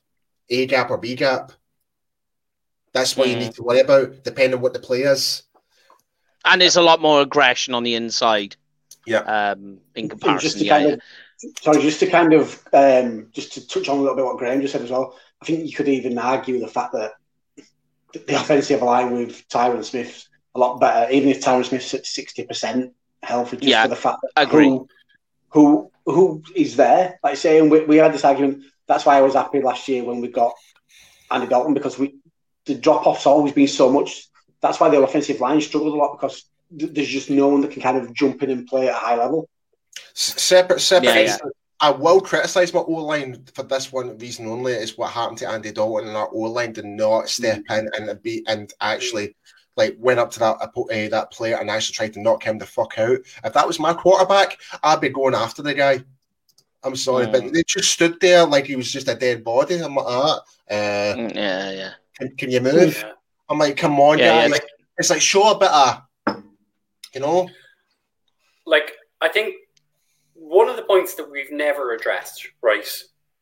A 0.49 0.66
gap 0.66 0.91
or 0.91 0.99
B 0.99 1.14
gap. 1.14 1.53
That's 2.93 3.16
what 3.16 3.29
you 3.29 3.37
Mhm. 3.37 3.39
need 3.39 3.55
to 3.55 3.62
worry 3.62 3.81
about, 3.81 4.25
depending 4.25 4.55
on 4.55 4.61
what 4.61 4.73
the 4.73 4.81
play 4.81 5.03
is. 5.03 5.43
And 6.45 6.61
there's 6.61 6.77
a 6.77 6.83
lot 6.83 7.01
more 7.01 7.21
aggression 7.21 7.75
on 7.75 7.83
the 7.85 7.95
inside. 7.95 8.57
Yeah. 9.07 9.21
Um, 9.21 9.81
in 9.95 10.09
comparison. 10.09 10.41
just 10.49 10.59
to 10.59 10.64
yeah, 10.64 10.79
kind 10.79 10.93
of, 10.93 11.01
sorry, 11.62 11.83
just 11.83 12.01
to 12.01 12.07
kind 12.11 12.33
of, 12.33 12.62
um, 12.73 13.29
just 13.33 13.53
to 13.55 13.66
touch 13.66 13.89
on 13.89 13.99
a 13.99 14.01
little 14.01 14.16
bit 14.16 14.25
what 14.25 14.39
Graham 14.39 14.61
just 14.61 14.73
said 14.73 14.83
as 14.83 14.91
well. 14.91 15.16
I 15.41 15.45
think 15.47 15.66
you 15.66 15.73
could 15.75 15.89
even 15.89 16.18
argue 16.18 16.59
the 16.61 16.68
fact 16.68 16.93
that 16.95 17.12
the 18.12 18.35
offensive 18.41 18.83
line 18.83 19.12
with 19.12 19.49
Tyron 19.49 19.85
Smith 19.85 20.27
a 20.55 20.59
lot 20.59 20.81
better, 20.81 21.11
even 21.12 21.29
if 21.31 21.41
Tyron 21.41 21.64
Smith's 21.64 21.95
at 21.95 22.05
sixty 22.05 22.45
percent 22.45 22.93
healthy, 23.23 23.57
just 23.57 23.68
Yeah, 23.68 23.83
for 23.85 23.89
the 23.89 23.97
fact 23.97 24.18
that 24.23 24.31
agree. 24.43 24.66
who 24.66 24.89
who 25.51 25.89
who 26.07 26.42
is 26.55 26.76
there. 26.76 27.18
Like 27.22 27.36
saying 27.36 27.70
we, 27.70 27.84
we 27.84 27.96
had 27.96 28.12
this 28.12 28.24
argument. 28.24 28.64
That's 28.86 29.07
why 29.07 29.16
I 29.16 29.22
was 29.22 29.34
happy 29.34 29.61
last 29.61 29.86
year 29.88 30.05
when 30.05 30.20
we 30.20 30.28
got 30.28 30.55
Andy 31.30 31.46
Dalton 31.46 31.74
because 31.74 31.98
we 31.98 32.16
the 32.66 32.74
drop 32.74 33.07
off's 33.07 33.26
always 33.26 33.53
been 33.53 33.68
so 33.68 33.90
much. 33.90 34.28
That's 34.61 34.78
why 34.78 34.90
the 34.90 35.03
offensive 35.03 35.40
line 35.40 35.61
struggled 35.61 35.94
a 35.94 35.96
lot 35.96 36.18
because 36.18 36.44
th- 36.78 36.92
there's 36.92 37.09
just 37.09 37.30
no 37.30 37.48
one 37.48 37.62
that 37.62 37.70
can 37.70 37.82
kind 37.82 37.96
of 37.96 38.12
jump 38.12 38.42
in 38.42 38.51
and 38.51 38.66
play 38.66 38.88
at 38.88 38.94
a 38.94 38.98
high 38.98 39.16
level. 39.16 39.48
Separate, 40.14 40.80
separate. 40.80 41.14
Yeah, 41.14 41.20
yeah. 41.20 41.38
I 41.82 41.90
will 41.90 42.20
criticise 42.20 42.74
my 42.74 42.80
O 42.80 42.92
line 42.92 43.42
for 43.55 43.62
this 43.62 43.90
one 43.90 44.18
reason 44.18 44.46
only 44.46 44.72
is 44.72 44.98
what 44.98 45.12
happened 45.12 45.38
to 45.38 45.48
Andy 45.48 45.72
Dalton 45.72 46.09
and 46.09 46.16
our 46.16 46.28
O 46.30 46.40
line 46.40 46.72
did 46.72 46.84
not 46.84 47.30
step 47.30 47.62
mm. 47.70 47.78
in 47.78 48.09
and 48.09 48.22
be 48.22 48.44
and 48.46 48.70
actually 48.80 49.34
like 49.81 49.97
went 49.99 50.20
up 50.20 50.31
to 50.33 50.39
that 50.41 50.57
uh, 50.61 51.09
that 51.09 51.31
player 51.33 51.57
and 51.59 51.70
actually 51.70 51.95
tried 51.95 52.12
to 52.14 52.20
knock 52.22 52.43
him 52.45 52.59
the 52.59 52.66
fuck 52.66 52.99
out. 52.99 53.18
If 53.45 53.53
that 53.55 53.66
was 53.66 53.78
my 53.81 53.93
quarterback, 53.95 54.59
I'd 54.83 55.01
be 55.01 55.09
going 55.09 55.35
after 55.35 55.62
the 55.62 55.74
guy. 55.74 56.05
I'm 56.83 56.97
sorry, 56.97 57.26
Mm. 57.26 57.33
but 57.33 57.53
they 57.53 57.62
just 57.66 57.91
stood 57.91 58.18
there 58.20 58.47
like 58.47 58.66
he 58.66 58.76
was 58.76 58.91
just 58.93 59.09
a 59.09 59.14
dead 59.14 59.45
body. 59.45 59.76
I'm 59.76 59.95
like, 59.97 60.07
ah, 60.09 60.41
uh, 60.70 61.14
Mm, 61.16 61.35
Yeah, 61.35 61.70
yeah. 61.72 61.93
can, 62.18 62.37
can 62.37 62.51
you 62.51 62.61
move? 62.61 62.97
Yeah. 62.97 63.12
I'm 63.49 63.59
like, 63.59 63.76
come 63.76 63.99
on, 64.01 64.18
Yeah, 64.18 64.49
guys. 64.49 64.51
yeah. 64.53 64.59
It's 64.99 65.11
like 65.11 65.20
show 65.20 65.51
a 65.51 65.59
bit 65.59 65.70
of, 65.70 66.43
you 67.14 67.20
know. 67.20 67.49
like 68.66 68.93
I 69.20 69.28
think 69.28 69.55
one 70.35 70.68
of 70.68 70.76
the 70.76 70.83
points 70.93 71.14
that 71.16 71.31
we've 71.31 71.53
never 71.53 71.95
addressed, 71.95 72.47
right? 72.62 72.87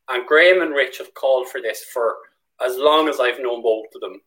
And 0.09 0.27
Graham 0.27 0.63
and 0.63 0.75
Rich 0.75 0.99
have 0.99 1.13
called 1.15 1.49
for 1.49 1.61
this 1.61 1.85
for 1.93 2.17
as 2.61 2.77
long 2.77 3.09
as 3.09 3.21
I've 3.21 3.39
known 3.41 3.63
both 3.63 3.87
of 3.95 4.01
them, 4.01 4.21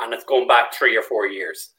and 0.00 0.12
it's 0.12 0.24
going 0.24 0.46
back 0.48 0.74
three 0.74 0.96
or 0.96 1.02
four 1.02 1.26
years. 1.26 1.70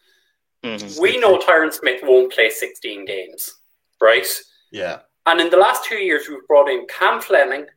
Mhm. 0.63 0.99
We 0.99 1.17
know 1.17 1.37
Tyron 1.37 1.71
Smith 1.73 2.01
won't 2.03 2.31
play 2.33 2.49
16 2.49 3.05
games, 3.05 3.59
right? 4.01 4.27
Yeah. 4.71 4.99
And 5.25 5.39
in 5.41 5.49
the 5.49 5.57
last 5.57 5.85
two 5.85 5.97
years, 5.97 6.27
we've 6.27 6.45
brought 6.47 6.69
in 6.69 6.87
Cam 6.87 7.21
Fleming 7.21 7.67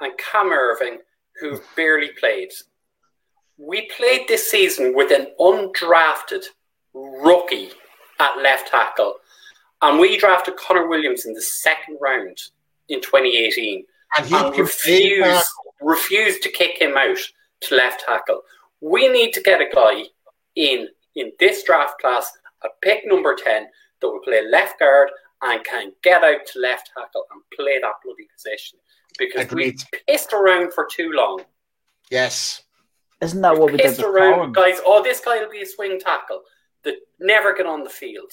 and 0.00 0.18
Cam 0.18 0.50
Erving, 0.50 0.98
who've 1.36 1.62
barely 1.76 2.08
played. 2.12 2.50
We 3.56 3.82
played 3.96 4.26
this 4.26 4.50
season 4.50 4.94
with 4.94 5.12
an 5.12 5.28
undrafted 5.38 6.44
rookie 6.92 7.70
at 8.18 8.38
left 8.38 8.68
tackle, 8.68 9.16
and 9.82 9.98
we 9.98 10.16
drafted 10.16 10.56
Connor 10.56 10.88
Williams 10.88 11.26
in 11.26 11.34
the 11.34 11.42
second 11.42 11.98
round 12.00 12.38
in 12.88 13.00
2018 13.00 13.86
And 14.16 14.26
he 14.26 14.34
and 14.34 14.54
can 14.54 14.66
play 14.66 15.20
back. 15.20 15.28
refused, 15.30 15.50
refused 15.80 16.42
to 16.42 16.48
kick 16.50 16.78
him 16.80 16.96
out 16.96 17.18
to 17.62 17.74
left 17.76 18.04
tackle. 18.04 18.42
We 18.84 19.08
need 19.08 19.32
to 19.32 19.40
get 19.42 19.60
a 19.62 19.68
guy 19.74 20.02
in 20.56 20.88
in 21.16 21.32
this 21.38 21.62
draft 21.64 21.98
class 22.00 22.30
at 22.64 22.70
pick 22.82 23.00
number 23.06 23.34
10 23.34 23.66
that 24.00 24.08
will 24.08 24.20
play 24.20 24.42
left 24.50 24.78
guard 24.78 25.10
and 25.42 25.64
can 25.64 25.92
get 26.02 26.22
out 26.24 26.44
to 26.52 26.58
left 26.60 26.90
tackle 26.96 27.24
and 27.32 27.40
play 27.56 27.78
that 27.80 27.92
bloody 28.04 28.26
position. 28.34 28.78
Because 29.18 29.42
Agreed. 29.44 29.80
we 29.92 29.98
pissed 30.08 30.32
around 30.32 30.72
for 30.74 30.86
too 30.90 31.10
long. 31.12 31.40
Yes. 32.10 32.62
Isn't 33.22 33.40
that 33.42 33.56
what 33.56 33.70
we 33.72 33.78
did 33.78 33.86
Pissed 33.86 33.98
with 33.98 34.06
around 34.08 34.32
Collins? 34.34 34.56
with 34.56 34.64
guys, 34.76 34.80
oh, 34.84 35.02
this 35.02 35.20
guy 35.20 35.38
will 35.40 35.50
be 35.50 35.62
a 35.62 35.66
swing 35.66 35.98
tackle 36.00 36.42
that 36.82 36.96
never 37.20 37.54
get 37.54 37.66
on 37.66 37.84
the 37.84 37.90
field. 37.90 38.32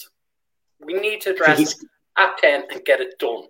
We 0.84 0.96
need 0.96 1.22
to 1.22 1.30
I 1.30 1.34
address 1.34 1.60
it 1.82 1.88
at 2.18 2.38
10 2.40 2.64
and 2.72 2.84
get 2.84 3.00
it 3.00 3.18
done. 3.20 3.44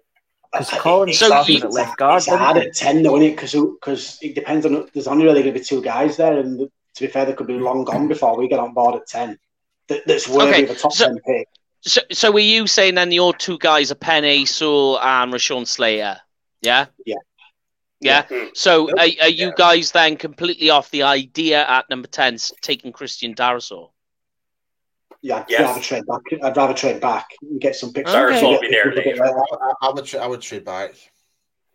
Because 0.51 0.69
Collins 0.71 1.17
So 1.17 1.27
started 1.27 1.51
he- 1.51 1.61
at 1.63 1.71
left 1.71 1.97
guard, 1.97 2.17
It's 2.17 2.27
hard 2.27 2.55
didn't 2.57 2.69
at 2.71 2.75
ten, 2.75 3.01
though, 3.03 3.15
isn't 3.15 3.29
it? 3.31 3.35
Because 3.37 4.19
it 4.21 4.35
depends 4.35 4.65
on. 4.65 4.85
There's 4.93 5.07
only 5.07 5.23
really 5.23 5.41
going 5.41 5.53
to 5.53 5.59
be 5.59 5.65
two 5.65 5.81
guys 5.81 6.17
there, 6.17 6.37
and 6.37 6.69
to 6.95 7.01
be 7.03 7.07
fair, 7.07 7.25
they 7.25 7.33
could 7.33 7.47
be 7.47 7.53
long 7.59 7.83
gone 7.83 8.07
before 8.07 8.37
we 8.37 8.47
get 8.47 8.59
on 8.59 8.73
board 8.73 8.95
at 8.95 9.07
ten. 9.07 9.37
That, 9.87 10.01
that's 10.05 10.27
worthy 10.27 10.51
Okay, 10.51 10.63
of 10.63 10.69
a 10.71 10.75
top 10.75 10.93
so- 10.93 11.05
ten 11.07 11.19
pick. 11.25 11.47
So, 11.83 11.99
so 12.11 12.31
were 12.31 12.39
you 12.39 12.67
saying 12.67 12.93
then 12.93 13.11
your 13.11 13.33
two 13.33 13.57
guys 13.57 13.91
are 13.91 13.95
Penei, 13.95 14.47
Sewell, 14.47 14.99
and 14.99 15.33
Rashawn 15.33 15.65
Slater? 15.65 16.17
Yeah. 16.61 16.85
Yeah. 17.07 17.15
Yeah. 17.99 18.23
Hmm. 18.29 18.49
So 18.53 18.89
are, 18.91 18.99
are 18.99 19.29
you 19.29 19.47
Yeah. 19.47 19.51
guys 19.57 19.91
then 19.91 20.15
completely 20.15 20.69
off 20.69 20.91
the 20.91 21.01
idea 21.03 21.67
at 21.67 21.89
number 21.89 22.07
ten 22.07 22.37
taking 22.61 22.91
Christian 22.91 23.33
Darrisaw? 23.33 23.89
Yeah, 25.23 25.37
I'd 25.37 25.45
Yes. 25.49 25.61
rather 25.61 25.81
trade 25.81 26.05
back. 26.05 26.21
I'd 26.43 26.55
rather 26.57 26.73
trade 26.75 27.01
back 27.01 27.27
and 27.41 27.59
get 27.59 27.75
some 27.75 27.91
picks. 27.93 28.09
Okay. 28.11 28.19
Darrisaw 28.19 28.43
will 28.53 28.61
be 28.61 28.69
there 28.69 28.93
later. 28.93 29.23
I, 29.25 29.29
I, 29.29 29.87
I 29.87 29.89
would, 29.91 30.05
tra- 30.05 30.19
I 30.19 30.27
would 30.27 30.41
trade 30.41 30.65
back. 30.65 30.93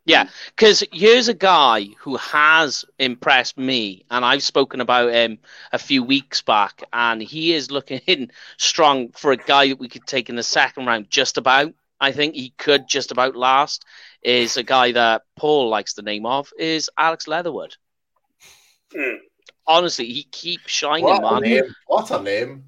Yeah, 0.07 0.29
because 0.55 0.85
here's 0.93 1.29
a 1.29 1.35
guy 1.35 1.89
who 2.01 2.17
has 2.17 2.85
impressed 2.99 3.59
me, 3.59 4.05
and 4.11 4.25
I've 4.25 4.43
spoken 4.45 4.81
about 4.81 5.13
him 5.13 5.39
a 5.73 5.79
few 5.79 6.03
weeks 6.05 6.43
back, 6.43 6.85
and 6.93 7.21
he 7.21 7.53
is 7.53 7.73
looking 7.73 8.31
strong 8.57 9.11
for 9.11 9.33
a 9.33 9.37
guy 9.37 9.69
that 9.69 9.81
we 9.81 9.89
could 9.89 10.07
take 10.07 10.31
in 10.31 10.37
the 10.37 10.45
second 10.45 10.87
round. 10.87 11.11
Just 11.11 11.39
about, 11.39 11.75
I 12.01 12.13
think 12.13 12.37
he 12.37 12.51
could 12.57 12.89
just 12.89 13.11
about 13.11 13.35
last. 13.37 13.85
Is 14.23 14.57
a 14.57 14.63
guy 14.63 14.93
that 14.93 15.23
Paul 15.37 15.69
likes 15.69 15.95
the 15.95 16.03
name 16.03 16.25
of 16.25 16.51
is 16.59 16.89
Alex 16.97 17.27
Leatherwood. 17.29 17.75
Hmm. 18.95 19.17
Honestly, 19.67 20.07
he 20.07 20.23
keeps 20.25 20.71
shining, 20.73 21.05
What 21.05 21.25
a 21.29 21.41
man. 21.41 21.43
name! 21.43 21.75
What 21.87 22.11
a 22.11 22.23
name! 22.23 22.65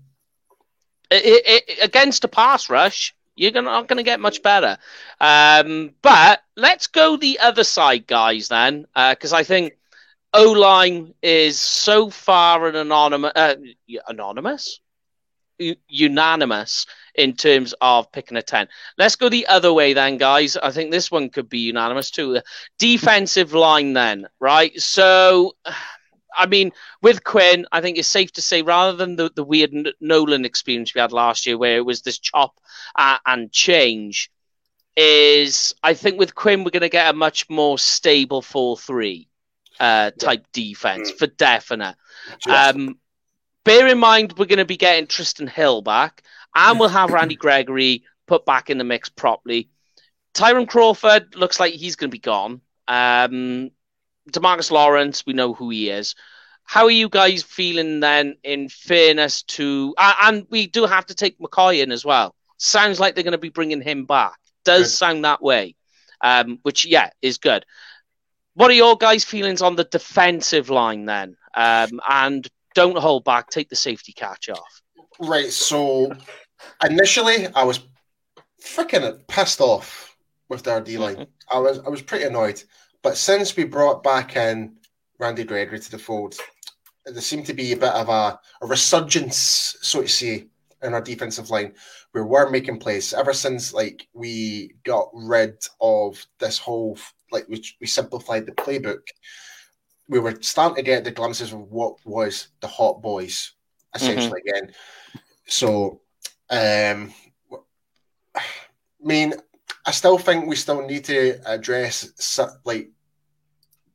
I- 1.11 1.43
I- 1.47 1.62
I- 1.72 1.84
against 1.84 2.24
a 2.24 2.28
pass 2.28 2.68
rush, 2.68 3.14
you're 3.39 3.62
not 3.62 3.89
going 3.89 3.99
to 3.99 4.03
get 4.03 4.20
much 4.20 4.43
better. 4.43 4.76
Um, 5.20 5.95
but 6.03 6.43
let's 6.57 6.89
go 6.89 7.16
the 7.16 7.39
other 7.39 7.64
side, 7.64 8.07
guys, 8.07 8.49
then, 8.49 8.86
because 8.95 9.32
I 9.32 9.45
think 9.45 9.74
O 10.34 10.53
line 10.53 11.14
is 11.22 11.59
so 11.59 12.11
far 12.11 12.66
an 12.66 12.76
anonymous, 12.76 13.32
uh, 13.34 13.55
anonymous, 14.09 14.80
U- 15.59 15.76
unanimous 15.89 16.86
in 17.14 17.34
terms 17.34 17.74
of 17.80 18.12
picking 18.12 18.36
a 18.36 18.43
ten. 18.43 18.68
Let's 18.97 19.16
go 19.16 19.28
the 19.28 19.47
other 19.47 19.72
way, 19.72 19.93
then, 19.95 20.18
guys. 20.18 20.57
I 20.57 20.70
think 20.70 20.91
this 20.91 21.11
one 21.11 21.30
could 21.30 21.49
be 21.49 21.61
unanimous 21.61 22.11
too. 22.11 22.41
Defensive 22.78 23.53
line, 23.55 23.93
then, 23.95 24.26
right? 24.41 24.78
So. 24.80 25.57
I 26.37 26.47
mean, 26.47 26.72
with 27.03 27.24
Quinn, 27.24 27.66
I 27.72 27.81
think 27.81 27.99
it's 27.99 28.09
safe 28.09 28.33
to 28.33 28.43
say 28.43 28.62
rather 28.62 28.97
than 28.97 29.16
the, 29.16 29.31
the 29.35 29.45
weird 29.45 29.72
Nolan 30.01 30.45
experience 30.45 30.95
we 30.95 31.01
had 31.01 31.12
last 31.12 31.47
year 31.47 31.57
where 31.59 31.76
it 31.76 31.85
was 31.87 32.03
this 32.03 32.18
chop 32.18 32.55
uh, 32.97 33.18
and 33.26 33.51
change, 33.53 34.31
is 34.97 35.74
I 35.83 35.95
think 35.95 36.18
with 36.18 36.35
Quinn 36.35 36.64
we're 36.64 36.70
going 36.70 36.81
to 36.83 36.89
get 36.89 37.11
a 37.11 37.16
much 37.16 37.49
more 37.49 37.79
stable 37.79 38.43
4 38.43 38.76
3 38.76 39.29
uh, 39.81 40.11
type 40.18 40.45
defense 40.53 41.12
Mm. 41.12 41.18
for 41.18 41.26
definite. 41.29 41.97
Just- 42.41 42.74
Um, 42.76 42.99
bear 43.64 43.87
in 43.87 43.99
mind 43.99 44.35
we're 44.37 44.47
going 44.47 44.59
to 44.59 44.64
be 44.64 44.76
getting 44.76 45.07
Trysten 45.07 45.49
Hill 45.49 45.83
back 45.83 46.22
and 46.55 46.81
we'll 46.81 46.89
have 46.89 47.12
Randy 47.12 47.37
Gregory 47.47 48.03
put 48.26 48.45
back 48.45 48.70
in 48.70 48.79
the 48.79 48.85
mix 48.85 49.09
properly. 49.09 49.68
Tyrone 50.35 50.66
Crawford 50.66 51.35
looks 51.37 51.59
like 51.61 51.74
he's 51.74 51.97
going 51.97 52.11
to 52.11 52.14
be 52.14 52.18
gone. 52.18 52.61
Um, 52.89 53.70
DeMarcus 54.31 54.70
Lawrence, 54.70 55.24
we 55.26 55.33
know 55.33 55.55
who 55.55 55.70
he 55.70 55.91
is. 55.91 56.14
How 56.64 56.85
are 56.85 56.91
you 56.91 57.09
guys 57.09 57.43
feeling 57.43 58.01
then? 58.01 58.37
In 58.43 58.68
fairness 58.68 59.43
to, 59.45 59.95
uh, 59.97 60.14
and 60.22 60.47
we 60.51 60.66
do 60.66 60.85
have 60.85 61.07
to 61.07 61.14
take 61.14 61.39
McCoy 61.39 61.83
in 61.83 61.91
as 61.93 62.05
well. 62.05 62.35
Sounds 62.59 63.01
like 63.01 63.14
they're 63.14 63.24
going 63.24 63.33
to 63.33 63.39
be 63.39 63.49
bringing 63.49 63.81
him 63.81 64.05
back. 64.05 64.39
Does 64.64 64.83
Good. 64.83 64.91
sound 64.91 65.24
that 65.24 65.43
way, 65.43 65.76
um, 66.20 66.59
which 66.62 66.85
yeah 66.85 67.11
is 67.22 67.39
good. 67.39 67.64
What 68.55 68.70
are 68.70 68.74
your 68.74 68.97
guys' 68.97 69.24
feelings 69.24 69.62
on 69.62 69.76
the 69.76 69.85
defensive 69.85 70.68
line 70.68 71.07
then? 71.07 71.37
Um, 71.55 72.01
and 72.09 72.47
don't 72.74 72.99
hold 72.99 73.24
back. 73.24 73.49
Take 73.51 73.68
the 73.68 73.76
safety 73.76 74.12
catch 74.12 74.49
off. 74.49 74.83
Right, 75.20 75.51
so 75.51 76.12
initially 76.85 77.47
I 77.55 77.64
was 77.64 77.81
freaking 78.62 79.26
pissed 79.26 79.61
off 79.61 80.16
with 80.49 80.64
their 80.64 80.81
D 80.81 80.99
line. 80.99 81.16
Mhm. 81.16 81.26
I 81.51 81.59
was 81.61 81.79
I 81.79 81.89
was 81.89 82.03
pretty 82.03 82.24
annoyed. 82.24 82.62
But 83.09 83.16
since 83.16 83.56
we 83.56 83.64
brought 83.64 84.02
back 84.02 84.36
in 84.36 84.76
Randy 85.18 85.42
Gregory 85.42 85.80
to 85.80 85.90
the 85.90 85.98
fold, 85.98 86.36
there 87.06 87.22
seemed 87.22 87.46
to 87.46 87.54
be 87.54 87.72
a 87.72 87.76
bit 87.76 87.94
of 87.94 88.11
a, 88.11 88.38
a 88.61 88.66
resurgence, 88.66 89.78
so 89.80 90.02
to 90.02 90.09
say, 90.09 90.48
in 90.82 90.92
our 90.92 91.00
defensive 91.00 91.48
line. 91.48 91.72
We 92.12 92.20
were 92.20 92.50
making 92.50 92.80
plays 92.80 93.14
ever 93.14 93.32
since 93.32 93.72
like 93.72 94.06
we 94.12 94.74
got 94.84 95.09
rid 95.14 95.56
of 95.80 96.22
this 96.38 96.59
whole 96.59 96.98
like 97.32 97.48
we, 97.48 97.64
we 97.80 97.86
simplified 97.86 98.44
the 98.44 98.52
playbook. 98.52 99.00
We 100.11 100.18
were 100.18 100.36
starting 100.42 100.76
to 100.76 100.82
get 100.82 101.04
the 101.04 101.11
glimpses 101.11 101.54
of 101.54 101.61
what 101.61 101.96
was 102.04 102.48
the 102.61 102.68
hot 102.68 103.00
boys 103.00 103.54
essentially 103.94 104.42
again. 104.46 104.70
So, 105.46 106.02
um, 106.50 107.14
I 108.36 108.42
mean, 109.00 109.32
I 109.86 109.92
still 109.92 110.18
think 110.18 110.46
we 110.46 110.56
still 110.56 110.86
need 110.86 111.06
to 111.06 111.40
address 111.46 112.38
like 112.66 112.90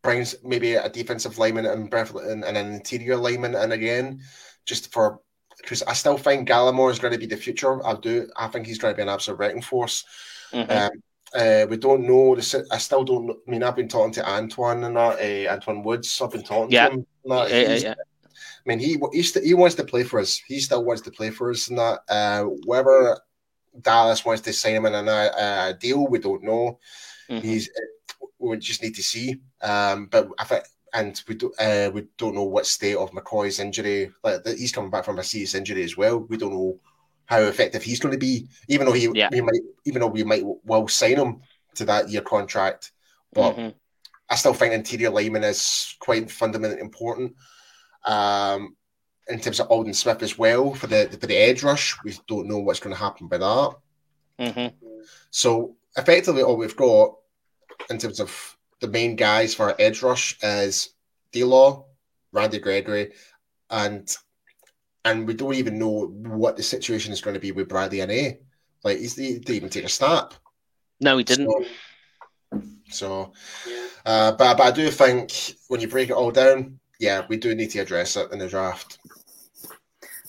brings 0.04 0.36
maybe 0.43 0.74
a 0.76 0.89
defensive 0.89 1.38
lineman 1.38 1.66
and, 1.66 1.91
and, 1.91 2.43
and 2.43 2.58
an 2.58 2.74
interior 2.74 3.16
lineman 3.16 3.56
in 3.56 3.72
again, 3.72 4.22
just 4.66 4.91
for 4.91 5.20
because 5.58 5.82
I 5.84 5.93
still 5.93 6.18
think 6.18 6.47
Gallimore 6.47 6.91
is 6.91 6.99
going 6.99 7.14
to 7.14 7.20
be 7.20 7.26
the 7.26 7.38
future. 7.38 7.86
I 7.86 7.95
do. 7.95 8.28
I 8.36 8.47
think 8.47 8.68
he's 8.68 8.78
going 8.78 8.93
to 8.93 8.97
be 8.97 9.01
an 9.01 9.10
absolute 9.10 9.39
wrecking 9.39 9.61
force. 9.61 10.03
Mhm. 10.52 10.69
Um, 10.69 10.91
uh, 11.34 11.65
we 11.68 11.78
don't 11.78 12.06
know. 12.06 12.36
The, 12.36 12.65
I 12.69 12.78
still 12.78 13.03
don't. 13.03 13.32
I 13.32 13.52
mean, 13.52 13.64
I've 13.64 13.76
been 13.76 13.88
talking 13.88 14.14
to 14.14 14.30
Antoine 14.30 14.84
and 14.84 14.95
that. 14.95 15.19
Uh, 15.19 15.56
Antwaun 15.57 15.84
Woods. 15.84 16.22
I've 16.22 16.32
been 16.32 16.44
talking 16.44 16.72
Yeah. 16.72 16.90
to 16.90 16.94
him. 16.95 17.07
and 17.23 17.32
that. 17.32 17.49
Yeah, 17.49 17.61
yeah, 17.61 17.76
yeah. 17.76 17.95
I 17.95 18.69
mean, 18.69 18.80
he 18.80 18.98
he, 19.44 19.53
wants 19.53 19.76
to 19.76 19.84
play 19.84 20.03
for 20.03 20.19
us. 20.19 20.38
He 20.48 20.60
still 20.60 20.84
wants 20.86 21.02
to 21.03 21.11
play 21.11 21.32
for 21.32 21.49
us, 21.49 21.69
and 21.69 21.78
that 21.80 21.99
uh, 22.10 22.44
whether 22.65 23.18
Dallas 23.82 24.23
wants 24.23 24.41
to 24.44 24.53
sign 24.53 24.76
him 24.76 24.86
in 24.86 24.94
a 24.94 24.99
uh, 24.99 25.72
deal, 25.73 26.07
we 26.07 26.19
don't 26.19 26.44
know. 26.44 26.80
Mhm. 27.30 27.41
He's 27.41 27.69
we 28.49 28.57
just 28.57 28.84
need 28.84 28.95
to 28.95 29.03
see. 29.03 29.41
Um, 29.61 30.07
but 30.07 30.30
I 30.38 30.44
think, 30.44 30.64
and 30.94 31.22
we 31.28 31.36
do 31.36 31.52
uh, 31.60 31.90
we 31.94 32.06
don't 32.18 32.36
know 32.36 32.44
what 32.44 32.65
state 32.65 32.95
of 32.95 33.11
McCoy's 33.11 33.60
injury. 33.60 34.11
Like 34.24 34.45
he's 34.45 34.72
coming 34.72 34.91
back 34.91 35.06
from 35.06 35.20
a 35.20 35.24
serious 35.24 35.56
injury 35.56 35.84
as 35.84 35.98
well. 35.98 36.20
We 36.20 36.38
don't 36.38 36.53
know 36.53 36.80
how 37.26 37.40
effective 37.40 37.84
he's 37.84 37.99
going 37.99 38.11
to 38.14 38.20
be, 38.20 38.48
even 38.68 38.86
though 38.86 38.94
he 38.94 39.10
Yeah. 39.14 39.30
we 39.32 39.41
might 39.41 39.61
even 39.86 40.02
though 40.02 40.07
we 40.07 40.24
might 40.24 40.44
well 40.64 40.88
sign 40.88 41.18
him 41.18 41.41
to 41.76 41.86
that 41.86 42.10
year 42.10 42.22
contract. 42.22 42.91
But 43.34 43.56
Mhm. 43.56 43.74
I 44.30 44.36
still 44.36 44.53
think 44.53 44.74
interior 44.74 45.10
lineman 45.10 45.44
is 45.44 45.95
quite 45.99 46.30
fundamentally 46.30 46.82
important. 46.82 47.36
Um, 48.06 48.76
in 49.28 49.40
terms 49.40 49.60
of 49.60 49.68
Aldon 49.72 49.94
Smith 49.94 50.22
as 50.22 50.38
well 50.38 50.74
for 50.74 50.88
the 50.88 51.07
for 51.20 51.28
the 51.28 51.38
edge 51.38 51.64
rush, 51.64 51.95
we 52.03 52.15
don't 52.28 52.48
know 52.48 52.60
what's 52.60 52.80
going 52.80 52.95
to 52.95 53.02
happen 53.02 53.28
by 53.28 53.38
that. 53.38 53.76
Mhm. 54.40 54.74
So 55.32 55.76
effectively, 55.98 56.44
all 56.44 56.57
we've 56.57 56.76
got 56.76 57.15
in 57.89 57.97
terms 57.97 58.19
of 58.19 58.57
the 58.80 58.88
main 58.88 59.15
guys 59.15 59.55
for 59.55 59.69
our 59.69 59.76
edge 59.80 60.01
rush 60.01 60.38
is 60.43 60.89
D 61.31 61.43
Law, 61.43 61.85
Randy 62.31 62.60
Gregory, 62.60 63.14
and 63.69 64.15
and 65.05 65.27
we 65.27 65.34
don't 65.34 65.55
even 65.55 65.77
know 65.77 66.07
what 66.07 66.55
the 66.57 66.64
situation 66.64 67.11
is 67.11 67.22
going 67.22 67.34
to 67.34 67.39
be 67.39 67.51
with 67.51 67.69
Bradlee 67.69 68.05
Anae. 68.05 68.38
Like 68.84 68.99
he's 68.99 69.15
he 69.15 69.34
didn't 69.34 69.55
even 69.55 69.69
take 69.69 69.85
a 69.85 69.89
snap. 69.89 70.34
No, 70.99 71.18
he 71.18 71.23
didn't. 71.23 71.49
So, 71.49 72.64
so 72.89 73.34
Yeah. 73.68 73.88
uh, 74.05 74.31
but 74.34 74.57
but 74.57 74.68
I 74.68 74.72
do 74.72 74.89
think 74.89 75.55
when 75.68 75.81
you 75.81 75.88
break 75.88 76.10
it 76.10 76.14
all 76.14 76.31
down, 76.31 76.80
yeah, 76.99 77.26
we 77.27 77.38
do 77.38 77.55
need 77.55 77.72
to 77.72 77.80
address 77.80 78.15
it 78.15 78.31
in 78.31 78.39
the 78.39 78.47
draft. 78.47 78.99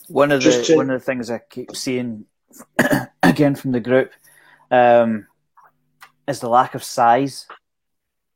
One 0.08 0.30
of 0.32 0.42
the 0.42 0.62
to- 0.62 0.76
one 0.76 0.90
of 0.90 1.00
the 1.00 1.04
things 1.04 1.30
I 1.30 1.38
keep 1.50 1.74
seeing 1.76 2.26
again 3.22 3.54
from 3.54 3.72
the 3.72 3.80
group 3.80 4.12
um, 4.70 5.26
is 6.28 6.40
the 6.40 6.48
lack 6.48 6.74
of 6.74 6.82
size. 6.84 7.46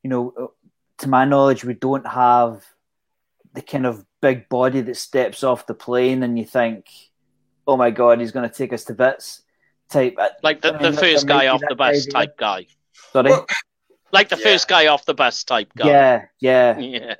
You 0.03 0.09
know, 0.09 0.53
to 0.99 1.09
my 1.09 1.25
knowledge, 1.25 1.63
we 1.63 1.73
don't 1.73 2.07
have 2.07 2.63
the 3.53 3.61
kind 3.61 3.85
of 3.85 4.05
big 4.21 4.47
body 4.49 4.81
that 4.81 4.97
steps 4.97 5.43
off 5.43 5.65
the 5.67 5.73
plane 5.73 6.23
and 6.23 6.37
you 6.37 6.45
think, 6.45 6.85
"Oh 7.67 7.77
my 7.77 7.91
god, 7.91 8.19
he's 8.19 8.31
going 8.31 8.47
to 8.49 8.55
take 8.55 8.73
us 8.73 8.85
to 8.85 8.93
bits." 8.93 9.41
Type. 9.89 10.15
uh, 10.19 10.29
Like 10.43 10.61
the, 10.61 10.75
I 10.75 10.81
mean, 10.81 10.91
the 10.91 10.97
first 11.01 11.25
guy 11.27 11.47
off 11.47 11.61
the 11.67 11.75
bus 11.75 11.95
idea. 12.01 12.11
type 12.11 12.37
guy. 12.37 12.67
Sorry. 13.11 13.31
Well, 13.31 13.47
Like 14.11 14.29
the 14.29 14.37
Yeah. 14.37 14.43
first 14.43 14.67
guy 14.67 14.87
off 14.87 15.05
the 15.05 15.13
bus 15.15 15.43
type 15.43 15.71
guy. 15.75 15.87
yeah, 15.87 16.25
yeah. 16.39 16.77
Yeah. 16.79 17.15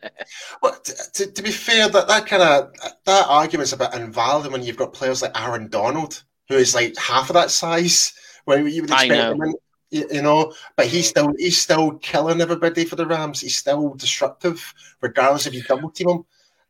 But 0.62 0.84
to, 0.86 1.12
to, 1.14 1.32
to 1.32 1.42
be 1.44 1.52
fair, 1.52 1.90
that, 1.90 2.08
that 2.08 2.26
kind 2.28 2.42
of 2.44 2.72
that 3.06 3.26
argument's 3.28 3.74
a 3.74 3.78
bit 3.78 3.94
invalid 3.96 4.52
when 4.52 4.64
you've 4.64 4.78
got 4.78 4.94
players 4.94 5.22
like 5.24 5.40
Aaron 5.40 5.68
Donald, 5.70 6.24
who 6.48 6.56
is 6.56 6.74
like 6.76 6.96
half 6.98 7.30
of 7.30 7.34
that 7.36 7.50
size. 7.52 8.14
When 8.46 8.68
you 8.68 8.82
would 8.84 8.92
I 8.92 9.06
expect 9.06 9.10
know. 9.10 9.32
him, 9.34 9.42
in, 9.44 9.54
you, 9.92 10.22
know, 10.22 10.54
but 10.76 10.88
he's 10.88 11.10
still 11.10 11.34
he's 11.38 11.62
still 11.62 11.94
killing 12.00 12.42
everybody 12.42 12.86
for 12.86 12.96
the 12.96 13.06
Rams. 13.06 13.42
He's 13.42 13.58
still 13.58 13.94
disruptive, 13.96 14.74
regardless 15.02 15.48
if 15.48 15.54
you 15.54 15.64
double 15.64 15.90
team 15.90 16.10
him. 16.10 16.26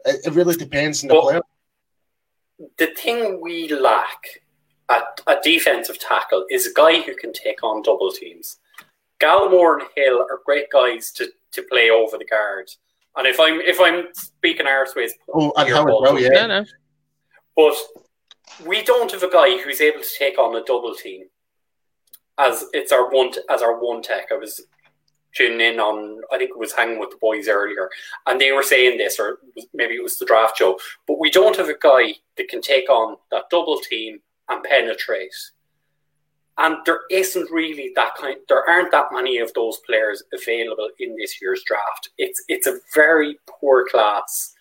It, 0.06 0.28
it 0.28 0.34
really 0.34 0.56
depends 0.56 1.04
on 1.04 1.10
the 1.10 1.14
Well, 1.16 1.24
player. 1.24 1.42
The 2.78 2.88
thing 2.88 3.42
we 3.42 3.68
lack 3.70 4.42
at 4.90 5.22
a 5.28 5.38
defensive 5.44 6.00
tackle 6.00 6.46
is 6.50 6.68
a 6.68 6.74
guy 6.74 7.02
who 7.02 7.16
can 7.16 7.34
take 7.34 7.64
on 7.64 7.82
double 7.82 8.12
teams. 8.12 8.58
Gallimore 9.20 9.80
and 9.80 9.90
Hill 9.96 10.22
are 10.22 10.40
great 10.46 10.70
guys 10.72 11.12
to, 11.14 11.28
to 11.52 11.64
play 11.64 11.90
over 11.90 12.18
the 12.18 12.26
guard. 12.26 12.70
And 13.18 13.28
if 13.28 13.40
I'm 13.40 13.60
if 13.60 13.80
I'm 13.82 14.08
speaking 14.14 14.66
arseways, 14.66 15.12
Oh, 15.34 15.52
and 15.58 15.70
Howard, 15.70 15.94
well, 16.02 16.20
yeah. 16.20 16.64
But 17.56 17.76
we 18.66 18.82
don't 18.84 19.12
have 19.12 19.24
a 19.24 19.30
guy 19.30 19.62
who's 19.62 19.82
able 19.82 20.00
to 20.00 20.18
take 20.18 20.40
on 20.40 20.56
a 20.56 20.64
double 20.64 20.96
team 20.96 21.26
as 22.40 22.66
it's 22.74 22.92
our 22.92 23.10
one 23.10 23.32
as 23.50 23.62
our 23.62 23.78
one 23.80 24.02
tech. 24.02 24.28
I 24.32 24.38
was 24.38 24.62
tuning 25.36 25.62
in 25.62 25.80
on 25.80 26.22
I 26.32 26.38
think 26.38 26.52
it 26.52 26.58
was 26.58 26.74
hanging 26.74 27.00
with 27.00 27.12
the 27.12 27.18
boys 27.22 27.48
earlier, 27.48 27.90
and 28.26 28.40
they 28.40 28.52
were 28.52 28.64
saying 28.64 28.98
this, 28.98 29.20
or 29.20 29.40
maybe 29.74 29.96
it 29.96 30.04
was 30.04 30.18
the 30.18 30.26
draft 30.26 30.58
show. 30.58 30.80
But 31.08 31.20
we 31.20 31.30
don't 31.30 31.58
have 31.58 31.70
a 31.70 31.78
guy 31.80 32.16
that 32.38 32.48
can 32.48 32.62
take 32.62 32.90
on 32.90 33.18
that 33.32 33.50
double 33.52 33.80
team 33.80 34.20
and 34.48 34.64
penetrate. 34.64 35.36
And 36.58 36.78
there 36.86 37.02
isn't 37.10 37.52
really 37.52 37.92
that 37.96 38.16
kind. 38.16 38.38
There 38.50 38.68
aren't 38.70 38.92
that 38.92 39.08
many 39.14 39.38
of 39.38 39.54
those 39.54 39.78
players 39.86 40.24
available 40.34 40.90
in 41.00 41.16
this 41.16 41.42
year's 41.42 41.64
draft. 41.66 42.10
It's 42.18 42.44
it's 42.48 42.68
a 42.68 42.80
very 42.94 43.38
poor 43.48 43.88
class 43.88 44.56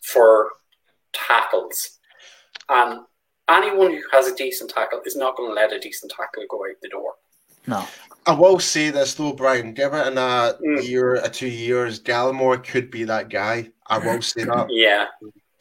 for 0.00 0.50
tackles, 1.12 1.98
and 2.68 3.00
anyone 3.52 3.92
who 3.92 4.02
has 4.12 4.26
a 4.26 4.34
decent 4.36 4.70
tackle 4.70 5.00
is 5.04 5.16
not 5.16 5.36
going 5.36 5.50
to 5.50 5.54
let 5.54 5.72
a 5.72 5.78
decent 5.78 6.12
tackle 6.16 6.44
go 6.48 6.64
out 6.64 6.76
the 6.82 6.88
door. 6.88 7.12
No. 7.66 7.86
I 8.26 8.32
will 8.32 8.58
say 8.60 8.90
this 8.90 9.14
though, 9.14 9.32
Brian. 9.32 9.72
Give 9.74 9.92
it 9.94 10.06
in 10.06 10.18
a 10.18 10.54
Mm. 10.64 10.88
year, 10.88 11.14
a 11.16 11.28
two 11.28 11.48
years, 11.48 12.00
Gallimore 12.00 12.62
could 12.64 12.90
be 12.90 13.04
that 13.04 13.28
guy. 13.28 13.70
I 13.88 13.98
will 13.98 14.22
say 14.22 14.44
that. 14.44 14.66
Yeah, 14.70 15.06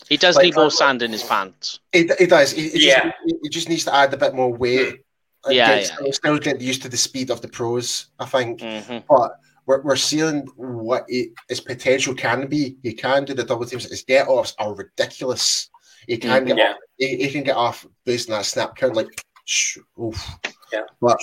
He 0.09 0.17
does 0.17 0.35
Like- 0.35 0.45
need 0.45 0.55
more 0.55 0.71
sand 0.71 1.01
in 1.03 1.11
his 1.11 1.23
pants. 1.23 1.79
He, 1.91 2.09
he 2.19 2.25
does. 2.25 2.51
He, 2.51 2.69
he 2.69 2.87
Yeah. 2.87 3.03
just, 3.05 3.15
he, 3.25 3.35
he 3.43 3.49
just 3.49 3.69
needs 3.69 3.83
to 3.85 3.95
add 3.95 4.13
a 4.13 4.17
bit 4.17 4.33
more 4.35 4.51
weight. 4.53 5.01
And 5.45 5.55
Yeah, 5.55 5.67
get, 5.75 5.79
yeah. 5.89 5.95
Still, 5.95 6.11
still 6.13 6.37
get 6.39 6.61
used 6.61 6.81
to 6.83 6.89
the 6.89 6.97
speed 6.97 7.31
of 7.31 7.41
the 7.41 7.47
pros. 7.47 8.07
I 8.19 8.25
think. 8.25 8.61
hmm 8.61 8.97
But 9.09 9.31
we're, 9.65 9.81
we're 9.81 9.95
seeing 9.95 10.41
what 10.55 11.05
he, 11.07 11.31
his 11.49 11.61
potential 11.61 12.13
can 12.13 12.47
be. 12.47 12.77
He 12.83 12.93
can 12.93 13.25
do 13.25 13.33
the 13.33 13.43
double 13.43 13.65
teams. 13.65 13.85
His 13.89 14.03
get 14.03 14.27
offs 14.27 14.53
are 14.59 14.73
ridiculous. 14.75 15.69
He 16.07 16.17
can 16.17 16.45
get 16.45 16.57
yeah. 16.57 16.71
off, 16.71 16.77
he, 16.97 17.17
he 17.17 17.29
can 17.29 17.43
get 17.43 17.55
off 17.55 17.85
based 18.05 18.29
on 18.29 18.37
that 18.37 18.45
snap 18.45 18.75
count 18.75 18.95
like 18.95 19.07
sh- 19.45 19.77
oof. 20.01 20.29
Yeah. 20.73 20.81
But 20.99 21.19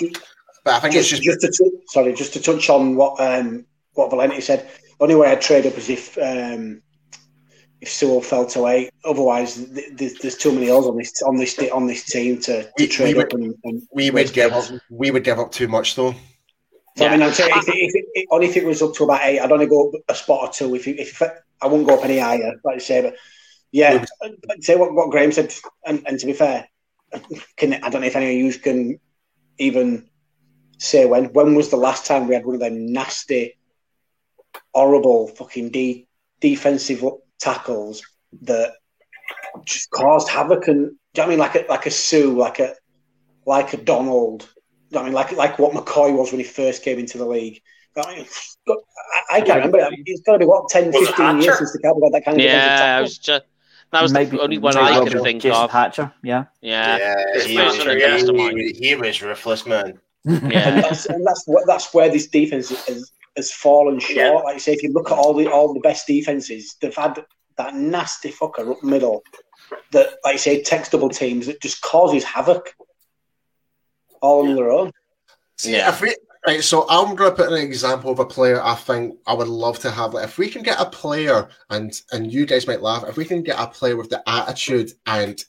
but 0.64 0.74
I 0.74 0.80
think 0.80 0.94
Just, 0.94 1.12
it's 1.12 1.20
just 1.20 1.40
just 1.40 1.58
to 1.58 1.64
tou- 1.64 1.82
sorry, 1.86 2.12
just 2.14 2.32
to 2.34 2.40
touch 2.42 2.68
on 2.70 2.96
what 2.96 3.20
um, 3.20 3.64
what 3.94 4.10
Valenti 4.10 4.40
said. 4.40 4.68
Only 5.00 5.14
way 5.14 5.30
I'd 5.30 5.40
trade 5.40 5.66
up 5.66 5.76
is 5.78 5.88
if 5.88 6.18
um, 6.18 6.82
if 7.80 7.88
Sewell 7.88 8.20
felt 8.20 8.56
away. 8.56 8.90
Otherwise, 9.04 9.64
th- 9.72 9.96
th- 9.96 10.18
there's 10.20 10.36
too 10.36 10.52
many 10.52 10.68
holes 10.68 10.86
on 10.88 10.96
this 10.96 11.22
on 11.22 11.36
this 11.36 11.58
on 11.72 11.86
this 11.86 12.04
team 12.04 12.40
to, 12.42 12.64
to 12.64 12.70
We- 12.78 12.86
trade 12.88 13.16
we 13.16 13.22
up. 13.22 13.32
And, 13.32 13.54
and 13.64 13.82
we 13.92 14.10
would 14.10 14.32
give 14.32 14.52
up 14.52 14.64
we 14.90 15.10
would 15.10 15.24
give 15.24 15.38
up 15.38 15.52
too 15.52 15.68
much 15.68 15.94
though. 15.94 16.14
So, 16.96 17.06
I 17.06 17.10
mean, 17.12 17.22
I'd 17.22 17.34
say 17.34 17.44
if, 17.48 17.68
it, 17.68 17.74
if 17.76 17.94
it, 17.94 18.04
it- 18.14 18.28
only 18.32 18.48
if 18.48 18.56
it 18.56 18.64
was 18.66 18.82
up 18.82 18.92
to 18.94 19.04
about 19.04 19.20
eight, 19.22 19.38
I'd 19.38 19.52
only 19.52 19.66
go 19.66 19.88
up 19.88 19.94
a 20.08 20.14
spot 20.16 20.48
or 20.48 20.52
two. 20.52 20.74
If, 20.74 20.88
it, 20.88 20.98
if 20.98 21.22
I 21.22 21.66
wouldn't 21.66 21.88
go 21.88 21.96
up 21.96 22.04
any 22.04 22.18
higher, 22.18 22.54
like 22.64 22.74
you 22.74 22.80
say. 22.80 23.02
But 23.02 23.14
yeah, 23.72 24.04
I'd 24.22 24.32
uh, 24.32 24.54
say 24.60 24.76
what, 24.76 24.94
what 24.94 25.10
Graham 25.10 25.32
said. 25.32 25.54
And, 25.84 26.02
and 26.06 26.18
to 26.18 26.26
be 26.26 26.32
fair, 26.32 26.68
can 27.56 27.74
I 27.74 27.88
don't 27.88 28.00
know 28.00 28.06
if 28.06 28.16
any 28.16 28.40
of 28.40 28.54
you 28.54 28.60
can 28.60 29.00
even 29.58 30.08
say 30.78 31.06
when. 31.06 31.26
When 31.32 31.54
was 31.54 31.70
the 31.70 31.76
last 31.76 32.06
time 32.06 32.26
we 32.26 32.34
had 32.34 32.46
one 32.46 32.54
of 32.54 32.60
them 32.60 32.92
nasty, 32.92 33.56
horrible, 34.72 35.28
fucking 35.28 35.70
de- 35.70 36.06
defensive 36.40 37.04
tackles 37.38 38.02
that 38.42 38.72
just 39.64 39.90
caused 39.90 40.28
havoc? 40.28 40.68
And 40.68 40.90
do 41.14 41.22
you 41.22 41.22
know 41.22 41.24
I 41.24 41.28
mean? 41.28 41.38
Like 41.38 41.54
a 41.56 41.64
like 41.68 41.86
a 41.86 41.90
Suh, 41.90 42.30
like 42.30 42.58
a 42.58 42.74
like 43.46 43.72
a 43.74 43.78
Donald. 43.78 44.48
Do 44.90 44.98
I 44.98 45.04
mean, 45.04 45.12
like 45.12 45.32
like 45.32 45.58
what 45.58 45.72
McCoy 45.72 46.16
was 46.16 46.32
when 46.32 46.40
he 46.40 46.44
first 46.44 46.82
came 46.82 46.98
into 46.98 47.18
the 47.18 47.26
league. 47.26 47.60
I, 47.96 48.14
mean, 48.14 48.26
I, 48.68 49.36
I 49.36 49.40
can't 49.40 49.64
remember. 49.64 49.88
It's 50.06 50.20
got 50.20 50.34
to 50.34 50.38
be 50.38 50.44
what 50.44 50.68
10, 50.68 50.92
15 50.92 51.40
years 51.40 51.58
since 51.58 51.72
the 51.72 51.80
Cowboys 51.80 52.04
had 52.04 52.12
that 52.12 52.24
kind 52.24 52.36
of 52.36 52.42
defensive 52.42 52.78
Yeah, 52.78 52.96
I 52.98 53.00
was 53.00 53.18
just 53.18 53.44
that 53.92 54.02
was 54.02 54.12
Maybe- 54.12 54.36
the 54.36 54.40
only 54.42 54.58
one 54.58 54.74
maybe 54.74 54.86
I 54.86 54.98
Robert 54.98 55.12
could 55.12 55.22
think 55.22 55.42
Jason 55.42 55.62
of. 55.62 55.70
Hatcher, 55.70 56.12
yeah. 56.22 56.44
Yeah, 56.60 56.98
he 57.46 57.56
was- 57.58 57.78
was- 57.78 58.52
he, 58.54 58.72
he 58.88 58.94
was 58.94 59.22
ruthless, 59.22 59.66
man. 59.66 59.98
and 60.24 60.52
yeah, 60.52 60.80
that's 60.80 61.06
and 61.06 61.24
that's 61.26 61.44
that's 61.66 61.94
where 61.94 62.10
this 62.10 62.26
defense 62.26 62.68
has, 62.86 63.12
has 63.36 63.52
fallen 63.52 63.98
short. 63.98 64.16
Yeah. 64.16 64.30
Like 64.32 64.54
you 64.54 64.60
say, 64.60 64.72
if 64.74 64.82
you 64.82 64.92
look 64.92 65.10
at 65.10 65.16
all 65.16 65.32
the 65.32 65.46
all 65.50 65.72
the 65.72 65.80
best 65.80 66.06
defenses, 66.06 66.76
they've 66.80 66.94
had 66.94 67.24
that 67.56 67.74
nasty 67.74 68.30
fucker 68.30 68.70
up 68.72 68.82
middle 68.82 69.22
that, 69.92 70.08
like 70.24 70.34
you 70.34 70.38
say, 70.38 70.62
takes 70.62 70.88
double 70.90 71.08
teams 71.08 71.46
that 71.46 71.60
just 71.62 71.80
causes 71.82 72.24
havoc 72.24 72.74
all 74.20 74.48
on 74.48 74.54
their 74.56 74.70
own. 74.70 74.92
See, 75.56 75.72
Yeah. 75.72 75.88
if 75.88 76.00
we 76.00 76.14
right, 76.48 76.62
so 76.64 76.86
I'm 76.88 77.14
gonna 77.14 77.30
put 77.34 77.48
an 77.52 77.58
example 77.58 78.10
of 78.10 78.18
a 78.18 78.24
player 78.26 78.60
I 78.62 78.74
think 78.74 79.16
I 79.26 79.34
would 79.34 79.48
love 79.48 79.78
to 79.80 79.90
have. 79.90 80.14
Like, 80.14 80.24
if 80.24 80.38
we 80.38 80.48
can 80.48 80.62
get 80.62 80.80
a 80.80 80.86
player, 80.86 81.48
and 81.70 81.92
and 82.12 82.32
you 82.32 82.46
guys 82.46 82.66
might 82.66 82.82
laugh, 82.82 83.04
if 83.08 83.16
we 83.16 83.24
can 83.24 83.42
get 83.42 83.58
a 83.58 83.66
player 83.66 83.96
with 83.96 84.10
the 84.10 84.22
attitude 84.28 84.92
and 85.06 85.42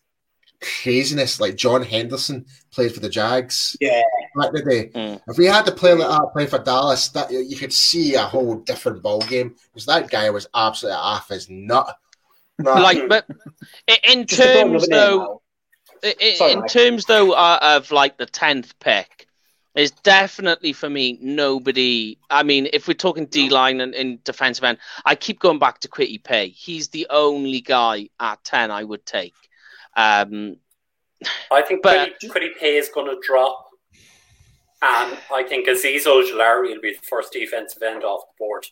craziness 0.62 1.40
like 1.40 1.56
John 1.56 1.82
Henderson 1.82 2.46
played 2.72 2.94
for 2.94 3.00
the 3.00 3.10
Jags 3.10 3.78
Yeah, 3.80 4.02
back 4.36 4.50
in 4.50 4.54
the 4.56 4.62
day. 4.70 4.90
Mm. 4.94 5.22
If 5.28 5.38
we 5.38 5.46
had 5.46 5.66
the 5.66 5.72
player 5.72 5.96
like 5.96 6.10
that 6.10 6.34
play 6.34 6.46
for 6.48 6.60
Dallas, 6.60 7.08
that 7.10 7.32
you 7.32 7.56
could 7.56 7.72
see 7.74 8.16
a 8.16 8.24
whole 8.24 8.56
different 8.56 9.02
ball 9.02 9.22
game 9.22 9.56
because 9.72 9.86
that 9.86 10.10
guy 10.10 10.30
was 10.30 10.48
absolutely 10.54 10.98
off 11.00 11.30
his 11.30 11.50
nut. 11.50 11.98
No, 12.58 12.74
like 12.74 13.08
but 13.08 13.26
in 14.04 14.26
just 14.26 14.42
to 14.42 14.48
throw 14.48 14.62
another 14.62 14.80
terms 14.80 14.88
though, 14.90 15.22
out. 15.22 15.42
i- 16.04 16.16
i- 16.22 16.34
Sorry, 16.34 16.52
in 16.52 16.68
terms 16.68 17.06
though 17.06 17.32
uh, 17.32 17.60
of 17.62 17.90
like 17.92 18.18
the 18.18 18.26
tenth 18.26 18.78
pick, 18.80 19.19
is 19.80 19.92
definitely 19.92 20.74
for 20.74 20.90
me 20.90 21.18
nobody. 21.22 22.18
I 22.30 22.44
mean, 22.44 22.68
if 22.74 22.88
we're 22.88 22.94
talking 22.94 23.26
D 23.26 23.50
line 23.50 23.82
and 23.82 23.94
in 23.96 24.20
defensive 24.24 24.64
end, 24.64 24.78
I 25.06 25.16
keep 25.16 25.40
going 25.40 25.60
back 25.60 25.80
to 25.82 25.88
Kwity 25.88 26.24
Paye. 26.24 26.50
He's 26.50 26.90
the 26.90 27.08
only 27.10 27.62
guy 27.62 28.10
at 28.20 28.44
ten 28.44 28.72
I 28.72 28.84
would 28.84 29.06
take. 29.06 29.34
Um, 29.96 30.58
I 31.52 31.62
think 31.62 31.82
But- 31.84 32.20
Kwity, 32.22 32.30
Kwity 32.30 32.58
Paye 32.60 32.78
is 32.78 32.90
going 32.90 33.08
to 33.08 33.20
drop, 33.26 33.70
and 34.82 35.18
I 35.32 35.44
think 35.48 35.68
Azeez 35.68 36.06
Ojulari 36.06 36.72
will 36.74 36.82
be 36.82 36.94
the 36.94 37.06
first 37.08 37.34
defensive 37.34 37.82
end 37.84 38.04
off 38.04 38.22
the 38.28 38.36
board. 38.38 38.66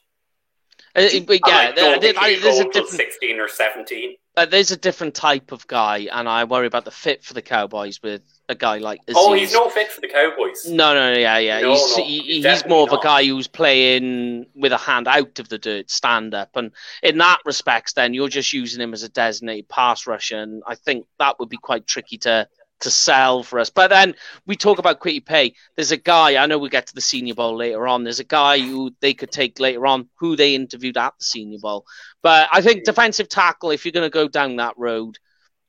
uh, 0.95 1.01
but 1.01 1.11
And 1.11 1.41
yeah, 1.47 1.71
there- 1.73 1.99
think 1.99 2.01
there- 2.19 2.39
there's 2.39 2.59
a 2.59 2.63
different. 2.65 2.89
sixteen 2.89 3.39
or 3.39 3.47
seventeen. 3.47 4.15
Uh, 4.35 4.45
there's 4.45 4.71
a 4.71 4.77
different 4.77 5.15
type 5.15 5.51
of 5.51 5.65
guy, 5.67 6.07
and 6.11 6.29
I 6.29 6.43
worry 6.43 6.67
about 6.67 6.85
the 6.85 6.91
fit 6.91 7.23
for 7.23 7.33
the 7.33 7.41
Cowboys 7.41 8.01
with 8.01 8.21
a 8.49 8.55
guy 8.55 8.77
like 8.77 9.01
oh, 9.09 9.11
Azeez. 9.11 9.15
Oh, 9.15 9.33
he's 9.33 9.53
not 9.53 9.71
fit 9.71 9.91
for 9.91 10.01
the 10.01 10.07
Cowboys. 10.07 10.65
No, 10.69 10.93
no, 10.93 11.13
yeah, 11.13 11.37
yeah. 11.37 11.61
No, 11.61 11.73
he's 11.73 11.97
no, 11.97 12.03
he, 12.03 12.41
he's 12.41 12.65
more 12.65 12.83
of 12.83 12.93
a 12.93 13.03
guy 13.03 13.25
who's 13.25 13.47
playing 13.47 14.45
with 14.55 14.71
a 14.71 14.77
hand 14.77 15.07
out 15.07 15.39
of 15.39 15.49
the 15.49 15.57
dirt, 15.57 15.89
stand 15.89 16.33
up, 16.33 16.55
and 16.55 16.71
in 17.03 17.17
that 17.17 17.39
respects, 17.45 17.93
then 17.93 18.13
you're 18.13 18.29
just 18.29 18.53
using 18.53 18.81
him 18.81 18.93
as 18.93 19.03
a 19.03 19.09
designated 19.09 19.67
pass 19.67 20.07
rusher, 20.07 20.37
and 20.37 20.63
I 20.65 20.75
think 20.75 21.05
that 21.19 21.39
would 21.39 21.49
be 21.49 21.57
quite 21.57 21.87
tricky 21.87 22.17
to 22.19 22.47
to 22.79 22.91
sell 22.91 23.43
for 23.43 23.59
us. 23.59 23.69
But 23.69 23.89
then 23.89 24.15
we 24.45 24.55
talk 24.55 24.77
about 24.77 24.99
Kwity 24.99 25.25
Paye. 25.25 25.55
There's 25.75 25.91
a 25.91 25.97
guy 25.97 26.41
I 26.41 26.45
know 26.45 26.57
we 26.59 26.69
get 26.69 26.87
to 26.87 26.95
the 26.95 27.01
Senior 27.01 27.33
Bowl 27.33 27.55
later 27.55 27.87
on. 27.87 28.03
There's 28.03 28.19
a 28.19 28.25
guy 28.25 28.59
who 28.59 28.91
they 28.99 29.13
could 29.13 29.31
take 29.31 29.59
later 29.59 29.85
on 29.87 30.09
who 30.15 30.35
they 30.35 30.55
interviewed 30.55 30.97
at 30.97 31.13
the 31.17 31.25
Senior 31.25 31.59
Bowl. 31.59 31.85
But 32.21 32.49
I 32.51 32.61
think 32.61 32.83
defensive 32.83 33.29
tackle, 33.29 33.71
if 33.71 33.85
you're 33.85 33.91
going 33.91 34.05
to 34.05 34.13
go 34.13 34.27
down 34.27 34.57
that 34.57 34.77
road, 34.77 35.17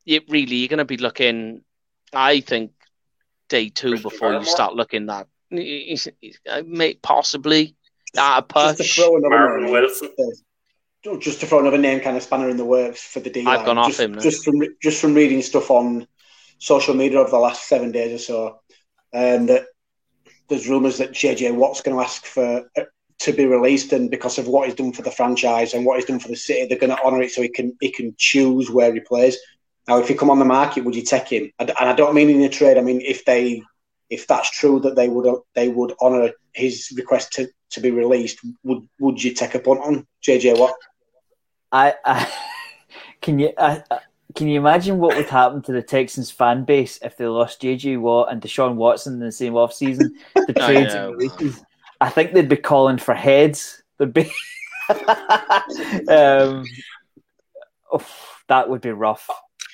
it 0.06 0.24
really 0.28 0.56
you're 0.56 0.68
going 0.68 0.78
to 0.78 0.84
be 0.84 0.96
looking. 0.96 1.62
I 2.12 2.40
think 2.40 2.72
day 3.48 3.68
two 3.68 3.90
Christian 3.90 4.10
before 4.10 4.32
you 4.34 4.44
start 4.44 4.74
looking 4.74 5.06
that 5.06 5.26
uh, 5.52 6.62
may 6.66 6.94
possibly 6.94 7.74
at 8.16 8.38
a 8.38 8.42
Just 8.42 8.76
to 8.78 8.82
push. 8.84 8.96
throw 8.96 9.16
another 9.16 9.28
Marvin 9.30 9.64
name, 9.64 9.72
Wilson. 9.72 10.10
just 11.20 11.40
to 11.40 11.46
throw 11.46 11.60
another 11.60 11.78
name 11.78 12.00
kind 12.00 12.16
of 12.16 12.22
spanner 12.22 12.48
in 12.48 12.56
the 12.56 12.64
works 12.64 13.02
for 13.02 13.20
the 13.20 13.30
D 13.30 13.44
I've 13.46 13.64
gone 13.64 13.78
off 13.78 13.88
just, 13.88 14.00
him 14.00 14.12
now. 14.12 14.20
just 14.20 14.44
from 14.44 14.60
just 14.82 15.00
from 15.00 15.14
reading 15.14 15.42
stuff 15.42 15.70
on 15.70 16.06
social 16.58 16.94
media 16.94 17.18
over 17.20 17.30
the 17.30 17.38
last 17.38 17.68
seven 17.68 17.92
days 17.92 18.12
or 18.14 18.18
so, 18.18 18.60
um, 19.14 19.46
that 19.46 19.66
there's 20.48 20.68
rumours 20.68 20.98
that 20.98 21.12
JJ 21.12 21.54
Watt's 21.54 21.82
going 21.82 21.96
to 21.96 22.02
ask 22.02 22.24
for 22.24 22.68
uh, 22.76 22.82
to 23.20 23.32
be 23.32 23.46
released, 23.46 23.92
and 23.92 24.10
because 24.10 24.38
of 24.38 24.48
what 24.48 24.66
he's 24.66 24.76
done 24.76 24.92
for 24.92 25.02
the 25.02 25.10
franchise 25.10 25.74
and 25.74 25.84
what 25.84 25.96
he's 25.96 26.06
done 26.06 26.18
for 26.20 26.28
the 26.28 26.36
city, 26.36 26.66
they're 26.66 26.78
going 26.78 26.94
to 26.94 27.02
honour 27.02 27.22
it 27.22 27.30
so 27.30 27.42
he 27.42 27.48
can 27.48 27.76
he 27.80 27.90
can 27.90 28.14
choose 28.18 28.70
where 28.70 28.92
he 28.92 29.00
plays. 29.00 29.36
Now, 29.88 29.98
if 29.98 30.06
he 30.08 30.14
come 30.14 30.28
on 30.30 30.38
the 30.38 30.44
market, 30.44 30.84
would 30.84 30.94
you 30.94 31.02
take 31.02 31.28
him? 31.28 31.50
And 31.58 31.70
and 31.70 31.88
I 31.88 31.94
don't 31.94 32.14
mean 32.14 32.28
in 32.28 32.42
a 32.42 32.48
trade. 32.48 32.76
I 32.76 32.82
mean 32.82 33.00
if 33.00 33.24
they 33.24 33.62
if 34.10 34.26
that's 34.26 34.50
true 34.50 34.80
that 34.80 34.94
they 34.96 35.08
would 35.08 35.26
they 35.54 35.68
would 35.68 35.94
honour 36.00 36.30
his 36.52 36.92
request 36.94 37.32
to, 37.34 37.48
to 37.70 37.80
be 37.80 37.90
released, 37.90 38.38
would 38.64 38.86
would 39.00 39.22
you 39.22 39.32
take 39.32 39.54
a 39.54 39.58
punt 39.58 39.80
on 39.82 40.06
JJ 40.22 40.58
Watt? 40.58 40.74
I, 41.72 41.94
I 42.04 42.30
can 43.22 43.38
you 43.38 43.52
I, 43.58 43.82
I- 43.90 44.00
can 44.36 44.46
you 44.46 44.60
imagine 44.60 44.98
what 44.98 45.16
would 45.16 45.24
happen 45.26 45.62
to 45.62 45.72
the 45.72 45.82
Texans 45.82 46.30
fan 46.30 46.64
base 46.64 46.98
if 47.00 47.16
they 47.16 47.26
lost 47.26 47.62
JJ 47.62 47.98
Watt 47.98 48.30
and 48.30 48.42
Deshaun 48.42 48.74
Watson 48.74 49.14
in 49.14 49.20
the 49.20 49.32
same 49.32 49.54
offseason? 49.54 50.12
The 50.46 50.52
I 50.60 50.66
trades 50.66 50.94
know. 50.94 51.08
and 51.08 51.16
releases. 51.16 51.64
I 51.98 52.10
think 52.10 52.34
they'd 52.34 52.46
be 52.48 52.56
calling 52.58 52.98
for 52.98 53.14
heads. 53.14 53.82
There'd 53.96 54.12
be 54.12 54.30
um, 56.08 56.68
oof, 57.92 58.44
that 58.48 58.68
would 58.68 58.82
be 58.82 58.90
rough 58.90 59.28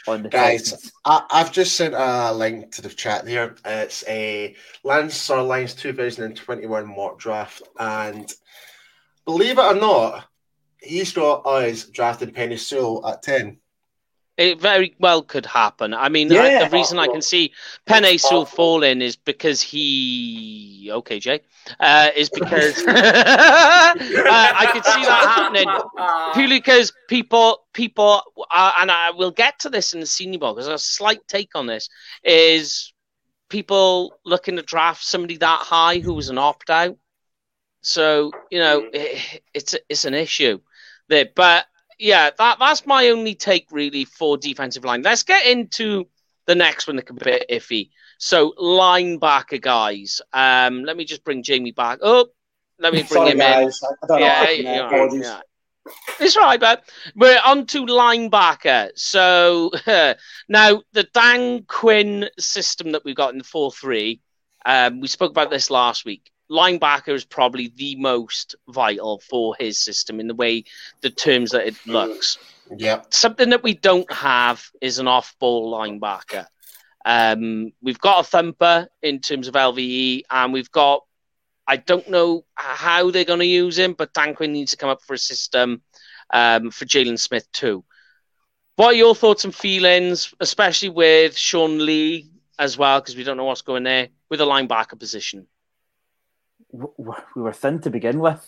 on 0.06 0.22
the 0.22 0.28
Guys. 0.28 0.92
I, 1.04 1.24
I've 1.30 1.52
just 1.52 1.76
sent 1.76 1.94
a 1.94 2.32
link 2.32 2.72
to 2.72 2.82
the 2.82 2.88
chat 2.88 3.26
here. 3.26 3.56
It's 3.64 4.04
a 4.08 4.54
Lance 4.82 5.28
Zierlein 5.28 5.76
2021 5.76 6.86
mock 6.94 7.18
draft, 7.18 7.62
and 7.78 8.30
believe 9.24 9.58
it 9.58 9.64
or 9.64 9.74
not, 9.74 10.26
he's 10.80 11.12
got 11.12 11.46
us 11.46 11.84
drafted 11.84 12.34
Penei 12.34 12.58
Sewell 12.58 13.06
at 13.06 13.22
10. 13.22 13.58
It 14.36 14.60
very 14.60 14.96
well 14.98 15.22
could 15.22 15.46
happen. 15.46 15.94
I 15.94 16.08
mean, 16.08 16.30
Yeah. 16.30 16.42
I, 16.42 16.64
the 16.64 16.76
reason 16.76 16.98
I 16.98 17.06
can 17.06 17.22
see 17.22 17.52
Penei 17.86 18.18
still 18.18 18.44
falling 18.44 19.00
is 19.00 19.14
because 19.16 19.62
he. 19.62 20.90
Okay, 20.92 21.20
Jay. 21.20 21.40
Uh, 21.78 22.10
is 22.16 22.30
because 22.30 22.78
uh, 22.86 22.92
I 22.94 24.68
could 24.72 24.84
see 24.84 25.04
that 25.04 25.24
happening 25.36 25.68
purely 26.34 26.58
because 26.58 26.92
people, 27.08 27.60
people, 27.72 28.22
uh, 28.52 28.72
and 28.80 28.90
I 28.90 29.12
will 29.12 29.30
get 29.30 29.60
to 29.60 29.70
this 29.70 29.94
in 29.94 30.00
the 30.00 30.06
Senior 30.06 30.40
Bowl 30.40 30.54
because 30.54 30.68
a 30.68 30.78
slight 30.78 31.26
take 31.28 31.50
on 31.54 31.66
this 31.66 31.88
is 32.24 32.92
people 33.48 34.14
looking 34.24 34.56
to 34.56 34.62
draft 34.62 35.04
somebody 35.04 35.36
that 35.36 35.60
high 35.60 35.98
who 35.98 36.12
was 36.14 36.28
an 36.28 36.38
opt 36.38 36.70
out. 36.70 36.96
So 37.82 38.32
you 38.50 38.58
know, 38.58 38.88
it, 38.92 39.42
it's 39.54 39.74
it's 39.88 40.04
an 40.04 40.14
issue 40.14 40.58
there, 41.08 41.28
but 41.34 41.66
yeah, 41.98 42.30
that 42.36 42.58
that's 42.58 42.86
my 42.86 43.08
only 43.08 43.34
take 43.34 43.66
really 43.70 44.04
for 44.04 44.36
defensive 44.36 44.84
line. 44.84 45.02
Let's 45.02 45.22
get 45.22 45.46
into 45.46 46.06
the 46.46 46.54
next 46.54 46.86
one 46.86 46.96
that 46.96 47.06
can 47.06 47.16
be 47.16 47.22
a 47.22 47.24
bit 47.38 47.46
iffy. 47.50 47.90
So 48.18 48.52
linebacker 48.58 49.60
guys, 49.60 50.20
um, 50.32 50.84
let 50.84 50.96
me 50.96 51.04
just 51.04 51.24
bring 51.24 51.42
Jamie 51.42 51.72
back. 51.72 51.98
up. 52.02 52.28
let 52.78 52.92
me 52.92 53.02
bring 53.02 53.08
Sorry, 53.08 53.30
him 53.32 53.40
in. 53.40 53.64
guys. 53.64 53.80
I 53.82 53.86
I 53.86 54.06
don't 54.06 54.20
know. 54.20 54.26
Yeah, 54.26 54.40
what 54.40 54.48
happened 54.48 54.66
there. 54.66 55.20
yeah, 55.22 55.22
yeah. 55.22 55.40
It's 56.18 56.36
right, 56.36 56.58
but 56.58 56.84
we're 57.14 57.40
on 57.44 57.66
to 57.66 57.84
linebacker. 57.84 58.90
So 58.96 59.70
now 60.48 60.82
the 60.92 61.02
Dan 61.12 61.64
Quinn 61.64 62.28
system 62.38 62.92
that 62.92 63.04
we've 63.04 63.16
got 63.16 63.32
in 63.32 63.38
the 63.38 63.44
4 63.44 63.70
3, 63.72 64.20
um, 64.64 65.00
we 65.00 65.08
spoke 65.08 65.30
about 65.30 65.50
this 65.50 65.70
last 65.70 66.04
week. 66.06 66.30
Linebacker 66.50 67.14
is 67.14 67.24
probably 67.24 67.72
the 67.74 67.96
most 67.96 68.54
vital 68.68 69.20
for 69.20 69.56
his 69.58 69.78
system 69.78 70.20
in 70.20 70.28
the 70.28 70.34
way, 70.34 70.64
the 71.00 71.10
terms 71.10 71.52
that 71.52 71.66
it 71.66 71.74
looks. 71.86 72.38
Yeah. 72.76 73.02
Something 73.10 73.50
that 73.50 73.62
we 73.62 73.74
don't 73.74 74.10
have 74.12 74.70
is 74.80 74.98
an 74.98 75.08
off 75.08 75.34
ball 75.38 75.72
linebacker. 75.72 76.46
Um, 77.04 77.72
we've 77.82 77.98
got 77.98 78.20
a 78.20 78.28
thumper 78.28 78.88
in 79.02 79.20
terms 79.20 79.48
of 79.48 79.54
LVE, 79.54 80.22
and 80.30 80.52
we've 80.52 80.70
got 80.70 81.02
I 81.66 81.76
don't 81.76 82.08
know 82.10 82.44
how 82.54 83.10
they're 83.10 83.24
going 83.24 83.40
to 83.40 83.46
use 83.46 83.78
him, 83.78 83.94
but 83.94 84.12
Dan 84.12 84.34
Quinn 84.34 84.52
needs 84.52 84.72
to 84.72 84.76
come 84.76 84.90
up 84.90 85.02
for 85.02 85.14
a 85.14 85.18
system 85.18 85.82
um, 86.30 86.70
for 86.70 86.84
Jaylon 86.84 87.18
Smith 87.18 87.50
too. 87.52 87.84
What 88.76 88.88
are 88.88 88.98
your 88.98 89.14
thoughts 89.14 89.44
and 89.44 89.54
feelings, 89.54 90.34
especially 90.40 90.90
with 90.90 91.36
Sean 91.36 91.84
Lee 91.84 92.30
as 92.58 92.76
well, 92.76 93.00
because 93.00 93.16
we 93.16 93.24
don't 93.24 93.36
know 93.36 93.44
what's 93.44 93.62
going 93.62 93.84
there 93.84 94.08
with 94.28 94.40
the 94.40 94.46
linebacker 94.46 94.98
position? 94.98 95.46
W- 96.74 96.92
w- 96.98 97.22
we 97.36 97.42
were 97.42 97.52
thin 97.52 97.80
to 97.80 97.90
begin 97.90 98.18
with. 98.18 98.42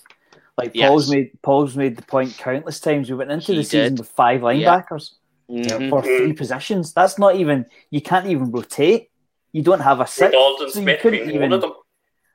Like 0.59 0.73
Yes. 0.75 0.89
Paul's 0.89 1.11
made 1.11 1.31
Paul's 1.43 1.77
made 1.77 1.97
the 1.97 2.03
point 2.03 2.37
countless 2.39 2.81
times. 2.81 3.09
We 3.11 3.17
went 3.17 3.31
into 3.31 3.53
He 3.53 3.59
the 3.59 3.65
season 3.65 3.95
did. 3.95 3.99
with 4.01 4.09
five 4.09 4.41
linebackers 4.41 5.15
Mhm. 5.51 5.91
for 5.91 6.03
three 6.03 6.33
positions. 6.33 6.93
That's 6.93 7.19
not 7.19 7.37
even 7.37 7.67
you 7.91 8.01
can't 8.01 8.27
even 8.27 8.51
rotate. 8.51 9.11
You 9.53 9.63
don't 9.63 9.81
have 9.81 10.01
a 10.01 10.07
six. 10.07 10.33
Dalton 10.33 10.71
so 10.71 10.81
you 10.81 10.97
couldn't 11.01 11.27
being 11.29 11.41
one 11.41 11.53
of 11.53 11.61
them. 11.61 11.73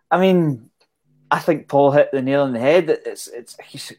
I 0.09 0.19
mean, 0.19 0.69
I 1.29 1.39
think 1.39 1.67
Paul 1.67 1.91
hit 1.91 2.09
the 2.11 2.21
nail 2.21 2.41
on 2.43 2.53
the 2.53 2.59
head. 2.59 2.89
It's 2.89 3.27
it's 3.27 3.57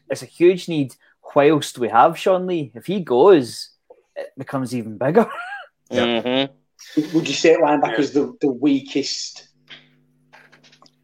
it's 0.09 0.21
a 0.23 0.25
huge 0.39 0.67
need. 0.69 0.95
Whilst 1.35 1.77
we 1.79 1.89
have 1.89 2.17
Sean 2.17 2.45
Lee, 2.47 2.71
if 2.75 2.85
he 2.85 2.99
goes, 2.99 3.69
it 4.15 4.31
becomes 4.37 4.73
even 4.75 4.97
bigger. 4.97 5.27
Mhm. 5.91 6.49
Would 7.13 7.27
you 7.27 7.33
say 7.33 7.55
linebacker's 7.55 8.11
the, 8.13 8.33
the 8.41 8.51
weakest 8.51 9.47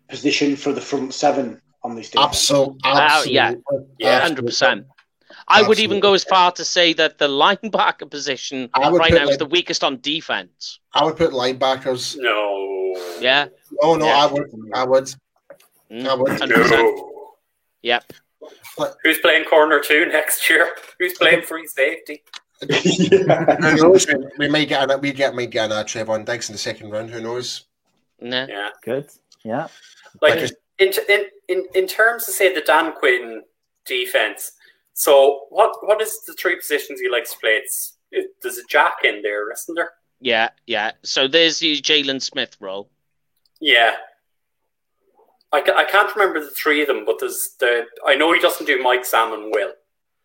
position 0.10 0.56
for 0.56 0.74
the 0.74 0.82
front 0.82 1.14
seven 1.14 1.62
on 1.84 1.96
this 1.96 2.10
team? 2.10 2.22
Absolutely. 2.22 2.80
Uh, 2.84 3.24
yeah. 3.26 3.54
Yeah. 3.98 4.20
Hundred 4.20 4.46
percent. 4.46 4.86
I 5.48 5.68
would 5.68 5.80
even 5.80 6.00
go 6.00 6.14
as 6.14 6.24
far 6.24 6.52
to 6.54 6.64
say 6.66 6.94
that 6.94 7.18
the 7.18 7.28
linebacker 7.44 8.10
position 8.10 8.70
right 8.78 9.12
put 9.12 9.14
now 9.14 9.28
is 9.28 9.38
the 9.38 9.46
weakest 9.46 9.84
on 9.84 10.00
defense. 10.02 10.80
I 10.94 11.04
would 11.04 11.18
put 11.18 11.32
linebackers. 11.32 12.16
No. 12.20 12.96
Yeah, 13.20 13.48
Oh 13.82 13.96
no, 13.96 14.06
Yeah. 14.06 14.18
I 14.18 14.26
would. 14.32 14.52
I 14.74 14.84
would. 14.84 15.14
I 15.92 16.14
would. 16.16 16.40
hundred 16.40 16.56
percent. 16.56 16.82
No. 16.82 17.34
Yep. 17.82 18.14
Who's 19.04 19.20
playing 19.20 19.46
corner 19.46 19.80
two 19.80 20.06
next 20.06 20.50
year? 20.50 20.72
Who's 21.00 21.14
playing 21.18 21.44
free 21.44 21.68
safety? 21.68 22.24
yeah. 22.62 23.56
Who 23.56 23.76
knows? 23.76 24.08
We, 24.08 24.16
we 24.38 24.48
may 24.50 24.66
get 24.66 24.90
an, 24.90 25.02
we 25.02 25.12
get 25.12 25.36
might 25.36 25.50
get 25.50 25.66
an 25.66 25.72
uh, 25.74 25.84
Trevon 25.84 26.26
Diggs 26.26 26.50
in 26.50 26.54
the 26.54 26.60
second 26.60 26.90
round. 26.92 27.10
Who 27.10 27.22
knows? 27.22 27.66
Nah. 28.20 28.46
Yeah. 28.48 28.70
Good. 28.84 29.08
Yeah. 29.44 29.68
Like 30.22 30.40
Like 30.42 30.52
in, 30.80 30.94
in 31.10 31.26
in 31.48 31.66
in 31.76 31.88
terms 31.88 32.28
of 32.28 32.34
say 32.34 32.54
the 32.54 32.62
Dan 32.62 32.94
Quinn 32.94 33.44
defense. 33.86 34.52
So 34.94 35.46
what 35.50 35.72
what 35.86 36.02
is 36.02 36.22
the 36.26 36.34
three 36.34 36.56
positions 36.56 37.00
he 37.00 37.10
likes 37.10 37.34
to 37.34 37.40
play? 37.40 37.52
It's 37.52 37.98
it, 38.12 38.32
there's 38.42 38.58
a 38.58 38.64
Jack 38.70 38.98
in 39.04 39.22
there, 39.22 39.52
isn't 39.52 39.76
there? 39.76 39.92
Yeah, 40.20 40.50
yeah. 40.68 40.92
So 41.04 41.28
there's 41.28 41.60
the 41.60 41.78
Jaylon 41.82 42.22
Smith 42.22 42.58
role. 42.60 42.90
Yeah. 43.62 43.96
I, 45.52 45.64
I 45.76 45.84
can't 45.86 46.14
remember 46.16 46.40
the 46.42 46.52
three 46.52 46.82
of 46.82 46.88
them, 46.88 47.06
but 47.06 47.18
there's 47.20 47.56
the 47.60 47.86
I 48.06 48.16
know 48.16 48.32
he 48.34 48.40
doesn't 48.40 48.66
do 48.66 48.82
Mike 48.84 49.06
Sam 49.06 49.34
and 49.34 49.52
Will. 49.54 49.72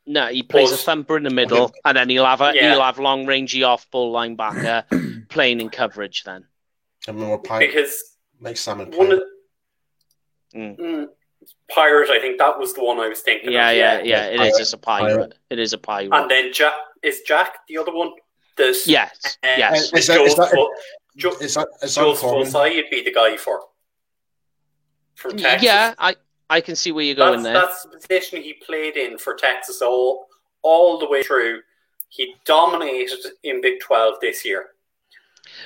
No, 0.07 0.27
he 0.27 0.43
plays 0.43 0.69
a 0.71 0.75
Pause. 0.75 0.85
thumper 0.85 1.16
in 1.16 1.23
the 1.23 1.31
middle, 1.31 1.73
and 1.87 1.97
then 1.97 2.11
he'll 2.11 2.27
have 2.27 2.43
a 2.43 2.53
Yeah. 2.55 2.73
he'll 2.73 2.83
have 2.83 2.99
long 2.99 3.25
rangey 3.27 3.66
off 3.66 3.91
ball 3.91 4.12
linebacker 4.12 5.29
playing 5.31 5.61
in 5.61 5.71
coverage. 5.71 6.25
Then 6.25 6.45
I 7.09 7.12
mean, 7.12 7.29
we're 7.31 7.39
Because 7.59 8.16
Mike 8.41 8.57
Salmon. 8.59 8.91
one 8.93 9.12
of 9.12 9.23
Mm. 10.55 10.78
mm, 10.78 11.06
Pirate, 11.70 12.10
I 12.10 12.20
think 12.20 12.39
that 12.39 12.59
was 12.59 12.72
the 12.74 12.82
one 12.85 12.98
I 13.01 13.09
was 13.09 13.20
thinking 13.20 13.52
yeah, 13.52 13.70
of. 13.70 13.76
yeah, 13.76 14.02
yeah. 14.02 14.24
It 14.26 14.35
is. 14.35 14.39
Pirate. 14.39 14.60
It's 14.60 14.72
a 14.72 14.78
pirate. 14.78 15.14
Pirate. 15.16 15.35
It 15.51 15.59
is 15.59 15.72
a 15.72 15.78
pirate. 15.78 16.10
And 16.12 16.31
then 16.31 16.52
Jack 16.52 16.72
is 17.02 17.20
Jack 17.26 17.59
the 17.68 17.76
other 17.78 17.93
one? 17.93 18.12
This 18.56 18.86
yes, 18.86 19.36
uh, 19.43 19.48
yes. 19.59 19.93
Is 19.93 20.06
that- 20.06 20.14
Joe, 20.16 20.24
is 20.24 20.36
that- 20.36 20.51
Fu- 20.51 20.74
Joe, 21.16 21.32
It's 21.40 21.56
not. 21.56 21.66
It's 21.82 21.94
Joe 21.97 22.12
uncommon. 22.12 22.47
Fulsai 22.47 22.76
would 22.76 22.90
be 22.90 23.02
the 23.02 23.12
guy 23.12 23.36
for 23.36 23.60
from 25.16 25.36
Texas. 25.36 25.64
Yeah, 25.64 25.94
I 25.98 26.14
I 26.51 26.60
can 26.60 26.76
see 26.76 26.93
where 26.93 27.05
you're 27.05 27.14
going 27.16 27.43
that's, 27.43 27.44
there. 27.44 27.52
that's 27.55 27.82
the 28.09 28.16
position 28.16 28.43
he 28.43 28.55
played 28.55 28.97
in 28.97 29.18
for 29.18 29.35
Texas 29.35 29.82
all 29.82 30.28
all 30.62 30.98
the 30.98 31.09
way 31.09 31.22
through. 31.22 31.60
He 32.09 32.35
dominated 32.44 33.18
in 33.43 33.60
Big 33.60 33.81
Twelve 33.81 34.14
this 34.20 34.44
year. 34.44 34.70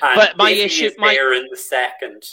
And 0.01 0.15
But 0.15 0.35
my 0.37 0.49
if 0.51 0.65
issue- 0.67 0.85
is 0.87 0.95
my- 0.97 1.13
there 1.13 1.33
in 1.33 1.45
the 1.49 1.57
second, 1.57 2.23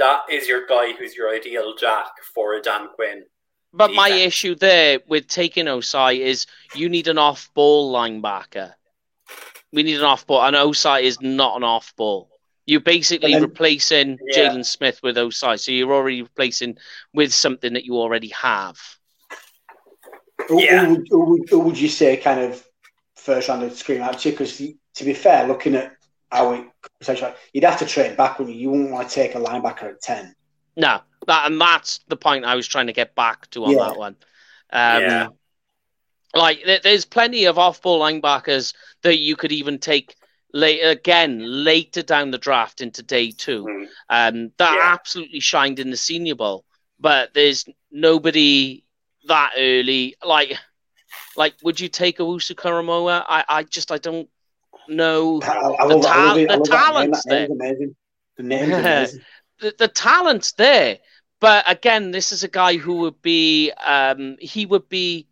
that 0.00 0.22
is 0.30 0.48
your 0.48 0.66
guy 0.66 0.92
who's 0.94 1.14
your 1.14 1.32
ideal 1.32 1.74
Jack 1.76 2.06
for 2.34 2.54
a 2.54 2.60
Dan 2.60 2.88
Quinn. 2.94 3.24
But 3.72 3.92
my 3.92 4.08
defense. 4.08 4.26
issue 4.26 4.54
there 4.56 4.98
with 5.06 5.28
taking 5.28 5.66
Ossai 5.66 6.18
is 6.18 6.46
you 6.74 6.88
need 6.88 7.06
an 7.06 7.18
off 7.18 7.48
ball 7.54 7.92
linebacker. 7.94 8.72
We 9.72 9.84
need 9.84 9.98
an 9.98 10.04
off 10.04 10.26
ball, 10.26 10.42
and 10.42 10.56
Ossai 10.56 11.02
is 11.02 11.20
not 11.20 11.56
an 11.56 11.62
off 11.62 11.94
ball. 11.96 12.28
You're 12.66 12.80
basically 12.80 13.32
then- 13.34 13.42
replacing 13.42 14.18
Yeah. 14.26 14.48
Jaylon 14.50 14.66
Smith 14.66 15.00
with 15.04 15.16
Ossai, 15.16 15.60
so 15.60 15.70
you're 15.70 15.92
already 15.92 16.22
replacing 16.22 16.78
with 17.14 17.32
something 17.32 17.74
that 17.74 17.84
you 17.84 17.94
already 17.96 18.28
have. 18.28 18.76
Who, 20.48 20.60
Yeah. 20.62 20.86
who, 20.86 20.94
would- 20.94 21.06
who, 21.10 21.24
would- 21.26 21.50
who 21.50 21.58
would 21.60 21.78
you 21.78 21.88
say 21.88 22.16
kind 22.16 22.40
of 22.40 22.66
first 23.16 23.48
round 23.48 23.62
would 23.62 23.76
scream 23.76 24.02
out 24.02 24.18
to 24.20 24.28
you? 24.30 24.32
Because 24.36 24.56
to 24.56 25.04
be 25.04 25.14
fair, 25.14 25.46
looking 25.46 25.76
at 25.76 25.92
how 26.32 26.52
it 26.54 26.64
potentially, 27.00 27.32
you'd 27.52 27.64
have 27.64 27.78
to 27.78 27.86
trade 27.86 28.16
back 28.16 28.38
when 28.38 28.48
you, 28.48 28.54
you 28.54 28.70
wouldn't 28.70 28.90
want 28.90 29.08
to 29.08 29.14
take 29.14 29.34
a 29.34 29.38
linebacker 29.38 29.84
at 29.84 30.00
ten. 30.00 30.34
No, 30.76 31.00
that 31.26 31.50
and 31.50 31.60
that's 31.60 32.00
the 32.08 32.16
point 32.16 32.44
I 32.44 32.54
was 32.54 32.68
trying 32.68 32.86
to 32.86 32.92
get 32.92 33.14
back 33.14 33.50
to 33.50 33.64
on 33.64 33.72
Yeah. 33.72 33.78
that 33.78 33.96
one. 33.96 34.16
Um, 34.72 35.02
Yeah. 35.02 35.26
Like 36.32 36.62
there- 36.64 36.78
there's 36.80 37.04
plenty 37.04 37.46
of 37.46 37.58
off-ball 37.58 38.00
linebackers 38.00 38.72
that 39.02 39.18
you 39.18 39.34
could 39.34 39.50
even 39.50 39.78
take 39.80 40.14
late 40.52 40.80
again 40.80 41.40
later 41.64 42.02
down 42.02 42.30
the 42.30 42.38
draft 42.38 42.80
into 42.80 43.02
day 43.02 43.32
two. 43.32 43.64
Mm. 43.64 43.88
Um, 44.08 44.52
that 44.58 44.74
Yeah. 44.76 44.92
absolutely 44.92 45.40
shined 45.40 45.80
in 45.80 45.90
the 45.90 45.96
Senior 45.96 46.36
Bowl, 46.36 46.64
but 47.00 47.34
there's 47.34 47.64
nobody 47.90 48.84
that 49.26 49.52
early. 49.56 50.16
Like, 50.24 50.56
like 51.36 51.54
would 51.62 51.80
you 51.80 51.88
take 51.88 52.18
Owusu 52.18 52.54
Koramoah? 52.54 53.24
I, 53.28 53.44
I 53.48 53.62
just 53.64 53.90
I 53.90 53.98
don't 53.98 54.28
I, 55.42 55.46
I 55.80 55.84
The 55.88 55.94
love, 55.94 56.06
I 56.06 56.16
ta- 56.16 56.36
it. 56.36 56.50
The 56.50 56.58
name. 56.58 56.58
talent's 56.58 57.24
amazing. 57.26 57.56
The 58.36 58.42
the, 59.60 59.74
the 59.78 59.88
talent's 59.88 60.52
there, 60.52 60.98
but 61.40 61.64
again, 61.70 62.10
this 62.10 62.32
is 62.32 62.42
a 62.44 62.48
guy 62.48 62.76
who 62.76 62.98
would 63.00 63.20
be 63.22 63.70
um, 63.72 64.36
he 64.40 64.66
would 64.66 64.88
be 64.88 65.26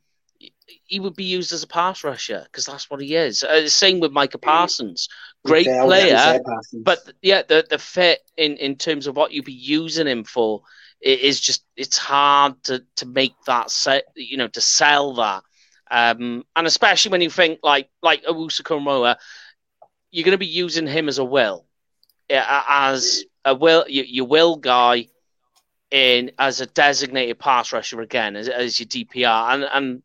he 0.84 1.00
would 1.00 1.14
be 1.16 1.24
used 1.24 1.52
as 1.52 1.62
a 1.62 1.68
pass 1.68 2.04
rusher 2.04 2.42
because 2.44 2.66
that's 2.66 2.90
what 2.90 3.00
he 3.00 3.14
is. 3.14 3.42
Uh, 3.44 3.68
same 3.68 4.00
with 4.00 4.12
Micah 4.12 4.38
Parsons, 4.38 5.08
great 5.44 5.70
Okay, 5.70 5.78
I 5.78 5.84
was 5.84 5.96
gonna 5.96 6.18
player, 6.18 6.38
Parsons. 6.44 6.84
but 6.84 6.98
yeah, 7.22 7.42
the 7.46 7.64
the 7.68 7.78
fit 7.78 8.20
in 8.36 8.56
in 8.56 8.76
terms 8.76 9.06
of 9.06 9.16
what 9.16 9.32
you'd 9.32 9.44
be 9.44 9.52
using 9.52 10.06
him 10.06 10.24
for 10.24 10.62
i- 11.04 11.08
is 11.08 11.40
just 11.40 11.64
it's 11.76 11.98
hard 11.98 12.62
to 12.64 12.82
to 12.96 13.06
make 13.06 13.34
that 13.46 13.70
set 13.70 14.04
you 14.16 14.36
know 14.36 14.48
to 14.48 14.60
sell 14.60 15.14
that. 15.14 15.42
Um, 15.90 16.44
and 16.56 16.66
especially 16.66 17.12
when 17.12 17.20
you 17.20 17.30
think 17.30 17.60
like 17.62 17.88
like 18.02 18.24
Owusu 18.24 18.62
Koramoah, 18.62 19.16
you're 20.10 20.24
going 20.24 20.32
to 20.32 20.38
be 20.38 20.46
using 20.46 20.86
him 20.86 21.08
as 21.08 21.18
a 21.18 21.24
will, 21.24 21.66
as 22.30 23.24
a 23.44 23.54
will 23.54 23.84
your, 23.88 24.04
your 24.04 24.26
will 24.26 24.56
guy 24.56 25.06
in 25.90 26.32
as 26.38 26.60
a 26.60 26.66
designated 26.66 27.38
pass 27.38 27.72
rusher 27.72 28.00
again 28.00 28.36
as, 28.36 28.48
as 28.48 28.78
your 28.78 28.86
DPR, 28.86 29.54
and 29.54 29.64
and 29.72 30.02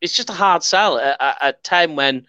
it's 0.00 0.14
just 0.14 0.30
a 0.30 0.34
hard 0.34 0.62
sell 0.62 0.98
at, 0.98 1.16
at, 1.20 1.36
at 1.40 1.64
ten 1.64 1.96
when 1.96 2.26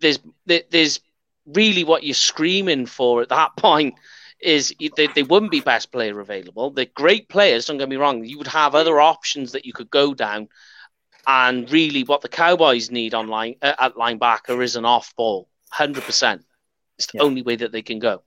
there's 0.00 0.18
there's 0.46 1.00
really 1.46 1.84
what 1.84 2.02
you're 2.02 2.14
screaming 2.14 2.86
for 2.86 3.22
at 3.22 3.28
that 3.28 3.56
point 3.56 3.94
is 4.40 4.74
they, 4.96 5.06
they 5.08 5.22
wouldn't 5.22 5.50
be 5.50 5.60
best 5.60 5.90
player 5.90 6.20
available. 6.20 6.70
They're 6.70 6.84
great 6.84 7.28
players. 7.28 7.66
Don't 7.66 7.78
get 7.78 7.88
me 7.88 7.96
wrong. 7.96 8.24
You 8.24 8.38
would 8.38 8.46
have 8.48 8.74
other 8.74 9.00
options 9.00 9.52
that 9.52 9.64
you 9.64 9.72
could 9.72 9.90
go 9.90 10.14
down, 10.14 10.48
and 11.26 11.70
really, 11.70 12.04
what 12.04 12.20
the 12.20 12.28
Cowboys 12.28 12.90
need 12.90 13.14
on 13.14 13.28
line 13.28 13.56
uh, 13.62 13.74
at 13.78 13.94
linebacker 13.94 14.62
is 14.62 14.76
an 14.76 14.84
off 14.84 15.14
ball. 15.16 15.48
Hundred 15.70 16.04
percent. 16.04 16.44
It's 16.98 17.06
the 17.08 17.18
Yeah. 17.18 17.24
only 17.24 17.42
way 17.42 17.56
that 17.56 17.72
they 17.72 17.82
can 17.82 17.98
go. 17.98 18.22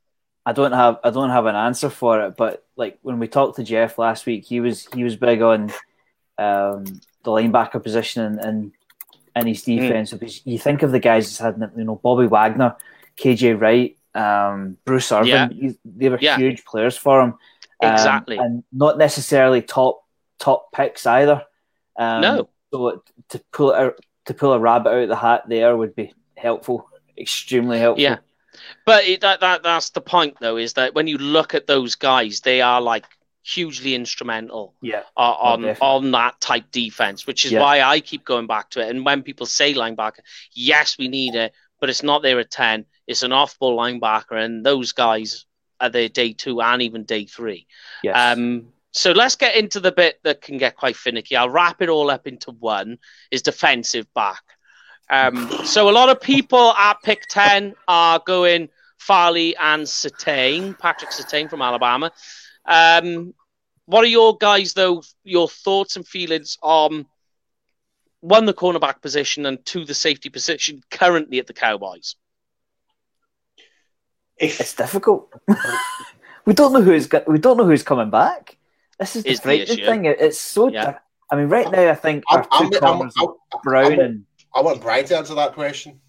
I 0.45 0.51
don't 0.53 0.71
have 0.71 0.99
I 1.03 1.09
don't 1.09 1.29
have 1.29 1.45
an 1.45 1.55
answer 1.55 1.89
for 1.89 2.21
it, 2.25 2.35
but 2.37 2.65
like 2.75 2.99
when 3.01 3.19
we 3.19 3.27
talked 3.27 3.55
to 3.57 3.63
Jeff 3.63 3.97
last 3.97 4.25
week, 4.25 4.45
he 4.45 4.59
was 4.59 4.87
he 4.93 5.03
was 5.03 5.15
big 5.15 5.41
on 5.41 5.71
um, 6.37 6.85
the 7.23 7.31
linebacker 7.31 7.81
position 7.83 8.23
and, 8.23 8.39
and 8.39 8.71
and 9.35 9.47
his 9.47 9.63
Hmm. 9.63 9.75
defense. 9.77 10.11
Because 10.11 10.45
you 10.45 10.57
think 10.59 10.83
of 10.83 10.91
the 10.91 10.99
guys 10.99 11.25
that's 11.25 11.39
had 11.59 11.71
you 11.77 11.83
know 11.83 11.95
Bobby 11.95 12.27
Wagner, 12.27 12.75
KJ 13.17 13.59
Wright, 13.59 13.97
um, 14.15 14.77
Bruce 14.85 15.11
Irvin. 15.11 15.27
Yeah. 15.27 15.47
he- 15.49 15.77
they 15.85 16.09
were 16.09 16.17
Yeah. 16.19 16.37
huge 16.37 16.65
players 16.65 16.97
for 16.97 17.21
him. 17.21 17.33
Um, 17.81 17.93
Exactly. 17.93 18.37
and 18.37 18.63
not 18.73 18.97
necessarily 18.97 19.61
top 19.61 20.03
top 20.39 20.71
picks 20.71 21.05
either. 21.05 21.43
Um, 21.97 22.21
No. 22.21 22.49
So 22.71 23.03
to 23.29 23.41
pull 23.51 23.73
out, 23.73 23.99
to 24.25 24.33
pull 24.33 24.53
a 24.53 24.59
rabbit 24.59 24.89
out 24.89 25.03
of 25.03 25.09
the 25.09 25.15
hat 25.15 25.43
there 25.47 25.75
would 25.75 25.95
be 25.95 26.13
helpful, 26.35 26.89
extremely 27.17 27.79
helpful. 27.79 28.03
Yeah. 28.03 28.17
But 28.85 29.05
it, 29.05 29.21
that, 29.21 29.39
that 29.39 29.63
that's 29.63 29.91
the 29.91 30.01
point, 30.01 30.37
though, 30.39 30.57
is 30.57 30.73
that 30.73 30.93
when 30.93 31.07
you 31.07 31.17
look 31.17 31.53
at 31.53 31.67
those 31.67 31.95
guys, 31.95 32.41
they 32.41 32.61
are 32.61 32.81
like 32.81 33.05
hugely 33.41 33.95
instrumental 33.95 34.75
yeah. 34.81 35.03
uh, 35.15 35.21
on 35.31 35.65
on 35.81 36.11
that 36.11 36.39
type 36.41 36.65
defense, 36.71 37.25
which 37.25 37.45
is 37.45 37.51
Yeah. 37.51 37.61
why 37.61 37.81
I 37.81 37.99
keep 37.99 38.25
going 38.25 38.47
back 38.47 38.69
to 38.71 38.81
it. 38.81 38.89
And 38.89 39.05
when 39.05 39.23
people 39.23 39.45
say 39.45 39.73
linebacker, 39.73 40.19
yes, 40.53 40.97
we 40.97 41.07
need 41.07 41.35
it, 41.35 41.53
but 41.79 41.89
it's 41.89 42.03
not 42.03 42.21
there 42.21 42.39
at 42.39 42.51
ten. 42.51 42.85
It's 43.07 43.23
an 43.23 43.31
off-ball 43.31 43.77
linebacker, 43.77 44.43
and 44.43 44.65
those 44.65 44.91
guys 44.91 45.45
are 45.79 45.89
there 45.89 46.09
day 46.09 46.33
two 46.33 46.61
and 46.61 46.81
even 46.81 47.05
day 47.05 47.25
three. 47.25 47.65
Yes. 48.03 48.37
Um, 48.37 48.73
so 48.91 49.11
let's 49.11 49.35
get 49.35 49.55
into 49.55 49.79
the 49.79 49.91
bit 49.91 50.19
that 50.23 50.41
can 50.41 50.57
get 50.57 50.75
quite 50.75 50.95
finicky. 50.95 51.35
I'll 51.35 51.49
wrap 51.49 51.81
it 51.81 51.89
all 51.89 52.09
up 52.09 52.27
into 52.27 52.51
one: 52.51 52.97
is 53.31 53.41
defensive 53.41 54.11
back. 54.13 54.43
Um, 55.09 55.49
so 55.65 55.89
a 55.89 55.91
lot 55.91 56.09
of 56.09 56.21
people 56.21 56.73
at 56.73 57.01
pick 57.03 57.23
ten 57.27 57.75
are 57.87 58.21
going 58.25 58.69
Farley 58.97 59.55
and 59.57 59.83
Surtain, 59.83 60.77
Patrick 60.77 61.11
Surtain 61.11 61.49
from 61.49 61.61
Alabama. 61.61 62.11
Um, 62.65 63.33
what 63.85 64.03
are 64.03 64.07
your 64.07 64.37
guys 64.37 64.73
though? 64.73 65.01
Your 65.23 65.47
thoughts 65.47 65.95
and 65.95 66.07
feelings 66.07 66.57
on 66.61 67.05
one 68.21 68.45
the 68.45 68.53
cornerback 68.53 69.01
position 69.01 69.45
and 69.45 69.65
two 69.65 69.85
the 69.85 69.93
safety 69.93 70.29
position 70.29 70.81
currently 70.91 71.39
at 71.39 71.47
the 71.47 71.53
Cowboys? 71.53 72.15
It's 74.37 74.73
difficult. 74.73 75.33
we 76.45 76.53
don't 76.53 76.71
know 76.71 76.81
who's 76.81 77.07
got, 77.07 77.27
we 77.27 77.39
don't 77.39 77.57
know 77.57 77.65
who's 77.65 77.83
coming 77.83 78.09
back. 78.09 78.57
This 78.99 79.15
is 79.15 79.23
the 79.23 79.29
Is 79.29 79.39
the 79.39 79.43
frightening 79.43 79.77
issue. 79.79 79.85
thing. 79.85 80.05
It's 80.05 80.39
so. 80.39 80.67
Yeah. 80.69 80.85
di- 80.91 80.97
I 81.31 81.35
mean, 81.35 81.47
right 81.47 81.69
now 81.71 81.89
I 81.91 81.95
think 81.95 82.23
I'm, 82.27 82.43
I'm, 82.51 82.69
I'm, 82.83 83.01
I'm, 83.17 83.29
Brown 83.63 83.91
I'm- 83.91 83.99
and 83.99 84.25
I 84.55 84.61
want 84.61 84.81
Brian 84.81 85.05
to 85.05 85.17
answer 85.17 85.35
that 85.35 85.53
question. 85.53 85.99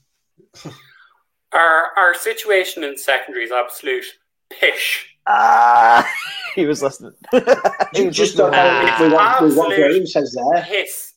Our 1.53 1.87
our 1.97 2.15
situation 2.15 2.85
in 2.85 2.97
secondary 2.97 3.45
is 3.45 3.53
absolute 3.53 4.05
pish. 4.51 5.15
ah, 5.27 6.09
he 6.55 6.65
was 6.67 6.83
listening. 6.83 7.13
He 7.93 8.07
was 8.07 8.17
just 8.17 8.37
don't 8.37 8.53
know 8.53 8.83
if 8.87 9.01
we 9.01 9.09
want, 9.13 9.43
with 9.43 9.57
what 9.57 9.73
Absolute 9.73 9.91
Graham 9.91 10.07
says 10.07 10.33
there. 10.33 10.63
Piss. 10.63 11.13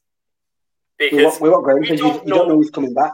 With 1.00 1.12
Because 1.12 1.34
what, 1.34 1.42
with 1.42 1.52
what 1.52 1.64
Graham 1.64 1.80
we 1.82 1.88
says, 1.88 2.00
you, 2.00 2.06
don't 2.08 2.28
you 2.28 2.34
don't 2.34 2.48
know. 2.48 2.54
know 2.54 2.58
who's 2.58 2.72
coming 2.72 2.94
back. 2.96 3.14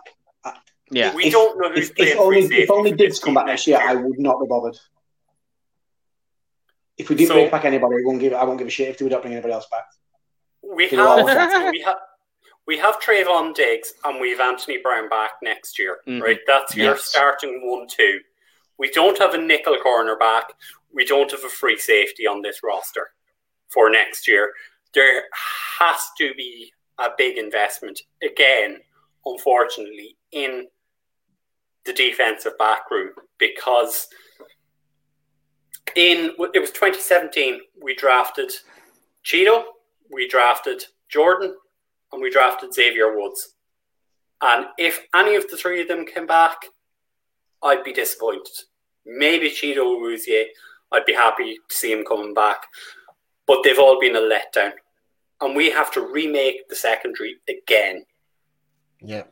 Yeah, 0.91 1.13
we 1.13 1.25
If- 1.25 1.33
don't 1.33 1.59
know 1.61 1.69
who's 1.71 1.89
If, 1.89 1.95
playing 1.95 2.11
if 2.13 2.17
only 2.19 2.47
free 2.47 2.57
if 2.63 2.71
only 2.71 2.91
safety 2.97 3.19
come 3.23 3.33
back 3.35 3.45
next 3.47 3.67
year, 3.67 3.79
I 3.81 3.95
would 3.95 4.17
not 4.19 4.39
be 4.41 4.47
bothered. 4.47 4.77
If 6.99 7.09
we 7.09 7.15
didn't 7.15 7.29
So- 7.29 7.33
bring 7.35 7.49
back 7.49 7.65
anybody, 7.65 7.95
I 7.95 8.01
won't 8.05 8.19
give 8.19 8.33
I 8.33 8.43
won't 8.43 8.59
give 8.59 8.67
a 8.67 8.71
shit 8.71 8.89
if 8.89 9.01
we 9.01 9.09
don't 9.09 9.21
bring 9.21 9.33
anybody 9.33 9.53
else 9.53 9.67
back. 9.71 9.85
We 10.61 10.89
have 10.89 11.25
we 11.71 11.79
have 11.81 11.97
we 12.67 12.77
have 12.77 12.99
Trevon 12.99 13.55
Diggs 13.55 13.93
and 14.03 14.19
we 14.19 14.29
have 14.31 14.41
Anthony 14.41 14.77
Brown 14.77 15.09
back 15.09 15.31
next 15.41 15.79
year, 15.79 16.01
Mhm. 16.07 16.21
right? 16.21 16.39
That's 16.45 16.75
your 16.75 16.97
starting 16.97 17.61
one 17.67 17.87
two. 17.87 18.19
We 18.77 18.89
don't 18.91 19.17
have 19.17 19.33
a 19.33 19.37
nickel 19.37 19.77
cornerback. 19.83 20.43
We 20.93 21.05
don't 21.05 21.31
have 21.31 21.43
a 21.43 21.49
free 21.49 21.77
safety 21.77 22.27
on 22.27 22.41
this 22.41 22.61
roster 22.63 23.11
for 23.69 23.89
next 23.89 24.27
year. 24.27 24.53
There 24.93 25.23
has 25.79 26.09
to 26.17 26.33
be 26.35 26.73
a 26.97 27.09
big 27.17 27.37
investment 27.37 28.01
again, 28.21 28.81
unfortunately, 29.25 30.17
in 30.31 30.67
the 31.85 31.93
defensive 31.93 32.57
back 32.57 32.91
room 32.91 33.11
because 33.37 34.07
in 35.95 36.31
it 36.53 36.59
was 36.59 36.71
2017 36.71 37.59
we 37.81 37.95
drafted 37.95 38.51
Chido, 39.25 39.63
we 40.11 40.27
drafted 40.27 40.83
Jourdan, 41.13 41.53
and 42.11 42.21
we 42.21 42.29
drafted 42.29 42.73
Xavier 42.73 43.17
Woods. 43.17 43.55
And 44.41 44.67
if 44.77 45.05
any 45.13 45.35
of 45.35 45.49
the 45.49 45.57
three 45.57 45.81
of 45.81 45.87
them 45.87 46.05
came 46.05 46.25
back, 46.25 46.57
I'd 47.61 47.83
be 47.83 47.93
disappointed. 47.93 48.47
Maybe 49.05 49.49
Chido 49.49 49.83
Awuzie, 49.83 50.45
I'd 50.91 51.05
be 51.05 51.13
happy 51.13 51.55
to 51.55 51.75
see 51.75 51.91
him 51.91 52.05
coming 52.05 52.33
back. 52.33 52.63
But 53.45 53.63
they've 53.63 53.79
all 53.79 53.99
been 53.99 54.15
a 54.15 54.19
letdown. 54.19 54.71
And 55.41 55.55
we 55.55 55.71
have 55.71 55.91
to 55.93 56.01
remake 56.01 56.67
the 56.69 56.75
secondary 56.75 57.37
again. 57.47 58.05
Yeah, 59.01 59.23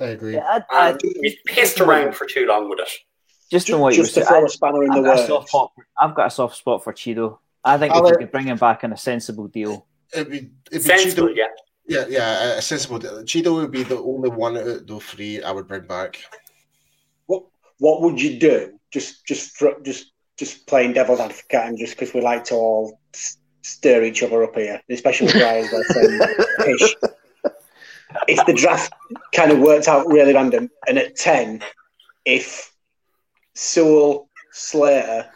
I 0.00 0.06
agree. 0.06 0.34
Yeah, 0.34 0.60
I, 0.70 0.88
I, 0.88 0.90
And 0.90 1.00
we've 1.20 1.38
pissed 1.46 1.80
around 1.80 2.14
for 2.14 2.26
too 2.26 2.46
long 2.46 2.68
with 2.68 2.80
it. 2.80 2.90
Just 3.50 3.70
on 3.70 3.74
Just, 3.74 3.80
what 3.80 3.94
you 3.94 4.00
were 4.00 4.04
just 4.04 4.14
to 4.16 4.20
saying, 4.24 4.28
throw 4.28 4.42
I- 4.42 4.44
a 4.44 4.48
spanner 4.48 4.82
in 4.84 4.90
I've 4.90 4.96
the 4.96 5.02
got, 5.02 5.16
works. 5.16 5.28
soft 5.28 5.48
spot, 5.48 5.72
I've 6.00 6.14
got 6.14 6.26
a 6.26 6.30
soft 6.30 6.56
spot 6.56 6.82
for 6.84 6.92
Chido. 6.92 7.38
I 7.64 7.78
think 7.78 7.92
I'll 7.94 8.00
if 8.00 8.04
we 8.04 8.10
let- 8.10 8.18
could 8.20 8.32
bring 8.32 8.46
him 8.46 8.56
back 8.58 8.84
in 8.84 8.92
a 8.92 8.96
sensible 8.96 9.46
deal, 9.48 9.86
It'd 10.12 10.30
be, 10.30 10.36
it'd 10.38 10.50
be 10.72 10.78
Sensible, 10.80 11.28
Chido, 11.28 11.36
yeah. 11.36 11.46
yeah, 11.86 12.04
yeah, 12.08 12.58
a 12.58 12.62
sensible. 12.62 12.98
Deal. 12.98 13.22
Chido 13.24 13.54
would 13.56 13.70
be 13.70 13.82
the 13.82 13.98
only 13.98 14.30
one 14.30 14.56
out 14.56 14.66
of 14.66 14.86
the 14.86 15.00
three 15.00 15.42
I 15.42 15.50
would 15.52 15.66
bring 15.68 15.86
back. 15.86 16.18
What 17.26 17.44
what 17.78 18.02
would 18.02 18.20
you 18.20 18.38
do? 18.38 18.78
Just 18.92 19.24
just 19.26 19.56
for, 19.56 19.74
just 19.82 20.12
just 20.36 20.66
playing 20.66 20.92
devil's 20.94 21.20
advocate 21.20 21.66
and 21.66 21.78
just 21.78 21.94
because 21.94 22.14
we 22.14 22.20
like 22.20 22.44
to 22.44 22.54
all 22.54 23.00
stir 23.62 24.04
each 24.04 24.22
other 24.22 24.44
up 24.44 24.54
here, 24.54 24.80
especially 24.90 25.26
with 25.26 25.34
guys 25.36 25.72
like 25.72 25.90
um, 25.96 25.96
saying 26.60 26.78
Pish. 26.78 26.94
If 28.28 28.46
the 28.46 28.52
draft 28.54 28.92
kind 29.34 29.50
of 29.50 29.58
worked 29.58 29.88
out 29.88 30.06
really 30.06 30.34
random, 30.34 30.70
and 30.86 30.98
at 30.98 31.16
ten, 31.16 31.62
if 32.24 32.72
Sewell, 33.56 34.28
Slater, 34.52 35.26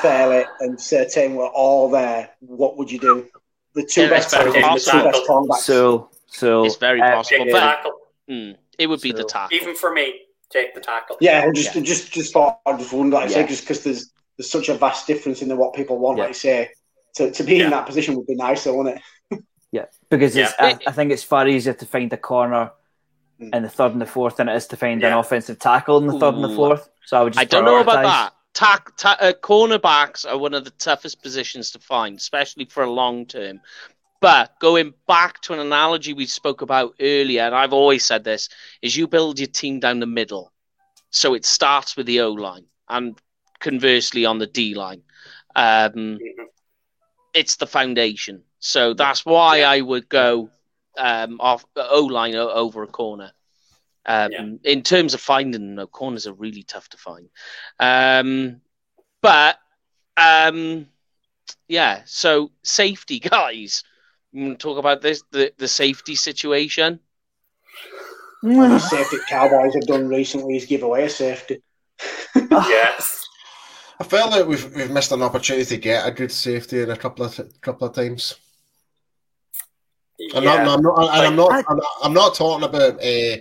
Farley, 0.00 0.44
and 0.60 0.76
Surtain 0.78 1.34
were 1.34 1.48
all 1.48 1.90
there, 1.90 2.30
what 2.40 2.76
would 2.78 2.90
you 2.90 2.98
do? 2.98 3.26
The 3.74 3.84
two 3.84 4.02
Yeah, 4.02 4.08
best 4.10 4.30
players, 4.30 4.52
the 4.54 4.58
two 4.60 4.62
best 4.62 4.86
possible. 5.26 5.46
cornerbacks. 5.46 5.56
so 5.58 6.10
so 6.26 6.64
It's 6.64 6.76
very 6.76 7.00
uh, 7.00 7.10
possible. 7.16 7.38
Take 7.44 7.46
the 7.48 7.52
but- 7.52 7.60
tackle. 7.60 7.92
mm, 8.30 8.56
it 8.78 8.86
would 8.86 9.00
be 9.00 9.12
the 9.12 9.22
So- 9.22 9.28
tackle. 9.28 9.56
Even 9.56 9.74
for 9.76 9.92
me, 9.92 10.14
take 10.50 10.74
the 10.74 10.80
tackle. 10.80 11.16
Yeah, 11.20 11.44
I 11.46 11.52
just 11.52 11.74
Yeah. 11.74 11.82
just 11.82 12.10
just 12.12 12.32
thought 12.32 12.60
I 12.66 12.72
just 12.76 12.92
wondered, 12.92 13.16
like 13.16 13.26
I 13.26 13.32
say, 13.32 13.46
just 13.46 13.62
because 13.62 13.84
there's 13.84 14.10
there's 14.36 14.50
such 14.50 14.68
a 14.70 14.74
vast 14.74 15.06
difference 15.06 15.42
in 15.42 15.48
the, 15.48 15.56
what 15.56 15.74
people 15.74 15.98
want. 15.98 16.16
Yeah. 16.16 16.24
Like 16.24 16.30
you 16.30 16.34
say, 16.34 16.70
to, 17.16 17.30
to 17.30 17.42
be 17.44 17.56
Yeah. 17.56 17.64
in 17.64 17.70
that 17.72 17.84
position 17.86 18.14
would 18.16 18.26
be 18.26 18.34
nicer, 18.36 18.72
wouldn't 18.72 18.96
it? 19.30 19.42
Yeah, 19.72 19.84
because 20.08 20.34
it's, 20.34 20.52
Yeah. 20.58 20.66
I, 20.66 20.78
I 20.88 20.92
think 20.92 21.12
it's 21.12 21.22
far 21.22 21.46
easier 21.46 21.74
to 21.74 21.86
find 21.86 22.12
a 22.12 22.16
corner 22.16 22.72
Mm. 23.40 23.54
in 23.54 23.62
the 23.62 23.68
third 23.68 23.92
and 23.92 24.00
the 24.00 24.06
fourth 24.06 24.36
than 24.36 24.48
it 24.48 24.56
is 24.56 24.66
to 24.66 24.76
find 24.76 25.02
an 25.02 25.12
offensive 25.14 25.58
tackle 25.58 25.96
in 25.98 26.06
the 26.06 26.18
third 26.18 26.34
and 26.34 26.44
the 26.44 26.54
fourth. 26.54 26.90
So 27.06 27.18
I 27.18 27.22
would 27.22 27.32
just 27.32 27.40
I 27.40 27.44
don't 27.46 27.64
know 27.64 27.80
about 27.80 28.02
that. 28.02 28.34
Tack, 28.52 28.96
ta- 28.96 29.16
uh, 29.20 29.32
cornerbacks 29.32 30.26
are 30.30 30.36
one 30.36 30.52
of 30.54 30.64
the 30.64 30.70
toughest 30.72 31.22
positions 31.22 31.70
to 31.70 31.78
find, 31.78 32.18
especially 32.18 32.66
for 32.66 32.82
a 32.82 32.90
long 32.90 33.24
term. 33.24 33.60
But 34.20 34.58
going 34.60 34.92
back 35.06 35.40
to 35.42 35.54
an 35.54 35.60
analogy 35.60 36.12
we 36.12 36.26
spoke 36.26 36.60
about 36.60 36.94
earlier, 37.00 37.42
and 37.42 37.54
I've 37.54 37.72
always 37.72 38.04
said 38.04 38.24
this, 38.24 38.50
is 38.82 38.94
you 38.96 39.06
build 39.06 39.38
your 39.38 39.48
team 39.48 39.80
down 39.80 40.00
the 40.00 40.06
middle. 40.06 40.52
So 41.10 41.32
it 41.32 41.46
starts 41.46 41.96
with 41.96 42.06
the 42.06 42.20
O 42.20 42.32
line 42.32 42.66
and 42.88 43.18
conversely 43.60 44.26
on 44.26 44.38
the 44.38 44.46
D 44.46 44.74
line. 44.74 45.02
Um, 45.56 45.92
Mhm. 45.94 46.20
it's 47.32 47.56
the 47.56 47.66
foundation. 47.66 48.42
So 48.58 48.92
that's 48.92 49.24
why 49.24 49.62
I 49.62 49.80
would 49.80 50.08
go 50.10 50.50
um, 51.00 51.40
off 51.40 51.64
O 51.76 52.02
line 52.04 52.34
over 52.34 52.82
a 52.82 52.86
corner. 52.86 53.32
Um, 54.06 54.32
Yeah. 54.32 54.46
In 54.64 54.82
terms 54.82 55.14
of 55.14 55.20
finding 55.20 55.52
them, 55.52 55.74
no, 55.74 55.86
corners 55.86 56.26
are 56.26 56.32
really 56.32 56.62
tough 56.62 56.88
to 56.90 56.96
find. 56.96 57.28
Um, 57.78 58.60
but 59.22 59.58
um, 60.16 60.86
yeah, 61.68 62.02
so 62.04 62.50
safety 62.62 63.18
guys. 63.36 63.84
You 64.32 64.44
want 64.44 64.60
to 64.60 64.62
talk 64.62 64.78
about 64.78 65.02
this 65.02 65.22
the, 65.32 65.52
the 65.58 65.68
safety 65.68 66.14
situation? 66.14 67.00
The 68.42 68.78
safety 68.78 69.18
Cowboys 69.28 69.74
have 69.74 69.86
done 69.86 70.08
recently 70.08 70.56
is 70.56 70.64
give 70.64 70.82
away 70.82 71.04
a 71.04 71.10
safety. 71.10 71.62
Yes. 72.50 73.26
I 74.00 74.04
felt 74.04 74.30
like 74.30 74.46
we've 74.46 74.74
we've 74.74 74.90
missed 74.90 75.12
an 75.12 75.20
opportunity 75.20 75.66
to 75.66 75.76
get 75.76 76.06
a 76.06 76.10
good 76.10 76.32
safety 76.32 76.80
in 76.80 76.90
a 76.90 76.96
couple 76.96 77.26
of 77.26 77.38
couple 77.60 77.86
of 77.86 77.94
times. 77.94 78.36
I'm 80.34 80.42
yeah. 80.44 80.64
not, 80.64 80.68
I'm 80.78 80.82
not, 80.82 80.98
and 81.16 81.26
I'm 81.26 81.36
not, 81.36 81.52
I- 81.52 81.64
I'm 81.68 81.76
not, 81.76 81.86
I'm 82.04 82.12
not 82.14 82.34
talking 82.34 82.64
about 82.64 83.02
uh, 83.02 83.36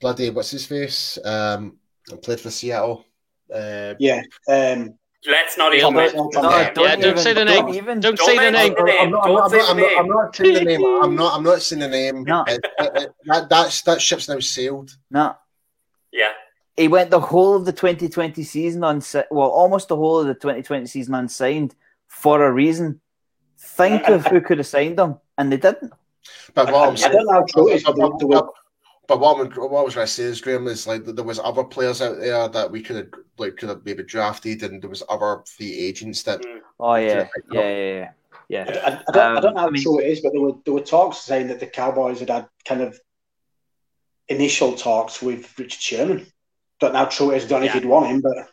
bloody 0.00 0.30
what's 0.30 0.50
his 0.50 0.66
face? 0.66 1.18
Um, 1.24 1.76
played 2.22 2.40
for 2.40 2.50
Seattle. 2.50 3.04
Uh, 3.52 3.94
Yeah. 3.98 4.22
Um, 4.48 4.94
Let's 5.24 5.56
not 5.56 5.72
even 5.72 5.92
Brady. 5.92 6.16
mention 6.16 6.32
Tom 6.32 6.44
his 6.44 6.52
Brady. 6.52 6.80
name. 6.80 6.88
Yeah, 6.88 6.96
don't 6.96 7.18
say 7.18 7.32
the 7.32 7.44
don't 7.44 7.66
name. 7.66 7.74
Even, 7.76 8.00
Don't 8.00 8.16
Don't 8.18 8.26
say 8.26 8.34
the 8.34 8.50
mention 8.50 8.62
name. 8.62 8.74
the 8.76 8.82
name. 8.82 9.00
I'm 9.02 9.10
not, 9.12 9.24
I'm, 9.24 9.34
Don't 9.36 9.50
say 9.50 9.60
I'm, 9.60 9.76
the 9.76 9.82
not, 9.82 9.88
name. 9.88 9.98
I'm 10.00 10.08
not 10.08 10.36
saying 10.36 10.54
the 10.54 10.64
name. 10.64 10.84
I'm 11.04 11.14
not. 11.14 11.36
I'm 11.36 11.42
not 11.44 11.62
saying 11.62 11.80
the 11.80 11.88
name. 11.88 12.22
No. 12.24 12.44
It- 12.48 12.64
it- 12.80 12.96
it- 12.96 13.10
that 13.26 13.48
that's 13.48 13.82
that 13.82 14.02
ship's 14.02 14.28
now 14.28 14.40
sailed. 14.40 14.90
no, 15.10 15.36
Yeah. 16.10 16.30
he 16.76 16.88
went 16.88 17.10
the 17.10 17.20
whole 17.20 17.54
of 17.54 17.64
the 17.66 17.72
2020 17.72 18.42
season 18.42 18.82
on 18.82 19.00
well, 19.30 19.48
almost 19.50 19.86
the 19.88 19.96
whole 19.96 20.18
of 20.18 20.26
the 20.26 20.34
2020 20.34 20.86
season 20.86 21.14
unsigned 21.14 21.76
for 22.08 22.44
a 22.44 22.50
reason. 22.50 23.00
Think 23.58 24.08
of 24.08 24.26
who 24.26 24.40
could 24.40 24.58
have 24.58 24.66
signed 24.66 24.98
him, 24.98 25.18
and 25.38 25.52
they 25.52 25.56
didn't. 25.56 25.92
But 26.54 26.72
what 26.72 26.88
I'm 26.88 26.92
I 26.92 26.96
saying, 26.96 27.12
don't 27.12 27.26
know 27.26 27.32
how 27.32 27.44
true 27.48 27.70
it 27.70 27.76
is, 27.76 27.84
but 27.84 27.96
there, 27.96 28.08
there 28.18 28.28
were, 28.28 28.48
but 29.08 29.20
what, 29.20 29.40
I'm, 29.40 29.50
what 29.52 29.80
I 29.80 29.82
was 29.82 29.94
going 29.94 30.06
to 30.06 30.12
say 30.12 30.24
is, 30.24 30.40
Graham, 30.40 30.66
is 30.68 30.86
like 30.86 31.04
there 31.04 31.24
was 31.24 31.38
other 31.38 31.64
players 31.64 32.00
out 32.00 32.18
there 32.18 32.48
that 32.48 32.70
we 32.70 32.82
could 32.82 32.96
have 32.96 33.08
like 33.38 33.56
could 33.56 33.68
have 33.68 33.84
maybe 33.84 34.02
drafted, 34.04 34.62
and 34.62 34.80
there 34.80 34.90
was 34.90 35.02
other 35.08 35.42
free 35.46 35.76
agents 35.78 36.22
that 36.24 36.44
Oh 36.78 36.94
yeah, 36.94 37.24
pick 37.24 37.44
yeah, 37.52 37.60
yeah, 37.60 37.68
yeah. 37.68 38.10
I, 38.10 38.14
yeah. 38.48 38.80
I, 38.84 38.90
I, 39.08 39.12
don't, 39.12 39.36
I 39.36 39.40
don't 39.40 39.54
know 39.54 39.60
how 39.60 39.66
Um, 39.66 39.68
I 39.68 39.70
mean- 39.72 39.82
true 39.82 39.98
it 40.00 40.06
is, 40.08 40.20
but 40.20 40.32
there 40.32 40.40
were 40.40 40.52
there 40.64 40.74
were 40.74 40.80
talks 40.80 41.18
saying 41.18 41.48
that 41.48 41.60
the 41.60 41.66
Cowboys 41.66 42.20
had 42.20 42.30
had 42.30 42.48
kind 42.64 42.82
of 42.82 42.98
initial 44.28 44.74
talks 44.76 45.20
with 45.20 45.58
Richard 45.58 45.80
Sherman. 45.80 46.26
Don't 46.80 46.92
know 46.92 47.00
how 47.00 47.04
true 47.06 47.30
it 47.32 47.38
is. 47.38 47.48
Don't 47.48 47.60
know 47.60 47.66
if 47.66 47.74
Yeah. 47.74 47.80
he'd 47.80 47.88
want 47.88 48.06
him, 48.06 48.20
but 48.20 48.48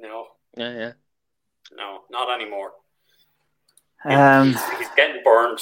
No, 0.00 0.26
Yeah, 0.56 0.72
yeah. 0.76 0.92
no, 1.76 2.00
not 2.10 2.34
anymore. 2.34 2.72
Um, 4.04 4.48
he's, 4.48 4.62
he's 4.78 4.88
getting 4.96 5.22
burned. 5.24 5.58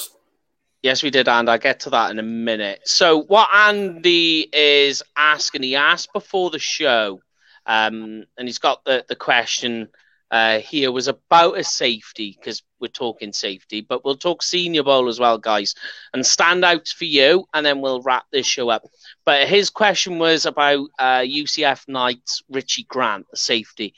Yes, 0.83 1.01
we 1.01 1.11
did, 1.11 1.29
and 1.29 1.49
I'll 1.49 1.57
get 1.57 1.79
to 1.81 1.91
that 1.91 2.11
in 2.11 2.19
a 2.19 2.23
minute. 2.23 2.81
So, 2.83 3.21
what 3.23 3.49
Andy 3.53 4.49
is 4.51 5.01
asking, 5.15 5.63
he 5.63 5.77
asked 5.77 6.11
before 6.11 6.49
the 6.49 6.59
show, 6.59 7.21
um, 7.65 8.25
and 8.37 8.49
he's 8.49 8.57
got 8.57 8.83
the, 8.83 9.05
the 9.07 9.15
question 9.15 9.87
uh, 10.29 10.59
here 10.59 10.91
was 10.91 11.07
about 11.07 11.57
a 11.57 11.63
safety, 11.63 12.35
because 12.37 12.63
we're 12.81 12.89
talking 12.89 13.31
safety, 13.31 13.79
but 13.79 14.03
we'll 14.03 14.17
talk 14.17 14.43
Senior 14.43 14.83
Bowl 14.83 15.07
as 15.07 15.21
well, 15.21 15.37
guys, 15.37 15.73
and 16.13 16.21
standouts 16.21 16.93
for 16.93 17.05
you, 17.05 17.45
and 17.53 17.65
then 17.65 17.79
we'll 17.79 18.01
wrap 18.01 18.25
this 18.33 18.45
show 18.45 18.67
up. 18.67 18.83
But 19.23 19.47
his 19.47 19.69
question 19.69 20.19
was 20.19 20.45
about 20.45 20.89
uh, 20.99 21.19
UCF 21.19 21.87
Knights 21.87 22.43
Richie 22.49 22.83
Grant, 22.89 23.25
the 23.31 23.37
safety. 23.37 23.93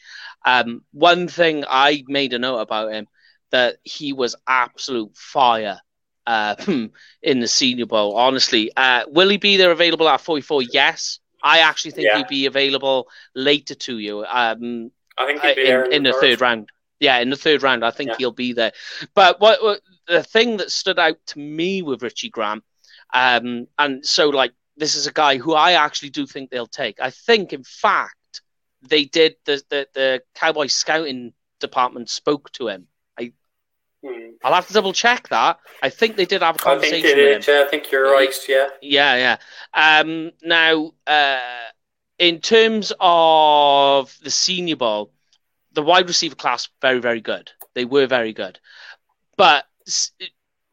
Um, 0.45 0.84
one 0.91 1.30
thing 1.30 1.64
I 1.68 2.03
made 2.07 2.34
a 2.34 2.38
note 2.38 2.60
about 2.60 2.91
him 2.91 3.07
that 3.49 3.78
he 3.84 4.14
was 4.14 4.36
absolute 4.48 5.18
fire 5.18 5.80
uh, 6.27 6.56
in 7.22 7.39
the 7.39 7.47
Senior 7.47 7.85
Bowl. 7.85 8.15
Honestly, 8.15 8.72
uh, 8.76 9.03
will 9.07 9.30
he 9.30 9.38
be 9.38 9.57
there 9.57 9.72
available 9.72 10.07
at 10.10 10.22
44? 10.22 10.64
Yes. 10.64 11.19
I 11.43 11.60
actually 11.60 11.91
think 11.91 12.07
Yeah. 12.07 12.18
he'd 12.18 12.27
be 12.27 12.45
available 12.47 13.07
later 13.35 13.76
to 13.76 13.99
you 13.99 14.26
um, 14.26 14.91
I 15.18 15.26
think 15.27 15.43
uh, 15.43 15.47
he'd 15.47 15.56
be 15.56 15.64
there 15.64 15.85
in, 15.85 15.93
in 15.93 16.03
the 16.03 16.14
third 16.14 16.41
round. 16.41 16.69
Yeah, 16.99 17.19
in 17.19 17.30
the 17.30 17.35
third 17.35 17.61
round, 17.61 17.85
I 17.85 17.91
think 17.91 18.11
Yeah. 18.11 18.15
he'll 18.18 18.31
be 18.31 18.53
there. 18.53 18.72
But 19.14 19.39
what, 19.39 19.61
what 19.61 19.81
the 20.07 20.23
thing 20.23 20.57
that 20.57 20.72
stood 20.72 20.97
out 20.97 21.18
to 21.27 21.39
me 21.39 21.81
with 21.81 22.02
Richie 22.02 22.30
Grant, 22.30 22.64
um, 23.14 23.68
and 23.77 24.06
so 24.06 24.30
like 24.30 24.53
this 24.77 24.95
is 24.95 25.06
a 25.07 25.14
guy 25.14 25.38
who 25.38 25.53
I 25.53 25.73
actually 25.73 26.10
do 26.10 26.26
think 26.26 26.49
they'll 26.49 26.68
take. 26.68 26.99
I 26.99 27.10
think, 27.11 27.53
in 27.53 27.64
fact, 27.64 28.41
they 28.81 29.06
did 29.06 29.35
the 29.45 29.61
the, 29.69 29.88
the 29.93 30.22
Cowboy 30.34 30.68
scouting 30.68 31.34
department 31.60 32.10
spoke 32.10 32.52
to 32.53 32.68
him. 32.69 32.88
I'll 34.44 34.53
have 34.53 34.68
to 34.68 34.73
double 34.73 34.94
check 34.94 35.30
that. 35.30 35.60
I 35.82 35.90
think 35.90 36.15
they 36.15 36.26
did 36.26 36.41
have 36.41 36.56
a 36.56 36.60
conversation 36.60 36.98
I 36.98 37.02
think 37.02 37.15
they 37.15 37.23
did. 37.23 37.48
Yeah, 37.48 37.64
I 37.65 37.69
think 37.69 37.91
you're 37.91 38.11
right. 38.11 38.34
Yeah. 38.48 38.68
Yeah, 38.82 39.38
yeah. 39.73 39.99
Um, 40.02 40.32
now, 40.44 40.91
uh, 41.07 41.40
in 42.19 42.40
terms 42.40 42.94
of 42.99 44.15
the 44.23 44.30
Senior 44.32 44.76
Bowl, 44.76 45.11
the 45.73 45.82
wide 45.82 46.07
receiver 46.07 46.36
class 46.36 46.69
very, 46.82 46.99
very 46.99 47.22
good. 47.22 47.52
They 47.73 47.86
were 47.86 48.07
very 48.07 48.34
good, 48.34 48.60
but 49.38 49.65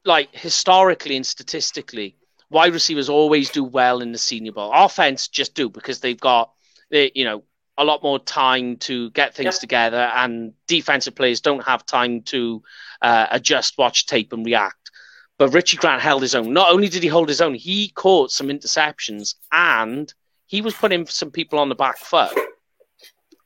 like 0.05 0.29
historically 0.33 1.17
and 1.17 1.27
statistically, 1.27 2.17
wide 2.51 2.73
receivers 2.73 3.09
always 3.09 3.51
do 3.51 3.65
well 3.65 4.01
in 4.01 4.13
the 4.13 4.19
Senior 4.19 4.53
Bowl. 4.53 4.71
Offense 4.73 5.29
just 5.29 5.55
do 5.55 5.69
because 5.69 6.01
they've 6.01 6.21
got, 6.21 6.53
they, 6.91 7.11
you 7.15 7.25
know, 7.25 7.43
a 7.79 7.85
lot 7.85 8.03
more 8.03 8.19
time 8.19 8.77
to 8.77 9.11
get 9.11 9.35
things 9.35 9.57
Yeah. 9.57 9.61
together, 9.61 10.11
and 10.15 10.53
defensive 10.67 11.15
players 11.15 11.41
don't 11.41 11.65
have 11.65 11.87
time 11.87 12.23
to 12.23 12.63
uh, 13.01 13.27
adjust, 13.31 13.79
watch 13.79 14.07
tape, 14.07 14.33
and 14.33 14.45
react. 14.47 14.91
But 15.39 15.49
Richie 15.55 15.77
Grant 15.79 16.03
held 16.03 16.23
his 16.23 16.35
own. 16.35 16.53
Not 16.53 16.71
only 16.71 16.89
did 16.89 17.03
he 17.03 17.09
hold 17.09 17.29
his 17.29 17.41
own, 17.41 17.55
he 17.55 17.89
caught 17.89 18.31
some 18.31 18.49
interceptions 18.49 19.35
and 19.51 20.13
he 20.47 20.61
was 20.61 20.75
putting 20.75 21.07
some 21.07 21.31
people 21.31 21.59
on 21.59 21.69
the 21.69 21.75
back 21.75 21.99
foot. 21.99 22.31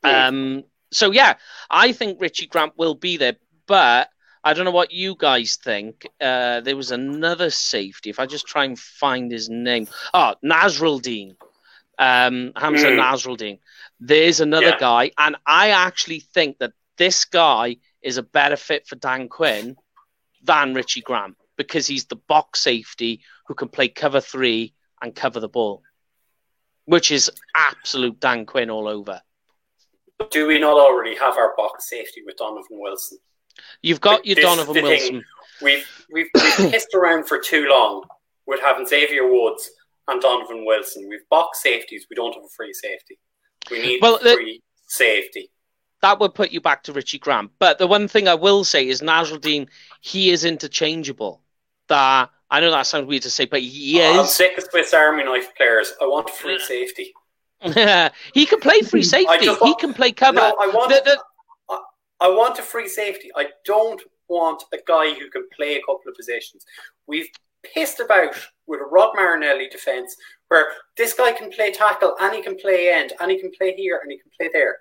Um, 0.03 0.65
so 0.93 1.11
yeah, 1.11 1.35
I 1.70 1.93
think 1.93 2.20
Richie 2.20 2.47
Grant 2.48 2.73
will 2.77 2.94
be 2.94 3.16
there, 3.16 3.36
but 3.66 4.11
I 4.44 4.53
don't 4.53 4.65
know 4.65 4.70
what 4.70 4.93
you 4.93 5.16
guys 5.19 5.57
think. 5.57 6.07
Uh, 6.20 6.61
there 6.61 6.77
was 6.77 6.90
another 6.90 7.51
safety. 7.51 8.11
If 8.11 8.20
I 8.20 8.27
just 8.27 8.47
try 8.47 8.65
and 8.65 8.78
find 8.78 9.31
his 9.31 9.48
name, 9.48 9.89
oh, 10.15 10.35
Nasirildeen, 10.44 11.36
um, 11.98 12.53
Hamsah 12.55 12.93
Mm. 12.93 13.01
Nasirildeen. 13.01 13.59
There's 14.01 14.40
another 14.40 14.66
Yeah. 14.70 14.78
guy, 14.78 15.10
and 15.18 15.36
I 15.47 15.70
actually 15.70 16.20
think 16.20 16.59
that 16.59 16.73
this 16.98 17.24
guy 17.24 17.77
is 18.02 18.16
a 18.18 18.23
better 18.23 18.56
fit 18.56 18.86
for 18.86 18.97
Dan 18.97 19.28
Quinn 19.28 19.77
than 20.43 20.74
Richie 20.74 21.01
Grant 21.01 21.36
because 21.56 21.86
he's 21.86 22.06
the 22.06 22.16
box 22.16 22.60
safety 22.60 23.23
who 23.47 23.55
can 23.55 23.68
play 23.68 23.89
cover 23.89 24.20
three 24.20 24.74
and 25.02 25.14
cover 25.14 25.40
the 25.40 25.48
ball, 25.48 25.82
which 26.85 27.10
is 27.10 27.31
absolute 27.55 28.20
Dan 28.20 28.47
Quinn 28.47 28.70
all 28.70 28.89
over. 28.89 29.23
Do 30.31 30.47
we 30.47 30.59
not 30.59 30.78
already 30.78 31.14
have 31.16 31.36
our 31.36 31.55
box 31.56 31.89
safety 31.89 32.23
with 32.24 32.36
Donovan 32.36 32.78
Wilson? 32.81 33.18
You've 33.82 34.01
got 34.01 34.24
your 34.27 34.36
Donovan 34.36 34.74
the 34.74 34.81
thing. 34.82 34.89
Wilson. 34.90 35.24
We've 35.62 36.05
we've, 36.10 36.28
we've 36.35 36.56
pissed 36.70 36.94
around 36.94 37.27
for 37.27 37.39
too 37.39 37.66
long 37.68 38.02
with 38.47 38.60
having 38.60 38.86
Xavier 38.86 39.31
Woods 39.31 39.68
and 40.09 40.20
Donovan 40.20 40.64
Wilson. 40.64 41.06
We've 41.09 41.27
box 41.31 41.62
safeties. 41.62 42.06
We 42.10 42.16
don't 42.16 42.35
have 42.35 42.44
a 42.44 42.48
free 42.56 42.73
safety. 42.73 43.18
We 43.70 43.82
need 43.82 44.01
Well, 44.02 44.18
the- 44.22 44.34
free 44.34 44.62
safety. 44.86 45.51
That 46.02 46.20
would 46.20 46.34
put 46.34 46.51
you 46.51 46.60
back 46.60 46.82
to 46.84 46.93
Richie 46.93 47.18
Grant. 47.18 47.51
But 47.59 47.78
the 47.78 47.86
one 47.86 48.06
thing 48.06 48.28
I 48.28 48.34
will 48.34 48.64
say 48.64 48.86
is 48.86 49.01
Nasirildeen, 49.01 49.68
he 50.02 50.30
is 50.30 50.44
interchangeable. 50.44 51.43
That 51.88 52.30
I 52.51 52.60
know 52.60 52.70
that 52.70 52.86
sounds 52.86 53.06
weird 53.06 53.22
to 53.22 53.30
say, 53.30 53.47
but 53.47 53.60
he 53.60 54.01
oh, 54.02 54.12
is. 54.12 54.18
I'm 54.18 54.26
sick 54.26 54.59
of 54.59 54.64
Swiss 54.70 54.93
Army 54.94 55.24
knife 55.24 55.55
players. 55.56 55.94
I 56.01 56.05
want 56.06 56.28
free 56.30 56.59
safety. 56.74 57.12
he 58.34 58.47
can 58.47 58.60
play 58.60 58.80
free 58.82 59.02
safety. 59.02 59.47
just 59.47 59.62
He 59.64 59.74
can 59.76 59.94
play 59.94 60.12
cover. 60.12 60.36
No, 60.36 60.56
I 60.60 60.66
want 60.68 60.90
The- 60.90 61.02
the- 61.05 61.22
I 62.18 62.28
want 62.28 62.59
a 62.59 62.62
free 62.62 62.88
safety. 62.88 63.30
I 63.36 63.48
don't 63.64 64.01
want 64.28 64.62
a 64.72 64.78
guy 64.86 65.12
who 65.12 65.28
can 65.30 65.47
play 65.55 65.76
a 65.76 65.80
couple 65.80 66.02
of 66.09 66.14
positions. 66.14 66.64
We've 67.06 67.28
pissed 67.74 68.01
about 68.01 68.34
with 68.66 68.80
a 68.80 68.84
Rod 68.84 69.12
Marinelli 69.14 69.68
defense 69.68 70.16
where 70.48 70.66
this 70.97 71.12
guy 71.14 71.32
can 71.32 71.51
play 71.51 71.72
tackle 71.72 72.16
and 72.20 72.34
he 72.34 72.43
can 72.43 72.56
play 72.56 72.93
end 72.93 73.12
and 73.20 73.30
he 73.30 73.40
can 73.40 73.51
play 73.56 73.74
here 73.74 74.01
and 74.02 74.10
he 74.10 74.18
can 74.18 74.30
play 74.38 74.51
there. 74.52 74.76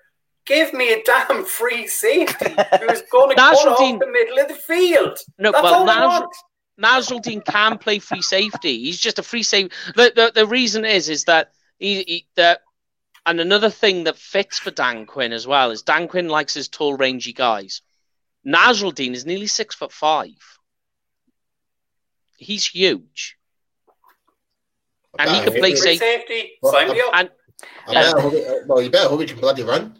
Give 0.46 0.72
me 0.72 0.92
a 0.92 1.02
damn 1.02 1.44
free 1.44 1.86
safety 1.88 2.50
who's 2.80 3.02
going 3.10 3.30
to 3.30 3.34
cut 3.36 3.56
Nasirildeen- 3.58 3.94
off 3.94 4.00
the 4.00 4.10
middle 4.12 4.38
of 4.38 4.48
the 4.48 4.54
field. 4.54 5.18
No, 5.38 5.50
That's 5.52 5.62
well, 5.64 5.74
all 5.74 5.90
I 5.90 6.00
Nas- 6.00 6.20
want. 6.20 6.34
Nasirildeen 6.80 7.44
can 7.44 7.78
play 7.78 7.98
free 7.98 8.22
safety. 8.22 8.84
He's 8.84 8.98
just 8.98 9.18
a 9.18 9.22
free 9.22 9.42
safety. 9.42 9.74
The, 9.96 10.12
the, 10.14 10.32
the 10.34 10.46
reason 10.46 10.84
is 10.84 11.08
is 11.08 11.24
that 11.24 11.52
he, 11.78 12.02
he 12.02 12.26
that 12.36 12.60
and 13.24 13.40
another 13.40 13.70
thing 13.70 14.04
that 14.04 14.16
fits 14.16 14.58
for 14.58 14.70
Dan 14.70 15.04
Quinn 15.04 15.32
as 15.32 15.46
well 15.46 15.72
is 15.72 15.82
Dan 15.82 16.06
Quinn 16.06 16.28
likes 16.28 16.54
his 16.54 16.68
tall, 16.68 16.96
rangy 16.96 17.32
guys. 17.32 17.82
Nasirildeen 18.46 19.14
is 19.14 19.26
nearly 19.26 19.48
six 19.48 19.74
foot 19.74 19.90
five. 19.90 20.55
He's 22.36 22.66
huge, 22.66 23.36
and 25.18 25.30
he 25.30 25.40
can 25.40 25.52
play 25.54 25.70
he- 25.70 25.76
safe. 25.76 25.98
safety. 25.98 26.52
Well, 26.62 26.72
Sign 26.72 26.90
me 26.90 27.00
up. 27.00 27.14
And 27.14 27.30
I 27.88 28.12
it, 28.32 28.66
well, 28.66 28.82
you 28.82 28.90
better 28.90 29.08
hope 29.08 29.20
he 29.20 29.26
can 29.26 29.38
bloody 29.38 29.62
run. 29.62 29.96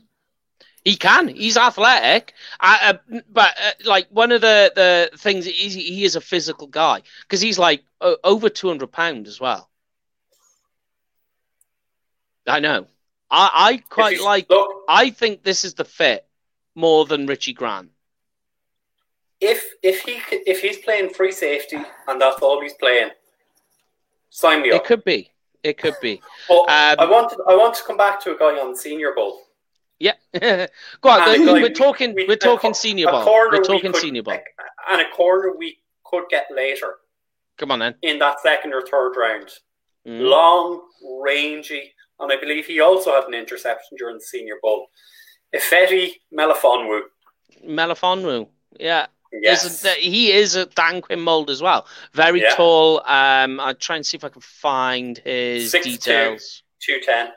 He 0.84 0.96
can. 0.96 1.26
He's 1.28 1.56
athletic, 1.56 2.34
uh, 2.60 2.78
uh, 2.82 3.20
but 3.28 3.56
uh, 3.60 3.70
like 3.84 4.06
one 4.10 4.30
of 4.30 4.40
the 4.40 4.72
the 4.74 5.18
things 5.18 5.46
is 5.46 5.74
he, 5.74 5.82
he 5.82 6.04
is 6.04 6.14
a 6.14 6.20
physical 6.20 6.68
guy 6.68 7.02
because 7.22 7.40
he's 7.40 7.58
like 7.58 7.82
o- 8.00 8.18
over 8.22 8.48
two 8.48 8.68
hundred 8.68 8.92
pound 8.92 9.26
as 9.26 9.40
well. 9.40 9.68
I 12.46 12.60
know. 12.60 12.86
I 13.30 13.50
I 13.52 13.76
quite 13.88 14.20
like. 14.20 14.48
Look, 14.48 14.68
I 14.88 15.10
think 15.10 15.42
this 15.42 15.64
is 15.64 15.74
the 15.74 15.84
fit 15.84 16.24
more 16.76 17.04
than 17.06 17.26
Richie 17.26 17.52
Grant. 17.54 17.90
If 19.40 19.64
if 19.82 20.00
he 20.02 20.20
if 20.30 20.60
he's 20.60 20.78
playing 20.78 21.10
free 21.10 21.32
safety 21.32 21.76
and 22.08 22.20
that's 22.20 22.40
all 22.42 22.60
he's 22.60 22.74
playing, 22.74 23.10
sign 24.30 24.62
me 24.62 24.70
up. 24.70 24.82
It 24.82 24.86
could 24.86 25.04
be. 25.04 25.30
It 25.62 25.78
could 25.78 25.94
be. 26.00 26.20
But 26.48 26.60
Um, 26.60 26.68
I 26.98 27.04
want 27.10 27.30
to, 27.30 27.36
I 27.48 27.54
want 27.56 27.74
to 27.74 27.82
come 27.84 27.96
back 27.96 28.20
to 28.24 28.34
a 28.34 28.38
guy 28.38 28.54
on 28.60 28.74
Senior 28.76 29.12
Bowl. 29.14 29.40
Yeah. 29.98 30.12
Go 31.00 31.08
on. 31.08 31.28
And 31.34 31.44
we're 31.46 31.68
guy 31.68 31.74
talking. 31.74 32.14
we- 32.14 32.26
we're 32.26 32.36
talking 32.36 32.72
senior 32.74 33.08
a 33.08 33.12
ball. 33.12 33.24
We're 33.26 33.50
we 33.60 33.66
talking 33.66 33.92
could- 33.92 34.00
senior 34.00 34.22
ball. 34.22 34.38
and 34.90 35.00
a 35.00 35.10
corner 35.10 35.54
we 35.56 35.78
could 36.04 36.24
get 36.30 36.46
later 36.54 36.94
Come 37.58 37.72
on 37.72 37.80
then. 37.80 37.94
in 38.02 38.18
that 38.20 38.40
second 38.40 38.72
or 38.74 38.82
third 38.82 39.14
round. 39.16 39.50
Mm. 40.06 40.20
long, 40.20 40.82
rangy, 41.24 41.92
and 42.20 42.30
I 42.32 42.36
believe 42.38 42.66
he 42.66 42.78
also 42.80 43.10
had 43.12 43.24
an 43.24 43.34
interception 43.34 43.96
during 43.98 44.18
the 44.18 44.22
Senior 44.24 44.54
Bowl. 44.62 44.86
Ifeatu 45.52 46.10
Melifonwu. 46.32 47.00
Melifonwu. 47.66 48.48
Yeah. 48.78 49.06
Yes. 49.42 49.84
It- 49.84 49.98
he 49.98 50.32
is 50.32 50.54
a 50.56 50.66
Dan 50.66 51.00
Quinn 51.00 51.20
mold 51.20 51.50
as 51.50 51.62
well. 51.62 51.86
Very 52.12 52.42
Yeah. 52.42 52.54
tall. 52.54 53.02
Um, 53.06 53.60
I'll 53.60 53.74
try 53.74 53.96
and 53.96 54.06
see 54.06 54.16
if 54.16 54.24
I 54.24 54.28
can 54.28 54.40
find 54.42 55.18
his 55.18 55.70
6'2". 55.72 55.82
details. 55.84 56.62
210. 56.80 57.32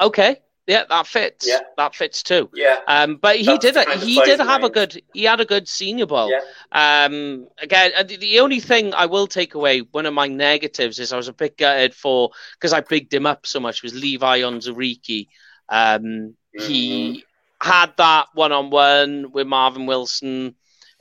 Okay. 0.00 0.40
Yeah, 0.66 0.84
that 0.88 1.06
fits. 1.08 1.48
Yeah. 1.48 1.60
That 1.78 1.96
fits 1.96 2.22
too. 2.22 2.48
Yeah. 2.54 2.76
Um, 2.86 3.16
but 3.16 3.36
he 3.36 3.44
That's 3.44 3.58
did. 3.72 3.76
of 3.76 4.02
He 4.02 4.20
did 4.22 4.38
have 4.38 4.62
a 4.62 4.70
good. 4.70 5.02
He 5.14 5.24
had 5.24 5.40
a 5.40 5.44
good 5.44 5.66
Senior 5.66 6.06
Bowl. 6.06 6.30
Yeah. 6.30 6.42
Um, 6.70 7.48
again, 7.58 7.90
the, 8.06 8.38
only 8.38 8.60
thing 8.60 8.94
I 8.94 9.06
will 9.06 9.26
take 9.26 9.54
away, 9.54 9.80
one 9.80 10.06
of 10.06 10.14
my 10.14 10.28
negatives, 10.28 11.00
is 11.00 11.12
I 11.12 11.16
was 11.16 11.26
a 11.26 11.32
bit 11.32 11.56
gutted 11.56 11.92
for 11.92 12.30
because 12.54 12.72
I 12.72 12.82
bigged 12.82 13.12
him 13.12 13.26
up 13.26 13.46
so 13.46 13.58
much. 13.58 13.82
Was 13.82 13.94
Levi 13.94 14.40
Onwuzurike? 14.42 15.26
Um, 15.68 16.36
he 16.52 17.24
had 17.62 17.96
that 17.96 18.28
one 18.34 18.52
on 18.52 18.70
one 18.70 19.32
with 19.32 19.46
Marvin 19.46 19.86
Wilson. 19.86 20.54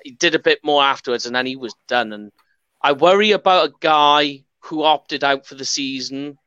He 0.03 0.11
did 0.11 0.35
a 0.35 0.39
bit 0.39 0.59
more 0.63 0.83
afterwards, 0.83 1.25
and 1.25 1.35
then 1.35 1.45
he 1.45 1.55
was 1.55 1.73
done. 1.87 2.13
And 2.13 2.31
I 2.81 2.93
worry 2.93 3.31
about 3.31 3.69
a 3.69 3.73
guy 3.79 4.43
who 4.59 4.83
opted 4.83 5.23
out 5.23 5.45
for 5.45 5.55
the 5.55 5.65
season 5.65 6.37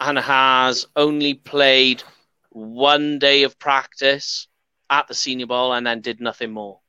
and 0.00 0.18
has 0.18 0.86
only 0.96 1.34
played 1.34 2.02
one 2.50 3.18
day 3.18 3.42
of 3.42 3.58
practice 3.58 4.48
at 4.90 5.08
the 5.08 5.14
Senior 5.14 5.46
Bowl 5.46 5.72
and 5.72 5.86
then 5.86 6.00
did 6.00 6.20
nothing 6.20 6.52
more. 6.52 6.80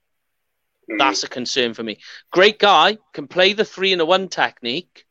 Mhm. 0.89 0.99
That's 0.99 1.23
a 1.23 1.27
concern 1.27 1.73
for 1.73 1.83
me. 1.83 1.99
Great 2.31 2.59
guy, 2.59 2.97
can 3.13 3.27
play 3.27 3.53
the 3.53 3.65
three 3.65 3.91
and 3.91 4.01
a 4.01 4.05
one 4.05 4.27
technique. 4.29 5.05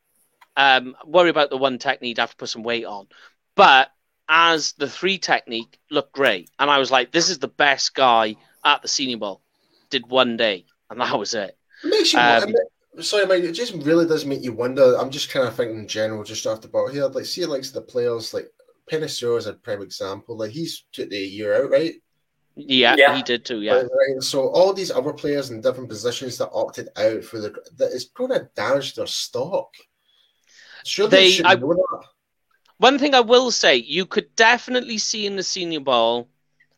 Um, 0.57 0.97
worry 1.05 1.31
about 1.31 1.51
the 1.51 1.57
one 1.57 1.79
technique, 1.79 2.19
have 2.19 2.31
to 2.31 2.37
put 2.37 2.49
some 2.49 2.63
weight 2.63 2.85
on. 2.85 3.09
But 3.57 3.91
as 4.29 4.73
the 4.73 4.89
three 4.89 5.19
technique 5.19 5.79
looked 5.91 6.13
great. 6.13 6.51
And 6.59 6.71
I 6.71 6.79
was 6.79 6.91
like, 6.91 7.13
this 7.13 7.29
is 7.31 7.39
the 7.39 7.49
best 7.49 7.95
guy 7.95 8.37
at 8.65 8.83
the 8.83 8.89
Senior 8.89 9.19
Bowl. 9.19 9.43
Did 9.91 10.09
one 10.09 10.37
day, 10.37 10.65
and 10.91 11.01
that 11.01 11.19
was 11.19 11.35
it. 11.35 11.57
It 11.85 11.89
makes 11.91 12.13
you. 12.13 12.19
Um, 12.19 12.49
it 12.49 12.57
ma- 12.97 13.03
sorry, 13.03 13.27
mate. 13.27 13.45
It 13.45 13.53
just 13.53 13.75
really 13.75 14.07
does 14.07 14.25
make 14.25 14.43
you 14.43 14.53
wonder. 14.53 14.97
I'm 14.99 15.11
just 15.11 15.31
kind 15.31 15.47
of 15.47 15.55
thinking 15.55 15.79
in 15.79 15.89
general, 15.89 16.25
just 16.25 16.47
off 16.47 16.61
the 16.63 16.69
bat 16.69 16.91
here. 16.93 17.07
Like, 17.07 17.27
see, 17.27 17.45
like 17.45 17.63
the 17.71 17.83
players, 17.83 18.33
like 18.35 18.47
Penei 18.91 19.09
Sewell 19.11 19.37
is 19.37 19.47
a 19.47 19.53
prime 19.53 19.83
example. 19.83 20.37
Like, 20.37 20.51
he's 20.51 20.85
took 20.93 21.11
the 21.11 21.19
year 21.19 21.63
out, 21.63 21.71
right? 21.71 21.95
Yeah, 22.57 22.95
Yeah. 22.97 23.17
he 23.17 23.23
did 23.23 23.45
too. 23.45 23.61
Yeah. 23.63 23.75
Right, 23.75 23.85
right. 23.85 24.23
So 24.23 24.49
all 24.49 24.73
these 24.73 24.91
other 24.91 25.13
players 25.13 25.51
in 25.51 25.61
different 25.61 25.89
positions 25.89 26.39
that 26.39 26.51
opted 26.53 26.89
out 26.97 27.25
for 27.25 27.41
the 27.41 27.55
that 27.79 27.91
is 27.93 28.07
going 28.07 28.31
to 28.31 28.49
damage 28.57 28.95
their 28.95 29.07
stock. 29.07 29.69
Sure, 30.85 31.09
They- 31.09 31.25
they, 31.25 31.31
should 31.31 31.47
I- 31.47 31.55
know 31.55 31.75
that. 31.75 32.07
One 32.79 32.99
thing 32.99 33.15
I 33.15 33.21
will 33.21 33.51
say, 33.51 33.77
you 33.77 34.07
could 34.07 34.35
definitely 34.37 34.99
see 34.99 35.27
in 35.27 35.37
the 35.37 35.43
Senior 35.43 35.81
Bowl, 35.81 36.29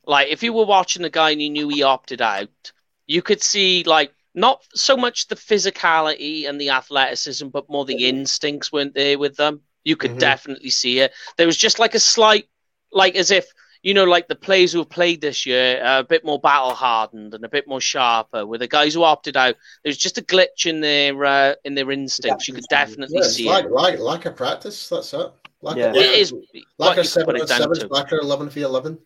like 0.07 0.29
if 0.29 0.43
you 0.43 0.53
were 0.53 0.65
watching 0.67 1.03
the 1.03 1.11
guy 1.11 1.31
and 1.31 1.43
you 1.43 1.51
knew 1.51 1.69
he 1.69 1.83
opted 1.83 2.21
out, 2.23 2.73
you 3.07 3.23
could 3.23 3.43
see 3.43 3.83
like 3.85 4.13
not 4.35 4.63
so 4.75 4.97
much 4.97 5.29
the 5.29 5.37
physicality 5.37 6.49
and 6.49 6.61
the 6.61 6.71
athleticism, 6.71 7.49
but 7.49 7.69
more 7.71 7.85
the 7.85 8.07
instincts 8.09 8.73
weren't 8.73 8.95
there 8.95 9.19
with 9.19 9.37
them. 9.37 9.63
You 9.85 9.97
could 9.97 10.17
Mhm. 10.17 10.19
definitely 10.19 10.71
see 10.71 11.01
it. 11.01 11.13
There 11.37 11.47
was 11.47 11.57
just 11.57 11.79
like 11.79 11.95
a 11.95 12.01
slight, 12.01 12.49
like 12.93 13.17
as 13.17 13.31
if 13.31 13.47
you 13.87 13.95
know, 13.95 14.03
like 14.03 14.27
the 14.27 14.35
players 14.35 14.73
who 14.73 14.81
have 14.81 14.91
played 14.91 15.21
this 15.21 15.47
year, 15.47 15.81
are 15.81 16.01
a 16.01 16.05
bit 16.05 16.25
more 16.25 16.41
battle 16.41 16.75
hardened 16.75 17.35
and 17.35 17.45
a 17.45 17.49
bit 17.49 17.69
more 17.69 17.81
sharper. 17.81 18.45
With 18.45 18.61
the 18.61 18.67
guys 18.67 18.95
who 18.95 19.05
opted 19.05 19.37
out, 19.37 19.55
there's 19.85 19.97
just 19.97 20.19
a 20.19 20.23
glitch 20.23 20.67
in 20.67 20.81
their 20.81 21.25
uh, 21.25 21.55
in 21.65 21.77
their 21.77 21.93
instincts. 21.93 22.49
You 22.49 22.55
could 22.55 22.65
definitely 22.69 23.19
Yeah, 23.19 23.29
see 23.29 23.49
lack, 23.49 23.65
it. 23.67 23.71
Like 23.71 23.99
lack 24.01 24.27
of 24.27 24.35
practice. 24.35 24.89
That's 24.89 25.15
it. 25.15 25.31
Lack 25.63 25.77
Yeah. 25.77 25.91
of, 25.91 25.97
It 25.97 26.19
is 26.19 26.33
lack 26.33 26.43
what 26.79 26.99
of 26.99 27.05
you 27.05 27.05
seven 27.05 27.37
it 27.37 27.43
of 27.43 27.49
down 27.49 27.61
sevens, 27.61 27.79
to. 27.79 27.87
lack 27.87 28.11
of 28.11 28.19
eleven 28.23 28.51
v 28.51 28.63
eleven. 28.63 28.99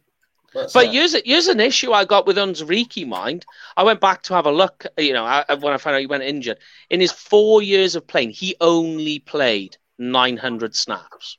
That's 0.55 0.73
But 0.73 0.87
it. 0.87 0.93
here's 0.93 1.15
here's 1.27 1.49
an 1.49 1.61
issue 1.61 1.93
I 1.93 2.07
got 2.07 2.27
with 2.27 2.39
Onwuzurike, 2.39 3.07
mind. 3.07 3.45
I 3.77 3.83
went 3.85 4.01
back 4.01 4.23
to 4.25 4.35
have 4.35 4.47
a 4.47 4.51
look, 4.51 4.87
you 4.97 5.13
know, 5.13 5.27
I, 5.27 5.45
when 5.57 5.75
I 5.75 5.77
found 5.77 5.95
out 5.97 6.01
he 6.01 6.07
went 6.07 6.23
injured. 6.23 6.59
In 6.89 7.01
his 7.01 7.13
four 7.13 7.61
years 7.61 7.97
of 7.97 8.07
playing, 8.07 8.31
he 8.31 8.57
only 8.63 9.19
played 9.19 9.77
900 9.99 10.75
snaps. 10.75 11.37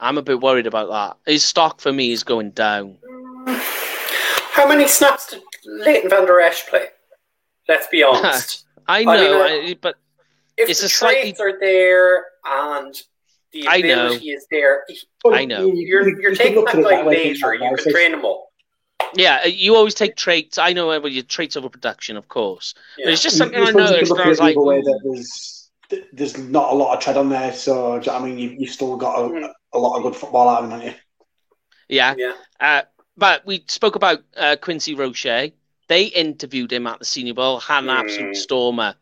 I'm 0.00 0.18
a 0.18 0.22
bit 0.22 0.40
worried 0.40 0.66
about 0.66 0.88
that. 0.90 1.30
His 1.30 1.44
stock 1.44 1.80
for 1.80 1.92
me 1.92 2.12
is 2.12 2.24
going 2.24 2.50
down. 2.52 2.96
How 4.52 4.66
many 4.68 4.86
snaps 4.88 5.30
did 5.30 5.42
Leighton 5.66 6.10
Vander 6.10 6.40
Esch 6.40 6.66
play? 6.66 6.86
Let's 7.68 7.86
be 7.88 8.02
honest. 8.02 8.64
I 8.88 9.00
I 9.00 9.04
know, 9.04 9.44
mean, 9.44 9.70
I- 9.70 9.78
but 9.80 9.96
if 10.56 10.68
It's 10.70 10.80
the 10.80 10.86
a 10.86 10.88
slightly- 10.88 11.22
traits 11.32 11.40
are 11.40 11.58
there 11.60 12.24
and 12.44 12.94
the 13.52 13.66
I 13.68 13.80
know. 13.80 14.06
ability 14.06 14.30
is 14.30 14.46
there, 14.50 14.84
I 15.26 15.44
know. 15.44 15.70
you're, 15.74 16.20
you're 16.20 16.34
taking 16.34 16.64
that 16.64 16.74
guy 16.74 17.02
later. 17.04 17.54
You 17.54 17.76
can 17.76 17.92
train 17.92 18.12
him 18.14 18.24
up. 18.24 18.44
yeah, 19.14 19.44
you 19.46 19.74
always 19.74 19.94
take 19.94 20.14
traits. 20.16 20.56
I 20.58 20.72
know 20.72 20.90
about 20.92 21.10
your 21.12 21.24
traits 21.24 21.56
over 21.56 21.68
production, 21.68 22.16
of 22.16 22.28
course. 22.28 22.74
But 23.02 23.12
it's 23.12 23.22
just 23.22 23.36
something 23.36 23.58
You- 23.58 23.64
I 23.64 23.68
you 23.68 23.72
suppose 23.72 23.90
you 23.90 23.94
noticed. 23.96 24.12
I 24.20 24.28
was 24.28 24.40
like, 24.40 24.56
way 24.56 24.80
that 24.80 25.00
there's 25.04 25.56
there's 26.12 26.38
not 26.38 26.72
a 26.72 26.76
lot 26.76 26.94
of 26.96 27.02
tread 27.02 27.16
on 27.16 27.28
there. 27.28 27.52
So 27.52 27.98
do 27.98 28.04
you 28.04 28.06
know 28.06 28.12
what 28.12 28.22
I 28.22 28.24
mean, 28.26 28.38
you, 28.38 28.56
you've 28.60 28.70
still 28.70 28.96
got 28.96 29.18
a, 29.18 29.22
Mm. 29.28 29.52
A 29.72 29.78
lot 29.78 29.96
of 29.96 30.02
good 30.02 30.16
football 30.16 30.48
out 30.48 30.58
of 30.58 30.64
him, 30.64 30.70
haven't 30.72 30.86
you? 30.88 30.94
yeah. 31.88 32.14
Yeah. 32.16 32.32
Uh, 32.58 32.82
but 33.16 33.44
we 33.46 33.64
spoke 33.68 33.96
about 33.96 34.20
uh, 34.36 34.56
Quincy 34.60 34.94
Roche. 34.94 35.52
They 35.88 36.04
interviewed 36.04 36.72
him 36.72 36.86
at 36.86 36.98
the 37.00 37.04
Senior 37.04 37.34
Bowl, 37.34 37.60
had 37.60 37.84
an 37.84 37.90
Hmm. 37.90 37.96
absolute 37.96 38.36
stormer. 38.36 38.94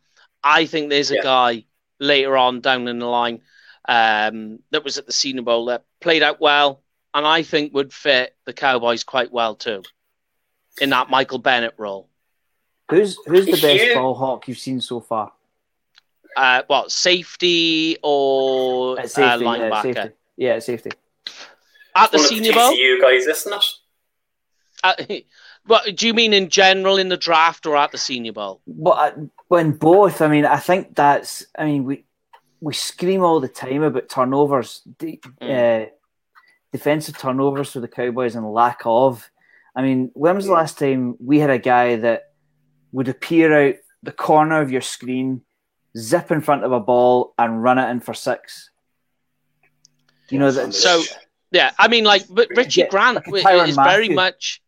I 0.42 0.66
think 0.66 0.88
there's 0.90 1.10
a 1.10 1.16
Yeah. 1.16 1.22
guy 1.22 1.64
later 2.00 2.36
on 2.36 2.60
down 2.60 2.88
in 2.88 2.98
the 2.98 3.06
line 3.06 3.42
um, 3.88 4.58
that 4.70 4.84
was 4.84 4.98
at 4.98 5.06
the 5.06 5.12
Senior 5.12 5.42
Bowl 5.42 5.66
that 5.66 5.84
played 6.00 6.22
out 6.22 6.40
well, 6.40 6.82
and 7.14 7.26
I 7.26 7.42
think 7.42 7.72
would 7.74 7.92
fit 7.92 8.36
the 8.44 8.52
Cowboys 8.52 9.02
quite 9.04 9.32
well 9.32 9.54
too, 9.54 9.82
in 10.80 10.90
that 10.90 11.08
Michael 11.08 11.38
Bennett 11.38 11.74
role. 11.78 12.08
Who's 12.90 13.16
who's 13.26 13.46
the 13.46 13.52
best 13.52 13.84
You- 13.84 13.94
ball 13.94 14.14
hawk 14.14 14.46
you've 14.48 14.58
seen 14.58 14.80
so 14.82 15.00
far? 15.00 15.32
Uh, 16.36 16.62
what 16.66 16.92
safety 16.92 17.96
or 18.02 18.98
At 18.98 19.06
uh, 19.06 19.08
safety, 19.08 19.44
yeah, 19.44 19.50
linebacker 19.50 19.82
safety. 19.94 20.14
Yeah, 20.38 20.58
safety. 20.60 20.90
at 21.96 22.12
the 22.12 22.18
One 22.18 22.26
Senior 22.28 22.52
Bowl? 22.52 22.72
you 22.72 23.02
guys, 23.02 23.26
isn't 23.26 23.52
it? 23.52 23.64
Uh, 24.84 24.94
what 25.66 25.94
do 25.96 26.06
you 26.06 26.14
mean 26.14 26.32
in 26.32 26.48
general 26.48 26.96
in 26.96 27.08
the 27.08 27.16
draft 27.16 27.66
or 27.66 27.76
at 27.76 27.90
the 27.92 27.98
Senior 27.98 28.32
Bowl? 28.32 28.60
But 28.66 28.90
uh, 28.90 29.20
when 29.48 29.72
both, 29.72 30.22
I 30.22 30.28
mean, 30.28 30.46
I 30.46 30.58
think 30.58 30.94
that's. 30.94 31.44
I 31.58 31.64
mean, 31.66 31.84
we 31.84 32.04
we 32.60 32.72
scream 32.72 33.22
all 33.22 33.40
the 33.40 33.48
time 33.48 33.82
about 33.82 34.08
turnovers, 34.08 34.80
de- 34.98 35.20
Mm. 35.42 35.86
uh, 35.86 35.90
defensive 36.72 37.18
turnovers 37.18 37.72
for 37.72 37.80
the 37.80 37.88
Cowboys 37.88 38.36
and 38.36 38.50
lack 38.52 38.80
of. 38.84 39.28
I 39.74 39.82
mean, 39.82 40.10
when 40.14 40.36
was 40.36 40.46
the 40.46 40.52
last 40.52 40.78
time 40.78 41.16
we 41.20 41.38
had 41.40 41.50
a 41.50 41.58
guy 41.58 41.96
that 41.96 42.32
would 42.92 43.08
appear 43.08 43.68
out 43.68 43.74
the 44.02 44.12
corner 44.12 44.60
of 44.60 44.70
your 44.70 44.80
screen, 44.80 45.42
zip 45.96 46.30
in 46.30 46.40
front 46.40 46.62
of 46.64 46.72
a 46.72 46.80
ball, 46.80 47.34
and 47.38 47.62
run 47.62 47.78
it 47.78 47.90
in 47.90 48.00
for 48.00 48.14
six? 48.14 48.70
You 50.30 50.38
know 50.38 50.50
that. 50.52 50.74
So 50.74 51.04
yeah, 51.50 51.70
I 51.78 51.88
mean, 51.88 52.04
like 52.04 52.24
but 52.28 52.48
Richie 52.54 52.82
Yeah, 52.82 52.88
Grant 52.88 53.26
like 53.28 53.68
is 53.68 53.76
very 53.76 54.08
much 54.08 54.60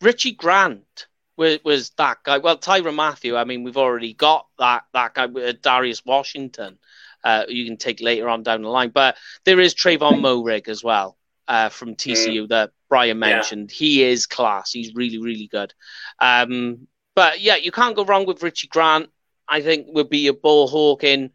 Richie 0.00 0.32
Grant 0.32 1.06
was, 1.36 1.58
was 1.64 1.90
that 1.90 2.18
guy. 2.24 2.38
Well, 2.38 2.58
Tyrann 2.58 2.94
Mathieu. 2.94 3.36
I 3.36 3.44
mean, 3.44 3.62
we've 3.64 3.76
already 3.76 4.14
got 4.14 4.46
that 4.58 4.84
that 4.92 5.14
guy 5.14 5.26
with 5.26 5.62
Darius 5.62 6.04
Washington. 6.04 6.78
Uh, 7.24 7.44
you 7.48 7.64
can 7.66 7.76
take 7.76 8.00
later 8.00 8.28
on 8.28 8.42
down 8.42 8.62
the 8.62 8.68
line, 8.68 8.90
but 8.90 9.16
there 9.44 9.60
is 9.60 9.74
Trevon 9.74 10.20
Moehrig 10.20 10.68
as 10.68 10.82
well 10.84 11.16
uh, 11.48 11.68
from 11.68 11.94
TCU 11.96 12.46
that 12.48 12.70
Brian 12.88 13.18
Yeah. 13.18 13.28
mentioned. 13.34 13.70
He 13.70 14.02
is 14.02 14.26
class. 14.26 14.72
He's 14.72 14.94
really 14.94 15.18
really 15.18 15.48
good. 15.48 15.74
Um, 16.20 16.86
but 17.14 17.40
yeah, 17.40 17.56
you 17.56 17.72
can't 17.72 17.96
go 17.96 18.04
wrong 18.04 18.26
with 18.26 18.42
Richie 18.42 18.68
Grant. 18.68 19.10
I 19.48 19.62
think 19.62 19.86
would 19.90 20.10
be 20.10 20.26
a 20.28 20.32
ball 20.34 20.68
hawking 20.68 21.30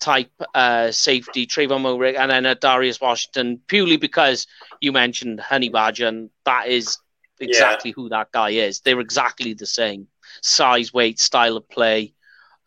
type 0.00 0.30
uh, 0.54 0.90
safety, 0.90 1.46
Trevon 1.46 1.82
Moehrig, 1.82 2.16
and 2.18 2.30
then 2.30 2.46
a 2.46 2.54
Darius 2.54 3.00
Washington, 3.00 3.60
purely 3.66 3.96
because 3.96 4.46
you 4.80 4.92
mentioned 4.92 5.40
Honey 5.40 5.68
Badger, 5.68 6.06
and 6.06 6.30
that 6.44 6.68
is 6.68 6.98
exactly 7.40 7.90
who 7.90 8.08
that 8.08 8.32
guy 8.32 8.50
is. 8.50 8.80
They're 8.80 9.00
exactly 9.00 9.54
the 9.54 9.66
same 9.66 10.08
size, 10.42 10.92
weight, 10.92 11.18
style 11.18 11.56
of 11.56 11.68
play, 11.68 12.14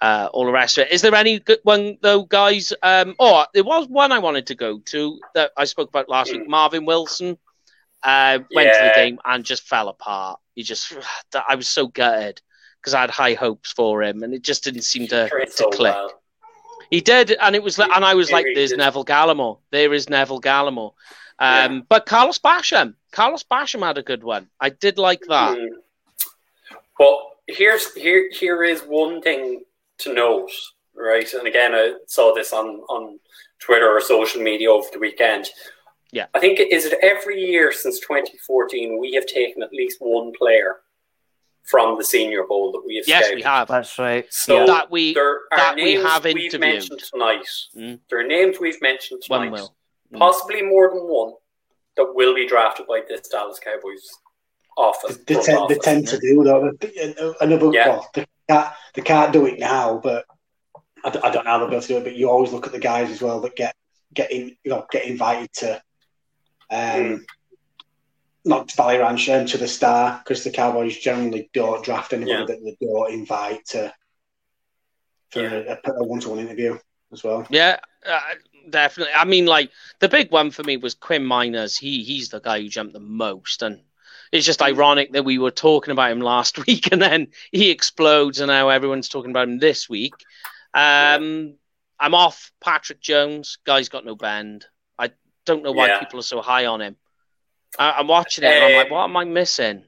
uh, 0.02 0.30
all 0.34 0.46
the 0.46 0.52
rest 0.52 0.78
of 0.78 0.88
it. 0.88 0.94
Is 0.94 1.02
there 1.02 1.16
any 1.16 1.40
good 1.40 1.60
one 1.64 1.98
though, 2.02 2.24
guys? 2.24 2.74
Um, 2.82 3.16
oh, 3.20 3.46
there 3.54 3.64
was 3.64 3.88
one 3.88 4.12
I 4.12 4.20
wanted 4.20 4.48
to 4.48 4.56
go 4.56 4.80
to 4.80 5.20
that 5.36 5.52
I 5.58 5.66
spoke 5.66 5.90
about 5.90 6.10
last 6.10 6.32
week. 6.32 6.48
Marvin 6.48 6.86
Wilson 6.86 7.38
uh, 8.04 8.40
went 8.54 8.74
to 8.74 8.84
the 8.84 8.92
game 8.96 9.20
and 9.24 9.46
just 9.46 9.64
fell 9.68 9.90
apart. 9.90 10.40
He 10.56 10.64
just, 10.64 10.94
I 11.48 11.56
was 11.56 11.68
so 11.68 11.88
gutted 11.88 12.42
because 12.80 12.94
I 12.94 13.02
had 13.02 13.12
high 13.12 13.36
hopes 13.36 13.72
for 13.72 14.02
him, 14.02 14.24
and 14.24 14.34
it 14.34 14.42
just 14.42 14.64
didn't 14.64 14.82
seem 14.82 15.08
to, 15.10 15.30
to 15.30 15.70
click. 15.72 15.94
well. 15.94 16.21
He 16.92 17.02
did, 17.02 17.32
and 17.32 17.56
it 17.56 17.64
was, 17.64 17.80
like, 17.80 17.92
and 17.92 18.06
I 18.06 18.14
was 18.14 18.32
like, 18.32 18.46
"There's. 18.54 18.74
Neville 18.74 19.06
Gallimore. 19.06 19.58
There 19.72 19.94
is 19.94 20.10
Neville 20.10 20.42
Gallimore." 20.42 20.94
Um, 21.40 21.84
But 21.90 22.06
Carlos 22.06 22.38
Basham, 22.38 22.94
Carlos 23.12 23.44
Basham 23.44 23.86
had 23.86 23.98
a 23.98 24.04
good 24.04 24.24
one. 24.24 24.48
I 24.60 24.70
did 24.70 25.00
like 25.00 25.24
that. 25.28 25.58
Mm. 25.58 25.70
But 27.00 27.18
here's 27.48 27.92
here 27.96 28.30
here 28.32 28.64
is 28.64 28.82
one 28.82 29.22
thing 29.22 29.64
to 30.00 30.14
note 30.14 30.52
right? 30.96 31.32
And 31.34 31.48
again, 31.48 31.74
I 31.74 31.96
saw 32.08 32.34
this 32.34 32.54
on 32.54 32.68
on 32.90 33.20
Twitter 33.60 33.90
or 33.90 34.02
social 34.02 34.42
media 34.42 34.72
over 34.72 34.88
the 34.92 35.00
weekend. 35.00 35.50
Yeah. 36.12 36.28
I 36.34 36.40
think 36.40 36.60
is 36.60 36.86
it 36.86 36.98
every 37.02 37.40
year 37.40 37.72
since 37.72 38.00
2014 38.02 39.00
we 39.00 39.14
have 39.14 39.26
taken 39.26 39.64
at 39.64 39.72
least 39.72 39.98
one 40.02 40.34
player 40.38 40.78
from 41.72 41.98
the 41.98 42.04
Senior 42.04 42.44
Bowl 42.46 42.72
that 42.74 42.84
we 42.86 42.98
have. 42.98 43.08
Yes, 43.08 43.22
scouted. 43.24 43.36
we 43.38 43.42
have. 43.44 43.68
That's 43.70 43.98
right. 43.98 44.26
So 44.30 44.66
That 44.68 44.92
we 44.92 45.14
there 45.14 45.30
are 45.30 45.42
that 45.56 45.76
we 45.76 45.84
names 45.96 46.04
have 46.06 46.24
we've 46.26 46.60
mentioned 46.60 47.00
tonight. 47.12 47.46
Mm. 47.76 48.00
There 48.10 48.20
are 48.20 48.28
names 48.28 48.58
we've 48.60 48.82
mentioned 48.82 49.22
One 49.28 49.46
tonight. 49.46 49.54
will. 49.62 49.76
Mm. 50.14 50.20
Possibly 50.20 50.62
more 50.62 50.90
than 50.90 51.04
one 51.04 51.34
that 51.96 52.14
will 52.14 52.36
be 52.36 52.46
drafted 52.48 52.86
by 52.88 53.02
this 53.08 53.28
Dallas 53.30 53.60
Cowboys 53.60 54.06
office. 54.78 55.18
They, 55.26 55.34
front 55.36 55.46
tend, 55.46 55.58
they 55.70 55.76
office. 55.76 55.86
tend 55.86 56.08
to 56.10 56.20
do 56.20 56.44
though. 56.44 56.72
They- 56.80 57.16
Another 57.42 57.72
Yeah. 57.74 57.88
well, 57.88 58.10
they 58.14 58.26
can't, 58.50 58.74
they 58.96 59.02
can't 59.02 59.32
do 59.34 59.46
it 59.46 59.58
now, 59.60 60.00
but 60.04 60.26
I, 61.06 61.10
d- 61.10 61.20
I 61.24 61.32
don't 61.32 61.46
know 61.46 61.52
how 61.52 61.58
they'll 61.60 61.68
be 61.70 61.76
able 61.76 61.82
to 61.84 61.88
do 61.88 61.98
it. 61.98 62.04
But 62.04 62.16
you 62.16 62.30
always 62.30 62.52
look 62.52 62.68
at 62.68 62.74
the 62.74 62.80
guys 62.80 63.10
as 63.10 63.22
well 63.22 63.40
that 63.42 63.56
get 63.56 63.74
get 64.14 64.30
in, 64.32 64.56
you 64.64 64.72
know, 64.72 64.86
get 64.92 65.06
invited 65.06 65.52
to, 65.54 65.76
um, 66.70 66.80
Mm. 66.80 67.26
Not 68.44 68.72
Valley 68.74 68.98
Ranch, 68.98 69.30
um, 69.30 69.46
to 69.46 69.58
the 69.58 69.68
Star 69.68 70.20
because 70.24 70.44
the 70.44 70.50
Cowboys 70.52 70.98
generally 70.98 71.50
don't 71.54 71.84
draft 71.84 72.14
anybody 72.14 72.32
Yeah. 72.40 72.46
that 72.46 72.60
they 72.64 72.86
don't 72.86 73.12
invite 73.14 73.66
to 73.68 73.94
for 75.30 75.42
Yeah. 75.42 75.78
a, 75.86 75.92
a 75.92 76.04
one-to-one 76.04 76.40
interview 76.40 76.78
as 77.14 77.24
well. 77.24 77.46
Yeah, 77.50 77.80
uh, 78.06 78.20
definitely. 78.70 79.14
I 79.14 79.26
mean, 79.26 79.46
like 79.46 79.72
the 80.00 80.10
big 80.10 80.32
one 80.32 80.52
for 80.52 80.64
me 80.64 80.78
was 80.78 80.94
Quinn 80.96 81.24
Meinerz. 81.24 81.78
He 81.80 82.04
he's 82.04 82.30
the 82.30 82.40
guy 82.42 82.62
who 82.62 82.68
jumped 82.70 82.94
the 82.94 83.00
most, 83.00 83.62
and 83.62 83.82
it's 84.32 84.46
just 84.46 84.62
ironic 84.62 85.14
that 85.14 85.24
we 85.26 85.38
were 85.38 85.52
talking 85.52 85.92
about 85.92 86.12
him 86.12 86.22
last 86.22 86.58
week, 86.68 86.92
and 86.92 87.02
then 87.02 87.28
he 87.52 87.70
explodes, 87.70 88.40
and 88.40 88.48
now 88.50 88.70
everyone's 88.70 89.10
talking 89.10 89.32
about 89.32 89.48
him 89.48 89.60
this 89.60 89.88
week. 89.88 90.14
Um, 90.74 91.56
I'm 92.00 92.16
off 92.16 92.52
Patrick 92.60 93.00
Jones. 93.00 93.60
Guy's 93.66 93.90
got 93.90 94.04
no 94.06 94.16
bend. 94.16 94.66
I 94.98 95.12
don't 95.46 95.64
know 95.64 95.72
why 95.74 95.88
Yeah. 95.88 96.00
people 96.00 96.20
are 96.20 96.24
so 96.24 96.42
high 96.42 96.66
on 96.66 96.82
him. 96.82 96.96
I, 97.80 97.92
I'm 97.92 98.08
watching 98.08 98.44
it, 98.44 98.48
and 98.48 98.66
I'm 98.66 98.74
like, 98.76 98.88
Um, 98.88 98.92
what 98.94 99.04
am 99.06 99.18
I 99.18 99.24
missing? 99.26 99.84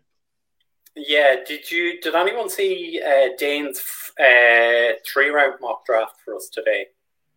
Yeah, 0.96 1.38
did 1.46 1.70
you? 1.72 2.00
Did 2.02 2.16
anyone 2.16 2.50
see 2.50 3.02
uh, 3.06 3.30
Dane's 3.38 3.80
uh, 4.20 4.94
three 5.06 5.30
round 5.30 5.56
mock 5.60 5.86
draft 5.86 6.16
for 6.24 6.36
us 6.36 6.50
today? 6.50 6.88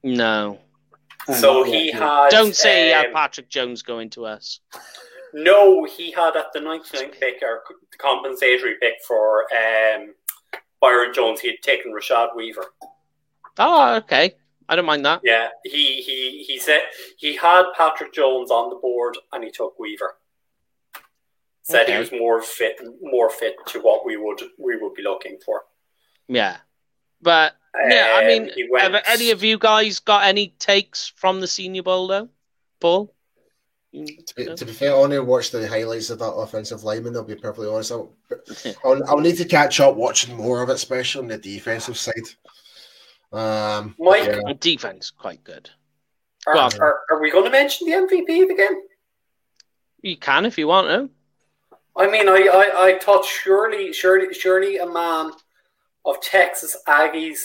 No, 0.03 0.59
so 1.27 1.61
not 1.61 1.69
he 1.69 1.87
yet, 1.87 1.95
had. 1.95 2.31
don't 2.31 2.55
say 2.55 2.93
uh, 2.93 3.05
um, 3.07 3.13
Patrick 3.13 3.49
Jones 3.49 3.83
going 3.83 4.11
to 4.11 4.27
us. 4.27 4.61
No, 5.33 5.85
he 5.85 6.11
had 6.13 6.37
at 6.37 6.53
the 6.53 6.61
99th 6.61 7.19
pick 7.19 7.43
or 7.43 7.63
the 7.91 7.99
compensatory 7.99 8.77
pick 8.81 8.95
for 9.07 9.45
um, 9.53 10.15
Byron 10.81 11.13
Jones. 11.13 11.41
He 11.41 11.49
had 11.49 11.61
taken 11.63 11.93
Rashad 11.93 12.35
Weaver. 12.37 12.65
Oh, 13.59 13.97
okay. 13.97 14.35
I 14.69 14.77
don't 14.77 14.87
mind 14.87 15.05
that. 15.05 15.21
Yeah, 15.25 15.49
he 15.65 16.03
he 16.03 16.45
he 16.47 16.59
said 16.59 16.83
he 17.17 17.37
had 17.37 17.65
Patrick 17.77 18.13
Jones 18.13 18.51
on 18.51 18.71
the 18.71 18.77
board 18.77 19.17
and 19.33 19.43
he 19.45 19.51
took 19.51 19.79
Weaver. 19.79 20.15
Said 21.69 21.83
Okay. 21.83 21.95
he 21.95 21.99
was 21.99 22.13
more 22.13 22.41
fit, 22.41 22.81
more 23.03 23.29
fit 23.29 23.57
to 23.69 23.81
what 23.81 24.05
we 24.07 24.17
would 24.17 24.41
we 24.57 24.77
would 24.77 24.95
be 24.95 25.03
looking 25.03 25.37
for. 25.45 25.65
Yeah, 26.29 26.59
but 27.21 27.55
Yeah, 27.89 28.15
I 28.17 28.21
Um, 28.23 28.27
mean, 28.29 28.53
went- 28.71 28.95
have 28.95 29.03
any 29.07 29.33
of 29.33 29.43
you 29.43 29.59
guys 29.59 29.99
got 29.99 30.25
any 30.25 30.49
takes 30.61 31.09
from 31.09 31.41
the 31.41 31.47
Senior 31.49 31.83
Bowl 31.83 32.07
though? 32.07 32.29
Paul? 32.81 33.13
To 33.93 34.35
be, 34.37 34.55
to 34.55 34.65
be 34.65 34.73
fair, 34.73 34.91
I 34.93 34.95
only 34.95 35.19
watched 35.19 35.53
the 35.53 35.67
highlights 35.67 36.11
of 36.11 36.19
that 36.21 36.31
offensive 36.33 36.85
lineman. 36.85 37.17
I'll 37.17 37.25
be 37.25 37.35
perfectly 37.35 37.69
honest. 37.69 37.91
I'll, 37.93 38.15
I'll, 38.85 39.03
I'll 39.11 39.19
need 39.21 39.37
to 39.39 39.45
catch 39.45 39.81
up 39.81 39.97
watching 39.97 40.37
more 40.37 40.63
of 40.63 40.69
it, 40.69 40.75
especially 40.75 41.23
on 41.23 41.29
the 41.29 41.39
defensive 41.39 41.97
side. 41.99 42.15
Um, 43.33 43.95
Mike, 43.99 44.25
yeah. 44.27 44.41
The 44.47 44.55
defense 44.55 45.11
quite 45.11 45.43
good. 45.45 45.69
are, 46.47 46.55
Well- 46.55 46.71
are, 46.81 47.01
are 47.11 47.21
we 47.21 47.31
going 47.31 47.45
to 47.45 47.51
mention 47.51 47.89
the 47.89 47.97
MVP 47.97 48.51
again? 48.53 48.83
You 50.03 50.17
can 50.17 50.47
if 50.47 50.59
you 50.59 50.69
want 50.69 50.89
to. 50.89 51.11
I 51.97 52.11
mean, 52.11 52.29
I, 52.29 52.49
I, 52.53 52.87
I 52.87 52.99
thought 52.99 53.25
surely, 53.25 53.93
surely, 53.93 54.33
surely 54.35 54.77
a 54.79 54.87
man 54.87 55.31
of 56.05 56.21
Texas 56.21 56.77
Aggies 56.87 57.39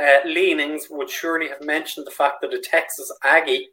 uh, 0.00 0.26
leanings 0.26 0.86
would 0.90 1.10
surely 1.10 1.48
have 1.48 1.62
mentioned 1.62 2.06
the 2.06 2.10
fact 2.10 2.40
that 2.40 2.54
a 2.54 2.58
Texas 2.60 3.12
Aggie 3.22 3.68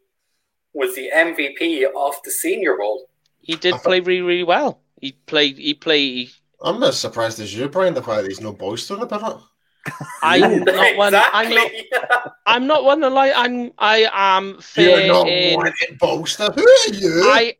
was 0.73 0.95
the 0.95 1.09
MVP 1.15 1.83
of 1.85 2.15
the 2.23 2.31
Senior 2.31 2.75
Bowl. 2.77 3.09
He 3.39 3.55
did 3.55 3.75
thought- 3.75 3.83
play 3.83 3.99
really, 4.01 4.21
really 4.21 4.43
well. 4.43 4.81
He 4.99 5.11
played. 5.11 5.57
He 5.57 5.73
played. 5.75 6.29
I'm 6.61 6.81
as 6.81 6.97
surprised 6.99 7.39
as 7.39 7.55
you, 7.55 7.69
Brian, 7.69 7.93
the 7.93 8.01
fact 8.01 8.17
that 8.17 8.23
there's 8.23 8.41
no 8.41 8.51
boys 8.51 8.89
on 8.89 9.01
about 9.01 9.37
it. 9.37 9.93
I'm 10.23 10.63
not 10.65 10.97
one. 10.97 11.15
I'm 11.15 11.49
not. 11.53 11.71
I'm 12.47 12.67
not 12.67 12.83
one 12.83 12.99
that 13.01 13.11
like. 13.11 13.31
I'm. 13.35 13.71
I 13.77 14.09
am 14.11 14.59
fair 14.59 14.99
You're 15.01 15.07
not 15.07 15.27
in. 15.27 15.55
wanted 15.55 15.73
Bolster. 15.99 16.51
Who 16.51 16.61
are 16.61 16.93
you? 16.93 17.21
I. 17.31 17.55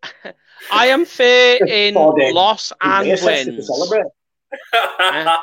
I 0.71 0.87
am 0.87 1.05
fair 1.05 1.63
in 1.65 1.93
loss 1.95 2.73
and 2.81 3.07
They 3.07 3.11
assessed 3.11 3.47
wins. 3.47 3.67
celebrate. 3.67 4.11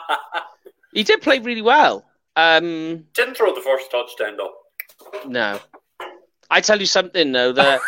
He 0.94 1.02
did 1.02 1.22
play 1.22 1.40
really 1.40 1.60
well. 1.62 2.04
Um. 2.36 3.06
Didn't 3.14 3.36
throw 3.36 3.52
the 3.52 3.60
first 3.60 3.90
touchdown 3.90 4.36
though. 4.36 4.52
No. 5.26 5.58
I 6.50 6.60
tell 6.60 6.78
you 6.78 6.86
something 6.86 7.32
though. 7.32 7.52
That 7.52 7.80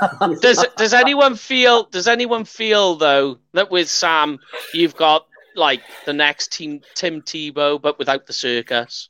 does 0.42 0.64
does 0.76 0.92
anyone 0.92 1.36
feel 1.36 1.84
does 1.84 2.06
anyone 2.06 2.44
feel 2.44 2.96
though 2.96 3.38
that 3.54 3.70
with 3.70 3.88
Sam 3.88 4.38
you've 4.74 4.94
got 4.94 5.26
like 5.56 5.80
the 6.04 6.12
next 6.12 6.52
team 6.52 6.82
Tim 6.94 7.22
Tebow 7.22 7.80
but 7.80 7.98
without 7.98 8.26
the 8.26 8.32
circus? 8.34 9.08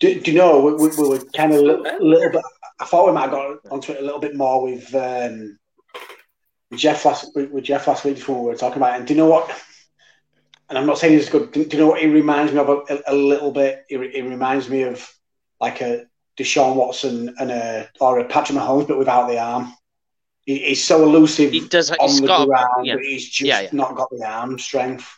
Do, 0.00 0.18
do 0.18 0.32
you 0.32 0.38
know 0.38 0.60
we, 0.60 0.74
we, 0.74 0.96
we 0.96 1.08
were 1.10 1.24
kind 1.36 1.52
of 1.52 1.60
a 1.60 1.62
little, 1.62 1.82
little 2.08 2.30
bit? 2.30 2.42
I 2.80 2.84
thought 2.86 3.06
we 3.06 3.12
might 3.12 3.22
have 3.22 3.30
got 3.30 3.58
onto 3.70 3.92
it 3.92 4.00
a 4.00 4.04
little 4.04 4.20
bit 4.20 4.34
more 4.34 4.62
with 4.64 4.92
um, 4.94 5.58
with 6.72 6.80
Jeff 6.80 7.04
last 7.04 7.30
with 7.36 7.64
Jeff 7.64 7.86
last 7.86 8.04
week 8.04 8.18
when 8.26 8.38
we 8.38 8.44
were 8.46 8.56
talking 8.56 8.78
about 8.78 8.94
it. 8.94 8.98
And 8.98 9.06
do 9.06 9.14
you 9.14 9.18
know 9.18 9.28
what? 9.28 9.48
And 10.68 10.78
I'm 10.78 10.86
not 10.86 10.98
saying 10.98 11.12
he's 11.12 11.28
good. 11.28 11.52
Do, 11.52 11.60
you 11.70 11.78
know 11.78 11.86
what 11.88 12.00
he 12.00 12.06
reminds 12.06 12.50
me 12.52 12.58
of 12.58 12.68
a, 12.68 13.02
a, 13.06 13.14
little 13.14 13.52
bit? 13.52 13.84
It, 13.90 13.98
it 14.00 14.22
reminds 14.22 14.70
me 14.70 14.82
of 14.82 15.06
like 15.60 15.82
a 15.82 16.06
Deshaun 16.38 16.74
Watson 16.76 17.34
and 17.38 17.50
a 17.50 17.90
or 18.00 18.18
a 18.20 18.24
Patrick 18.24 18.58
Mahomes, 18.58 18.88
but 18.88 18.98
without 18.98 19.28
the 19.28 19.38
arm. 19.38 19.72
He, 20.46 20.58
he's 20.58 20.82
so 20.82 21.04
elusive 21.04 21.52
He 21.52 21.60
does. 21.68 21.90
on 21.90 22.08
He's 22.08 22.20
the 22.22 22.26
got. 22.26 22.48
ground, 22.48 22.86
yeah. 22.86 22.94
but 22.94 23.04
he's 23.04 23.28
just 23.28 23.46
Yeah, 23.46 23.60
yeah. 23.60 23.68
not 23.72 23.94
got 23.94 24.08
the 24.10 24.26
arm 24.26 24.58
strength. 24.58 25.08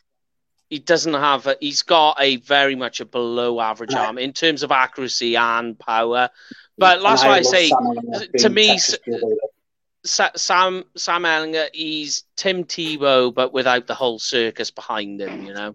He 0.68 0.80
doesn't 0.80 1.14
have. 1.14 1.46
A, 1.46 1.56
he's 1.60 1.82
got 1.82 2.16
a 2.20 2.36
very 2.38 2.74
much 2.74 3.00
a 3.00 3.04
below 3.04 3.60
average 3.60 3.94
Right. 3.94 4.06
arm 4.06 4.18
in 4.18 4.32
terms 4.32 4.64
of 4.64 4.72
accuracy 4.72 5.36
and 5.36 5.78
power. 5.78 6.30
But 6.76 7.00
that's 7.00 7.22
And 7.22 7.30
why 7.30 7.38
I 7.38 7.42
say 7.42 7.70
to 8.38 8.50
me, 8.50 8.76
Sam 10.04 10.84
Sam 10.96 11.22
Ehlinger, 11.22 11.68
he's 11.72 12.24
Tim 12.36 12.64
Tebow, 12.64 13.32
but 13.34 13.52
without 13.52 13.86
the 13.86 13.94
whole 13.94 14.18
circus 14.18 14.70
behind 14.70 15.20
him. 15.20 15.46
You 15.46 15.54
know, 15.54 15.74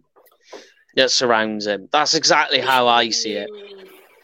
that 0.95 1.11
surrounds 1.11 1.65
him. 1.65 1.89
That's 1.91 2.13
exactly 2.13 2.59
how 2.59 2.87
I 2.87 3.09
see 3.09 3.33
it. 3.33 3.49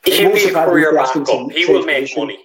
He'll 0.05 0.31
be 0.33 0.49
a 0.49 0.53
career 0.53 0.93
backup. 0.93 1.51
He 1.51 1.65
will 1.65 1.83
make 1.85 2.15
money. 2.15 2.37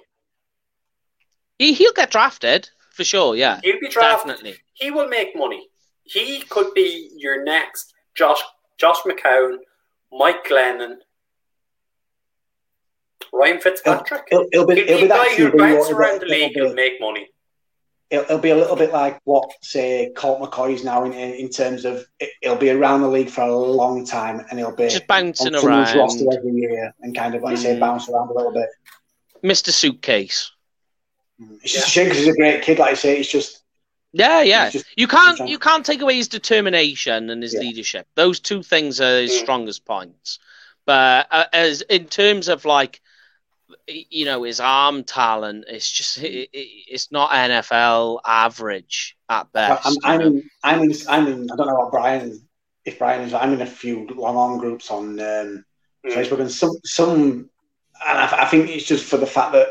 He 1.59 1.74
he'll 1.74 1.93
get 1.93 2.11
drafted 2.11 2.70
for 2.93 3.05
sure. 3.05 3.37
Yeah, 3.37 3.61
He'll 3.62 3.78
be 3.81 3.89
drafted. 3.89 4.28
definitely. 4.31 4.57
He 4.73 4.91
will 4.91 5.09
make 5.09 5.37
money. 5.37 5.69
He 6.05 6.41
could 6.41 6.73
be 6.74 7.11
your 7.16 7.45
next 7.45 7.93
Josh 8.15 8.41
Josh 8.78 8.97
McCown, 9.03 9.59
Mike 10.11 10.47
Glennon, 10.47 10.97
Ryan 13.32 13.61
Fitzpatrick. 13.61 14.23
It'll, 14.32 14.47
it'll 14.53 14.66
be, 14.66 14.77
He'll 14.77 14.85
it'll 14.85 14.97
be 14.97 15.03
be 15.03 15.09
that 15.09 15.27
guy 15.27 15.35
who 15.37 15.51
QB, 15.51 15.59
bounces 15.59 15.91
it'll 15.91 16.01
around 16.01 16.20
the 16.23 16.27
league 16.27 16.57
it'll 16.57 16.69
and 16.69 16.74
make 16.74 16.99
money. 17.01 17.28
It'll, 18.11 18.24
it'll 18.24 18.39
be 18.39 18.51
a 18.51 18.57
little 18.57 18.77
bit 18.77 18.93
like 18.93 19.20
what, 19.24 19.51
say, 19.62 20.12
Colt 20.16 20.41
McCoy 20.41 20.74
is 20.74 20.85
now 20.85 21.05
in, 21.05 21.12
in, 21.12 21.49
terms 21.49 21.85
of 21.85 22.05
it, 22.19 22.31
it'll 22.43 22.57
be 22.57 22.70
around 22.70 23.03
the 23.03 23.09
league 23.09 23.31
for 23.31 23.43
a 23.43 23.57
long 23.57 24.05
time 24.05 24.45
and 24.51 24.59
he'll 24.59 24.74
be 24.74 24.89
Just 24.89 25.07
bouncing 25.07 25.55
someone's 25.55 25.95
roster 25.95 26.24
around, 26.24 26.37
every 26.39 26.53
year 26.53 26.95
and 27.01 27.16
kind 27.16 27.35
of, 27.35 27.43
like 27.43 27.53
you 27.53 27.57
say, 27.62 27.77
Mm. 27.77 27.81
bounce 27.81 28.09
around 28.09 28.31
a 28.31 28.35
little 28.35 28.53
bit. 28.53 28.69
Mr. 29.45 29.70
Suitcase. 29.70 30.51
It's 31.62 31.73
just 31.73 31.87
a 31.87 31.91
shame 31.91 32.05
because 32.09 32.19
he's 32.19 32.28
a 32.28 32.37
great 32.37 32.62
kid, 32.62 32.78
like 32.78 32.91
I 32.91 32.95
say. 32.95 33.19
It's 33.19 33.31
just, 33.31 33.62
Yeah, 34.12 34.43
yeah. 34.43 34.70
Just- 34.70 34.87
You 34.97 35.07
can't 35.07 35.49
you 35.49 35.59
can't 35.59 35.87
take 35.87 36.01
away 36.03 36.16
his 36.16 36.28
determination 36.28 37.31
and 37.31 37.43
his 37.43 37.55
Yeah. 37.55 37.61
leadership. 37.61 38.07
Those 38.16 38.41
two 38.41 38.62
things 38.62 39.01
are 39.01 39.20
his 39.20 39.31
Mm. 39.32 39.41
strongest 39.43 39.85
points. 39.85 40.39
But 40.85 41.28
uh, 41.31 41.45
as 41.53 41.82
in 41.82 42.07
terms 42.07 42.49
of 42.49 42.65
like 42.65 43.01
you 43.86 44.24
know 44.24 44.42
his 44.42 44.60
arm 44.60 45.05
talent, 45.05 45.64
it's 45.68 45.90
just 45.90 46.18
it, 46.18 46.48
it, 46.52 46.68
it's 46.88 47.10
not 47.10 47.30
NFL 47.30 48.20
average 48.26 49.16
at 49.28 49.52
best. 49.52 49.86
I'm, 49.86 49.97
I'm, 50.05 50.20
in, 50.20 50.51
I'm, 50.62 50.82
in, 50.82 50.92
I'm 51.09 51.26
in, 51.26 51.51
I 51.51 51.56
don't 51.56 51.66
know 51.66 51.74
what 51.74 51.90
Brian, 51.92 52.40
if 52.84 52.98
Brian 52.98 53.22
is, 53.22 53.34
I'm 53.34 53.52
in 53.52 53.62
a 53.62 53.66
few 53.66 54.06
long 54.09 54.36
on 54.36 54.59
groups 54.59 54.90
on 54.90 55.20
um, 55.20 55.64
Mm. 56.06 56.14
Facebook 56.14 56.40
and 56.40 56.51
some, 56.51 56.72
some, 56.84 57.51
and 58.06 58.18
I, 58.18 58.42
I 58.42 58.47
think 58.47 58.70
it's 58.70 58.86
just 58.86 59.05
for 59.05 59.18
the 59.18 59.26
fact 59.26 59.52
that 59.52 59.68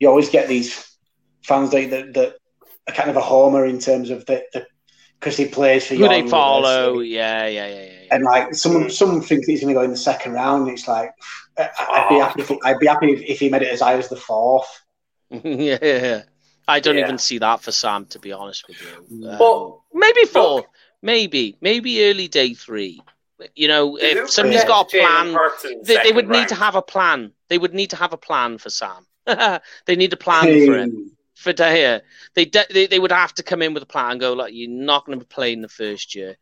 you 0.00 0.08
always 0.08 0.28
get 0.28 0.48
these 0.48 0.96
fans 1.44 1.70
that, 1.70 1.90
that, 1.90 2.14
that 2.14 2.36
are 2.88 2.94
kind 2.94 3.10
of 3.10 3.16
a 3.16 3.20
homer 3.20 3.64
in 3.64 3.78
terms 3.78 4.10
of 4.10 4.26
the, 4.26 4.44
the 4.52 4.66
because 5.20 5.36
he 5.36 5.46
plays 5.46 5.86
for 5.86 5.94
Who 5.94 6.00
your 6.00 6.08
they 6.08 6.26
follow? 6.28 7.00
Yeah, 7.00 7.46
yeah, 7.46 7.66
yeah, 7.66 7.74
yeah. 7.74 7.82
yeah. 7.82 8.08
And 8.14 8.24
like 8.24 8.54
some 8.54 8.88
some 8.88 9.20
think 9.20 9.26
thinks 9.26 9.46
he's 9.46 9.60
going 9.60 9.74
to 9.74 9.78
go 9.80 9.84
in 9.84 9.90
the 9.90 9.96
second 9.96 10.32
round. 10.32 10.68
And 10.68 10.72
it's 10.78 10.86
like, 10.86 11.10
I- 11.10 11.12
I'd 11.58 12.06
be 12.08 12.16
happy 12.16 12.40
if 12.42 12.48
he, 12.48 12.60
I'd 12.64 12.78
be 12.78 12.86
happy 12.86 13.12
if, 13.12 13.20
if 13.22 13.40
he 13.40 13.48
made 13.48 13.62
it 13.62 13.68
as 13.72 13.80
high 13.80 13.94
as 13.96 14.08
the 14.08 14.16
fourth. 14.16 14.82
yeah, 15.30 16.22
I 16.66 16.80
don't 16.80 16.96
Yeah. 16.96 17.04
even 17.04 17.18
see 17.18 17.38
that 17.38 17.62
for 17.62 17.72
Sam, 17.72 18.06
to 18.06 18.18
be 18.18 18.32
honest 18.32 18.66
with 18.68 18.80
you. 18.80 19.28
Um, 19.28 19.38
Well, 19.38 19.84
maybe 19.92 20.24
four, 20.24 20.66
maybe, 21.02 21.56
maybe 21.60 22.04
early 22.04 22.28
day 22.28 22.54
three. 22.54 23.02
You 23.54 23.68
know, 23.68 23.96
if 23.96 24.30
somebody's 24.30 24.64
got 24.64 24.92
a 24.92 24.98
plan, 24.98 25.36
they, 25.62 25.78
they 25.84 25.94
second 25.94 26.16
would 26.16 26.28
need 26.28 26.48
to 26.48 26.54
have 26.56 26.74
a 26.74 26.82
plan. 26.82 27.32
They 27.48 27.58
would 27.58 27.74
need 27.74 27.90
to 27.90 27.96
have 27.96 28.12
a 28.12 28.16
plan 28.18 28.58
for 28.58 28.70
Sam. 28.70 29.06
they 29.26 29.96
need 29.96 30.12
a 30.12 30.16
plan 30.16 30.46
for 30.66 30.76
him. 30.78 31.12
For 31.36 31.52
Daya, 31.52 32.00
they, 32.34 32.46
de- 32.46 32.66
they 32.68 32.88
they 32.88 32.98
would 32.98 33.12
have 33.12 33.32
to 33.34 33.44
come 33.44 33.62
in 33.62 33.72
with 33.72 33.84
a 33.84 33.86
plan 33.86 34.12
and 34.12 34.20
go 34.20 34.32
like, 34.32 34.52
you're 34.54 34.68
not 34.68 35.06
going 35.06 35.20
to 35.20 35.24
be 35.24 35.28
playing 35.28 35.60
the 35.62 35.68
first 35.68 36.16
year. 36.16 36.36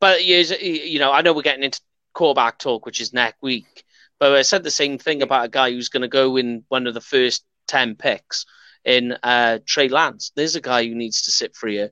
But 0.00 0.24
you 0.24 0.38
you 0.38 0.98
know, 0.98 1.12
I 1.12 1.22
know 1.22 1.32
we're 1.32 1.42
getting 1.42 1.62
into 1.62 1.80
quarterback 2.14 2.58
talk, 2.58 2.84
which 2.84 3.00
is 3.00 3.12
next 3.12 3.40
week. 3.42 3.83
But 4.20 4.32
I 4.32 4.42
said 4.42 4.62
the 4.62 4.70
same 4.70 4.98
thing 4.98 5.22
about 5.22 5.46
a 5.46 5.48
guy 5.50 5.70
who's 5.70 5.88
going 5.88 6.02
to 6.02 6.08
go 6.08 6.36
in 6.36 6.64
one 6.68 6.86
of 6.86 6.94
the 6.94 7.00
first 7.00 7.44
ten 7.66 7.94
picks 7.94 8.46
in 8.84 9.16
uh, 9.22 9.58
Trey 9.66 9.88
Lance. 9.88 10.32
There's 10.34 10.56
a 10.56 10.60
guy 10.60 10.86
who 10.86 10.94
needs 10.94 11.22
to 11.22 11.30
sit 11.30 11.56
for 11.56 11.68
you. 11.68 11.88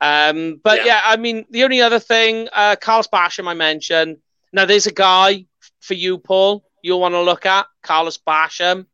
Um, 0.00 0.60
but 0.62 0.78
yeah. 0.78 0.86
Yeah. 0.86 1.00
I 1.04 1.16
mean, 1.16 1.46
the 1.50 1.64
only 1.64 1.80
other 1.80 1.98
thing, 1.98 2.48
uh, 2.52 2.76
Carlos 2.80 3.08
Basham, 3.08 3.48
I 3.48 3.54
mentioned. 3.54 4.18
Now, 4.52 4.66
there's 4.66 4.86
a 4.86 4.92
guy 4.92 5.46
for 5.80 5.94
you, 5.94 6.18
Paul. 6.18 6.64
You'll 6.82 7.00
want 7.00 7.14
to 7.14 7.22
look 7.22 7.46
at 7.46 7.66
Carlos 7.82 8.18
Basham. 8.18 8.86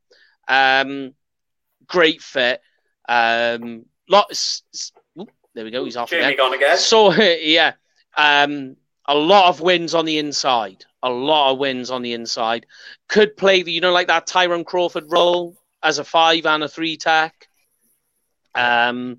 Um, 0.49 1.15
great 1.87 2.23
fit. 2.23 2.61
Um, 3.09 3.87
lots. 4.09 4.63
there 5.55 5.65
we 5.65 5.71
go. 5.71 5.85
He's 5.85 5.97
off 5.97 6.11
again. 6.13 6.23
Jamie 6.23 6.37
gone 6.37 6.55
again. 6.55 6.79
So 6.79 7.13
yeah, 7.23 7.75
um, 8.17 8.77
a 9.11 9.15
lot 9.15 9.49
of 9.49 9.61
wins 9.61 9.93
on 9.93 10.05
the 10.05 10.19
inside. 10.19 10.85
A 11.03 11.11
lot 11.11 11.53
of 11.53 11.59
wins 11.59 11.91
on 11.91 12.03
the 12.03 12.13
inside. 12.13 12.65
Could 13.09 13.37
play 13.37 13.63
the 13.63 13.73
you 13.73 13.81
know 13.81 13.93
like 13.93 14.07
that 14.07 14.27
Tyrone 14.27 14.65
Crawford 14.65 15.11
role 15.11 15.57
as 15.83 15.99
a 15.99 16.05
five 16.05 16.47
and 16.47 16.63
a 16.63 16.69
three 16.69 16.97
tech. 16.97 17.49
Um, 18.55 19.19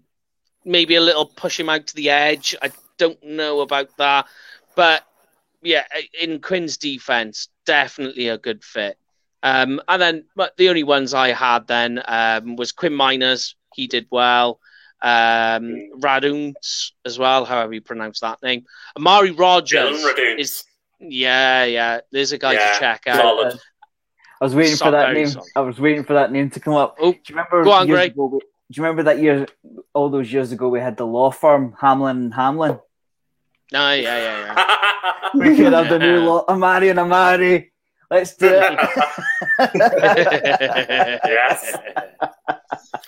maybe 0.64 0.96
a 0.96 1.02
little 1.02 1.26
push 1.26 1.60
him 1.60 1.70
out 1.70 1.88
to 1.88 1.96
the 1.96 2.10
edge. 2.10 2.56
I 2.62 2.72
don't 2.98 3.22
know 3.22 3.60
about 3.60 3.90
that, 3.98 4.28
but 4.76 5.04
yeah, 5.62 5.84
in 6.20 6.40
Quinn's 6.40 6.78
defense, 6.78 7.50
definitely 7.66 8.30
a 8.30 8.38
good 8.38 8.64
fit. 8.64 8.98
Um, 9.44 9.82
and 9.88 10.02
then, 10.02 10.26
but 10.36 10.56
the 10.56 10.70
only 10.70 10.84
ones 10.84 11.14
I 11.14 11.34
had 11.34 11.68
then 11.68 12.02
um, 12.06 12.56
was 12.56 12.72
Quinn 12.72 12.94
Meinerz. 12.94 13.56
He 13.74 13.88
did 13.88 14.08
well. 14.10 14.60
Um, 15.02 15.90
Raduns 16.00 16.92
as 17.06 17.18
well, 17.18 17.44
however 17.46 17.74
you 17.74 17.82
pronounce 17.82 18.20
that 18.20 18.42
name. 18.44 18.66
Amari 18.96 19.32
Rodgers 19.32 20.04
Raduns. 20.04 20.40
is 20.40 20.64
yeah, 21.00 21.64
yeah. 21.66 22.00
There's 22.12 22.32
a 22.32 22.38
guy 22.38 22.54
Yeah, 22.54 22.74
to 22.74 22.80
check 22.80 23.04
out. 23.08 23.18
solid. 23.18 23.60
I 24.40 24.44
was 24.46 24.54
waiting 24.56 24.78
for 24.78 24.92
that 24.92 25.14
name. 25.14 25.28
solid. 25.28 25.50
I 25.56 25.60
was 25.62 25.80
waiting 25.80 26.04
for 26.04 26.14
that 26.14 26.32
name 26.32 26.50
to 26.52 26.60
come 26.60 26.76
up. 26.76 26.98
Oh, 27.00 27.12
Do 27.14 27.18
you 27.30 27.36
remember? 27.36 27.64
go 27.64 27.72
on, 27.72 27.88
Greg. 27.88 28.12
ago 28.12 28.30
do 28.40 28.78
you 28.80 28.84
remember 28.84 29.04
that 29.04 29.20
year, 29.22 29.48
all 29.94 30.10
those 30.10 30.32
years 30.32 30.52
ago, 30.54 30.70
we 30.70 30.80
had 30.80 30.96
the 30.96 31.06
law 31.06 31.30
firm 31.30 31.76
Hamlin 31.82 32.18
and 32.18 32.34
Hamlin? 32.34 32.80
No, 33.74 33.94
yeah, 33.94 34.18
yeah, 34.18 34.56
yeah. 34.56 34.78
We 35.34 35.56
could 35.58 35.74
have 35.74 35.90
the 35.90 36.00
new 36.00 36.20
law, 36.22 36.46
Amari 36.48 36.90
and 36.90 37.00
Amari. 37.00 37.72
Let's 38.10 38.36
do 38.36 38.48
it. 38.50 38.80
Yes. 41.26 41.76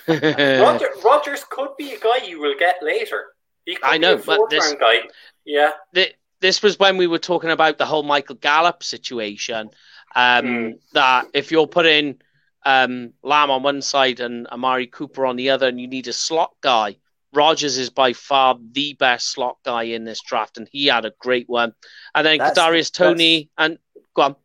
Roger, 0.07 0.87
Rodgers 1.03 1.43
could 1.49 1.69
be 1.77 1.93
a 1.93 1.99
guy 1.99 2.25
you 2.25 2.39
will 2.39 2.55
get 2.57 2.75
later. 2.81 3.25
He 3.65 3.75
could 3.75 3.85
I 3.85 3.97
know, 3.97 4.15
be 4.17 4.23
a 4.23 4.25
but 4.25 4.49
this- 4.49 4.73
guy. 4.73 4.99
Yeah. 5.45 5.71
Th- 5.93 6.15
this 6.41 6.61
was 6.61 6.77
when 6.77 6.97
we 6.97 7.07
were 7.07 7.19
talking 7.19 7.51
about 7.51 7.77
the 7.77 7.85
whole 7.85 8.03
Michael 8.03 8.35
Gallup 8.35 8.83
situation. 8.83 9.69
Um, 10.15 10.45
Mm. 10.45 10.73
That 10.93 11.27
if 11.33 11.51
you're 11.51 11.67
putting 11.67 12.21
um, 12.65 13.13
Lamb 13.23 13.49
on 13.49 13.63
one 13.63 13.81
side 13.81 14.19
and 14.19 14.45
Amari 14.47 14.87
Cooper 14.87 15.25
on 15.25 15.35
the 15.37 15.49
other, 15.49 15.67
and 15.67 15.79
you 15.81 15.87
need 15.87 16.07
a 16.07 16.13
slot 16.13 16.53
guy, 16.61 16.97
Rodgers 17.33 17.77
is 17.77 17.89
by 17.89 18.13
far 18.13 18.57
the 18.73 18.93
best 18.93 19.31
slot 19.31 19.57
guy 19.65 19.83
in 19.83 20.03
this 20.03 20.21
draft, 20.21 20.57
and 20.57 20.67
he 20.71 20.85
had 20.87 21.05
a 21.05 21.13
great 21.19 21.49
one. 21.49 21.73
And 22.13 22.25
then 22.25 22.37
That's- 22.37 22.57
Kadarius 22.57 22.91
Toney 22.91 23.49
and 23.57 23.79
go 24.13 24.21
on. 24.23 24.35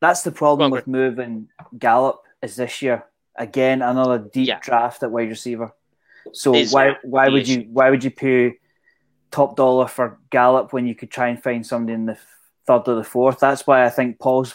That's 0.00 0.22
the 0.22 0.32
problem 0.32 0.66
on, 0.66 0.70
with 0.70 0.86
moving 0.86 1.48
Gallup 1.78 2.22
is 2.42 2.56
this 2.56 2.80
year 2.80 3.04
again 3.40 3.82
another 3.82 4.18
deep 4.18 4.46
Yeah. 4.48 4.60
draft 4.60 5.02
at 5.02 5.10
wide 5.10 5.30
receiver. 5.30 5.72
So 6.32 6.54
Is 6.54 6.72
why 6.72 6.96
why 7.02 7.28
would 7.28 7.42
issue. 7.42 7.60
you 7.62 7.68
why 7.72 7.90
would 7.90 8.04
you 8.04 8.10
pay 8.10 8.58
top 9.30 9.56
dollar 9.56 9.88
for 9.88 10.18
Gallup 10.30 10.72
when 10.72 10.86
you 10.86 10.94
could 10.94 11.10
try 11.10 11.28
and 11.28 11.42
find 11.42 11.66
somebody 11.66 11.94
in 11.94 12.06
the 12.06 12.18
third 12.66 12.86
or 12.86 12.94
the 12.94 13.04
fourth? 13.04 13.40
That's 13.40 13.66
why 13.66 13.84
I 13.84 13.90
think 13.90 14.18
Paul's 14.18 14.54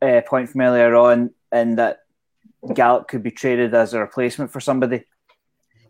uh, 0.00 0.22
point 0.26 0.48
from 0.48 0.60
earlier 0.62 0.94
on 0.94 1.34
and 1.52 1.78
that 1.78 2.04
Gallup 2.72 3.08
could 3.08 3.22
be 3.22 3.30
traded 3.32 3.74
as 3.74 3.92
a 3.92 4.00
replacement 4.00 4.50
for 4.52 4.60
somebody. 4.60 5.04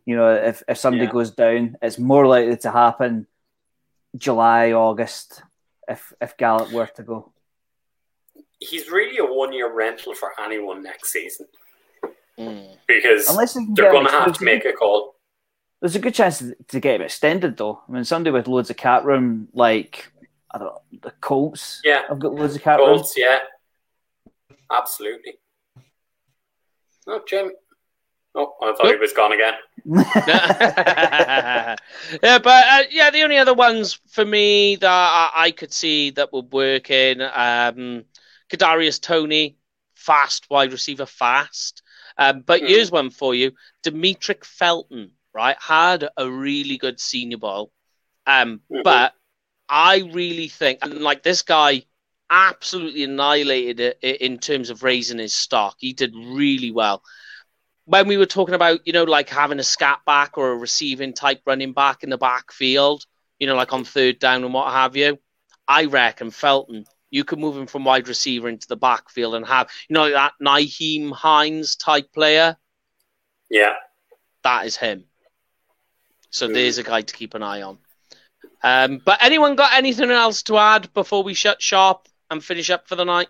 You 0.06 0.16
know, 0.16 0.34
if 0.34 0.62
if 0.66 0.78
somebody 0.78 1.04
Yeah. 1.04 1.12
goes 1.12 1.30
down, 1.30 1.76
it's 1.82 1.98
more 1.98 2.26
likely 2.26 2.56
to 2.56 2.70
happen 2.70 3.26
July 4.16 4.72
August 4.72 5.42
if 5.86 6.12
if 6.22 6.36
Gallup 6.38 6.72
were 6.72 6.86
to 6.96 7.02
go. 7.02 7.32
He's 8.58 8.90
really 8.90 9.18
a 9.18 9.24
one 9.26 9.52
year 9.52 9.70
rental 9.72 10.14
for 10.14 10.32
anyone 10.40 10.82
next 10.82 11.10
season 11.12 11.46
Mm. 12.38 12.76
because 12.86 13.28
Unless 13.28 13.54
they 13.54 13.66
they're 13.74 13.90
going 13.90 14.06
to 14.06 14.12
have 14.12 14.32
to 14.38 14.44
make 14.44 14.64
a 14.64 14.72
call. 14.72 15.16
There's 15.80 15.96
a 15.96 16.00
good 16.00 16.14
chance 16.14 16.38
to- 16.38 16.56
to 16.68 16.80
get 16.80 16.96
him 16.96 17.02
extended, 17.02 17.56
though. 17.56 17.82
I 17.88 17.92
mean, 17.92 18.04
somebody 18.04 18.32
with 18.32 18.48
loads 18.48 18.70
of 18.70 18.76
cat 18.76 19.04
room, 19.04 19.48
like 19.52 20.12
I 20.50 20.58
don't 20.58 20.68
know, 20.68 20.82
the 21.02 21.10
Colts. 21.20 21.80
Yeah. 21.84 22.02
I've 22.10 22.18
got 22.18 22.34
loads 22.34 22.56
of 22.56 22.62
cap 22.62 22.78
room. 22.78 23.02
Yeah. 23.16 23.38
Absolutely. 24.70 25.34
No, 27.06 27.20
Jim. 27.26 27.52
Oh, 28.34 28.54
I 28.62 28.72
thought 28.72 28.86
he 28.92 28.96
was 28.96 29.12
gone 29.12 29.32
again. 29.32 29.54
yeah, 32.22 32.38
but 32.38 32.46
uh, 32.46 32.82
yeah, 32.90 33.10
the 33.10 33.22
only 33.22 33.38
other 33.38 33.54
ones 33.54 33.98
for 34.08 34.24
me 34.24 34.76
that 34.76 34.86
I, 34.88 35.30
I 35.34 35.50
could 35.50 35.72
see 35.72 36.10
that 36.10 36.32
would 36.32 36.52
work 36.52 36.90
in 36.90 37.20
um, 37.22 38.04
Kadarius 38.50 39.00
Toney, 39.00 39.56
fast 39.94 40.48
wide 40.50 40.72
receiver, 40.72 41.06
fast. 41.06 41.82
Um, 42.18 42.42
but 42.42 42.60
Hmm. 42.60 42.66
here's 42.66 42.90
one 42.90 43.10
for 43.10 43.34
you: 43.34 43.52
Demetric 43.84 44.44
Felton, 44.44 45.12
right, 45.34 45.56
had 45.60 46.08
a 46.16 46.30
really 46.30 46.78
good 46.78 47.00
Senior 47.00 47.38
Bowl, 47.38 47.72
um, 48.26 48.60
Mhm. 48.70 48.82
but 48.82 49.14
I 49.68 49.98
really 50.12 50.48
think, 50.48 50.80
and 50.82 51.00
like 51.00 51.22
this 51.22 51.42
guy, 51.42 51.84
absolutely 52.30 53.04
annihilated 53.04 53.80
it 53.80 54.20
in 54.20 54.38
terms 54.38 54.70
of 54.70 54.82
raising 54.82 55.18
his 55.18 55.34
stock. 55.34 55.76
He 55.78 55.92
did 55.92 56.14
really 56.14 56.70
well 56.72 57.02
when 57.84 58.06
we 58.06 58.16
were 58.16 58.26
talking 58.26 58.54
about, 58.54 58.86
you 58.86 58.92
know, 58.92 59.04
like 59.04 59.28
having 59.28 59.58
a 59.58 59.64
scat 59.64 60.00
back 60.06 60.36
or 60.36 60.52
a 60.52 60.56
receiving 60.56 61.12
type 61.14 61.40
running 61.46 61.72
back 61.72 62.02
in 62.02 62.10
the 62.10 62.18
backfield, 62.18 63.04
you 63.38 63.46
know, 63.46 63.56
like 63.56 63.72
on 63.72 63.84
third 63.84 64.18
down 64.18 64.44
and 64.44 64.52
what 64.52 64.72
have 64.72 64.96
you, 64.96 65.18
I 65.66 65.86
reckon 65.86 66.30
Felton, 66.30 66.84
you 67.10 67.24
could 67.24 67.38
move 67.38 67.56
him 67.56 67.66
from 67.66 67.84
wide 67.84 68.08
receiver 68.08 68.48
into 68.48 68.68
the 68.68 68.76
backfield 68.76 69.34
and 69.34 69.46
have, 69.46 69.68
you 69.88 69.94
know, 69.94 70.10
that 70.10 70.32
Nyheim 70.42 71.12
Hines 71.12 71.76
type 71.76 72.12
player. 72.12 72.56
Yeah. 73.50 73.74
That 74.44 74.66
is 74.66 74.76
him. 74.76 75.04
So 76.30 76.48
Mm. 76.48 76.54
there's 76.54 76.78
a 76.78 76.82
guy 76.82 77.02
to 77.02 77.14
keep 77.14 77.34
an 77.34 77.42
eye 77.42 77.62
on. 77.62 77.78
Um, 78.62 79.00
but 79.04 79.22
anyone 79.22 79.56
got 79.56 79.72
anything 79.74 80.10
else 80.10 80.42
to 80.44 80.58
add 80.58 80.92
before 80.92 81.22
we 81.22 81.32
shut 81.34 81.62
shop 81.62 82.08
and 82.30 82.44
finish 82.44 82.70
up 82.70 82.88
for 82.88 82.96
the 82.96 83.04
night? 83.04 83.28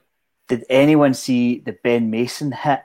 Did 0.48 0.64
anyone 0.70 1.14
see 1.14 1.58
the 1.60 1.72
Ben 1.72 2.10
Mason 2.10 2.50
hit 2.50 2.80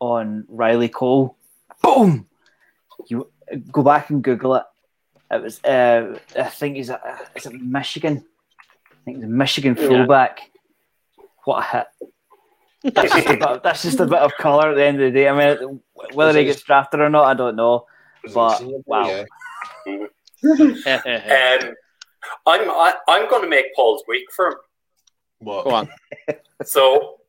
on 0.00 0.46
Riley 0.48 0.88
Cole? 0.88 1.36
Boom! 1.82 2.26
You 3.06 3.30
go 3.70 3.82
back 3.82 4.10
and 4.10 4.22
Google 4.22 4.56
it. 4.56 4.64
It 5.30 5.42
was, 5.42 5.62
uh, 5.62 6.18
I 6.36 6.44
think 6.44 6.76
he's 6.76 6.88
a, 6.88 7.20
is 7.36 7.44
it 7.46 7.52
Michigan? 7.52 8.24
I 9.08 9.12
think 9.12 9.22
the 9.22 9.26
Michigan 9.26 9.74
Yeah. 9.74 9.88
fullback. 9.88 10.50
What 11.44 11.64
a 11.64 11.66
hit! 12.82 12.94
That's 12.94 13.14
just, 13.14 13.26
a 13.26 13.30
bit 13.30 13.42
of, 13.42 13.62
that's 13.62 13.82
just 13.82 14.00
a 14.00 14.04
bit 14.04 14.18
of 14.18 14.32
colour 14.38 14.72
at 14.72 14.74
the 14.74 14.84
end 14.84 15.00
of 15.00 15.10
the 15.12 15.18
day. 15.18 15.28
I 15.28 15.32
mean, 15.56 15.80
whether 16.12 16.38
he 16.38 16.44
gets 16.44 16.60
drafted 16.60 17.00
or 17.00 17.08
not, 17.08 17.24
I 17.24 17.32
don't 17.32 17.56
know. 17.56 17.86
But 18.34 18.62
wow, 18.86 19.24
Yeah. 19.86 20.06
Um, 20.44 21.74
I'm 22.46 22.70
I, 22.70 22.94
I'm 23.08 23.28
going 23.30 23.42
to 23.42 23.48
make 23.48 23.74
Paul's 23.74 24.04
week 24.06 24.26
for 24.30 24.48
him. 24.48 24.54
What? 25.38 25.64
Go 25.64 25.70
on. 25.70 25.88
So, 26.64 27.20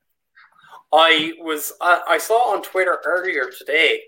I 0.91 1.33
was 1.39 1.71
I, 1.79 2.01
I 2.09 2.17
saw 2.17 2.53
on 2.53 2.61
Twitter 2.61 2.99
earlier 3.05 3.49
today 3.57 4.01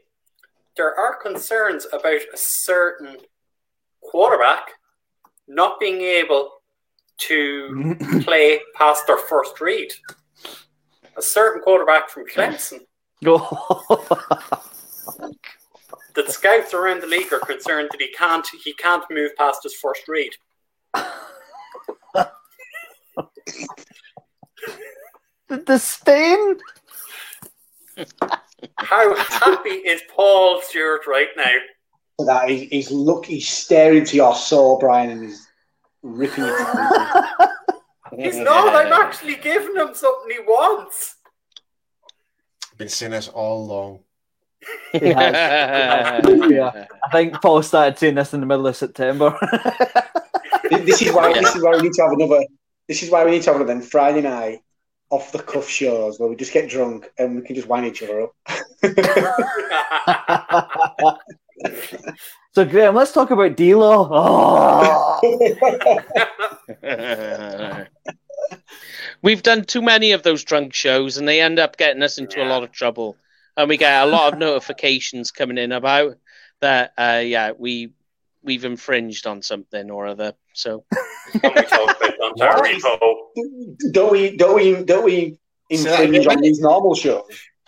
there 0.75 0.93
are 0.99 1.15
concerns 1.15 1.85
about 1.93 2.21
a 2.33 2.37
certain 2.37 3.17
quarterback 4.01 4.71
not 5.47 5.79
being 5.79 6.01
able 6.01 6.60
to 7.27 7.95
play 8.23 8.59
past 8.75 9.07
their 9.07 9.17
first 9.17 9.59
read. 9.61 9.91
A 11.17 11.21
certain 11.21 11.61
quarterback 11.61 12.09
from 12.09 12.25
Clemson 12.25 12.79
that 13.21 13.55
scouts 16.29 16.73
around 16.73 17.01
the 17.01 17.07
league 17.07 17.31
are 17.31 17.39
concerned 17.39 17.89
that 17.91 18.01
he 18.01 18.11
can't 18.13 18.47
he 18.63 18.73
can't 18.73 19.03
move 19.11 19.31
past 19.37 19.61
his 19.63 19.75
first 19.75 20.07
read. 20.07 20.31
The 25.51 25.57
disdain. 25.57 26.59
How 28.77 29.15
happy 29.17 29.69
is 29.69 30.01
Paul 30.09 30.61
Stewart 30.61 31.01
right 31.07 31.27
now? 31.35 31.51
That 32.19 32.49
he, 32.49 32.67
he's 32.67 32.89
look, 32.89 33.25
he's 33.25 33.49
staring 33.49 34.05
to 34.05 34.15
your 34.15 34.33
soul, 34.33 34.79
Brian, 34.79 35.09
and 35.09 35.23
he's 35.23 35.50
ripping 36.03 36.43
it. 36.47 37.49
He's 38.17 38.37
not. 38.37 38.75
I'm 38.75 38.91
actually 38.91 39.35
giving 39.35 39.75
him 39.75 39.93
something 39.93 40.31
he 40.31 40.39
wants. 40.39 41.15
Been 42.77 42.89
saying 42.89 43.11
this 43.11 43.27
all 43.29 43.65
along. 43.65 43.99
He 44.91 45.09
has. 45.09 46.25
Yeah. 46.51 46.85
I 47.05 47.11
think 47.11 47.41
Paul 47.41 47.63
started 47.63 47.97
saying 47.97 48.15
this 48.15 48.33
in 48.33 48.41
the 48.41 48.45
middle 48.45 48.67
of 48.67 48.75
September. 48.75 49.37
this 50.69 51.01
is 51.01 51.13
why. 51.13 51.33
This 51.33 51.55
is 51.55 51.63
why 51.63 51.77
we 51.77 51.83
need 51.83 51.93
to 51.93 52.01
have 52.03 52.11
another. 52.11 52.43
This 52.87 53.03
is 53.03 53.09
why 53.09 53.23
we 53.23 53.31
need 53.31 53.43
to 53.43 53.53
have 53.53 53.61
another 53.61 53.81
Friday 53.81 54.21
night 54.21 54.59
off 55.09 55.31
the 55.31 55.39
cuff 55.39 55.67
shows 55.67 56.19
where 56.19 56.29
we 56.29 56.35
just 56.35 56.53
get 56.53 56.69
drunk 56.69 57.11
and 57.17 57.35
we 57.35 57.41
can 57.41 57.55
just 57.55 57.67
wind 57.67 57.85
each 57.85 58.01
other 58.01 58.23
up. 58.23 58.33
so, 62.53 62.65
Graham, 62.65 62.95
let's 62.95 63.11
talk 63.11 63.31
about 63.31 63.55
D-Law. 63.55 64.09
Oh. 65.21 65.21
We've 69.23 69.43
done 69.43 69.65
too 69.65 69.81
many 69.81 70.13
of 70.13 70.23
those 70.23 70.43
drunk 70.43 70.73
shows, 70.73 71.17
and 71.17 71.27
they 71.27 71.41
end 71.41 71.59
up 71.59 71.77
getting 71.77 72.01
us 72.03 72.17
into 72.17 72.43
a 72.43 72.47
lot 72.47 72.63
of 72.63 72.71
trouble. 72.71 73.17
And 73.55 73.69
we 73.69 73.77
get 73.77 74.03
a 74.03 74.05
lot 74.07 74.33
of 74.33 74.39
notifications 74.47 75.31
coming 75.31 75.57
in 75.57 75.71
about 75.71 76.17
that. 76.61 76.93
Uh, 76.97 77.21
yeah, 77.23 77.51
we 77.57 77.93
we've 78.43 78.65
infringed 78.65 79.27
on 79.27 79.41
something 79.41 79.91
or 79.91 80.07
other. 80.07 80.33
So 80.53 80.85
Can 81.31 81.53
we 81.55 81.61
talk 81.61 81.97
about 81.97 82.19
Ontario? 82.19 82.79
don't 83.91 84.11
we? 84.11 84.35
Don't 84.35 84.55
we? 84.55 84.83
Don't 84.83 85.03
we 85.05 85.37
Say 85.71 85.83
that 85.83 86.03
infringe 86.03 86.25
again, 86.25 86.37
on 86.37 86.41
these 86.41 86.59
normal 86.59 86.95
shows? 86.95 87.23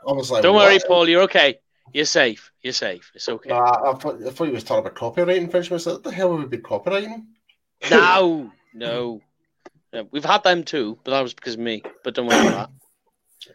I 0.09 0.13
was 0.13 0.31
like, 0.31 0.43
Don't 0.43 0.57
worry. 0.57 0.79
Paul. 0.87 1.09
You're 1.09 1.23
okay. 1.23 1.59
You're 1.93 2.05
safe. 2.05 2.53
You're 2.63 2.73
safe. 2.73 3.11
It's 3.15 3.29
okay. 3.29 3.51
Nah, 3.51 3.91
I, 3.91 3.95
thought, 3.95 4.23
I 4.25 4.31
thought 4.31 4.47
you 4.47 4.53
was 4.53 4.65
talking 4.65 4.81
about 4.81 4.95
copyright 4.95 5.37
infringement. 5.37 5.85
What 5.85 6.03
the 6.03 6.11
hell 6.13 6.31
would 6.31 6.41
we 6.41 6.57
be 6.57 6.59
copyrighting? 6.59 7.27
No, 7.91 8.51
no. 8.75 9.21
No, 9.93 10.09
We've 10.13 10.25
had 10.25 10.45
them 10.45 10.63
too, 10.63 10.99
but 11.03 11.11
that 11.13 11.21
was 11.21 11.35
because 11.35 11.55
of 11.55 11.61
me. 11.61 11.83
But 12.05 12.15
don't 12.15 12.27
worry 12.27 12.47
about 12.47 12.71
that. 12.71 13.55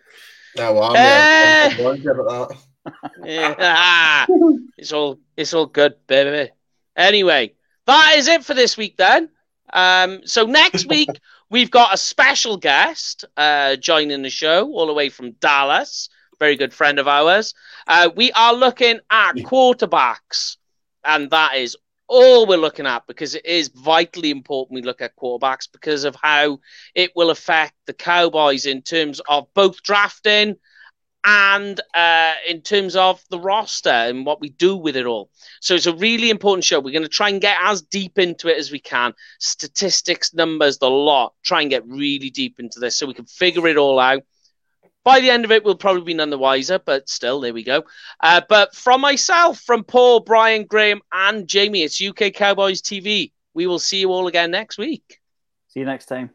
No, 0.58 0.74
well, 0.74 0.84
I'm, 0.84 0.96
Eh. 0.96 1.00
uh, 1.00 1.70
I'm 1.70 1.84
worried 1.84 2.06
about 2.06 2.50
that. 2.50 2.58
that. 2.86 3.58
Yeah. 3.60 4.26
it's 4.78 4.92
all 4.92 5.20
it's 5.38 5.54
all 5.54 5.66
good, 5.66 5.96
baby. 6.08 6.52
Anyway, 6.96 7.54
that 7.86 8.16
is 8.18 8.28
it 8.28 8.44
for 8.44 8.54
this 8.54 8.78
week 8.78 8.98
then. 8.98 9.30
Um, 9.76 10.22
so 10.26 10.46
next 10.46 10.88
week 10.90 11.10
we've 11.52 11.70
got 11.70 11.94
a 11.94 11.98
special 11.98 12.58
guest 12.58 13.26
uh, 13.38 13.76
joining 13.76 14.24
the 14.24 14.30
show 14.32 14.72
all 14.72 14.88
the 14.88 14.94
way 14.94 15.10
from 15.10 15.34
Dallas. 15.34 16.10
Very 16.40 16.56
good 16.56 16.74
friend 16.74 16.98
of 16.98 17.08
ours. 17.08 17.54
Uh, 17.88 18.10
we 18.16 18.32
are 18.32 18.54
looking 18.54 19.00
at 19.12 19.34
quarterbacks, 19.36 20.58
and 21.04 21.30
that 21.30 21.56
is 21.56 21.78
all 22.08 22.46
we're 22.46 22.58
looking 22.58 22.86
at 22.86 23.08
because 23.08 23.36
it 23.36 23.46
is 23.46 23.70
vitally 23.70 24.32
important 24.32 24.76
we 24.76 24.82
look 24.82 25.02
at 25.02 25.16
quarterbacks 25.16 25.68
because 25.72 26.04
of 26.04 26.16
how 26.22 26.60
it 26.94 27.12
will 27.16 27.30
affect 27.30 27.74
the 27.88 27.94
Cowboys 27.94 28.66
in 28.66 28.82
terms 28.82 29.22
of 29.28 29.48
both 29.54 29.82
drafting 29.82 30.56
and 31.26 31.82
uh, 31.96 32.34
in 32.48 32.62
terms 32.62 32.96
of 32.96 33.22
the 33.30 33.40
roster 33.40 33.90
and 33.90 34.26
what 34.26 34.40
we 34.40 34.50
do 34.50 34.76
with 34.76 34.96
it 34.96 35.06
all. 35.06 35.30
So 35.60 35.74
it's 35.74 35.88
a 35.88 35.96
really 35.96 36.30
important 36.30 36.64
show. 36.64 36.80
We're 36.80 36.92
going 36.92 37.04
to 37.04 37.10
try 37.10 37.30
and 37.30 37.42
get 37.42 37.58
as 37.62 37.82
deep 37.82 38.20
into 38.20 38.48
it 38.48 38.58
as 38.58 38.72
we 38.72 38.80
can. 38.80 39.14
Statistics, 39.40 40.34
numbers, 40.34 40.78
the 40.78 40.90
lot. 40.90 41.34
Try 41.44 41.62
and 41.62 41.70
get 41.70 41.88
really 41.88 42.30
deep 42.30 42.60
into 42.60 42.80
this 42.80 42.96
so 42.96 43.08
we 43.08 43.16
can 43.16 43.26
figure 43.26 43.68
it 43.68 43.78
all 43.78 44.00
out. 44.00 44.24
By 45.04 45.20
the 45.20 45.30
end 45.30 45.46
of 45.46 45.52
it, 45.52 45.64
we'll 45.64 45.76
probably 45.76 46.04
be 46.04 46.14
none 46.16 46.30
the 46.32 46.38
wiser, 46.38 46.80
but 46.80 47.10
still, 47.10 47.40
there 47.40 47.54
we 47.54 47.64
go. 47.64 47.84
Uh, 48.20 48.42
but 48.48 48.76
from 48.76 49.02
myself, 49.02 49.60
from 49.60 49.84
Paul, 49.84 50.20
Brian, 50.20 50.66
Graham, 50.66 51.02
and 51.12 51.48
Jamie, 51.48 51.84
it's 51.84 52.02
UK 52.02 52.34
Cowboys 52.34 52.82
TV. 52.82 53.32
We 53.54 53.68
will 53.68 53.80
see 53.80 54.00
you 54.00 54.12
all 54.12 54.28
again 54.28 54.52
next 54.52 54.78
week. 54.78 55.20
See 55.68 55.82
you 55.82 55.86
next 55.86 56.06
time. 56.06 56.32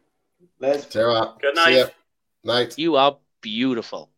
Let's 0.59 0.91
See 0.91 0.99
you. 0.99 1.25
Good 1.41 1.57
See 1.57 1.63
night. 1.63 1.75
ya. 1.75 1.85
Night. 2.43 2.77
You 2.77 2.95
are 2.95 3.17
beautiful. 3.41 4.10